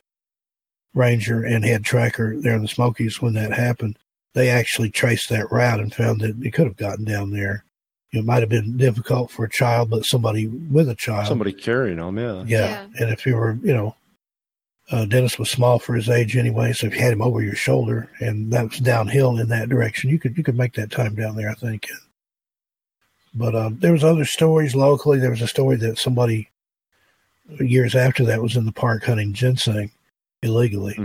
ranger 0.94 1.44
and 1.44 1.66
head 1.66 1.84
tracker 1.84 2.40
there 2.40 2.56
in 2.56 2.62
the 2.62 2.68
Smokies 2.68 3.22
when 3.22 3.34
that 3.34 3.54
happened. 3.54 3.98
They 4.34 4.50
actually 4.50 4.92
traced 4.92 5.30
that 5.30 5.52
route 5.52 5.80
and 5.80 5.94
found 5.94 6.22
that 6.22 6.36
it 6.44 6.54
could 6.54 6.68
have 6.68 6.78
gotten 6.78 7.06
down 7.06 7.32
there. 7.32 7.64
It 8.12 8.26
might 8.26 8.42
have 8.42 8.50
been 8.50 8.78
difficult 8.78 9.32
for 9.32 9.46
a 9.46 9.50
child, 9.50 9.90
but 9.90 10.06
somebody 10.06 10.48
with 10.48 10.90
a 10.90 10.96
child, 10.96 11.28
Somebody 11.28 11.54
carrying 11.54 11.98
him, 11.98 12.18
yeah. 12.18 12.44
yeah. 12.48 12.88
And 13.00 13.10
if 13.10 13.26
you 13.26 13.36
were, 13.36 13.58
you 13.64 13.74
know, 13.74 13.96
uh, 14.92 15.06
Dennis 15.06 15.40
was 15.40 15.50
small 15.50 15.80
for 15.80 15.96
his 15.96 16.10
age 16.10 16.36
anyway, 16.36 16.74
so 16.74 16.88
if 16.88 16.94
you 16.94 17.02
had 17.02 17.14
him 17.14 17.22
over 17.22 17.42
your 17.42 17.56
shoulder 17.56 18.10
and 18.20 18.52
that 18.52 18.70
was 18.70 18.80
downhill 18.80 19.40
in 19.40 19.48
that 19.50 19.70
direction, 19.70 20.10
you 20.10 20.20
could 20.20 20.38
you 20.38 20.44
could 20.44 20.58
make 20.58 20.74
that 20.74 20.92
time 20.92 21.16
down 21.16 21.36
there, 21.36 21.50
I 21.50 21.56
think. 21.56 21.88
But 23.34 23.56
um, 23.56 23.80
there 23.80 23.94
was 23.94 24.04
other 24.04 24.26
stories 24.26 24.76
locally. 24.76 25.18
There 25.18 25.32
was 25.32 25.42
a 25.42 25.48
story 25.48 25.78
that 25.78 25.98
somebody 25.98 26.50
years 27.60 27.96
after 27.96 28.24
that 28.26 28.42
was 28.42 28.56
in 28.56 28.66
the 28.66 28.72
park 28.72 29.04
hunting 29.04 29.34
ginseng 29.34 29.92
illegally, 30.42 30.96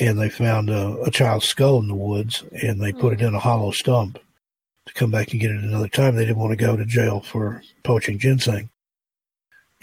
and 0.00 0.18
they 0.18 0.28
found 0.28 0.70
a, 0.70 1.00
a 1.02 1.10
child's 1.10 1.46
skull 1.46 1.78
in 1.78 1.88
the 1.88 1.94
woods, 1.94 2.44
and 2.62 2.80
they 2.80 2.92
put 2.92 3.12
it 3.12 3.20
in 3.20 3.34
a 3.34 3.40
hollow 3.40 3.70
stump 3.70 4.18
to 4.86 4.94
come 4.94 5.10
back 5.10 5.30
and 5.32 5.40
get 5.40 5.50
it 5.50 5.62
another 5.62 5.88
time. 5.88 6.16
They 6.16 6.24
didn't 6.24 6.38
want 6.38 6.52
to 6.52 6.64
go 6.64 6.76
to 6.76 6.84
jail 6.84 7.20
for 7.20 7.62
poaching 7.84 8.18
ginseng. 8.18 8.70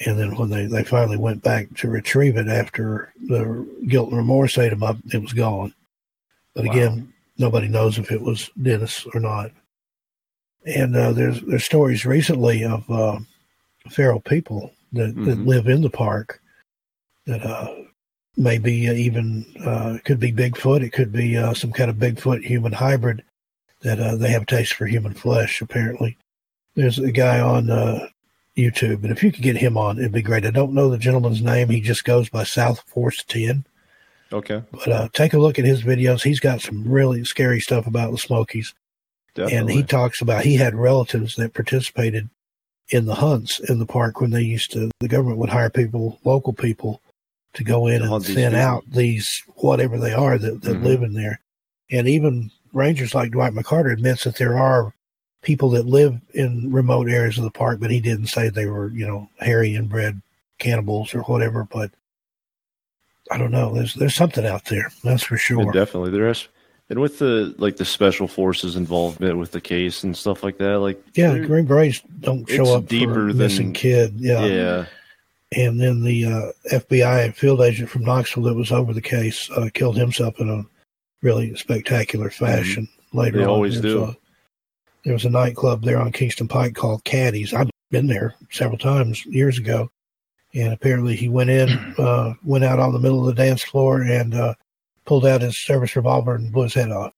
And 0.05 0.17
then 0.17 0.35
when 0.35 0.49
they, 0.49 0.65
they 0.65 0.83
finally 0.83 1.17
went 1.17 1.43
back 1.43 1.73
to 1.75 1.89
retrieve 1.89 2.37
it 2.37 2.47
after 2.47 3.13
the 3.27 3.67
guilt 3.87 4.09
and 4.09 4.17
remorse 4.17 4.57
ate 4.57 4.69
them 4.69 4.83
up, 4.83 4.97
it 5.13 5.21
was 5.21 5.33
gone. 5.33 5.73
But 6.55 6.65
again, 6.65 7.13
nobody 7.37 7.67
knows 7.67 7.97
if 7.97 8.11
it 8.11 8.21
was 8.21 8.49
Dennis 8.61 9.05
or 9.13 9.19
not. 9.19 9.51
And 10.65 10.95
uh, 10.95 11.11
there's 11.13 11.41
there's 11.41 11.63
stories 11.63 12.05
recently 12.05 12.63
of 12.63 12.89
uh, 12.89 13.19
feral 13.89 14.19
people 14.19 14.71
that, 14.93 15.15
that 15.15 15.37
Mhm. 15.39 15.45
live 15.45 15.67
in 15.67 15.81
the 15.81 15.89
park 15.89 16.41
that 17.25 17.45
uh, 17.45 17.73
maybe 18.37 18.73
even 18.73 19.45
uh, 19.65 19.97
could 20.05 20.19
be 20.19 20.31
Bigfoot, 20.31 20.81
it 20.81 20.91
could 20.91 21.11
be 21.11 21.37
uh, 21.37 21.53
some 21.53 21.71
kind 21.71 21.89
of 21.89 21.97
Bigfoot 21.97 22.43
human 22.43 22.71
hybrid 22.71 23.23
that 23.81 23.99
uh, 23.99 24.15
they 24.15 24.29
have 24.29 24.43
a 24.43 24.45
taste 24.45 24.73
for 24.73 24.85
human 24.87 25.13
flesh 25.13 25.61
apparently, 25.61 26.17
there's 26.75 26.99
a 26.99 27.11
guy 27.11 27.39
on 27.39 27.69
uh, 27.69 28.07
YouTube, 28.57 29.03
and 29.03 29.11
if 29.11 29.23
you 29.23 29.31
could 29.31 29.43
get 29.43 29.57
him 29.57 29.77
on, 29.77 29.97
it'd 29.99 30.11
be 30.11 30.21
great. 30.21 30.45
I 30.45 30.51
don't 30.51 30.73
know 30.73 30.89
the 30.89 30.97
gentleman's 30.97 31.41
name. 31.41 31.69
He 31.69 31.79
just 31.81 32.03
goes 32.03 32.29
by 32.29 32.43
South 32.43 32.81
Force 32.87 33.23
10. 33.25 33.65
Okay. 34.31 34.61
But 34.71 34.87
uh, 34.87 35.09
take 35.13 35.33
a 35.33 35.39
look 35.39 35.57
at 35.57 35.65
his 35.65 35.81
videos. 35.81 36.23
He's 36.23 36.39
got 36.39 36.61
some 36.61 36.87
really 36.87 37.23
scary 37.25 37.59
stuff 37.59 37.87
about 37.87 38.11
the 38.11 38.17
Smokies. 38.17 38.73
Definitely. 39.33 39.57
And 39.57 39.69
he 39.71 39.83
talks 39.83 40.21
about 40.21 40.43
he 40.43 40.55
had 40.55 40.75
relatives 40.75 41.35
that 41.35 41.53
participated 41.53 42.29
in 42.89 43.05
the 43.05 43.15
hunts 43.15 43.59
in 43.59 43.79
the 43.79 43.85
park 43.85 44.19
when 44.19 44.31
they 44.31 44.41
used 44.41 44.71
to, 44.71 44.89
the 44.99 45.07
government 45.07 45.37
would 45.37 45.49
hire 45.49 45.69
people, 45.69 46.19
local 46.23 46.53
people, 46.53 47.01
to 47.53 47.63
go 47.63 47.87
in 47.87 48.01
and 48.01 48.25
thin 48.25 48.55
out 48.55 48.83
these, 48.91 49.43
whatever 49.55 49.97
they 49.97 50.13
are, 50.13 50.37
that, 50.37 50.61
that 50.61 50.77
Mhm. 50.77 50.83
live 50.83 51.03
in 51.03 51.13
there. 51.13 51.39
And 51.91 52.07
even 52.07 52.51
rangers 52.73 53.15
like 53.15 53.31
Dwight 53.31 53.53
McCarter 53.53 53.91
admits 53.91 54.23
that 54.23 54.35
there 54.35 54.57
are 54.57 54.93
people 55.41 55.69
that 55.71 55.85
live 55.85 56.19
in 56.33 56.71
remote 56.71 57.09
areas 57.09 57.37
of 57.37 57.43
the 57.43 57.51
park, 57.51 57.79
but 57.79 57.89
he 57.91 57.99
didn't 57.99 58.27
say 58.27 58.49
they 58.49 58.65
were, 58.65 58.89
you 58.91 59.07
know, 59.07 59.29
hairy 59.39 59.73
inbred 59.75 60.21
cannibals 60.59 61.15
or 61.15 61.21
whatever. 61.23 61.63
But 61.63 61.91
I 63.31 63.37
don't 63.37 63.51
know. 63.51 63.73
There's 63.73 63.93
there's 63.93 64.15
something 64.15 64.45
out 64.45 64.65
there. 64.65 64.91
That's 65.03 65.23
for 65.23 65.35
Yeah, 65.35 65.39
sure. 65.39 65.71
definitely 65.71 66.11
there 66.11 66.27
is. 66.27 66.47
And 66.89 66.99
with 66.99 67.19
the 67.19 67.53
like 67.59 67.77
the 67.77 67.85
special 67.85 68.27
forces 68.27 68.75
involvement 68.75 69.37
with 69.37 69.51
the 69.51 69.61
case 69.61 70.03
and 70.03 70.17
stuff 70.17 70.43
like 70.43 70.57
that, 70.57 70.79
like 70.79 70.99
Yeah, 71.13 71.37
Green 71.37 71.65
Berets 71.65 72.01
don't 72.19 72.49
show 72.49 72.75
up 72.75 72.87
deeper 72.87 73.13
for 73.13 73.19
than- 73.27 73.37
missing 73.37 73.73
kid. 73.73 74.15
Yeah. 74.17 74.45
yeah, 74.45 74.85
And 75.55 75.79
then 75.79 76.03
the 76.03 76.25
uh, 76.25 76.51
FBI 76.71 77.35
field 77.35 77.61
agent 77.61 77.89
from 77.89 78.03
Knoxville 78.05 78.43
that 78.43 78.55
was 78.55 78.71
over 78.71 78.91
the 78.93 79.01
case 79.01 79.49
uh, 79.51 79.69
killed 79.73 79.97
himself 79.97 80.39
in 80.39 80.49
a 80.49 80.63
really 81.21 81.55
spectacular 81.55 82.29
fashion 82.31 82.87
later 83.13 83.37
Mm-hmm. 83.37 83.37
They 83.39 83.43
on. 83.43 83.49
always 83.49 83.81
do. 83.81 84.03
a- 84.05 84.15
there 85.05 85.13
was 85.13 85.25
a 85.25 85.29
nightclub 85.29 85.83
there 85.83 85.99
on 86.01 86.11
Kingston 86.11 86.47
Pike 86.47 86.75
called 86.75 87.03
Caddies. 87.05 87.53
I've 87.53 87.69
been 87.91 88.07
there 88.07 88.35
several 88.51 88.77
times 88.77 89.25
years 89.27 89.57
ago. 89.57 89.89
And 90.55 90.73
apparently 90.73 91.15
he 91.15 91.29
went 91.29 91.51
in, 91.51 91.69
uh, 91.99 92.33
went 92.43 92.63
out 92.65 92.79
on 92.79 92.93
the 92.93 92.99
middle 92.99 93.19
of 93.19 93.27
the 93.35 93.41
dance 93.41 93.63
floor 93.63 94.01
and 94.01 94.33
uh, 94.33 94.55
pulled 95.09 95.25
out 95.25 95.41
his 95.41 95.57
service 95.57 95.95
revolver 95.95 96.35
and 96.35 96.51
blew 96.51 96.65
his 96.65 96.75
head 96.75 96.91
off. 96.91 97.11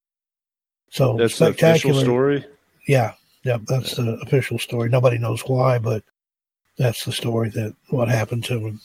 So 0.91 1.17
that's 1.17 1.37
the 1.37 1.49
official 1.49 1.57
spectacular. 1.57 2.01
story. 2.01 2.45
Yeah, 2.87 3.15
yeah, 3.43 3.57
that's 3.67 3.97
the 3.97 4.13
official 4.21 4.57
story. 4.59 4.87
Nobody 4.87 5.17
knows 5.17 5.41
why, 5.41 5.77
but 5.77 6.01
that's 6.77 7.03
the 7.03 7.11
story 7.11 7.49
that 7.49 7.75
what 7.89 8.07
happened 8.07 8.45
to 8.45 8.59
him. 8.65 8.79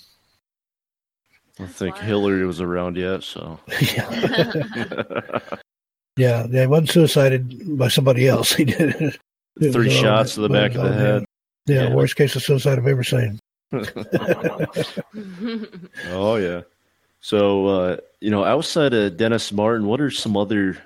I 1.57 1.63
don't 1.63 1.73
think 1.73 1.97
Hillary 1.99 2.45
was 2.45 2.61
around 2.61 2.97
yet, 2.97 3.23
so 3.23 3.61
Yeah, 6.19 6.47
yeah, 6.51 6.63
he 6.63 6.67
wasn't 6.67 6.91
suicided 6.91 7.79
by 7.79 7.87
somebody 7.89 8.27
else. 8.27 8.53
He 8.57 8.65
did 8.65 9.01
it. 9.01 9.19
It 9.61 9.73
three 9.73 9.89
shots 9.89 10.35
to 10.35 10.41
the 10.41 10.49
back 10.49 10.75
of 10.75 10.83
the 10.83 10.89
it 10.89 10.91
was 10.91 10.97
all 10.97 10.99
head. 10.99 11.25
Yeah, 11.67 11.83
Yeah. 11.89 11.95
worst 11.95 12.17
case 12.17 12.35
of 12.35 12.43
suicide 12.43 12.79
I've 12.79 12.87
ever 12.89 13.05
seen. 13.05 13.39
oh 16.13 16.37
yeah. 16.37 16.63
So 17.27 17.67
uh, 17.67 17.97
you 18.21 18.31
know, 18.31 18.45
outside 18.45 18.95
of 18.95 19.17
Dennis 19.17 19.51
Martin, 19.51 19.89
what 19.89 20.01
are 20.01 20.13
some 20.13 20.37
other, 20.37 20.79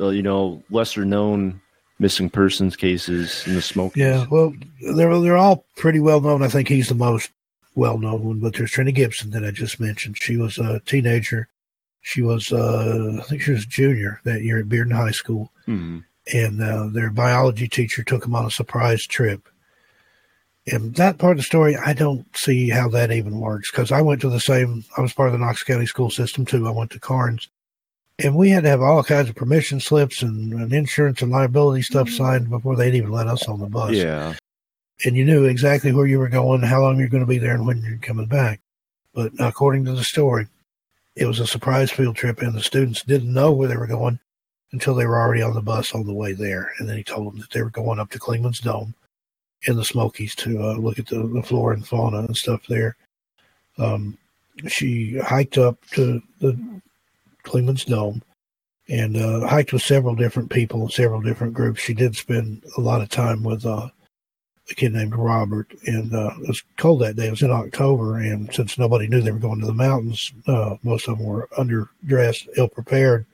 uh, 0.00 0.08
you 0.08 0.22
know, 0.22 0.62
lesser 0.70 1.04
known 1.04 1.60
missing 1.98 2.30
persons 2.30 2.74
cases 2.74 3.46
in 3.46 3.54
the 3.54 3.60
Smokies? 3.60 4.00
Yeah, 4.02 4.24
well, 4.30 4.54
they're 4.94 5.20
they're 5.20 5.36
all 5.36 5.66
pretty 5.76 6.00
well 6.00 6.22
known. 6.22 6.42
I 6.42 6.48
think 6.48 6.68
he's 6.68 6.88
the 6.88 6.94
most 6.94 7.30
well 7.74 7.98
known 7.98 8.24
one. 8.24 8.40
But 8.40 8.54
there's 8.54 8.72
Trenny 8.72 8.94
Gibson 8.94 9.28
that 9.32 9.44
I 9.44 9.50
just 9.50 9.78
mentioned. 9.78 10.16
She 10.16 10.38
was 10.38 10.56
a 10.56 10.80
teenager. 10.86 11.48
She 12.00 12.22
was, 12.22 12.50
uh, 12.50 13.18
I 13.20 13.22
think 13.24 13.42
she 13.42 13.50
was 13.50 13.64
a 13.64 13.68
junior 13.68 14.22
that 14.24 14.40
year 14.40 14.60
at 14.60 14.70
Bearden 14.70 14.92
High 14.96 15.10
School. 15.10 15.52
Mhm. 15.66 16.02
and 16.32 16.62
uh, 16.62 16.86
their 16.90 17.10
biology 17.10 17.68
teacher 17.68 18.02
took 18.02 18.22
them 18.22 18.34
on 18.34 18.46
a 18.46 18.50
surprise 18.50 19.06
trip. 19.06 19.46
And 20.72 20.94
that 20.96 21.18
part 21.18 21.32
of 21.32 21.38
the 21.38 21.42
story, 21.44 21.76
I 21.76 21.92
don't 21.92 22.26
see 22.36 22.68
how 22.68 22.88
that 22.90 23.10
even 23.10 23.40
works 23.40 23.70
because 23.70 23.92
I 23.92 24.02
went 24.02 24.20
to 24.22 24.28
the 24.28 24.40
same, 24.40 24.84
I 24.96 25.00
was 25.00 25.12
part 25.12 25.28
of 25.28 25.32
the 25.32 25.38
Knox 25.38 25.62
County 25.62 25.86
school 25.86 26.10
system 26.10 26.44
too. 26.44 26.66
I 26.66 26.70
went 26.70 26.90
to 26.92 27.00
Karns 27.00 27.48
and 28.18 28.34
we 28.34 28.50
had 28.50 28.64
to 28.64 28.68
have 28.68 28.82
all 28.82 29.04
kinds 29.04 29.28
of 29.28 29.36
permission 29.36 29.78
slips 29.80 30.22
and, 30.22 30.52
and 30.52 30.72
insurance 30.72 31.22
and 31.22 31.30
liability 31.30 31.82
stuff 31.82 32.08
mm-hmm. 32.08 32.16
signed 32.16 32.50
before 32.50 32.76
they'd 32.76 32.94
even 32.94 33.12
let 33.12 33.28
us 33.28 33.48
on 33.48 33.60
the 33.60 33.66
bus. 33.66 33.92
Yeah. 33.92 34.34
And 35.04 35.16
you 35.16 35.24
knew 35.24 35.44
exactly 35.44 35.92
where 35.92 36.06
you 36.06 36.18
were 36.18 36.28
going, 36.28 36.62
how 36.62 36.82
long 36.82 36.98
you're 36.98 37.08
going 37.08 37.22
to 37.22 37.28
be 37.28 37.38
there, 37.38 37.54
and 37.54 37.64
when 37.64 37.80
you're 37.82 37.98
coming 37.98 38.26
back. 38.26 38.60
But 39.14 39.30
according 39.38 39.84
to 39.84 39.92
the 39.92 40.02
story, 40.02 40.48
it 41.14 41.26
was 41.26 41.38
a 41.38 41.46
surprise 41.46 41.92
field 41.92 42.16
trip, 42.16 42.42
and 42.42 42.52
the 42.52 42.62
students 42.62 43.04
didn't 43.04 43.32
know 43.32 43.52
where 43.52 43.68
they 43.68 43.76
were 43.76 43.86
going 43.86 44.18
until 44.72 44.96
they 44.96 45.06
were 45.06 45.20
already 45.20 45.42
on 45.42 45.54
the 45.54 45.62
bus 45.62 45.94
on 45.94 46.04
the 46.04 46.12
way 46.12 46.32
there. 46.32 46.72
And 46.78 46.88
then 46.88 46.96
he 46.96 47.04
told 47.04 47.32
them 47.32 47.40
that 47.40 47.50
they 47.50 47.62
were 47.62 47.70
going 47.70 48.00
up 48.00 48.10
to 48.10 48.18
Clingmans 48.18 48.60
Dome 48.60 48.94
in 49.66 49.76
the 49.76 49.84
Smokies 49.84 50.34
to 50.36 50.62
uh, 50.62 50.74
look 50.74 50.98
at 50.98 51.06
the, 51.06 51.26
the 51.26 51.42
flora 51.42 51.74
and 51.74 51.86
fauna 51.86 52.18
and 52.18 52.36
stuff 52.36 52.66
there. 52.68 52.96
Um, 53.78 54.16
she 54.66 55.18
hiked 55.18 55.58
up 55.58 55.78
to 55.92 56.20
the 56.40 56.80
Clingmans 57.44 57.86
Dome 57.86 58.22
and 58.88 59.16
uh, 59.16 59.46
hiked 59.46 59.72
with 59.72 59.82
several 59.82 60.14
different 60.14 60.50
people, 60.50 60.82
and 60.82 60.92
several 60.92 61.20
different 61.20 61.54
groups. 61.54 61.80
She 61.80 61.94
did 61.94 62.16
spend 62.16 62.64
a 62.76 62.80
lot 62.80 63.02
of 63.02 63.08
time 63.08 63.42
with 63.42 63.66
uh, 63.66 63.88
a 64.70 64.74
kid 64.74 64.92
named 64.92 65.14
Robert, 65.14 65.72
and 65.86 66.14
uh, 66.14 66.30
it 66.42 66.48
was 66.48 66.62
cold 66.78 67.02
that 67.02 67.16
day. 67.16 67.26
It 67.26 67.32
was 67.32 67.42
in 67.42 67.50
October, 67.50 68.16
and 68.16 68.52
since 68.52 68.78
nobody 68.78 69.06
knew 69.06 69.20
they 69.20 69.30
were 69.30 69.38
going 69.38 69.60
to 69.60 69.66
the 69.66 69.74
mountains, 69.74 70.32
uh, 70.46 70.76
most 70.82 71.08
of 71.08 71.18
them 71.18 71.26
were 71.26 71.48
underdressed, 71.58 72.48
ill 72.56 72.68
prepared. 72.68 73.26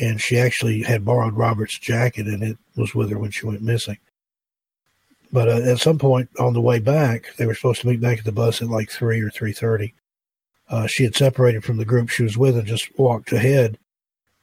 And 0.00 0.20
she 0.20 0.38
actually 0.38 0.82
had 0.82 1.06
borrowed 1.06 1.34
Robert's 1.34 1.78
jacket, 1.78 2.26
and 2.26 2.42
it 2.42 2.58
was 2.76 2.94
with 2.94 3.10
her 3.10 3.18
when 3.18 3.30
she 3.30 3.46
went 3.46 3.62
missing. 3.62 3.96
But 5.32 5.48
uh, 5.48 5.70
at 5.70 5.78
some 5.78 5.98
point 5.98 6.30
on 6.38 6.52
the 6.52 6.60
way 6.60 6.78
back, 6.78 7.34
they 7.36 7.46
were 7.46 7.54
supposed 7.54 7.80
to 7.82 7.88
meet 7.88 8.00
back 8.00 8.18
at 8.18 8.24
the 8.24 8.32
bus 8.32 8.62
at 8.62 8.68
like 8.68 8.90
three 8.90 9.20
or 9.20 9.30
three 9.30 9.52
thirty. 9.52 9.94
Uh, 10.68 10.86
she 10.86 11.04
had 11.04 11.14
separated 11.14 11.64
from 11.64 11.76
the 11.76 11.84
group 11.84 12.08
she 12.08 12.22
was 12.22 12.36
with 12.36 12.56
and 12.56 12.66
just 12.66 12.88
walked 12.98 13.32
ahead. 13.32 13.78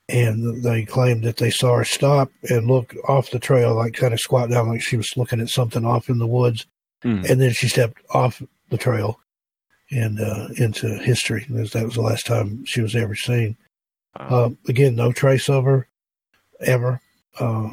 And 0.09 0.63
they 0.63 0.83
claimed 0.83 1.23
that 1.23 1.37
they 1.37 1.49
saw 1.49 1.77
her 1.77 1.85
stop 1.85 2.29
and 2.49 2.67
look 2.67 2.93
off 3.07 3.31
the 3.31 3.39
trail, 3.39 3.75
like 3.75 3.93
kind 3.93 4.13
of 4.13 4.19
squat 4.19 4.49
down, 4.49 4.67
like 4.67 4.81
she 4.81 4.97
was 4.97 5.15
looking 5.15 5.39
at 5.39 5.49
something 5.49 5.85
off 5.85 6.09
in 6.09 6.17
the 6.17 6.27
woods. 6.27 6.65
Hmm. 7.01 7.23
And 7.29 7.41
then 7.41 7.51
she 7.51 7.69
stepped 7.69 8.01
off 8.13 8.41
the 8.69 8.77
trail 8.77 9.19
and 9.91 10.19
uh, 10.19 10.49
into 10.57 10.87
history. 10.99 11.45
Because 11.47 11.71
That 11.71 11.85
was 11.85 11.95
the 11.95 12.01
last 12.01 12.25
time 12.25 12.65
she 12.65 12.81
was 12.81 12.95
ever 12.95 13.15
seen. 13.15 13.55
Uh, 14.15 14.49
again, 14.67 14.95
no 14.95 15.11
trace 15.11 15.49
of 15.49 15.63
her 15.63 15.87
ever. 16.59 17.01
Uh, 17.39 17.69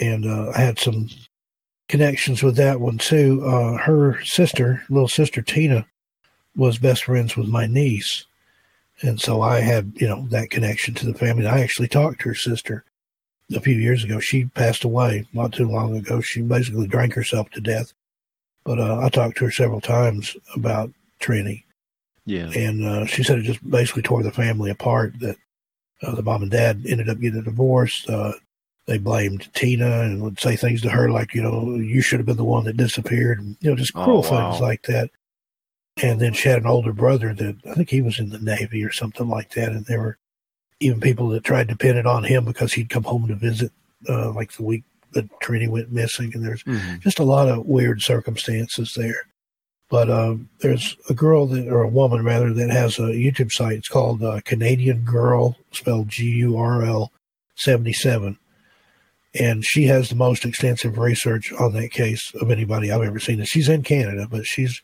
and 0.00 0.26
uh, 0.26 0.52
I 0.54 0.60
had 0.60 0.78
some 0.78 1.08
connections 1.92 2.42
with 2.42 2.56
that 2.56 2.80
one 2.80 2.96
too. 2.96 3.44
Uh, 3.44 3.76
her 3.76 4.18
sister, 4.24 4.82
little 4.88 5.08
sister 5.08 5.42
Tina, 5.42 5.86
was 6.56 6.78
best 6.78 7.04
friends 7.04 7.36
with 7.36 7.48
my 7.48 7.66
niece. 7.66 8.24
And 9.02 9.20
so 9.20 9.42
I 9.42 9.60
had, 9.60 9.92
you 9.96 10.08
know, 10.08 10.26
that 10.30 10.48
connection 10.48 10.94
to 10.94 11.06
the 11.06 11.12
family. 11.12 11.46
I 11.46 11.60
actually 11.60 11.88
talked 11.88 12.22
to 12.22 12.30
her 12.30 12.34
sister 12.34 12.86
a 13.54 13.60
few 13.60 13.74
years 13.74 14.04
ago. 14.04 14.20
She 14.20 14.46
passed 14.46 14.84
away 14.84 15.26
not 15.34 15.52
too 15.52 15.68
long 15.68 15.94
ago. 15.94 16.22
She 16.22 16.40
basically 16.40 16.86
drank 16.86 17.12
herself 17.12 17.50
to 17.50 17.60
death. 17.60 17.92
But 18.64 18.78
uh, 18.80 19.00
I 19.00 19.10
talked 19.10 19.36
to 19.38 19.44
her 19.44 19.50
several 19.50 19.82
times 19.82 20.34
about 20.56 20.90
Trenny. 21.20 21.64
Yeah. 22.24 22.50
And 22.56 22.86
uh, 22.86 23.04
she 23.04 23.22
said 23.22 23.38
it 23.38 23.42
just 23.42 23.68
basically 23.68 24.02
tore 24.02 24.22
the 24.22 24.32
family 24.32 24.70
apart. 24.70 25.12
That 25.20 25.36
uh, 26.02 26.14
the 26.14 26.22
mom 26.22 26.40
and 26.40 26.50
dad 26.50 26.84
ended 26.88 27.10
up 27.10 27.20
getting 27.20 27.40
a 27.40 27.42
divorce. 27.42 28.08
Uh, 28.08 28.32
they 28.86 28.98
blamed 28.98 29.52
Tina 29.54 30.00
and 30.02 30.22
would 30.22 30.40
say 30.40 30.56
things 30.56 30.82
to 30.82 30.90
her 30.90 31.10
like, 31.10 31.34
you 31.34 31.42
know, 31.42 31.76
you 31.76 32.00
should 32.02 32.18
have 32.18 32.26
been 32.26 32.36
the 32.36 32.44
one 32.44 32.64
that 32.64 32.76
disappeared. 32.76 33.38
And, 33.38 33.56
you 33.60 33.70
know, 33.70 33.76
just 33.76 33.92
Oh, 33.94 34.04
cruel 34.04 34.22
wow. 34.22 34.50
things 34.50 34.60
like 34.60 34.82
that. 34.84 35.10
And 36.02 36.20
then 36.20 36.32
she 36.32 36.48
had 36.48 36.62
an 36.62 36.66
older 36.66 36.92
brother 36.92 37.32
that 37.34 37.56
I 37.70 37.74
think 37.74 37.90
he 37.90 38.02
was 38.02 38.18
in 38.18 38.30
the 38.30 38.38
Navy 38.40 38.82
or 38.82 38.90
something 38.90 39.28
like 39.28 39.50
that. 39.52 39.68
And 39.70 39.84
there 39.86 40.00
were 40.00 40.18
even 40.80 41.00
people 41.00 41.28
that 41.28 41.44
tried 41.44 41.68
to 41.68 41.76
pin 41.76 41.96
it 41.96 42.06
on 42.06 42.24
him 42.24 42.44
because 42.44 42.72
he'd 42.72 42.90
come 42.90 43.04
home 43.04 43.28
to 43.28 43.34
visit, 43.36 43.70
uh, 44.08 44.32
like 44.32 44.52
the 44.52 44.64
week 44.64 44.82
that 45.12 45.28
Trenny 45.40 45.68
went 45.68 45.92
missing. 45.92 46.32
And 46.34 46.44
there's 46.44 46.64
Mhm. 46.64 47.00
just 47.02 47.18
a 47.20 47.24
lot 47.24 47.48
of 47.48 47.66
weird 47.66 48.00
circumstances 48.02 48.94
there. 48.96 49.26
But 49.90 50.10
um, 50.10 50.48
there's 50.60 50.96
a 51.10 51.14
girl 51.14 51.46
that, 51.48 51.68
or 51.68 51.82
a 51.82 51.88
woman 51.88 52.24
rather, 52.24 52.52
that 52.54 52.70
has 52.70 52.98
a 52.98 53.02
YouTube 53.12 53.52
site. 53.52 53.76
It's 53.76 53.88
called 53.88 54.24
uh, 54.24 54.40
Canadian 54.44 55.04
Girl, 55.04 55.56
spelled 55.70 56.08
G 56.08 56.24
U 56.38 56.56
R 56.56 56.82
L 56.82 57.12
77. 57.56 58.38
And 59.38 59.64
she 59.64 59.84
has 59.84 60.08
the 60.08 60.14
most 60.14 60.44
extensive 60.44 60.98
research 60.98 61.52
on 61.52 61.72
that 61.72 61.90
case 61.90 62.32
of 62.40 62.50
anybody 62.50 62.90
I've 62.90 63.02
ever 63.02 63.18
seen. 63.18 63.38
And 63.38 63.48
she's 63.48 63.68
in 63.68 63.82
Canada, 63.82 64.26
but 64.30 64.44
she's 64.44 64.82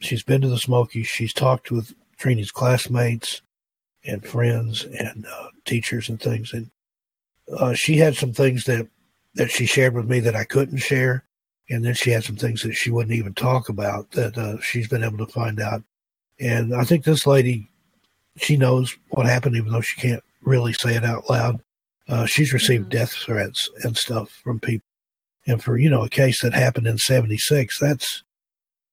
she's 0.00 0.22
been 0.22 0.42
to 0.42 0.48
the 0.48 0.58
Smokies. 0.58 1.06
She's 1.06 1.32
talked 1.32 1.70
with 1.70 1.94
Trenny's 2.18 2.50
classmates 2.50 3.40
and 4.04 4.24
friends 4.24 4.84
and 4.84 5.26
uh, 5.26 5.48
teachers 5.64 6.08
and 6.08 6.20
things. 6.20 6.52
And 6.52 6.70
uh, 7.56 7.74
she 7.74 7.96
had 7.96 8.16
some 8.16 8.32
things 8.32 8.64
that 8.64 8.88
that 9.34 9.50
she 9.50 9.64
shared 9.64 9.94
with 9.94 10.08
me 10.08 10.20
that 10.20 10.36
I 10.36 10.44
couldn't 10.44 10.78
share, 10.78 11.24
and 11.70 11.82
then 11.84 11.94
she 11.94 12.10
had 12.10 12.24
some 12.24 12.36
things 12.36 12.62
that 12.62 12.74
she 12.74 12.90
wouldn't 12.90 13.14
even 13.14 13.32
talk 13.32 13.70
about 13.70 14.10
that 14.10 14.36
uh, 14.36 14.60
she's 14.60 14.88
been 14.88 15.02
able 15.02 15.18
to 15.18 15.32
find 15.32 15.58
out. 15.58 15.82
And 16.38 16.74
I 16.74 16.84
think 16.84 17.04
this 17.04 17.26
lady, 17.26 17.70
she 18.36 18.58
knows 18.58 18.94
what 19.08 19.26
happened, 19.26 19.56
even 19.56 19.72
though 19.72 19.80
she 19.80 19.98
can't 19.98 20.22
really 20.42 20.74
say 20.74 20.94
it 20.94 21.04
out 21.04 21.30
loud. 21.30 21.62
Uh, 22.08 22.26
she's 22.26 22.52
received 22.52 22.88
death 22.88 23.12
threats 23.12 23.70
and 23.84 23.96
stuff 23.96 24.28
from 24.42 24.58
people 24.60 24.84
And 25.46 25.62
for, 25.62 25.76
you 25.78 25.88
know, 25.90 26.02
a 26.04 26.08
case 26.08 26.42
that 26.42 26.52
happened 26.54 26.86
in 26.86 26.98
76, 26.98 27.78
that's 27.80 28.22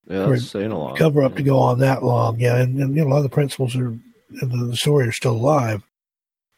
Yeah, 0.07 0.27
that's 0.27 0.47
saying 0.47 0.71
a 0.71 0.77
lot. 0.77 0.97
cover 0.97 1.23
up 1.23 1.35
to 1.35 1.43
go 1.43 1.57
on 1.59 1.79
that 1.79 2.03
long. 2.03 2.39
Yeah. 2.39 2.57
And, 2.57 2.79
and 2.79 2.95
you 2.95 3.01
know, 3.03 3.07
a 3.07 3.11
lot 3.11 3.17
of 3.17 3.23
the 3.23 3.29
principals 3.29 3.75
are, 3.75 3.89
in 3.89 4.49
the, 4.49 4.65
the 4.65 4.77
story 4.77 5.07
are 5.07 5.11
still 5.11 5.33
alive. 5.35 5.83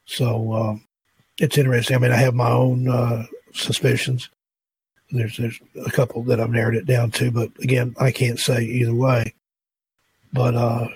So, 0.05 0.53
um, 0.53 0.85
it's 1.39 1.57
interesting. 1.57 1.95
I 1.95 1.99
mean, 1.99 2.11
I 2.11 2.17
have 2.17 2.33
my 2.35 2.49
own, 2.51 2.87
uh, 2.89 3.25
suspicions. 3.53 4.29
There's, 5.11 5.35
there's 5.37 5.59
a 5.85 5.91
couple 5.91 6.23
that 6.23 6.39
I've 6.39 6.49
narrowed 6.49 6.75
it 6.75 6.85
down 6.85 7.11
to, 7.11 7.31
but 7.31 7.49
again, 7.61 7.95
I 7.99 8.11
can't 8.11 8.39
say 8.39 8.63
either 8.63 8.93
way. 8.95 9.33
But, 10.33 10.55
uh, 10.55 10.87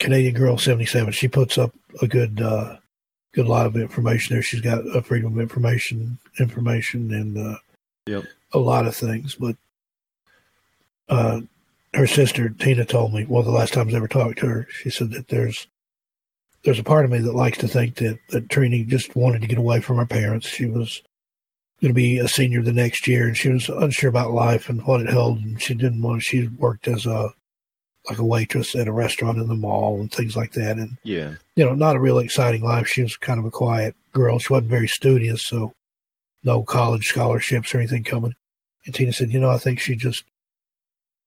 Canadian 0.00 0.34
Girl 0.34 0.58
77, 0.58 1.12
she 1.12 1.28
puts 1.28 1.56
up 1.56 1.72
a 2.02 2.06
good, 2.06 2.40
uh, 2.42 2.76
good 3.36 3.46
lot 3.46 3.66
of 3.66 3.76
information 3.76 4.34
there. 4.34 4.42
She's 4.42 4.62
got 4.62 4.80
a 4.96 5.02
freedom 5.02 5.34
of 5.34 5.38
information, 5.40 6.18
information 6.40 7.12
and, 7.14 7.38
uh, 7.38 7.58
Yep. 8.06 8.24
a 8.52 8.58
lot 8.58 8.86
of 8.86 8.96
things, 8.96 9.34
but 9.34 9.56
uh, 11.08 11.40
her 11.94 12.06
sister 12.06 12.48
Tina 12.48 12.84
told 12.84 13.12
me 13.14 13.24
one 13.24 13.40
of 13.40 13.46
the 13.46 13.52
last 13.52 13.72
times 13.72 13.92
I 13.94 13.98
ever 13.98 14.08
talked 14.08 14.38
to 14.40 14.46
her. 14.46 14.66
She 14.70 14.90
said 14.90 15.10
that 15.12 15.28
there's 15.28 15.66
there's 16.64 16.78
a 16.80 16.84
part 16.84 17.04
of 17.04 17.12
me 17.12 17.18
that 17.18 17.34
likes 17.34 17.58
to 17.58 17.68
think 17.68 17.96
that 17.96 18.18
that 18.30 18.48
Trenny 18.48 18.86
just 18.86 19.14
wanted 19.14 19.40
to 19.42 19.46
get 19.46 19.58
away 19.58 19.80
from 19.80 19.98
her 19.98 20.06
parents. 20.06 20.48
She 20.48 20.66
was 20.66 21.02
going 21.80 21.90
to 21.90 21.94
be 21.94 22.18
a 22.18 22.26
senior 22.28 22.62
the 22.62 22.72
next 22.72 23.06
year, 23.06 23.26
and 23.26 23.36
she 23.36 23.50
was 23.50 23.68
unsure 23.68 24.10
about 24.10 24.32
life 24.32 24.68
and 24.68 24.84
what 24.86 25.00
it 25.00 25.08
held, 25.08 25.38
and 25.38 25.60
she 25.62 25.74
didn't 25.74 26.02
want. 26.02 26.22
She 26.22 26.48
worked 26.48 26.88
as 26.88 27.06
a 27.06 27.30
like 28.08 28.18
a 28.18 28.24
waitress 28.24 28.74
at 28.76 28.88
a 28.88 28.92
restaurant 28.92 29.38
in 29.38 29.48
the 29.48 29.54
mall 29.54 30.00
and 30.00 30.12
things 30.12 30.36
like 30.36 30.52
that, 30.52 30.76
and 30.78 30.96
Yeah. 31.02 31.34
you 31.56 31.64
know, 31.64 31.74
not 31.74 31.96
a 31.96 32.00
real 32.00 32.18
exciting 32.18 32.62
life. 32.62 32.86
She 32.86 33.02
was 33.02 33.16
kind 33.16 33.38
of 33.38 33.44
a 33.44 33.50
quiet 33.50 33.94
girl. 34.12 34.38
She 34.38 34.52
wasn't 34.52 34.70
very 34.70 34.88
studious, 34.88 35.42
so 35.42 35.72
no 36.44 36.62
college 36.62 37.06
scholarships 37.06 37.74
or 37.74 37.78
anything 37.78 38.04
coming. 38.04 38.34
And 38.84 38.94
Tina 38.94 39.12
said, 39.12 39.32
you 39.32 39.40
know, 39.40 39.50
I 39.50 39.58
think 39.58 39.80
she 39.80 39.96
just 39.96 40.22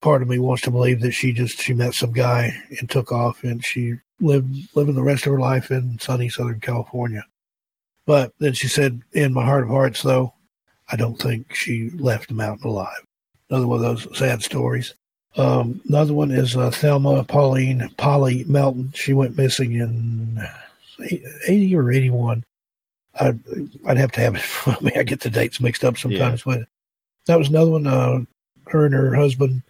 part 0.02 0.22
of 0.22 0.30
me 0.30 0.40
wants 0.40 0.64
to 0.64 0.72
believe 0.72 1.02
that 1.02 1.12
she 1.12 1.34
just 1.34 1.60
she 1.62 1.74
met 1.74 1.94
some 1.94 2.14
guy 2.14 2.54
and 2.80 2.90
took 2.90 3.12
off 3.12 3.44
and 3.44 3.64
she 3.66 3.96
lived 4.22 4.56
living 4.76 4.96
the 4.96 5.04
rest 5.04 5.26
of 5.26 5.34
her 5.34 5.40
life 5.40 5.72
in 5.72 6.00
sunny 6.00 6.30
Southern 6.30 6.62
California. 6.62 7.26
But 8.06 8.32
then 8.40 8.54
she 8.54 8.68
said, 8.70 9.02
in 9.12 9.34
my 9.34 9.44
heart 9.44 9.64
of 9.64 9.70
hearts 9.70 10.02
though, 10.02 10.34
I 10.90 10.96
don't 10.96 11.22
think 11.22 11.54
she 11.54 11.90
left 11.92 12.30
the 12.30 12.34
mountain 12.34 12.70
alive. 12.70 13.06
Another 13.50 13.68
one 13.68 13.84
of 13.84 13.84
those 13.84 14.18
sad 14.18 14.42
stories. 14.42 14.94
Um, 15.36 15.82
another 15.88 16.14
one 16.14 16.32
is 16.32 16.58
uh, 16.58 16.72
Thelma 16.72 17.24
Pauline 17.24 17.90
Polly 17.98 18.44
Melton. 18.46 18.92
She 18.94 19.14
went 19.14 19.38
missing 19.38 19.74
in 19.74 20.42
80 21.48 21.76
or 21.76 21.92
81. 21.92 22.44
I'd, 23.20 23.40
I'd 23.86 23.98
have 23.98 24.12
to 24.14 24.22
have 24.22 24.36
it 24.36 24.42
for 24.44 24.76
me. 24.84 24.92
I 24.96 25.04
get 25.04 25.22
the 25.22 25.30
dates 25.30 25.60
mixed 25.60 25.84
up 25.84 25.98
sometimes, 25.98 26.44
but 26.44 26.68
that 27.26 27.38
was 27.38 27.50
another 27.50 27.72
one. 27.72 27.88
Uh, 27.88 28.22
her 28.68 28.86
and 28.86 28.94
her 28.94 29.14
husband 29.14 29.64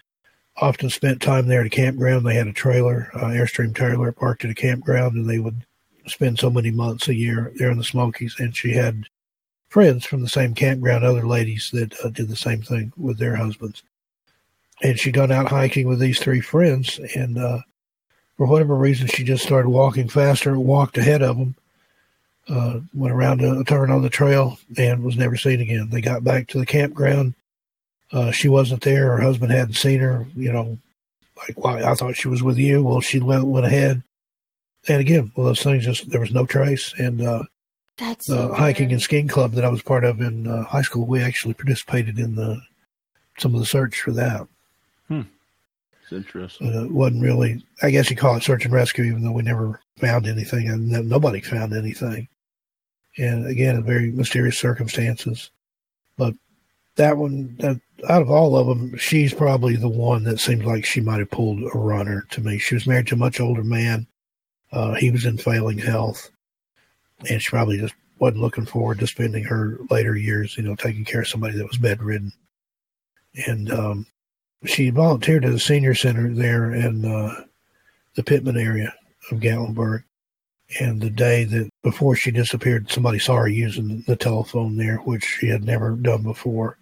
often 0.57 0.89
spent 0.89 1.21
time 1.21 1.47
there 1.47 1.61
at 1.61 1.67
a 1.67 1.69
campground. 1.69 2.25
They 2.25 2.35
had 2.35 2.47
a 2.47 2.53
trailer, 2.53 3.09
uh, 3.13 3.25
Airstream 3.25 3.73
trailer, 3.73 4.11
parked 4.11 4.43
at 4.45 4.51
a 4.51 4.55
campground, 4.55 5.15
and 5.15 5.29
they 5.29 5.39
would 5.39 5.65
spend 6.07 6.39
so 6.39 6.49
many 6.49 6.71
months 6.71 7.07
a 7.07 7.15
year 7.15 7.51
there 7.55 7.71
in 7.71 7.77
the 7.77 7.83
Smokies. 7.83 8.35
And 8.39 8.55
she 8.55 8.73
had 8.73 9.05
friends 9.69 10.05
from 10.05 10.21
the 10.21 10.29
same 10.29 10.53
campground, 10.53 11.03
other 11.03 11.27
ladies 11.27 11.69
that 11.73 11.93
uh, 12.03 12.09
did 12.09 12.27
the 12.27 12.35
same 12.35 12.61
thing 12.61 12.91
with 12.97 13.19
their 13.19 13.35
husbands. 13.35 13.83
And 14.81 14.97
she'd 14.97 15.13
gone 15.13 15.31
out 15.31 15.49
hiking 15.49 15.87
with 15.87 15.99
these 15.99 16.19
three 16.19 16.41
friends, 16.41 16.99
and 17.15 17.37
uh, 17.37 17.59
for 18.37 18.47
whatever 18.47 18.75
reason, 18.75 19.07
she 19.07 19.25
just 19.25 19.43
started 19.43 19.69
walking 19.69 20.07
faster, 20.07 20.57
walked 20.57 20.97
ahead 20.97 21.21
of 21.21 21.37
them, 21.37 21.55
uh, 22.47 22.79
went 22.93 23.13
around 23.13 23.41
a, 23.41 23.59
a 23.59 23.63
turn 23.65 23.91
on 23.91 24.01
the 24.01 24.09
trail, 24.09 24.57
and 24.77 25.03
was 25.03 25.17
never 25.17 25.35
seen 25.35 25.59
again. 25.59 25.89
They 25.89 25.99
got 25.99 26.23
back 26.23 26.47
to 26.47 26.57
the 26.57 26.65
campground. 26.65 27.33
Uh, 28.11 28.31
she 28.31 28.47
wasn't 28.47 28.81
there. 28.81 29.11
Her 29.11 29.21
husband 29.21 29.51
hadn't 29.51 29.73
seen 29.73 29.99
her. 29.99 30.25
You 30.35 30.53
know, 30.53 30.77
like, 31.35 31.57
why? 31.57 31.83
I 31.83 31.93
thought 31.93 32.15
she 32.15 32.29
was 32.29 32.41
with 32.41 32.57
you. 32.57 32.81
Well, 32.81 33.01
she 33.01 33.19
went, 33.19 33.45
went 33.45 33.65
ahead. 33.65 34.01
And 34.87 35.01
again, 35.01 35.31
well, 35.35 35.47
those 35.47 35.61
things 35.61 35.83
just, 35.83 36.09
there 36.09 36.21
was 36.21 36.31
no 36.31 36.45
trace. 36.45 36.93
And 36.97 37.21
uh, 37.21 37.43
That's 37.97 38.27
the 38.27 38.47
so 38.47 38.53
hiking 38.53 38.93
and 38.93 39.01
skiing 39.01 39.27
club 39.27 39.51
that 39.51 39.65
I 39.65 39.69
was 39.69 39.81
part 39.81 40.05
of 40.05 40.21
in 40.21 40.47
uh, 40.47 40.63
high 40.63 40.81
school, 40.81 41.05
we 41.05 41.21
actually 41.21 41.53
participated 41.53 42.17
in 42.17 42.35
the 42.35 42.61
some 43.37 43.53
of 43.53 43.59
the 43.59 43.65
search 43.65 43.99
for 43.99 44.11
that. 44.11 44.47
It's 46.09 46.25
interesting. 46.25 46.73
It 46.73 46.91
wasn't 46.91 47.21
really, 47.21 47.63
I 47.83 47.91
guess 47.91 48.09
you 48.09 48.15
call 48.15 48.35
it 48.35 48.41
search 48.41 48.65
and 48.65 48.73
rescue, 48.73 49.03
even 49.03 49.23
though 49.23 49.31
we 49.31 49.43
never 49.43 49.79
found 49.99 50.25
anything 50.25 50.67
and 50.67 50.89
nobody 51.07 51.39
found 51.39 51.73
anything. 51.73 52.27
And 53.19 53.45
again, 53.45 53.83
very 53.83 54.11
mysterious 54.11 54.57
circumstances. 54.57 55.51
But 56.17 56.33
that 56.95 57.17
one, 57.17 57.55
that, 57.59 57.79
out 58.09 58.23
of 58.23 58.31
all 58.31 58.57
of 58.57 58.65
them, 58.65 58.97
she's 58.97 59.35
probably 59.35 59.75
the 59.75 59.89
one 59.89 60.23
that 60.23 60.39
seems 60.39 60.65
like 60.65 60.83
she 60.83 60.99
might 60.99 61.19
have 61.19 61.29
pulled 61.29 61.61
a 61.61 61.77
runner 61.77 62.25
to 62.31 62.41
me. 62.41 62.57
She 62.57 62.73
was 62.73 62.87
married 62.87 63.07
to 63.07 63.15
a 63.15 63.19
much 63.19 63.39
older 63.39 63.63
man. 63.63 64.07
Uh, 64.71 64.95
he 64.95 65.11
was 65.11 65.25
in 65.25 65.37
failing 65.37 65.77
health. 65.77 66.31
And 67.29 67.39
she 67.39 67.49
probably 67.49 67.77
just 67.77 67.93
wasn't 68.17 68.41
looking 68.41 68.65
forward 68.65 68.97
to 68.99 69.07
spending 69.07 69.43
her 69.43 69.77
later 69.91 70.15
years, 70.17 70.57
you 70.57 70.63
know, 70.63 70.75
taking 70.75 71.05
care 71.05 71.21
of 71.21 71.27
somebody 71.27 71.55
that 71.57 71.67
was 71.67 71.77
bedridden. 71.77 72.31
And 73.45 73.71
um, 73.71 74.05
she 74.65 74.89
volunteered 74.89 75.45
at 75.45 75.53
a 75.53 75.59
senior 75.59 75.95
center 75.95 76.33
there 76.33 76.73
in 76.73 77.05
uh, 77.05 77.43
the 78.15 78.23
Pittman 78.23 78.57
area 78.57 78.93
of 79.31 79.39
Gatlinburg. 79.39 80.03
And 80.79 81.01
the 81.01 81.09
day 81.09 81.45
that 81.45 81.69
before 81.81 82.15
she 82.15 82.29
disappeared, 82.29 82.91
somebody 82.91 83.17
saw 83.17 83.37
her 83.37 83.47
using 83.47 84.03
the 84.05 84.15
telephone 84.15 84.77
there, 84.77 84.97
which 84.97 85.23
she 85.23 85.47
had 85.47 85.63
never 85.63 85.91
done 85.91 86.21
before. 86.21 86.77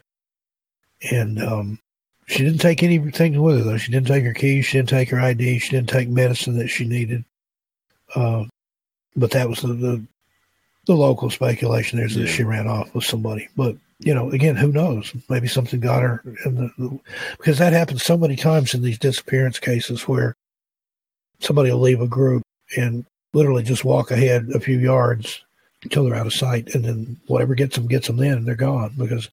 And 1.09 1.41
um, 1.41 1.79
she 2.25 2.43
didn't 2.43 2.59
take 2.59 2.83
anything 2.83 3.41
with 3.41 3.59
her, 3.59 3.63
though. 3.63 3.77
She 3.77 3.91
didn't 3.91 4.07
take 4.07 4.25
her 4.25 4.33
keys. 4.33 4.65
She 4.65 4.77
didn't 4.77 4.89
take 4.89 5.09
her 5.09 5.19
ID. 5.19 5.59
She 5.59 5.69
didn't 5.69 5.89
take 5.89 6.09
medicine 6.09 6.57
that 6.57 6.67
she 6.67 6.85
needed. 6.85 7.23
Uh, 8.13 8.45
but 9.15 9.31
that 9.31 9.47
was 9.47 9.61
the, 9.61 9.73
the, 9.73 10.03
the 10.87 10.95
local 10.95 11.29
speculation 11.29 11.99
is 11.99 12.15
that 12.15 12.21
Yeah. 12.21 12.31
she 12.31 12.43
ran 12.43 12.67
off 12.67 12.93
with 12.95 13.03
somebody. 13.03 13.47
But 13.55 13.77
you 13.99 14.13
know, 14.13 14.29
again, 14.31 14.55
who 14.55 14.71
knows? 14.71 15.13
Maybe 15.29 15.47
something 15.47 15.79
got 15.79 16.03
her 16.03 16.21
in 16.45 16.55
the, 16.55 16.71
the 16.77 16.99
because 17.37 17.57
that 17.59 17.73
happens 17.73 18.03
so 18.03 18.17
many 18.17 18.35
times 18.35 18.73
in 18.73 18.81
these 18.81 18.97
disappearance 18.99 19.59
cases 19.59 20.07
where 20.07 20.35
somebody 21.39 21.71
will 21.71 21.79
leave 21.79 22.01
a 22.01 22.07
group 22.07 22.43
and 22.77 23.05
literally 23.33 23.63
just 23.63 23.85
walk 23.85 24.11
ahead 24.11 24.47
a 24.53 24.59
few 24.59 24.77
yards 24.77 25.43
until 25.83 26.03
they're 26.05 26.15
out 26.15 26.25
of 26.27 26.33
sight, 26.33 26.73
and 26.73 26.83
then 26.85 27.19
whatever 27.27 27.53
gets 27.55 27.75
them 27.75 27.87
gets 27.87 28.07
them. 28.07 28.17
Then 28.17 28.37
and 28.39 28.47
they're 28.47 28.55
gone 28.55 28.93
because 28.97 29.29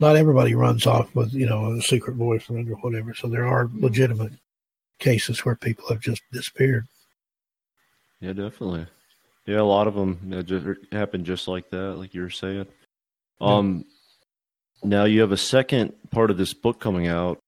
not 0.00 0.16
everybody 0.16 0.54
runs 0.54 0.86
off 0.86 1.12
with 1.14 1.32
you 1.32 1.46
know 1.46 1.72
a 1.72 1.82
secret 1.82 2.18
boyfriend 2.18 2.68
or 2.70 2.74
whatever. 2.76 3.14
So 3.14 3.28
there 3.28 3.46
are 3.46 3.70
legitimate 3.74 4.32
cases 4.98 5.44
where 5.44 5.54
people 5.56 5.88
have 5.88 6.00
just 6.00 6.22
disappeared. 6.32 6.86
Yeah, 8.20 8.32
definitely. 8.32 8.86
Yeah, 9.48 9.60
a 9.60 9.62
lot 9.62 9.86
of 9.86 9.94
them 9.94 10.44
just 10.44 10.66
happen 10.92 11.24
just 11.24 11.48
like 11.48 11.70
that, 11.70 11.94
like 11.94 12.12
you 12.12 12.20
were 12.20 12.28
saying. 12.28 12.66
Um, 13.40 13.86
now 14.82 15.04
you 15.04 15.22
have 15.22 15.32
a 15.32 15.38
second 15.38 15.94
part 16.10 16.30
of 16.30 16.36
this 16.36 16.52
book 16.52 16.80
coming 16.80 17.06
out. 17.06 17.38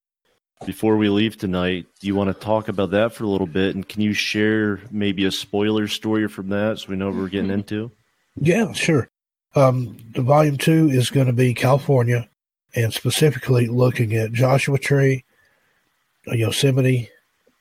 Before 0.65 0.97
we 0.97 1.11
leave 1.11 1.37
tonight, 1.37 1.85
do 2.01 2.07
you 2.07 2.15
want 2.15 2.29
to 2.29 2.43
talk 2.43 2.69
about 2.69 2.93
that 2.93 3.13
for 3.13 3.25
a 3.25 3.29
little 3.29 3.47
bit? 3.47 3.75
And 3.75 3.87
can 3.87 4.01
you 4.01 4.15
share 4.15 4.81
maybe 4.91 5.27
a 5.27 5.31
spoiler 5.31 5.89
story 5.89 6.27
from 6.27 6.49
that 6.49 6.79
so 6.79 6.89
we 6.89 6.97
know 6.97 7.09
what 7.09 7.17
we're 7.17 7.29
getting 7.29 7.51
into? 7.51 7.91
Yeah, 8.37 8.73
sure. 8.73 9.11
Um, 9.55 9.99
the 10.15 10.23
volume 10.23 10.57
two 10.57 10.89
is 10.89 11.11
going 11.11 11.27
to 11.27 11.35
be 11.35 11.53
California, 11.53 12.31
and 12.75 12.95
specifically 12.95 13.67
looking 13.67 14.15
at 14.15 14.33
Joshua 14.33 14.79
Tree, 14.79 15.23
Yosemite, 16.25 17.11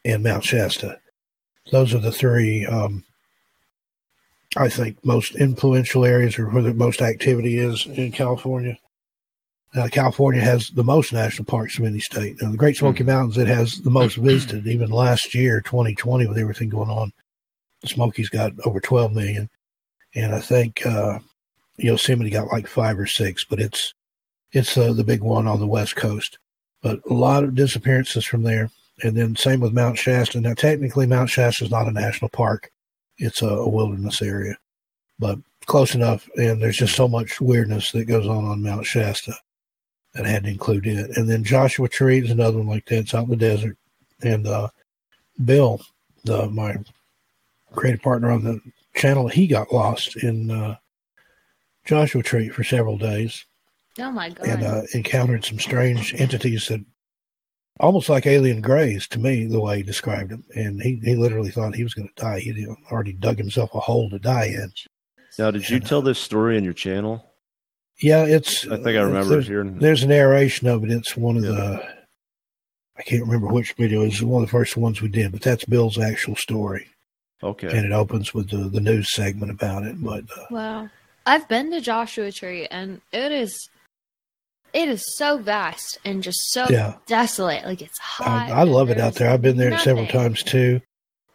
and 0.05 0.23
Mount 0.23 0.45
Shasta. 0.45 0.97
Those 1.73 1.93
are 1.93 1.99
the 1.99 2.13
three, 2.13 2.65
um, 2.65 3.03
I 4.57 4.69
think, 4.69 5.03
most 5.05 5.35
influential 5.35 6.05
areas 6.05 6.39
or 6.39 6.49
where 6.49 6.63
the 6.63 6.73
most 6.73 7.01
activity 7.01 7.57
is 7.57 7.85
in 7.85 8.11
California. 8.11 8.77
Uh, 9.76 9.88
California 9.91 10.41
has 10.41 10.69
the 10.71 10.84
most 10.84 11.13
national 11.13 11.45
parks 11.45 11.77
of 11.77 11.85
any 11.85 11.99
state. 11.99 12.41
Now, 12.41 12.49
the 12.49 12.57
Great 12.57 12.76
Smoky 12.76 13.03
Mountains, 13.03 13.38
it 13.38 13.47
has 13.47 13.80
the 13.81 13.91
most 13.91 14.15
visited. 14.15 14.65
Even 14.65 14.89
last 14.89 15.35
year, 15.35 15.61
2020, 15.61 16.26
with 16.26 16.39
everything 16.39 16.69
going 16.69 16.89
on, 16.89 17.13
the 17.81 17.88
Smokies 17.88 18.30
got 18.30 18.53
over 18.65 18.80
12 18.80 19.13
million 19.13 19.49
and 20.15 20.34
I 20.34 20.39
think 20.39 20.85
uh, 20.85 21.19
Yosemite 21.77 22.30
got 22.30 22.47
like 22.47 22.67
five 22.67 22.99
or 22.99 23.05
six, 23.05 23.43
but 23.43 23.59
it's 23.59 23.93
it's 24.51 24.77
uh, 24.77 24.93
the 24.93 25.03
big 25.03 25.21
one 25.21 25.47
on 25.47 25.59
the 25.59 25.67
west 25.67 25.95
coast. 25.95 26.39
But 26.81 26.99
a 27.09 27.13
lot 27.13 27.43
of 27.43 27.55
disappearances 27.55 28.26
from 28.26 28.43
there, 28.43 28.71
and 29.03 29.15
then 29.15 29.35
same 29.35 29.59
with 29.59 29.73
Mount 29.73 29.97
Shasta. 29.97 30.41
Now, 30.41 30.53
technically, 30.53 31.05
Mount 31.05 31.30
Shasta 31.30 31.65
is 31.65 31.71
not 31.71 31.88
a 31.88 31.91
national 31.91 32.30
park; 32.30 32.71
it's 33.19 33.41
a, 33.41 33.47
a 33.47 33.69
wilderness 33.69 34.21
area, 34.21 34.55
but 35.19 35.37
close 35.65 35.93
enough. 35.93 36.27
And 36.37 36.61
there's 36.61 36.77
just 36.77 36.95
so 36.95 37.07
much 37.07 37.39
weirdness 37.39 37.91
that 37.91 38.05
goes 38.05 38.27
on 38.27 38.45
on 38.45 38.63
Mount 38.63 38.85
Shasta 38.85 39.33
that 40.13 40.25
I 40.25 40.29
had 40.29 40.43
to 40.43 40.49
include 40.49 40.87
it. 40.87 41.15
And 41.15 41.29
then 41.29 41.43
Joshua 41.43 41.87
Tree 41.87 42.19
is 42.19 42.31
another 42.31 42.57
one 42.57 42.67
like 42.67 42.85
that. 42.85 42.99
It's 42.99 43.13
out 43.13 43.25
in 43.25 43.29
the 43.29 43.35
desert, 43.35 43.77
and 44.21 44.47
uh, 44.47 44.69
Bill, 45.43 45.81
the 46.23 46.49
my 46.49 46.75
creative 47.73 48.01
partner 48.01 48.31
on 48.31 48.43
the 48.43 48.59
channel, 48.95 49.27
he 49.27 49.47
got 49.47 49.71
lost 49.71 50.17
in 50.17 50.49
uh, 50.49 50.75
Joshua 51.85 52.23
Tree 52.23 52.49
for 52.49 52.63
several 52.63 52.97
days. 52.97 53.45
Oh 53.99 54.11
my 54.11 54.29
god. 54.29 54.47
and 54.47 54.63
uh, 54.63 54.81
encountered 54.93 55.43
some 55.43 55.59
strange 55.59 56.13
entities 56.15 56.67
that 56.67 56.81
almost 57.80 58.10
like 58.10 58.26
alien 58.26 58.61
grays 58.61 59.07
to 59.10 59.19
me, 59.19 59.45
the 59.45 59.60
way 59.60 59.77
he 59.77 59.84
described 59.84 60.31
them. 60.31 60.43
And 60.56 60.81
he, 60.81 60.99
he 61.03 61.15
literally 61.15 61.51
thought 61.51 61.76
he 61.76 61.84
was 61.84 61.93
going 61.93 62.10
to 62.10 62.22
die. 62.22 62.39
He 62.39 62.68
already 62.91 63.14
dug 63.14 63.38
himself 63.38 63.73
a 63.73 63.80
hole 63.80 64.10
to 64.10 64.19
die 64.19 64.47
in. 64.47 64.72
Now, 65.38 65.51
did 65.51 65.69
you 65.69 65.80
tell 65.80 66.01
this 66.01 66.19
story 66.19 66.57
on 66.57 66.64
your 66.64 66.73
channel? 66.73 67.26
Yeah, 68.01 68.26
it's. 68.26 68.65
I 68.65 68.77
think 68.77 68.88
I 68.88 69.01
remember 69.01 69.30
there's, 69.30 69.47
hearing. 69.47 69.77
There's 69.80 70.03
a 70.03 70.07
narration 70.07 70.68
of 70.68 70.84
it. 70.84 70.91
It's 70.91 71.15
one 71.18 71.38
of 71.38 71.43
the. 71.43 71.81
I 72.97 73.01
can't 73.03 73.23
remember 73.23 73.47
which 73.47 73.73
video. 73.73 74.01
It's 74.01 74.22
one 74.22 74.43
of 74.43 74.49
the 74.49 74.51
first 74.51 74.76
ones 74.76 75.01
we 75.01 75.07
did, 75.07 75.31
but 75.31 75.41
that's 75.41 75.64
Bill's 75.65 75.97
actual 75.97 76.35
story. 76.35 76.88
Okay. 77.41 77.68
And 77.68 77.85
it 77.85 77.91
opens 77.93 78.34
with 78.34 78.49
the, 78.49 78.69
the 78.69 78.81
news 78.81 79.14
segment 79.14 79.51
about 79.51 79.84
it. 79.84 79.95
But 80.01 80.26
uh, 80.38 80.45
Wow. 80.51 80.89
I've 81.26 81.47
been 81.47 81.72
to 81.72 81.80
Joshua 81.80 82.31
Tree 82.31 82.65
and 82.68 83.01
it 83.14 83.31
is 83.31 83.69
it 84.73 84.89
is 84.89 85.03
so 85.17 85.37
vast 85.37 85.97
and 86.05 86.21
just 86.23 86.37
so 86.51 86.67
Yeah. 86.69 86.95
desolate. 87.07 87.65
Like 87.65 87.81
it's 87.81 87.99
hot. 87.99 88.49
I, 88.51 88.61
I 88.61 88.63
love 88.63 88.89
it 88.89 88.99
out 88.99 89.15
there. 89.15 89.29
I've 89.29 89.41
been 89.41 89.57
there 89.57 89.77
several 89.79 90.07
times 90.07 90.43
too. 90.43 90.81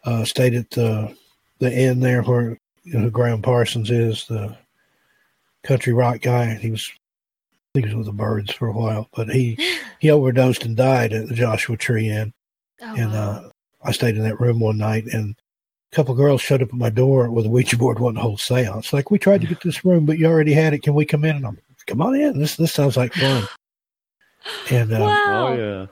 Uh, 0.03 0.23
stayed 0.25 0.53
at 0.55 0.69
the 0.71 1.15
the 1.59 1.71
inn 1.73 1.99
there 1.99 2.21
where 2.21 2.57
you 2.83 2.99
know 2.99 3.09
Gram 3.09 3.41
Parsons 3.41 3.89
is 3.89 4.25
the 4.27 4.55
country 5.63 5.93
rock 5.93 6.21
guy. 6.21 6.53
He 6.55 6.71
was 6.71 6.87
I 6.93 7.79
think 7.79 7.87
he 7.87 7.95
was 7.95 8.05
with 8.07 8.15
the 8.15 8.23
Byrds 8.23 8.53
for 8.53 8.67
a 8.67 8.73
while, 8.73 9.09
but 9.15 9.29
he 9.29 9.57
he 9.99 10.09
overdosed 10.11 10.63
and 10.65 10.77
died 10.77 11.13
at 11.13 11.27
the 11.27 11.35
Joshua 11.35 11.77
Tree 11.77 12.09
Inn. 12.09 12.33
Oh, 12.81 12.95
and 12.95 13.13
uh, 13.13 13.49
I 13.83 13.91
stayed 13.91 14.15
in 14.17 14.23
that 14.23 14.39
room 14.39 14.59
one 14.59 14.77
night, 14.77 15.05
and 15.11 15.35
a 15.91 15.95
couple 15.95 16.11
of 16.11 16.17
girls 16.17 16.41
showed 16.41 16.61
up 16.61 16.69
at 16.69 16.73
my 16.75 16.89
door 16.89 17.31
with 17.31 17.45
a 17.45 17.49
Ouija 17.49 17.77
board 17.77 17.99
wanting 17.99 18.17
to 18.17 18.21
hold 18.21 18.39
seance. 18.41 18.91
Like, 18.91 19.11
we 19.11 19.17
tried 19.17 19.41
to 19.41 19.47
get 19.47 19.61
this 19.61 19.85
room, 19.85 20.05
but 20.05 20.17
you 20.19 20.25
already 20.27 20.51
had 20.53 20.73
it. 20.73 20.83
Can 20.83 20.93
we 20.93 21.05
come 21.05 21.23
in? 21.23 21.37
And 21.37 21.45
I'm, 21.47 21.57
come 21.87 22.01
on 22.01 22.15
in. 22.15 22.39
This 22.39 22.55
this 22.55 22.73
sounds 22.73 22.97
like 22.97 23.13
fun. 23.13 23.47
And 24.69 24.93
uh, 24.93 24.97
Oh 25.27 25.53
yeah. 25.55 25.87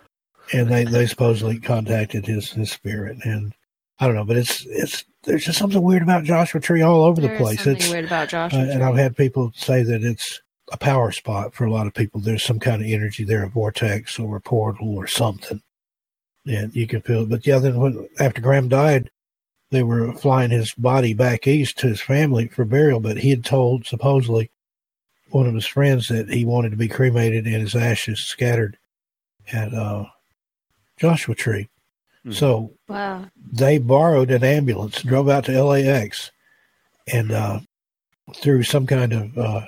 and 0.59 0.69
they, 0.69 0.83
they 0.83 1.07
supposedly 1.07 1.59
contacted 1.59 2.27
his 2.27 2.51
his 2.51 2.71
spirit, 2.71 3.17
and 3.23 3.51
I 3.99 4.05
don't 4.05 4.15
know, 4.15 4.25
but 4.25 4.37
it's 4.37 4.63
it's 4.67 5.05
there's 5.23 5.45
just 5.45 5.57
something 5.57 5.81
weird 5.81 6.03
about 6.03 6.23
Joshua 6.23 6.61
Tree 6.61 6.83
all 6.83 7.03
over 7.03 7.19
There 7.19 7.31
the 7.31 7.37
place. 7.43 7.63
something 7.63 7.77
It's 7.77 7.89
weird 7.89 8.05
about 8.05 8.29
Joshua 8.29 8.59
uh, 8.59 8.63
and 8.65 8.83
I've 8.83 8.95
had 8.97 9.17
people 9.17 9.51
say 9.55 9.81
that 9.81 10.03
it's 10.03 10.39
a 10.71 10.77
power 10.77 11.11
spot 11.11 11.55
for 11.55 11.65
a 11.65 11.71
lot 11.71 11.87
of 11.87 11.95
people. 11.95 12.21
There's 12.21 12.43
some 12.43 12.59
kind 12.59 12.81
of 12.83 12.87
energy 12.87 13.23
there, 13.23 13.43
a 13.43 13.49
vortex 13.49 14.19
or 14.19 14.35
a 14.35 14.41
portal 14.41 14.95
or 14.95 15.07
something, 15.07 15.61
and 16.45 16.75
you 16.75 16.85
can 16.85 17.01
feel 17.01 17.23
it. 17.23 17.29
But 17.29 17.47
yeah, 17.47 17.57
then 17.57 17.79
when 17.79 18.07
after 18.19 18.39
Gram 18.39 18.67
died, 18.69 19.09
they 19.71 19.81
were 19.81 20.13
flying 20.13 20.51
his 20.51 20.73
body 20.75 21.15
back 21.15 21.47
east 21.47 21.79
to 21.79 21.87
his 21.87 22.01
family 22.01 22.49
for 22.49 22.65
burial. 22.65 22.99
But 22.99 23.17
he 23.17 23.31
had 23.31 23.43
told 23.43 23.87
supposedly 23.87 24.51
one 25.33 25.47
of 25.47 25.53
his 25.55 25.65
friends 25.65 26.07
that 26.09 26.29
he 26.29 26.45
wanted 26.45 26.69
to 26.71 26.77
be 26.77 26.87
cremated 26.87 27.45
and 27.45 27.55
his 27.55 27.75
ashes 27.75 28.19
scattered 28.19 28.77
at 29.51 29.73
uh, 29.73 30.05
Joshua 30.99 31.35
Tree. 31.35 31.69
So 32.31 32.71
Wow. 32.87 33.25
they 33.51 33.79
borrowed 33.79 34.31
an 34.31 34.45
ambulance, 34.45 35.01
drove 35.01 35.27
out 35.27 35.43
to 35.45 35.61
LAX, 35.61 36.31
and 37.11 37.31
uh, 37.33 37.59
through 38.35 38.63
some 38.63 38.87
kind 38.87 39.11
of 39.11 39.37
uh, 39.37 39.65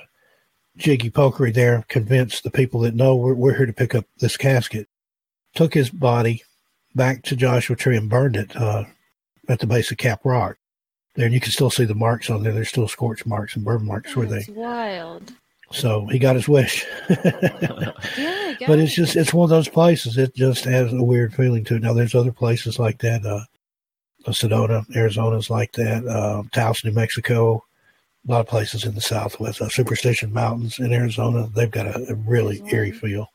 jiggy 0.78 1.10
pokery 1.10 1.52
there, 1.52 1.84
convinced 1.88 2.44
the 2.44 2.50
people 2.50 2.80
that 2.80 2.94
no, 2.94 3.14
we're, 3.14 3.34
we're 3.34 3.56
here 3.56 3.66
to 3.66 3.74
pick 3.74 3.94
up 3.94 4.06
this 4.20 4.38
casket. 4.38 4.88
Took 5.54 5.74
his 5.74 5.90
body 5.90 6.42
back 6.94 7.22
to 7.24 7.36
Joshua 7.36 7.76
Tree 7.76 7.96
and 7.98 8.08
burned 8.08 8.36
it 8.36 8.56
uh, 8.56 8.84
at 9.50 9.58
the 9.58 9.66
base 9.66 9.90
of 9.90 9.98
Cap 9.98 10.20
Rock. 10.24 10.56
There, 11.14 11.26
and 11.26 11.34
you 11.34 11.40
can 11.40 11.52
still 11.52 11.70
see 11.70 11.84
the 11.84 11.94
marks 11.94 12.30
on 12.30 12.42
there. 12.42 12.52
There's 12.52 12.68
still 12.70 12.88
scorch 12.88 13.26
marks 13.26 13.54
and 13.56 13.64
burn 13.66 13.84
marks 13.84 14.16
where 14.16 14.26
they. 14.26 14.38
It's 14.38 14.48
wild. 14.48 15.32
So 15.72 16.06
he 16.06 16.18
got 16.18 16.36
his 16.36 16.48
wish. 16.48 16.84
Yeah, 17.08 18.54
I 18.54 18.56
but 18.66 18.78
it's 18.78 18.94
just 18.94 19.16
it's 19.16 19.34
one 19.34 19.44
of 19.44 19.50
those 19.50 19.68
places. 19.68 20.16
It 20.16 20.34
just 20.34 20.64
has 20.64 20.92
a 20.92 21.02
weird 21.02 21.34
feeling 21.34 21.64
to 21.64 21.76
it. 21.76 21.82
Now 21.82 21.92
there's 21.92 22.14
other 22.14 22.32
places 22.32 22.78
like 22.78 22.98
that. 22.98 23.24
Uh, 23.26 23.40
uh, 24.26 24.30
Sedona, 24.32 24.84
Arizona's 24.96 25.50
like 25.50 25.72
that. 25.72 26.06
Uh, 26.06 26.42
Taos, 26.52 26.84
New 26.84 26.92
Mexico. 26.92 27.62
A 28.26 28.32
lot 28.32 28.40
of 28.40 28.46
places 28.48 28.84
in 28.84 28.94
the 28.94 29.00
Southwest. 29.00 29.60
Uh, 29.60 29.68
Superstition 29.68 30.32
Mountains 30.32 30.78
in 30.78 30.92
Arizona. 30.92 31.48
They've 31.54 31.70
got 31.70 31.86
a, 31.86 32.06
a 32.10 32.14
really 32.14 32.62
eerie 32.70 32.90
feel. 32.92 33.28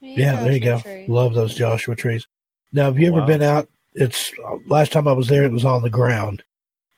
Yeah, 0.00 0.36
there 0.36 0.52
you 0.52 0.60
go. 0.60 0.82
Love 1.06 1.34
those 1.34 1.54
Joshua 1.54 1.96
trees. 1.96 2.26
Now, 2.72 2.84
have 2.84 2.98
you 2.98 3.08
ever 3.08 3.20
Wow. 3.20 3.26
been 3.26 3.42
out? 3.42 3.68
It's 3.94 4.32
last 4.66 4.92
time 4.92 5.08
I 5.08 5.12
was 5.12 5.28
there. 5.28 5.44
It 5.44 5.52
was 5.52 5.64
on 5.64 5.82
the 5.82 5.90
ground. 5.90 6.42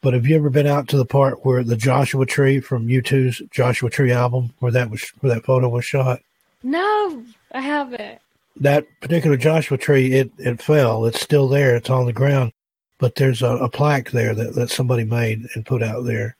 But 0.02 0.14
have 0.14 0.26
you 0.26 0.36
ever 0.36 0.48
been 0.50 0.66
out 0.66 0.88
to 0.88 0.96
the 0.96 1.04
part 1.04 1.44
where 1.44 1.62
the 1.62 1.76
Joshua 1.76 2.24
tree 2.24 2.58
from 2.60 2.86
U2's 2.86 3.42
Joshua 3.50 3.90
Tree 3.90 4.12
album, 4.12 4.52
where 4.60 4.72
that 4.72 4.90
was 4.90 5.02
where 5.20 5.34
that 5.34 5.44
photo 5.44 5.68
was 5.68 5.84
shot? 5.84 6.20
No, 6.62 7.22
I 7.52 7.60
haven't. 7.60 8.18
that 8.56 8.86
particular 9.00 9.36
Joshua 9.36 9.76
tree, 9.78 10.12
it, 10.12 10.30
it 10.38 10.62
fell. 10.62 11.04
It's 11.06 11.20
still 11.20 11.48
there. 11.48 11.76
It's 11.76 11.90
on 11.90 12.06
the 12.06 12.12
ground, 12.12 12.52
but 12.98 13.14
there's 13.16 13.42
a, 13.42 13.56
a 13.56 13.68
plaque 13.68 14.10
there 14.10 14.34
that, 14.34 14.54
that 14.54 14.70
somebody 14.70 15.04
made 15.04 15.46
and 15.54 15.64
put 15.66 15.82
out 15.82 16.04
there. 16.04 16.36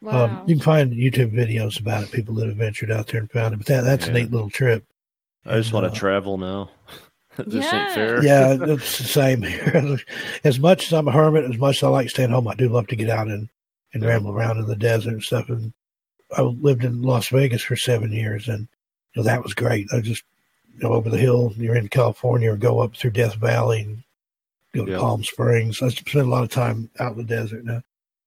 Wow. 0.00 0.24
Um, 0.24 0.42
you 0.48 0.56
can 0.56 0.62
find 0.64 0.92
YouTube 0.92 1.32
videos 1.32 1.78
about 1.80 2.02
it. 2.04 2.10
People 2.12 2.34
that 2.36 2.46
have 2.48 2.56
ventured 2.56 2.90
out 2.90 3.06
there 3.08 3.20
and 3.20 3.30
found 3.30 3.54
it. 3.54 3.58
But 3.58 3.66
that, 3.66 3.80
that's 3.84 4.08
a 4.08 4.12
neat 4.12 4.30
little 4.32 4.50
trip. 4.50 4.84
I 5.46 5.56
just 5.58 5.72
want 5.72 5.86
Uh, 5.86 5.90
to 5.90 5.94
travel 5.96 6.38
now. 6.38 6.70
this 7.38 7.64
Yeah. 7.64 7.84
ain't 7.86 7.94
fair. 7.94 8.24
Yeah, 8.24 8.56
it's 8.60 8.98
the 8.98 9.04
same 9.04 9.42
here. 9.42 9.98
As 10.44 10.58
much 10.58 10.86
as 10.86 10.92
I'm 10.92 11.08
a 11.08 11.12
hermit, 11.12 11.44
as 11.50 11.58
much 11.58 11.78
as 11.78 11.82
I 11.84 11.88
like 11.88 12.10
staying 12.10 12.30
home, 12.30 12.48
I 12.48 12.54
do 12.54 12.68
love 12.68 12.86
to 12.88 12.96
get 12.96 13.08
out 13.10 13.28
and, 13.28 13.48
and 13.94 14.04
ramble 14.04 14.32
around 14.32 14.58
in 14.58 14.66
the 14.66 14.76
desert 14.76 15.12
and 15.12 15.22
stuff. 15.22 15.48
And 15.48 15.72
I 16.36 16.42
lived 16.42 16.84
in 16.84 17.02
Las 17.02 17.28
Vegas 17.28 17.62
for 17.62 17.76
seven 17.76 18.12
years, 18.12 18.48
and 18.48 18.68
you 19.14 19.22
know, 19.22 19.22
that 19.24 19.42
was 19.42 19.54
great. 19.54 19.88
I 19.92 20.00
just 20.00 20.24
go 20.80 20.92
over 20.94 21.10
the 21.10 21.18
hill, 21.18 21.52
you're 21.56 21.76
in 21.76 21.88
California, 21.88 22.50
or 22.52 22.56
go 22.56 22.80
up 22.80 22.96
through 22.96 23.10
Death 23.10 23.34
Valley 23.34 23.82
and 23.82 24.02
go 24.74 24.84
to 24.86 24.92
Yeah. 24.92 24.98
Palm 24.98 25.22
Springs. 25.22 25.82
I 25.82 25.88
spend 25.90 26.26
a 26.26 26.30
lot 26.30 26.44
of 26.44 26.50
time 26.50 26.90
out 26.98 27.12
in 27.12 27.18
the 27.18 27.24
desert 27.24 27.64
now. 27.64 27.82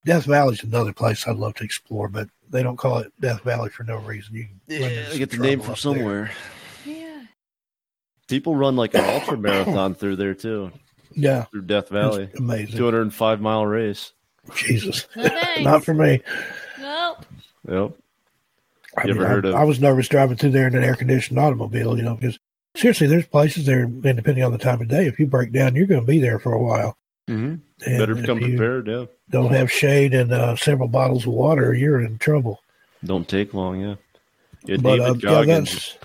Death 0.05 0.25
Valley's 0.25 0.63
another 0.63 0.93
place 0.93 1.27
I'd 1.27 1.37
love 1.37 1.55
to 1.55 1.63
explore, 1.63 2.07
but 2.07 2.29
they 2.51 2.61
don't 2.61 2.77
call 2.77 2.99
it 2.99 3.11
Death 3.19 3.41
Valley 3.41 3.71
for 3.71 3.83
no 3.83 3.97
reason. 3.97 4.35
You 4.35 4.45
can 4.67 4.81
run 4.83 4.91
into 4.91 5.01
I 5.01 5.09
some 5.09 5.17
get 5.17 5.31
the 5.31 5.37
name 5.37 5.59
from 5.61 5.75
somewhere. 5.75 6.25
there. 6.25 6.31
Somewhere. 8.27 8.35
Yeah. 8.35 8.37
People 8.39 8.55
run 8.55 8.75
like 8.75 8.93
an 8.93 9.03
ultra 9.21 9.37
marathon 9.37 9.95
through 9.95 10.15
there 10.17 10.33
too, 10.33 10.71
Yeah, 11.13 11.43
through 11.45 11.63
Death 11.63 11.89
Valley. 11.89 12.29
amazing. 12.37 12.77
205 12.77 13.41
mile 13.41 13.65
race. 13.65 14.11
Jesus, 14.55 15.07
No 15.15 15.29
not 15.61 15.83
for 15.83 15.93
me. 15.93 16.21
Nope. 16.79 17.25
Yep. 17.67 17.91
I, 18.97 19.07
You 19.07 19.13
mean, 19.15 19.23
heard 19.23 19.45
I, 19.45 19.49
of- 19.49 19.55
I 19.55 19.63
was 19.63 19.79
nervous 19.79 20.07
driving 20.07 20.37
through 20.37 20.51
there 20.51 20.67
in 20.67 20.75
an 20.75 20.83
air 20.83 20.95
conditioned 20.95 21.39
automobile, 21.39 21.97
you 21.97 22.03
know, 22.03 22.15
because 22.15 22.37
seriously, 22.75 23.07
there's 23.07 23.25
places 23.25 23.65
there, 23.65 23.83
and 23.83 24.03
depending 24.03 24.43
on 24.43 24.51
the 24.51 24.57
time 24.59 24.81
of 24.81 24.87
day, 24.87 25.07
if 25.07 25.19
you 25.19 25.25
break 25.27 25.51
down, 25.51 25.75
you're 25.75 25.87
going 25.87 26.01
to 26.01 26.07
be 26.07 26.19
there 26.19 26.37
for 26.39 26.53
a 26.53 26.61
while. 26.61 26.95
Mm-hmm. 27.27 27.55
And 27.87 27.97
Better 27.99 28.11
if 28.13 28.21
become 28.21 28.39
you 28.39 28.49
prepared. 28.49 28.87
Yeah. 28.87 29.05
Don't 29.31 29.51
have 29.51 29.71
shade 29.71 30.13
and 30.13 30.31
uh, 30.31 30.55
several 30.55 30.87
bottles 30.87 31.25
of 31.25 31.33
water, 31.33 31.73
you're 31.73 31.99
in 31.99 32.19
trouble. 32.19 32.61
Don't 33.03 33.27
take 33.27 33.53
long. 33.55 33.81
Yeah. 33.81 33.95
Yeah. 34.63 34.77
But, 34.77 34.97
David 34.97 35.23
yeah, 35.23 35.29
Goggins. 35.29 35.69
that's- 35.71 35.97
if 35.97 35.99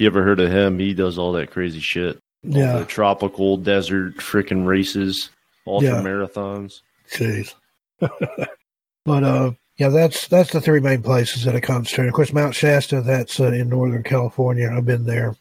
you 0.00 0.06
ever 0.06 0.22
heard 0.22 0.40
of 0.40 0.50
him, 0.50 0.78
he 0.78 0.94
does 0.94 1.18
all 1.18 1.32
that 1.32 1.50
crazy 1.50 1.80
shit. 1.80 2.16
All 2.44 2.50
Yeah. 2.56 2.78
the 2.78 2.84
tropical 2.86 3.56
desert 3.56 4.16
freaking 4.16 4.66
races, 4.66 5.30
ultra 5.66 5.90
Yeah. 5.90 6.02
marathons. 6.02 6.80
Jeez. 7.12 7.54
but 8.00 9.24
uh, 9.24 9.52
yeah, 9.76 9.88
that's 9.88 10.28
that's 10.28 10.52
the 10.52 10.60
three 10.60 10.80
main 10.80 11.02
places 11.02 11.44
that 11.44 11.54
I 11.56 11.60
concentrate. 11.60 12.08
Of 12.08 12.14
course, 12.14 12.32
Mount 12.32 12.54
Shasta, 12.54 13.00
that's 13.02 13.40
uh, 13.40 13.46
in 13.52 13.68
Northern 13.68 14.02
California. 14.02 14.70
I've 14.72 14.86
been 14.86 15.04
there 15.04 15.36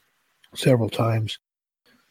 several 0.55 0.89
times. 0.89 1.37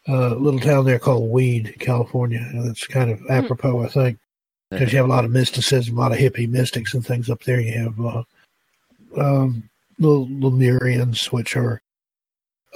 Uh, 0.07 0.33
a 0.33 0.39
little 0.39 0.59
town 0.59 0.85
there 0.85 0.97
called 0.97 1.29
Weed, 1.29 1.75
California. 1.79 2.39
And 2.39 2.67
that's 2.67 2.87
kind 2.87 3.11
of 3.11 3.21
apropos, 3.29 3.83
I 3.83 3.87
think, 3.89 4.17
because 4.71 4.91
you 4.91 4.97
have 4.97 5.05
a 5.05 5.09
lot 5.09 5.25
of 5.25 5.29
mysticism, 5.31 5.97
a 5.97 6.01
lot 6.01 6.13
of 6.13 6.17
hippie 6.17 6.49
mystics 6.49 6.93
and 6.93 7.05
things 7.05 7.29
up 7.29 7.43
there. 7.43 7.59
You 7.59 7.73
have 7.79 7.99
uh, 7.99 8.23
um, 9.17 9.69
the 9.99 10.07
Lemurians, 10.07 11.31
which 11.31 11.55
are 11.57 11.81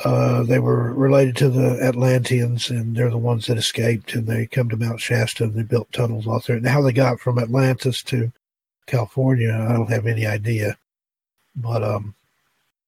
uh, 0.03 0.43
they 0.43 0.59
were 0.59 0.93
related 0.93 1.35
to 1.37 1.49
the 1.49 1.79
Atlanteans, 1.81 2.69
and 2.69 2.95
they're 2.95 3.09
the 3.09 3.17
ones 3.17 3.45
that 3.45 3.57
escaped, 3.57 4.15
and 4.15 4.27
they 4.27 4.47
come 4.47 4.69
to 4.69 4.77
Mount 4.77 4.99
Shasta, 4.99 5.43
and 5.43 5.53
they 5.53 5.63
built 5.63 5.91
tunnels 5.91 6.27
off 6.27 6.47
there. 6.47 6.57
And 6.57 6.67
how 6.67 6.81
they 6.81 6.91
got 6.91 7.19
from 7.19 7.37
Atlantis 7.37 8.01
to 8.03 8.31
California, 8.87 9.53
I 9.53 9.73
don't 9.73 9.91
have 9.91 10.07
any 10.07 10.25
idea. 10.25 10.77
But 11.55 11.83
um, 11.83 12.15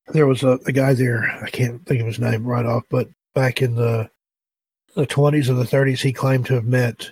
there 0.07 0.25
was 0.25 0.41
a, 0.43 0.59
a 0.65 0.71
guy 0.71 0.93
there, 0.93 1.23
I 1.43 1.49
can't 1.49 1.85
think 1.85 2.01
of 2.01 2.07
his 2.07 2.19
name 2.19 2.43
right 2.43 2.65
off, 2.65 2.83
but 2.89 3.07
back 3.33 3.61
in 3.61 3.75
the 3.75 4.09
the 4.95 5.05
20s 5.05 5.49
or 5.49 5.55
the 5.55 5.65
30s, 5.65 5.99
he 5.99 6.13
claimed 6.13 6.45
to 6.45 6.53
have 6.53 6.63
met 6.63 7.11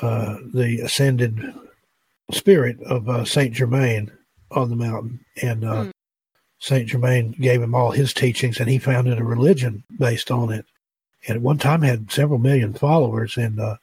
uh, 0.00 0.38
the 0.54 0.80
ascended 0.80 1.54
spirit 2.32 2.80
of 2.84 3.06
uh, 3.06 3.22
Saint 3.22 3.54
Germain 3.54 4.10
on 4.50 4.70
the 4.70 4.76
mountain, 4.76 5.20
and 5.42 5.64
uh, 5.64 5.84
Hmm. 5.84 5.90
Saint 6.58 6.88
Germain 6.88 7.32
gave 7.32 7.60
him 7.62 7.74
all 7.74 7.90
his 7.90 8.14
teachings, 8.14 8.58
and 8.60 8.68
he 8.68 8.78
founded 8.78 9.18
a 9.18 9.24
religion 9.24 9.84
based 9.98 10.30
on 10.30 10.50
it. 10.52 10.64
And 11.28 11.36
at 11.36 11.42
one 11.42 11.58
time, 11.58 11.82
had 11.82 12.10
several 12.10 12.38
million 12.38 12.72
followers, 12.72 13.36
and 13.36 13.60
uh, 13.60 13.76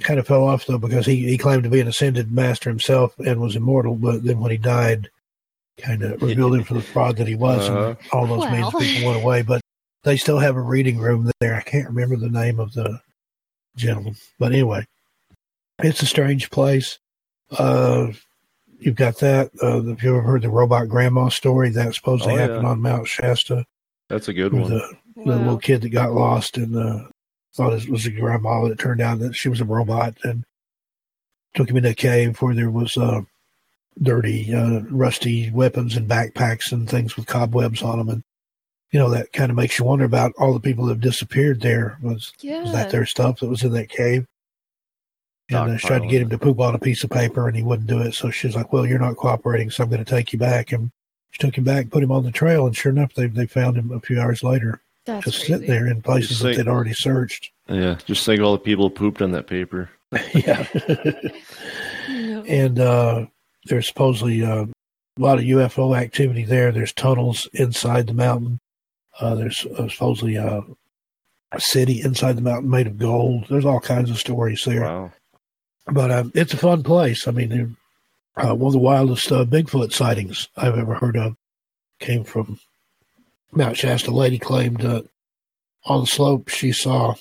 kind 0.00 0.18
of 0.18 0.26
fell 0.26 0.44
off 0.44 0.64
though 0.66 0.78
because 0.78 1.06
he 1.06 1.16
he 1.28 1.36
claimed 1.38 1.62
to 1.64 1.70
be 1.70 1.80
an 1.80 1.88
ascended 1.88 2.32
master 2.32 2.70
himself 2.70 3.18
and 3.18 3.40
was 3.40 3.56
immortal. 3.56 3.94
But 3.96 4.24
then 4.24 4.40
when 4.40 4.50
he 4.50 4.56
died, 4.56 5.10
kind 5.78 6.02
of 6.02 6.20
revealed 6.22 6.54
him 6.54 6.64
for 6.64 6.74
the 6.74 6.82
fraud 6.82 7.16
that 7.18 7.28
he 7.28 7.34
was, 7.36 7.68
Uh-huh. 7.68 7.88
and 7.88 7.96
all 8.12 8.26
those 8.26 8.40
Well. 8.40 8.52
means 8.52 8.74
people 8.74 9.10
went 9.10 9.22
away. 9.22 9.42
But 9.42 9.60
they 10.02 10.16
still 10.16 10.38
have 10.38 10.56
a 10.56 10.60
reading 10.62 10.98
room 10.98 11.30
there. 11.40 11.54
I 11.54 11.60
can't 11.62 11.88
remember 11.88 12.16
the 12.16 12.30
name 12.30 12.58
of 12.58 12.72
the 12.72 13.00
gentleman, 13.76 14.16
but 14.38 14.52
anyway, 14.52 14.86
it's 15.82 16.02
a 16.02 16.06
strange 16.06 16.50
place. 16.50 16.98
Uh, 17.50 18.08
you've 18.80 18.96
got 18.96 19.18
that. 19.18 19.50
Uh, 19.62 19.82
have 19.82 20.02
you 20.02 20.10
ever 20.16 20.22
heard 20.22 20.42
the 20.42 20.50
robot 20.50 20.88
grandma 20.88 21.28
story? 21.28 21.70
That 21.70 21.94
supposedly 21.94 22.34
Oh, 22.34 22.36
yeah. 22.36 22.42
happened 22.42 22.66
on 22.66 22.80
Mount 22.82 23.06
Shasta. 23.08 23.64
That's 24.08 24.28
a 24.28 24.32
good 24.32 24.52
one. 24.52 24.70
The, 24.70 24.96
the 25.16 25.36
little 25.36 25.58
kid 25.58 25.82
that 25.82 25.90
got 25.90 26.12
lost 26.12 26.56
and 26.56 26.76
uh, 26.76 27.04
thought 27.54 27.72
it 27.74 27.88
was 27.88 28.06
a 28.06 28.10
grandma, 28.10 28.62
but 28.62 28.72
it 28.72 28.78
turned 28.78 29.00
out 29.00 29.18
that 29.20 29.34
she 29.34 29.48
was 29.48 29.60
a 29.60 29.64
robot 29.64 30.16
and 30.24 30.44
took 31.54 31.68
him 31.70 31.76
into 31.76 31.90
a 31.90 31.94
cave 31.94 32.40
where 32.40 32.54
there 32.54 32.70
was 32.70 32.96
uh, 32.96 33.20
dirty, 34.02 34.52
uh, 34.54 34.80
rusty 34.90 35.50
weapons 35.50 35.96
and 35.96 36.08
backpacks 36.08 36.72
and 36.72 36.88
things 36.88 37.16
with 37.16 37.26
cobwebs 37.26 37.82
on 37.82 37.98
them. 37.98 38.08
And, 38.08 38.22
you 38.92 38.98
know, 38.98 39.10
that 39.10 39.32
kind 39.32 39.50
of 39.50 39.56
makes 39.56 39.78
you 39.78 39.84
wonder 39.84 40.04
about 40.04 40.32
all 40.38 40.52
the 40.54 40.60
people 40.60 40.86
that 40.86 40.94
have 40.94 41.00
disappeared 41.00 41.60
there. 41.60 41.98
Was, 42.02 42.32
Yeah. 42.40 42.62
was 42.62 42.72
that 42.72 42.90
their 42.90 43.06
stuff 43.06 43.40
that 43.40 43.48
was 43.48 43.62
in 43.62 43.72
that 43.72 43.88
cave? 43.88 44.26
And 45.50 45.70
uh, 45.72 45.76
she 45.76 45.86
tried 45.86 46.02
to 46.02 46.08
get 46.08 46.22
him 46.22 46.30
to 46.30 46.38
poop 46.38 46.60
on 46.60 46.74
a 46.74 46.78
piece 46.78 47.04
of 47.04 47.10
paper 47.10 47.46
and 47.46 47.56
he 47.56 47.62
wouldn't 47.62 47.88
do 47.88 48.00
it. 48.00 48.14
So 48.14 48.30
she's 48.30 48.54
like, 48.54 48.72
well, 48.72 48.86
you're 48.86 48.98
not 48.98 49.16
cooperating, 49.16 49.70
so 49.70 49.82
I'm 49.82 49.90
going 49.90 50.04
to 50.04 50.10
take 50.10 50.32
you 50.32 50.38
back. 50.38 50.72
And 50.72 50.90
she 51.30 51.38
took 51.38 51.56
him 51.56 51.64
back, 51.64 51.90
put 51.90 52.02
him 52.02 52.12
on 52.12 52.24
the 52.24 52.30
trail. 52.30 52.66
And 52.66 52.76
sure 52.76 52.92
enough, 52.92 53.14
they, 53.14 53.26
they 53.26 53.46
found 53.46 53.76
him 53.76 53.92
a 53.92 54.00
few 54.00 54.20
hours 54.20 54.42
later, 54.42 54.82
That's 55.06 55.24
just 55.24 55.38
crazy. 55.38 55.52
sitting 55.52 55.68
there 55.68 55.86
in 55.86 56.02
places 56.02 56.28
Just 56.30 56.42
that 56.42 56.56
they'd 56.56 56.68
already 56.68 56.94
searched. 56.94 57.50
Yeah, 57.68 57.98
just 58.04 58.26
think 58.26 58.40
all 58.40 58.52
the 58.52 58.58
people 58.58 58.90
pooped 58.90 59.22
on 59.22 59.32
that 59.32 59.46
paper. 59.46 59.90
yeah. 60.34 60.66
and 62.08 62.78
uh, 62.80 63.26
there's 63.66 63.86
supposedly 63.86 64.44
uh, 64.44 64.64
a 64.64 65.20
lot 65.20 65.38
of 65.38 65.44
UFO 65.44 65.96
activity 65.96 66.44
there. 66.44 66.72
There's 66.72 66.92
tunnels 66.92 67.48
inside 67.52 68.06
the 68.06 68.14
mountain. 68.14 68.58
Uh, 69.20 69.34
there's 69.34 69.66
uh, 69.66 69.88
supposedly 69.88 70.38
uh, 70.38 70.62
a 71.52 71.60
city 71.60 72.00
inside 72.02 72.36
the 72.36 72.42
mountain 72.42 72.70
made 72.70 72.86
of 72.86 72.98
gold. 72.98 73.46
There's 73.48 73.64
all 73.64 73.80
kinds 73.80 74.10
of 74.10 74.18
stories 74.18 74.64
there. 74.64 74.82
Wow. 74.82 75.12
But 75.86 76.10
um, 76.10 76.32
it's 76.34 76.54
a 76.54 76.58
fun 76.58 76.82
place. 76.82 77.26
I 77.26 77.32
mean, 77.32 77.76
uh, 78.36 78.54
one 78.54 78.68
of 78.68 78.72
the 78.72 78.78
wildest 78.78 79.30
uh, 79.32 79.44
Bigfoot 79.44 79.92
sightings 79.92 80.48
I've 80.56 80.78
ever 80.78 80.94
heard 80.94 81.16
of 81.16 81.36
came 81.98 82.24
from 82.24 82.58
Mount 83.52 83.76
Shasta. 83.76 84.10
A 84.10 84.12
lady 84.12 84.38
claimed 84.38 84.84
uh, 84.84 85.02
on 85.84 86.00
the 86.00 86.06
slope 86.06 86.48
she 86.48 86.72
saw 86.72 87.14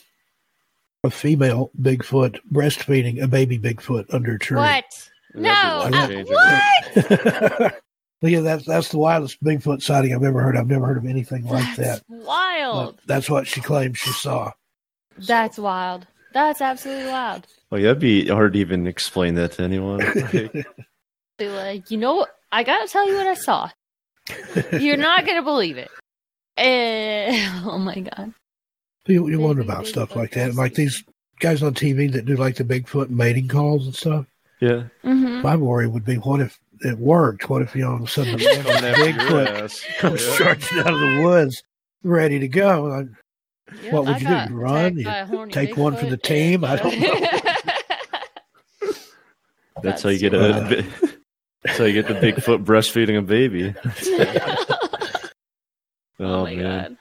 a 1.04 1.10
female 1.10 1.72
Bigfoot 1.82 2.40
breastfeeding 2.52 3.22
a 3.22 3.28
baby 3.28 3.58
Bigfoot 3.58 4.14
under 4.14 4.36
a 4.36 4.40
tree. 4.40 4.58
What? 4.58 5.10
No. 5.34 5.52
Uh, 5.52 6.24
what? 6.24 7.82
But 8.22 8.32
yeah, 8.32 8.42
that's 8.42 8.66
that's 8.66 8.90
the 8.90 8.98
wildest 8.98 9.42
Bigfoot 9.42 9.82
sighting 9.82 10.14
I've 10.14 10.24
ever 10.24 10.42
heard. 10.42 10.58
I've 10.58 10.68
never 10.68 10.86
heard 10.86 10.98
of 10.98 11.06
anything 11.06 11.46
like 11.46 11.76
that. 11.78 12.04
Wild. 12.10 12.98
But 12.98 13.08
that's 13.08 13.30
what 13.30 13.48
she 13.48 13.62
claimed 13.62 13.98
she 13.98 14.12
saw. 14.12 14.52
That's 15.18 15.58
wild. 15.58 16.06
That's 16.34 16.62
absolutely 16.62 17.06
wild. 17.08 17.48
Oh, 17.72 17.78
yeah, 17.78 17.88
that'd 17.88 18.00
be 18.00 18.28
hard 18.28 18.54
to 18.54 18.60
even 18.60 18.88
explain 18.88 19.36
that 19.36 19.54
to 19.54 19.64
anyone. 19.64 20.00
Like, 20.00 20.54
Be 21.38 21.48
like, 21.50 21.90
you 21.90 21.98
know 21.98 22.16
what? 22.16 22.30
I 22.52 22.64
gotta 22.64 22.88
tell 22.88 23.08
you 23.08 23.16
what 23.16 23.28
I 23.28 23.34
saw. 23.36 23.70
You're 24.74 24.98
not 24.98 25.26
gonna 25.26 25.44
believe 25.44 25.78
it. 25.78 25.90
Oh 27.66 27.78
my 27.78 28.00
god. 28.00 28.34
You, 29.08 29.28
you 29.30 29.40
wonder 29.40 29.62
about 29.62 29.88
stuff 29.88 30.16
like 30.16 30.32
that, 30.32 30.56
like 30.56 30.74
these 30.74 31.04
guys 31.40 31.64
on 31.64 31.74
TV 31.74 32.12
that 32.12 32.26
do 32.26 32.36
like 32.36 32.56
the 32.58 32.64
Bigfoot 32.66 33.10
mating 33.10 33.48
calls 33.48 33.86
and 33.86 33.96
stuff. 33.96 34.26
yeah. 34.60 34.84
Mm-hmm. 35.04 35.42
My 35.42 35.56
worry 35.56 35.88
would 35.88 36.04
be, 36.04 36.16
what 36.18 36.42
if 36.42 36.60
it 36.82 36.98
worked? 37.00 37.50
What 37.50 37.62
if 37.62 37.74
you 37.76 37.84
know, 37.84 37.92
all 37.92 37.96
of 37.96 38.02
a 38.04 38.08
sudden 38.08 38.36
a 38.36 38.38
man 38.38 38.64
Coming 38.64 38.84
after 38.84 39.00
your 39.02 39.14
Bigfoot 39.14 39.98
comes 40.00 40.38
charging 40.38 40.80
out 40.86 40.94
of 40.94 41.00
the 41.00 41.22
woods, 41.24 41.64
ready 42.04 42.40
to 42.40 42.48
go? 42.50 43.08
Like, 43.72 43.84
Yep, 43.84 43.94
what 43.94 44.06
would 44.06 44.16
I 44.16 44.18
you 44.20 44.28
got 44.28 44.48
do? 44.50 44.56
Run? 44.56 44.98
You 44.98 45.06
by 45.06 45.18
a 45.18 45.26
horny 45.26 45.52
take 45.54 45.78
one 45.78 45.96
for 45.96 46.06
the 46.06 46.18
team? 46.18 46.64
I 46.66 46.76
don't 46.76 47.00
know. 47.00 47.30
That's 49.82 50.04
how 50.04 50.10
you 50.10 50.20
get 50.20 50.32
That's 50.34 50.58
a. 50.72 50.82
bi- 50.84 51.08
That's 51.64 51.78
how 51.78 51.86
you 51.86 51.94
get 52.02 52.08
the 52.08 52.16
Bigfoot 52.16 52.64
breastfeeding 52.66 53.18
a 53.18 53.22
baby. 53.22 53.76
Oh, 56.22 56.26
oh, 56.26 56.44
my 56.44 56.54
man. 56.54 56.98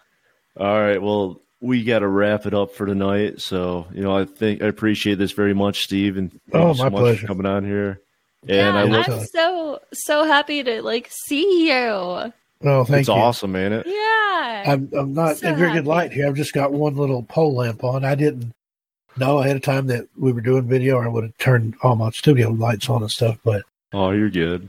god. 0.56 0.64
All 0.64 0.78
right. 0.80 1.02
Well, 1.02 1.42
we 1.60 1.82
got 1.82 1.98
to 2.00 2.06
wrap 2.06 2.46
it 2.46 2.54
up 2.54 2.72
for 2.76 2.86
tonight. 2.86 3.40
So, 3.40 3.88
you 3.92 4.00
know, 4.00 4.16
I 4.16 4.26
think 4.26 4.62
I 4.62 4.66
appreciate 4.66 5.16
this 5.18 5.32
very 5.32 5.54
much, 5.54 5.82
Steve, 5.82 6.16
and 6.18 6.30
thank 6.52 6.64
Oh, 6.64 6.68
you 6.68 6.74
so 6.76 6.82
my 6.84 6.88
much 6.90 7.00
pleasure. 7.00 7.20
for 7.22 7.26
coming 7.26 7.46
on 7.46 7.64
here. 7.64 8.00
And 8.42 8.50
yeah, 8.56 8.76
I 8.76 8.84
look, 8.84 9.08
I'm 9.08 9.24
so 9.26 9.80
so 9.92 10.22
happy 10.24 10.62
to 10.62 10.82
like 10.82 11.08
see 11.10 11.66
you. 11.68 12.32
Oh, 12.64 12.84
thank 12.84 13.00
it's 13.00 13.08
you. 13.08 13.14
awesome, 13.14 13.54
ain't 13.56 13.74
it? 13.74 13.86
Yeah. 13.86 14.64
I'm 14.66 14.88
I'm 14.92 15.12
not 15.12 15.36
So 15.38 15.48
in 15.48 15.56
very 15.56 15.72
good 15.72 15.86
light 15.86 16.12
here. 16.12 16.26
I've 16.26 16.34
just 16.34 16.52
got 16.52 16.72
one 16.72 16.96
little 16.96 17.22
pole 17.22 17.54
lamp 17.54 17.84
on. 17.84 18.04
I 18.04 18.14
didn't 18.14 18.52
know 19.16 19.38
ahead 19.38 19.56
of 19.56 19.62
time 19.62 19.86
that 19.88 20.06
we 20.16 20.32
were 20.32 20.40
doing 20.40 20.66
video, 20.68 20.96
or 20.96 21.04
I 21.04 21.08
would 21.08 21.24
have 21.24 21.38
turned 21.38 21.74
all 21.82 21.94
my 21.96 22.10
studio 22.10 22.50
lights 22.50 22.88
on 22.90 23.02
and 23.02 23.10
stuff. 23.10 23.38
But 23.44 23.62
Oh, 23.92 24.10
you're 24.10 24.30
good. 24.30 24.68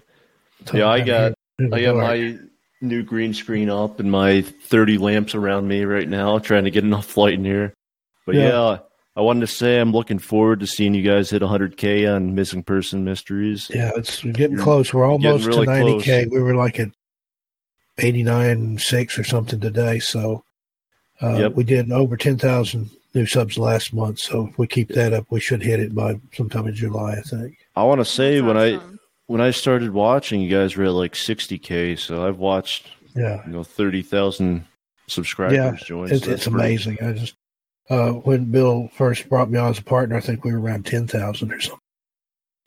Yeah, 0.73 0.87
I 0.89 0.99
got 0.99 1.33
here 1.57 1.65
in 1.65 1.69
the 1.71 1.75
I 1.77 1.81
got 1.81 1.95
my 1.95 2.37
new 2.81 3.03
green 3.03 3.33
screen 3.33 3.69
up 3.69 3.99
and 3.99 4.09
my 4.11 4.41
30 4.41 4.97
lamps 4.97 5.35
around 5.35 5.67
me 5.67 5.83
right 5.83 6.07
now, 6.07 6.39
trying 6.39 6.63
to 6.65 6.71
get 6.71 6.83
enough 6.83 7.17
light 7.17 7.33
in 7.33 7.43
here. 7.45 7.73
But 8.25 8.35
Yeah. 8.35 8.47
yeah, 8.49 8.77
I 9.15 9.21
wanted 9.21 9.41
to 9.41 9.47
say 9.47 9.79
I'm 9.79 9.91
looking 9.91 10.19
forward 10.19 10.59
to 10.61 10.67
seeing 10.67 10.93
you 10.93 11.01
guys 11.03 11.29
hit 11.31 11.41
100k 11.41 12.05
on 12.15 12.35
missing 12.35 12.63
person 12.63 13.03
mysteries. 13.03 13.69
Yeah, 13.73 13.91
it's 13.97 14.21
getting 14.23 14.53
You're 14.53 14.63
close. 14.63 14.93
We're 14.93 15.05
almost 15.05 15.45
really 15.45 15.65
to 15.65 15.71
90k. 15.71 16.03
close. 16.03 16.27
We 16.31 16.41
were 16.41 16.55
like 16.55 16.79
at 16.79 16.89
89.6 17.99 19.17
or 19.19 19.23
something 19.23 19.59
today. 19.59 19.99
So 19.99 20.43
uh, 21.21 21.33
Yep. 21.37 21.55
we 21.55 21.63
did 21.63 21.91
over 21.91 22.17
10,000 22.17 22.89
new 23.13 23.25
subs 23.25 23.57
last 23.57 23.93
month. 23.93 24.19
So 24.19 24.47
if 24.47 24.57
we 24.57 24.67
keep 24.67 24.89
that 24.89 25.13
up, 25.13 25.25
we 25.29 25.39
should 25.39 25.61
hit 25.63 25.79
it 25.79 25.93
by 25.95 26.19
sometime 26.33 26.67
in 26.67 26.75
July, 26.75 27.13
I 27.13 27.21
think. 27.21 27.57
I 27.75 27.83
want 27.83 27.99
to 28.01 28.05
say 28.05 28.35
That's 28.39 28.47
when 28.47 28.57
I 28.57 28.79
when 29.27 29.41
I 29.41 29.51
started 29.51 29.91
watching, 29.93 30.41
you 30.41 30.49
guys 30.49 30.75
were 30.75 30.85
at 30.85 30.91
like 30.93 31.13
60k, 31.13 31.99
so 31.99 32.25
I've 32.27 32.37
watched 32.37 32.87
Yeah. 33.15 33.45
you 33.45 33.51
know 33.51 33.63
30,000 33.63 34.65
subscribers 35.07 35.55
Yeah, 35.57 35.75
join. 35.85 36.05
It's, 36.11 36.11
so 36.11 36.15
it's 36.15 36.25
that's 36.25 36.43
pretty- 36.47 36.55
amazing. 36.55 36.97
I 37.01 37.11
just 37.13 37.35
uh, 37.89 38.11
when 38.11 38.45
Bill 38.51 38.89
first 38.95 39.27
brought 39.29 39.49
me 39.49 39.57
on 39.57 39.71
as 39.71 39.79
a 39.79 39.83
partner, 39.83 40.15
I 40.15 40.19
think 40.19 40.43
we 40.43 40.51
were 40.53 40.59
around 40.61 40.85
ten 40.85 41.07
thousand 41.07 41.51
or 41.51 41.59
something. 41.59 41.79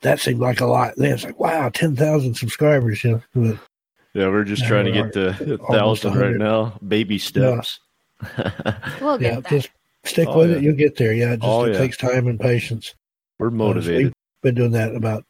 That 0.03 0.19
seemed 0.19 0.41
like 0.41 0.61
a 0.61 0.67
lot. 0.67 0.95
Then 0.97 1.13
it's 1.13 1.23
like, 1.25 1.39
wow, 1.39 1.69
ten 1.69 1.95
thousand 1.95 2.35
subscribers. 2.37 3.05
You 3.05 3.11
know, 3.13 3.23
but, 3.35 3.59
Yeah, 4.15 4.29
we're 4.29 4.45
just 4.45 4.63
Yeah, 4.63 4.69
trying 4.69 4.85
to 4.87 4.93
get 4.93 5.13
to 5.15 5.55
a 5.55 5.59
thousand 5.73 6.15
right 6.15 6.37
now. 6.37 6.79
Baby 6.87 7.19
steps. 7.19 7.81
We'll 9.01 9.19
get 9.19 9.33
yeah, 9.35 9.41
that. 9.41 9.47
just 9.49 9.71
stick 10.05 10.29
Oh, 10.29 10.39
with 10.39 10.51
yeah. 10.51 10.57
it. 10.59 10.63
You'll 10.63 10.77
get 10.77 10.97
there. 10.97 11.13
Yeah, 11.13 11.33
it 11.33 11.37
just 11.41 11.49
Oh, 11.49 11.65
it 11.65 11.73
yeah. 11.73 11.79
takes 11.79 11.97
time 11.97 12.27
and 12.29 12.39
patience. 12.39 12.95
We're 13.39 13.49
Uh, 13.49 13.51
so 13.51 13.57
motivated. 13.57 14.05
we've 14.05 14.13
been 14.43 14.55
doing 14.55 14.71
that 14.73 14.95
about. 14.95 15.25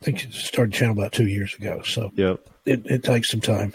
I 0.00 0.04
think 0.04 0.24
it 0.24 0.32
started 0.32 0.72
channel 0.72 0.96
about 0.98 1.12
two 1.12 1.26
years 1.28 1.54
ago. 1.54 1.82
So 1.82 2.10
Yep. 2.14 2.40
it, 2.66 2.86
it 2.86 3.02
takes 3.04 3.30
some 3.30 3.40
time. 3.40 3.74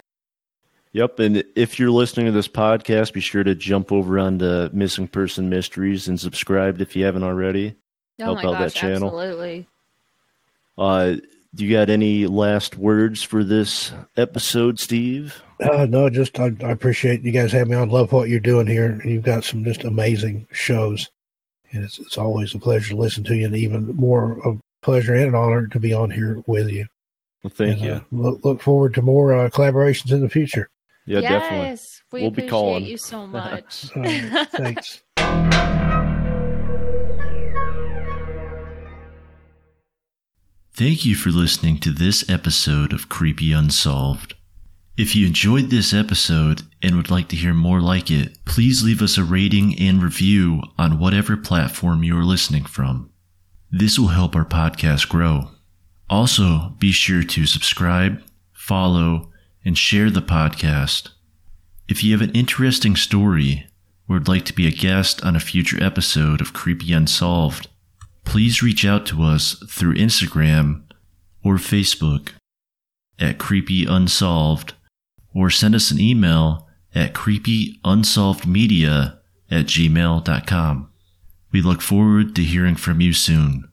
Yep. 0.92 1.18
And 1.20 1.44
if 1.54 1.78
you're 1.78 1.90
listening 1.90 2.26
to 2.26 2.32
this 2.32 2.48
podcast, 2.48 3.12
be 3.12 3.20
sure 3.20 3.44
to 3.44 3.54
jump 3.54 3.92
over 3.92 4.18
onto 4.18 4.70
Missing 4.72 5.08
Person 5.08 5.48
Mysteries 5.50 6.08
and 6.08 6.18
subscribe 6.18 6.80
if 6.80 6.96
you 6.96 7.04
haven't 7.04 7.22
already. 7.24 7.74
oh 8.20 8.24
help 8.24 8.42
my 8.42 8.48
out 8.54 8.58
that 8.60 8.72
channel. 8.74 9.08
absolutely. 9.08 9.66
Uh, 10.78 11.12
do 11.12 11.20
you 11.64 11.70
got 11.72 11.88
any 11.90 12.26
last 12.26 12.76
words 12.76 13.22
for 13.22 13.42
this 13.44 13.92
episode, 14.16 14.78
Steve? 14.78 15.42
Uh, 15.60 15.86
no, 15.88 16.10
just 16.10 16.38
I, 16.38 16.52
I 16.62 16.70
appreciate 16.70 17.22
you 17.22 17.32
guys 17.32 17.52
having 17.52 17.70
me 17.70 17.76
on. 17.76 17.88
Love 17.88 18.12
what 18.12 18.28
you're 18.28 18.40
doing 18.40 18.66
here. 18.66 19.00
You've 19.04 19.22
got 19.24 19.44
some 19.44 19.64
just 19.64 19.84
amazing 19.84 20.46
shows, 20.52 21.08
and 21.72 21.84
it's 21.84 21.98
it's 21.98 22.18
always 22.18 22.54
a 22.54 22.58
pleasure 22.58 22.90
to 22.90 22.96
listen 23.00 23.24
to 23.24 23.34
you, 23.36 23.46
and 23.46 23.56
even 23.56 23.86
more 23.96 24.38
of 24.46 24.56
a 24.56 24.60
pleasure 24.82 25.14
and 25.14 25.28
an 25.28 25.34
honor 25.34 25.66
to 25.68 25.78
be 25.80 25.92
on 25.94 26.10
here 26.10 26.42
with 26.46 26.68
you. 26.68 26.86
Well, 27.42 27.52
thank 27.54 27.78
And, 27.80 27.84
you. 27.84 27.92
uh, 27.92 28.00
look, 28.10 28.44
look 28.44 28.60
forward 28.62 28.94
to 28.94 29.02
more 29.02 29.32
uh, 29.32 29.48
collaborations 29.48 30.12
in 30.12 30.20
the 30.20 30.28
future. 30.28 30.68
Yeah, 31.06 31.20
yes, 31.20 31.30
definitely. 31.30 31.78
we 32.12 32.20
We'll 32.22 32.30
be 32.32 32.48
calling. 32.48 32.84
you 32.84 32.96
so 32.96 33.26
much. 33.28 33.90
Uh, 33.96 34.44
thanks. 34.46 35.02
Thank 40.76 41.06
you 41.06 41.14
for 41.14 41.30
listening 41.30 41.78
to 41.78 41.90
this 41.90 42.28
episode 42.28 42.92
of 42.92 43.08
Creepy 43.08 43.50
Unsolved. 43.50 44.34
If 44.98 45.16
you 45.16 45.26
enjoyed 45.26 45.70
this 45.70 45.94
episode 45.94 46.64
and 46.82 46.96
would 46.96 47.10
like 47.10 47.28
to 47.28 47.36
hear 47.36 47.54
more 47.54 47.80
like 47.80 48.10
it, 48.10 48.36
please 48.44 48.84
leave 48.84 49.00
us 49.00 49.16
a 49.16 49.24
rating 49.24 49.74
and 49.80 50.02
review 50.02 50.60
on 50.76 50.98
whatever 50.98 51.34
platform 51.34 52.02
you 52.02 52.14
are 52.18 52.24
listening 52.24 52.66
from. 52.66 53.08
This 53.70 53.98
will 53.98 54.08
help 54.08 54.36
our 54.36 54.44
podcast 54.44 55.08
grow. 55.08 55.48
Also, 56.10 56.74
be 56.78 56.92
sure 56.92 57.22
to 57.22 57.46
subscribe, 57.46 58.22
follow, 58.52 59.32
and 59.64 59.78
share 59.78 60.10
the 60.10 60.20
podcast. 60.20 61.08
If 61.88 62.04
you 62.04 62.12
have 62.12 62.20
an 62.20 62.34
interesting 62.34 62.96
story 62.96 63.66
or 64.10 64.16
would 64.16 64.28
like 64.28 64.44
to 64.44 64.52
be 64.52 64.66
a 64.66 64.70
guest 64.70 65.24
on 65.24 65.36
a 65.36 65.40
future 65.40 65.82
episode 65.82 66.42
of 66.42 66.52
Creepy 66.52 66.92
Unsolved, 66.92 67.68
please 68.26 68.62
reach 68.62 68.84
out 68.84 69.06
to 69.06 69.22
us 69.22 69.54
through 69.70 69.94
Instagram 69.94 70.82
or 71.42 71.54
Facebook. 71.54 72.32
at 73.18 73.38
creepyunsolved 73.38 74.72
or 75.34 75.48
send 75.48 75.74
us 75.74 75.90
an 75.90 75.98
email 75.98 76.68
at 76.94 77.14
creepyunsolvedmedia 77.14 79.16
at 79.50 79.64
gmail.com. 79.66 80.90
We 81.52 81.62
look 81.62 81.80
forward 81.80 82.36
to 82.36 82.42
hearing 82.42 82.76
from 82.76 83.00
you 83.00 83.14
soon. 83.14 83.70